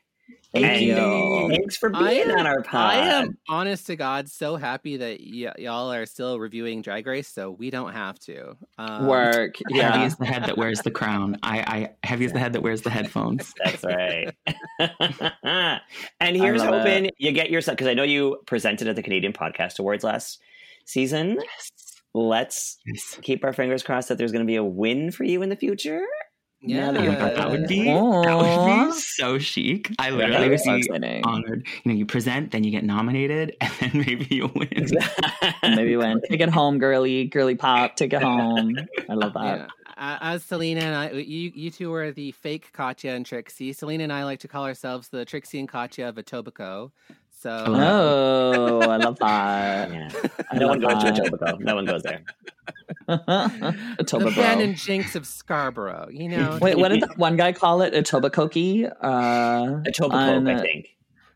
Thank 0.55 0.81
you. 0.81 1.47
Thanks 1.49 1.77
for 1.77 1.89
being 1.89 2.29
am- 2.29 2.37
on 2.39 2.47
our 2.47 2.61
pod. 2.61 2.93
I 2.95 2.97
am 3.19 3.37
honest 3.49 3.87
to 3.87 3.95
God 3.95 4.29
so 4.29 4.55
happy 4.55 4.97
that 4.97 5.19
y- 5.19 5.51
y'all 5.57 5.91
are 5.91 6.05
still 6.05 6.39
reviewing 6.39 6.81
Drag 6.81 7.05
Race, 7.05 7.27
so 7.27 7.51
we 7.51 7.69
don't 7.69 7.93
have 7.93 8.17
to. 8.19 8.55
Um, 8.77 9.07
Work. 9.07 9.55
Heavy 9.71 9.79
Yeah. 9.79 10.05
is 10.05 10.15
the 10.15 10.25
head 10.25 10.43
that 10.45 10.57
wears 10.57 10.79
the 10.81 10.91
crown. 10.91 11.37
I, 11.43 11.59
I 12.03 12.07
heavy 12.07 12.25
is 12.25 12.33
the 12.33 12.39
head 12.39 12.53
that 12.53 12.61
wears 12.61 12.81
the 12.81 12.89
headphones. 12.89 13.53
That's 13.63 13.83
right. 13.83 14.33
and 16.19 16.35
here's 16.37 16.61
love 16.61 16.73
hoping 16.81 17.11
you 17.17 17.31
get 17.31 17.49
yourself 17.49 17.77
because 17.77 17.87
I 17.89 17.93
know 17.93 18.03
you 18.03 18.37
presented 18.45 18.87
at 18.87 18.95
the 18.95 19.03
Canadian 19.03 19.33
Podcast 19.33 19.79
Awards 19.79 20.03
last 20.03 20.39
season. 20.85 21.39
Let's 22.13 22.77
Yes. 22.85 23.19
keep 23.23 23.43
our 23.43 23.51
fingers 23.53 23.83
crossed 23.83 24.07
that 24.09 24.17
there's 24.17 24.31
going 24.31 24.45
to 24.45 24.49
be 24.49 24.55
a 24.55 24.63
win 24.63 25.11
for 25.11 25.25
you 25.25 25.41
in 25.41 25.49
the 25.49 25.55
future. 25.57 26.05
Yeah, 26.67 26.91
that 26.91 27.01
Oh 27.01 27.35
that 27.35 27.49
would 27.51 27.67
be 27.67 27.83
that 27.83 28.37
would 28.37 28.93
be 28.93 28.99
so 28.99 29.37
chic. 29.37 29.91
I 29.99 30.09
literally 30.09 30.49
would 30.49 30.49
would 30.49 30.51
be 30.51 30.57
so 30.57 30.73
be 30.73 30.79
exciting. 30.79 31.23
honored. 31.23 31.67
You 31.83 31.91
know, 31.91 31.97
you 31.97 32.05
present, 32.05 32.51
then 32.51 32.63
you 32.63 32.71
get 32.71 32.83
nominated, 32.83 33.55
and 33.61 33.71
then 33.79 33.91
maybe 33.93 34.27
you 34.29 34.51
win. 34.55 34.87
Maybe 35.63 35.97
when 35.97 36.21
take 36.29 36.41
it 36.41 36.49
home, 36.49 36.79
girly, 36.79 37.25
girly 37.25 37.55
pop, 37.55 37.95
take 37.95 38.13
it 38.13 38.21
home. 38.21 38.75
I 39.09 39.13
love 39.13 39.33
that. 39.33 39.59
Yeah. 39.59 39.67
Uh, 39.97 40.17
As 40.19 40.43
Selena 40.43 40.81
and 40.81 40.95
I, 40.95 41.11
you, 41.11 41.51
you 41.55 41.71
two 41.71 41.93
are 41.93 42.11
the 42.11 42.31
fake 42.33 42.73
Katya 42.73 43.13
and 43.13 43.25
Trixie. 43.25 43.71
Selena 43.71 44.03
and 44.03 44.11
I 44.11 44.25
like 44.25 44.39
to 44.41 44.47
call 44.47 44.65
ourselves 44.65 45.07
the 45.07 45.23
Trixie 45.23 45.59
and 45.59 45.69
Katya 45.69 46.09
of 46.09 46.15
Etobicoke. 46.15 46.91
So 47.45 47.63
Oh, 47.67 48.79
I 48.89 48.97
love 48.97 49.19
that. 49.19 49.91
Yeah. 49.93 50.09
I 50.51 50.57
No 50.57 50.69
one 50.69 50.81
love 50.81 50.93
goes 50.93 51.03
to 51.03 51.21
that. 51.21 51.31
Etobicoke. 51.31 51.59
No 51.59 51.75
one 51.75 51.85
goes 51.85 52.01
there. 52.01 52.23
A 53.07 53.75
the 53.99 54.03
Toba 54.03 54.31
Ben 54.31 54.61
and 54.61 54.75
Jinx 54.75 55.15
of 55.15 55.27
Scarborough. 55.27 56.07
You 56.09 56.29
know, 56.29 56.57
Wait, 56.59 56.75
what 56.75 56.89
did 56.89 57.01
that 57.07 57.19
one 57.19 57.37
guy 57.37 57.53
call 57.53 57.83
it? 57.83 57.93
A 57.93 58.01
Tobacoke? 58.01 58.91
Uh, 58.99 59.83
Etobicoke, 59.87 60.11
on, 60.11 60.47
I 60.47 60.59
think. 60.59 60.87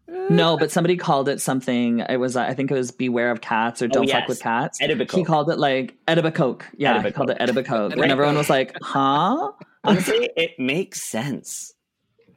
No, 0.08 0.58
but 0.58 0.72
somebody 0.72 0.98
called 0.98 1.30
it 1.30 1.40
something. 1.40 2.00
It 2.00 2.18
was, 2.18 2.36
I 2.36 2.56
think 2.56 2.72
it 2.72 2.74
was 2.74 2.90
"Beware 2.90 3.30
of 3.30 3.42
Cats" 3.42 3.84
or 3.84 3.88
"Don't 3.88 4.08
yes. 4.08 4.22
fuck 4.22 4.28
with 4.28 4.42
cats." 4.42 4.82
Etobicoke. 4.82 5.12
He 5.12 5.24
called 5.24 5.52
it 5.52 5.60
like 5.60 5.96
Edibicoke. 6.08 6.64
Yeah, 6.76 7.04
he 7.04 7.12
called 7.12 7.30
it 7.30 7.38
Edibicoke, 7.38 7.94
and 7.94 8.12
everyone 8.12 8.36
was 8.36 8.50
like, 8.50 8.76
"Huh?" 8.82 9.52
Honestly, 9.84 10.32
it 10.36 10.58
makes 10.58 11.04
sense. 11.04 11.76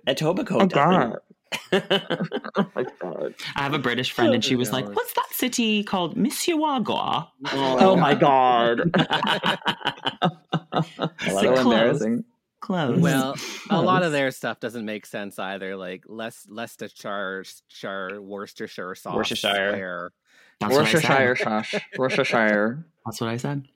Etobicoke 0.07 0.63
Oh 0.63 0.67
doesn't. 0.67 1.17
God! 1.71 2.29
oh 2.57 2.67
my 2.75 2.85
god! 3.01 3.35
I 3.57 3.63
have 3.63 3.75
a 3.75 3.79
British 3.79 4.13
friend, 4.13 4.35
and 4.35 4.45
she 4.45 4.57
was 4.57 4.73
like, 4.73 4.87
oh 4.87 4.91
"What's 4.93 5.13
that 5.15 5.29
city 5.33 5.83
called? 5.85 6.17
Mississauga?" 6.17 7.29
Oh, 7.47 7.77
oh 7.81 7.97
my 7.97 8.15
god! 8.15 8.91
I 8.95 9.59
love 10.73 10.87
so 11.21 11.53
it. 11.53 11.59
close. 11.59 11.59
embarrassing. 11.65 12.25
Close. 12.61 13.01
well, 13.01 13.35
a 13.71 13.83
lot 13.83 14.05
of 14.05 14.13
their 14.13 14.31
stuff 14.31 14.61
doesn't 14.61 14.85
make 14.85 15.05
sense 15.05 15.39
either. 15.39 15.75
Like 15.77 16.05
Les 16.07 16.47
Leicestershire, 16.49 17.45
Shire, 17.69 18.21
Worcestershire 18.23 18.95
sauce. 18.95 19.15
Worcestershire. 19.17 19.73
where- 19.73 20.11
That's 20.61 20.73
what 20.75 20.83
I 20.83 20.85
said. 20.93 20.95
Worcestershire, 20.95 21.35
Shosh. 21.35 21.81
Worcestershire. 21.99 22.87
That's 23.05 23.21
what 23.21 23.31
I 23.31 23.37
said. 23.37 23.67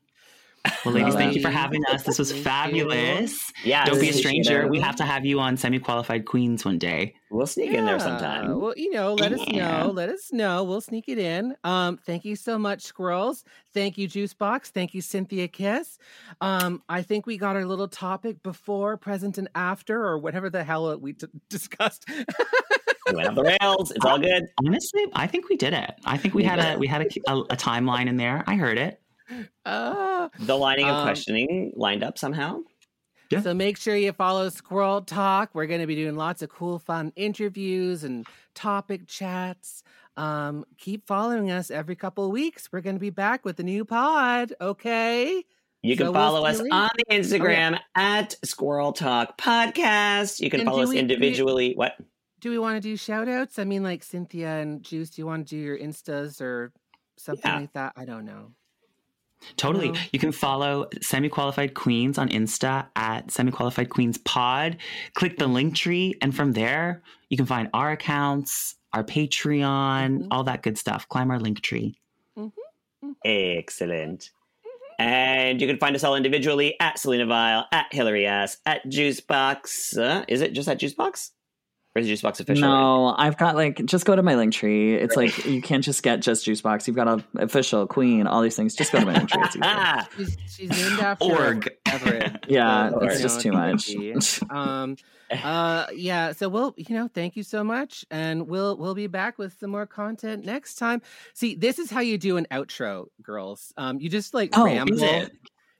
Well, 0.85 0.95
ladies, 0.95 1.15
thank 1.15 1.35
you 1.35 1.43
for 1.43 1.51
having 1.51 1.85
us. 1.87 2.05
This 2.05 2.19
was 2.19 2.33
fabulous. 2.33 3.53
Yeah, 3.65 3.85
Don't 3.85 4.01
be 4.01 4.07
a 4.07 4.11
appreciate 4.11 4.45
stranger. 4.45 4.63
it. 4.63 4.71
We 4.71 4.79
have 4.81 4.97
to 4.97 5.05
have 5.05 5.25
you 5.25 5.41
on 5.41 5.57
semi-qualified 5.57 6.27
queens 6.27 6.65
one 6.65 6.79
day. 6.79 7.15
We'll 7.31 7.47
sneak 7.47 7.73
in 7.73 7.85
there 7.87 7.99
sometime. 7.99 8.61
Well, 8.61 8.75
you 8.77 8.93
know, 8.93 9.15
let 9.15 9.33
us 9.33 9.47
know. 9.49 9.91
Let 9.93 10.09
us 10.09 10.33
know. 10.33 10.63
We'll 10.65 10.81
sneak 10.81 11.09
it 11.09 11.19
in. 11.19 11.57
Um, 11.65 11.99
thank 12.07 12.25
you 12.25 12.37
so 12.37 12.59
much, 12.59 12.83
squirrels. 12.83 13.45
Thank 13.75 13.99
you, 13.99 14.07
Juice 14.07 14.33
Boxx. 14.35 14.67
Thank 14.69 14.95
you, 14.95 15.03
Synthia 15.03 15.51
Kiss. 15.51 15.99
Um, 16.41 16.83
I 16.89 17.03
think 17.03 17.27
we 17.27 17.37
got 17.37 17.57
our 17.57 17.65
little 17.65 17.89
topic 17.89 18.43
before, 18.43 18.97
present, 18.97 19.39
and 19.39 19.49
after, 19.55 20.05
or 20.05 20.19
whatever 20.19 20.51
the 20.51 20.63
hell 20.63 20.97
we 20.99 21.15
t- 21.15 21.27
discussed. 21.51 22.09
Went 23.13 23.29
off 23.29 23.35
the 23.35 23.57
rails. 23.61 23.91
It's 23.93 24.05
all 24.05 24.19
good. 24.19 24.47
Honestly, 24.65 25.07
I 25.15 25.27
think 25.27 25.49
we 25.49 25.57
did 25.57 25.73
it. 25.73 25.95
I 26.05 26.17
think 26.17 26.35
we 26.35 26.43
had 26.43 26.59
a 26.59 26.77
we 26.79 26.87
had 26.89 27.03
a, 27.03 27.31
a, 27.31 27.39
a 27.41 27.57
timeline 27.57 28.09
in 28.09 28.17
there. 28.17 28.43
I 28.47 28.57
heard 28.57 28.79
it. 28.79 29.01
Ah. 29.67 30.31
The 30.39 30.57
lining 30.57 30.87
of 30.87 30.95
Um, 30.97 31.05
questioning 31.05 31.73
lined 31.77 32.03
up 32.05 32.19
somehow. 32.19 32.61
Yeah. 33.31 33.41
So 33.41 33.55
make 33.55 33.77
sure 33.77 33.97
you 33.97 34.13
follow 34.13 34.49
Squirrel 34.51 35.03
Talk. 35.03 35.51
We're 35.53 35.67
going 35.67 35.81
to 35.81 35.87
be 35.89 35.97
doing 35.97 36.15
lots 36.15 36.43
of 36.43 36.49
cool, 36.51 36.79
fun 36.79 37.13
interviews 37.17 38.05
and 38.05 38.25
topic 38.55 39.09
chats. 39.09 39.83
Um, 40.17 40.65
keep 40.79 41.07
following 41.07 41.51
us 41.51 41.71
every 41.71 41.97
couple 41.97 42.25
of 42.25 42.31
weeks. 42.31 42.69
We're 42.73 42.81
going 42.83 42.95
to 42.97 43.01
be 43.01 43.11
back 43.11 43.45
with 43.45 43.59
a 43.59 43.65
new 43.65 43.85
pod. 43.85 44.55
Okay. 44.61 45.43
You 45.83 45.97
can 45.97 46.07
So 46.07 46.13
we'll 46.13 46.21
follow 46.21 46.45
us 46.47 46.59
you 46.59 46.65
later. 46.65 46.75
on 46.77 46.91
the 46.97 47.05
Instagram 47.15 47.79
at 47.97 48.37
Squirrel 48.45 48.93
Talk 48.93 49.37
Podcast. 49.37 50.41
You 50.41 50.49
can 50.49 50.61
And 50.61 50.69
follow 50.69 50.83
us 50.83 50.89
we- 50.91 50.95
do 50.95 50.97
we- 50.97 51.01
individually. 51.01 51.73
What? 51.75 51.97
Do 52.41 52.51
we 52.51 52.59
want 52.59 52.77
to 52.77 52.81
do 52.81 52.97
shout 52.97 53.29
outs? 53.29 53.59
I 53.59 53.65
mean, 53.65 53.83
like 53.83 54.03
Synthia 54.05 54.63
and 54.63 54.83
Juice, 54.85 55.11
do 55.11 55.21
you 55.23 55.27
want 55.27 55.49
to 55.49 55.51
do 55.57 55.61
your 55.61 55.77
Instas 55.77 56.41
or 56.41 56.73
something 57.19 57.51
Yeah. 57.51 57.59
like 57.61 57.73
that? 57.73 57.93
I 57.97 58.05
don't 58.05 58.25
know. 58.25 58.53
Totally. 59.57 59.91
No. 59.93 60.01
You 60.13 60.19
can 60.19 60.33
follow 60.33 60.89
Semi 61.01 61.29
Qualified 61.29 61.75
Queens 61.75 62.19
on 62.19 62.29
Insta 62.29 62.87
at 62.97 63.31
Semi 63.31 63.51
Qualified 63.53 63.89
Queens 63.91 64.19
Pod. 64.19 64.77
Click 65.15 65.39
the 65.39 65.47
link 65.47 65.75
tree, 65.77 66.15
and 66.21 66.35
from 66.35 66.53
there, 66.53 67.03
you 67.31 67.37
can 67.37 67.47
find 67.47 67.69
our 67.73 67.93
accounts, 67.93 68.75
our 68.93 69.05
Patreon, 69.05 70.19
Mhm. 70.21 70.29
all 70.31 70.45
that 70.45 70.63
good 70.63 70.79
stuff. 70.79 71.09
Climb 71.09 71.31
our 71.31 71.39
link 71.39 71.61
tree. 71.61 71.99
Excellent. 73.25 74.31
And 74.99 75.61
you 75.61 75.67
can 75.67 75.79
find 75.79 75.95
us 75.95 76.05
all 76.05 76.17
individually 76.17 76.75
at 76.81 76.99
Selena 76.99 77.27
Vile, 77.27 77.67
at 77.71 77.87
Hillary 77.93 78.27
S, 78.27 78.57
at 78.65 78.85
Juicebox. 78.87 79.99
Uh, 79.99 80.25
is 80.27 80.41
it 80.41 80.55
just 80.55 80.69
at 80.69 80.81
Juicebox? 80.81 81.33
Or 81.97 81.99
is 82.01 82.11
it 82.11 82.13
Juicebox 82.13 82.41
official? 82.41 82.69
No, 82.69 83.15
I've 83.17 83.39
got 83.39 83.55
like 83.55 83.83
just 83.87 84.05
go 84.05 84.15
to 84.15 84.23
my 84.23 84.35
link 84.35 84.53
tree. 84.53 84.95
It's 84.97 85.17
like 85.17 85.47
you 85.47 85.63
can't 85.63 85.83
just 85.83 86.03
get 86.03 86.21
just 86.21 86.45
Juicebox. 86.47 86.87
You've 86.87 86.95
got 86.95 87.09
a 87.09 87.25
official 87.39 87.87
queen, 87.87 88.27
all 88.27 88.43
these 88.43 88.55
things. 88.55 88.75
Just 88.75 88.93
go 88.93 89.01
to 89.01 89.07
my 89.07 89.15
link 89.15 89.31
tree. 89.31 89.43
It's 89.45 89.57
easy. 89.57 90.37
She's, 90.47 90.69
she's 90.69 90.71
named 90.71 91.01
after 91.01 91.25
Org. 91.25 91.71
Everett. 91.87 92.45
Yeah, 92.49 92.91
So, 92.91 92.99
it's 93.01 93.23
just 93.23 93.41
too 93.41 93.51
much. 93.53 93.91
um, 94.51 94.97
uh, 95.31 95.87
yeah. 95.95 96.33
So 96.33 96.51
we'll, 96.51 96.75
you 96.77 96.95
know, 96.95 97.09
thank 97.09 97.35
you 97.35 97.43
so 97.43 97.65
much, 97.65 98.05
and 98.11 98.47
we'll 98.47 98.77
we'll 98.77 98.95
be 98.95 99.07
back 99.07 99.39
with 99.39 99.57
some 99.59 99.71
more 99.71 99.87
content 99.87 100.45
next 100.45 100.75
time. 100.75 101.01
See, 101.33 101.55
this 101.55 101.79
is 101.79 101.91
how 101.91 102.01
you 102.01 102.19
do 102.19 102.37
an 102.37 102.47
outro, 102.51 103.07
girls. 103.23 103.73
Um, 103.79 104.01
you 104.01 104.11
just 104.11 104.35
like 104.35 104.51
Oh, 104.53 104.67
ramble. 104.67 104.97
Is 104.97 105.03
it? 105.03 105.33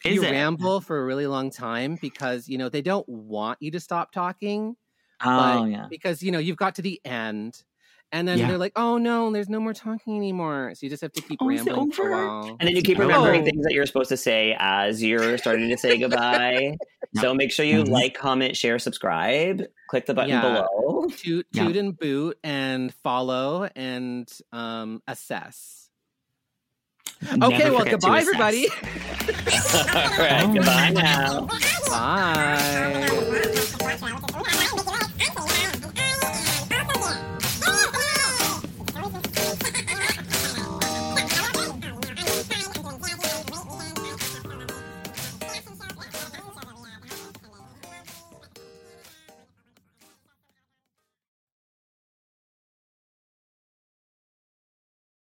Is 0.07 0.15
you 0.15 0.23
it? 0.25 0.31
ramble 0.31 0.81
for 0.81 0.99
a 0.99 1.05
really 1.05 1.27
long 1.27 1.51
time 1.51 1.99
because 2.01 2.49
you 2.49 2.57
know 2.57 2.71
they 2.71 2.81
don't 2.83 3.07
want 3.07 3.59
you 3.61 3.71
to 3.73 3.81
stop 3.81 4.13
talking. 4.13 4.77
Oh 5.25 5.63
but 5.63 5.71
yeah. 5.71 5.87
because 5.89 6.23
you 6.23 6.31
know 6.33 6.39
you've 6.39 6.57
got 6.57 6.75
to 6.77 6.83
the 6.83 7.01
end 7.05 7.63
and 8.13 8.27
then 8.29 8.39
Yeah. 8.39 8.49
they're 8.49 8.59
like 8.59 8.73
oh 8.77 8.99
no 8.99 9.31
there's 9.33 9.49
no 9.49 9.59
more 9.61 9.73
talking 9.75 10.17
anymore 10.17 10.73
so 10.75 10.85
you 10.87 10.91
just 10.91 11.03
have 11.03 11.13
to 11.13 11.21
keep 11.23 11.39
Oh, 11.43 11.47
rambling 11.49 11.91
for 11.93 12.09
a 12.09 12.13
while 12.13 12.57
and 12.61 12.69
then 12.69 12.77
you 12.77 12.83
keep 12.83 12.99
Oh. 12.99 13.03
remembering 13.03 13.45
things 13.45 13.65
that 13.65 13.73
you're 13.73 13.87
supposed 13.87 14.11
to 14.11 14.17
say 14.17 14.55
as 14.59 15.03
you're 15.03 15.39
starting 15.39 15.69
to 15.71 15.77
say 15.79 15.99
goodbye. 16.05 16.77
So 17.17 17.35
make 17.35 17.51
sure 17.51 17.65
you 17.65 17.83
Mhm. 17.85 17.89
like, 17.89 18.15
comment, 18.15 18.57
share, 18.57 18.79
subscribe. 18.79 19.65
Click 19.89 20.07
the 20.07 20.15
button 20.15 20.31
Yeah. 20.31 20.43
below. 20.43 21.07
toot 21.17 21.47
Yeah. 21.53 21.69
and 21.69 21.97
boot 21.99 22.39
and 22.45 22.93
follow 23.03 23.69
and 23.75 24.29
um 24.53 25.03
assess 25.09 25.89
Never 27.23 27.47
okay 27.47 27.71
well 27.71 27.85
goodbye 27.85 28.21
everybody 28.21 28.69
all 28.69 30.19
right, 30.19 30.51
goodbye 30.53 30.91
now. 30.91 31.47
bye 31.89 33.07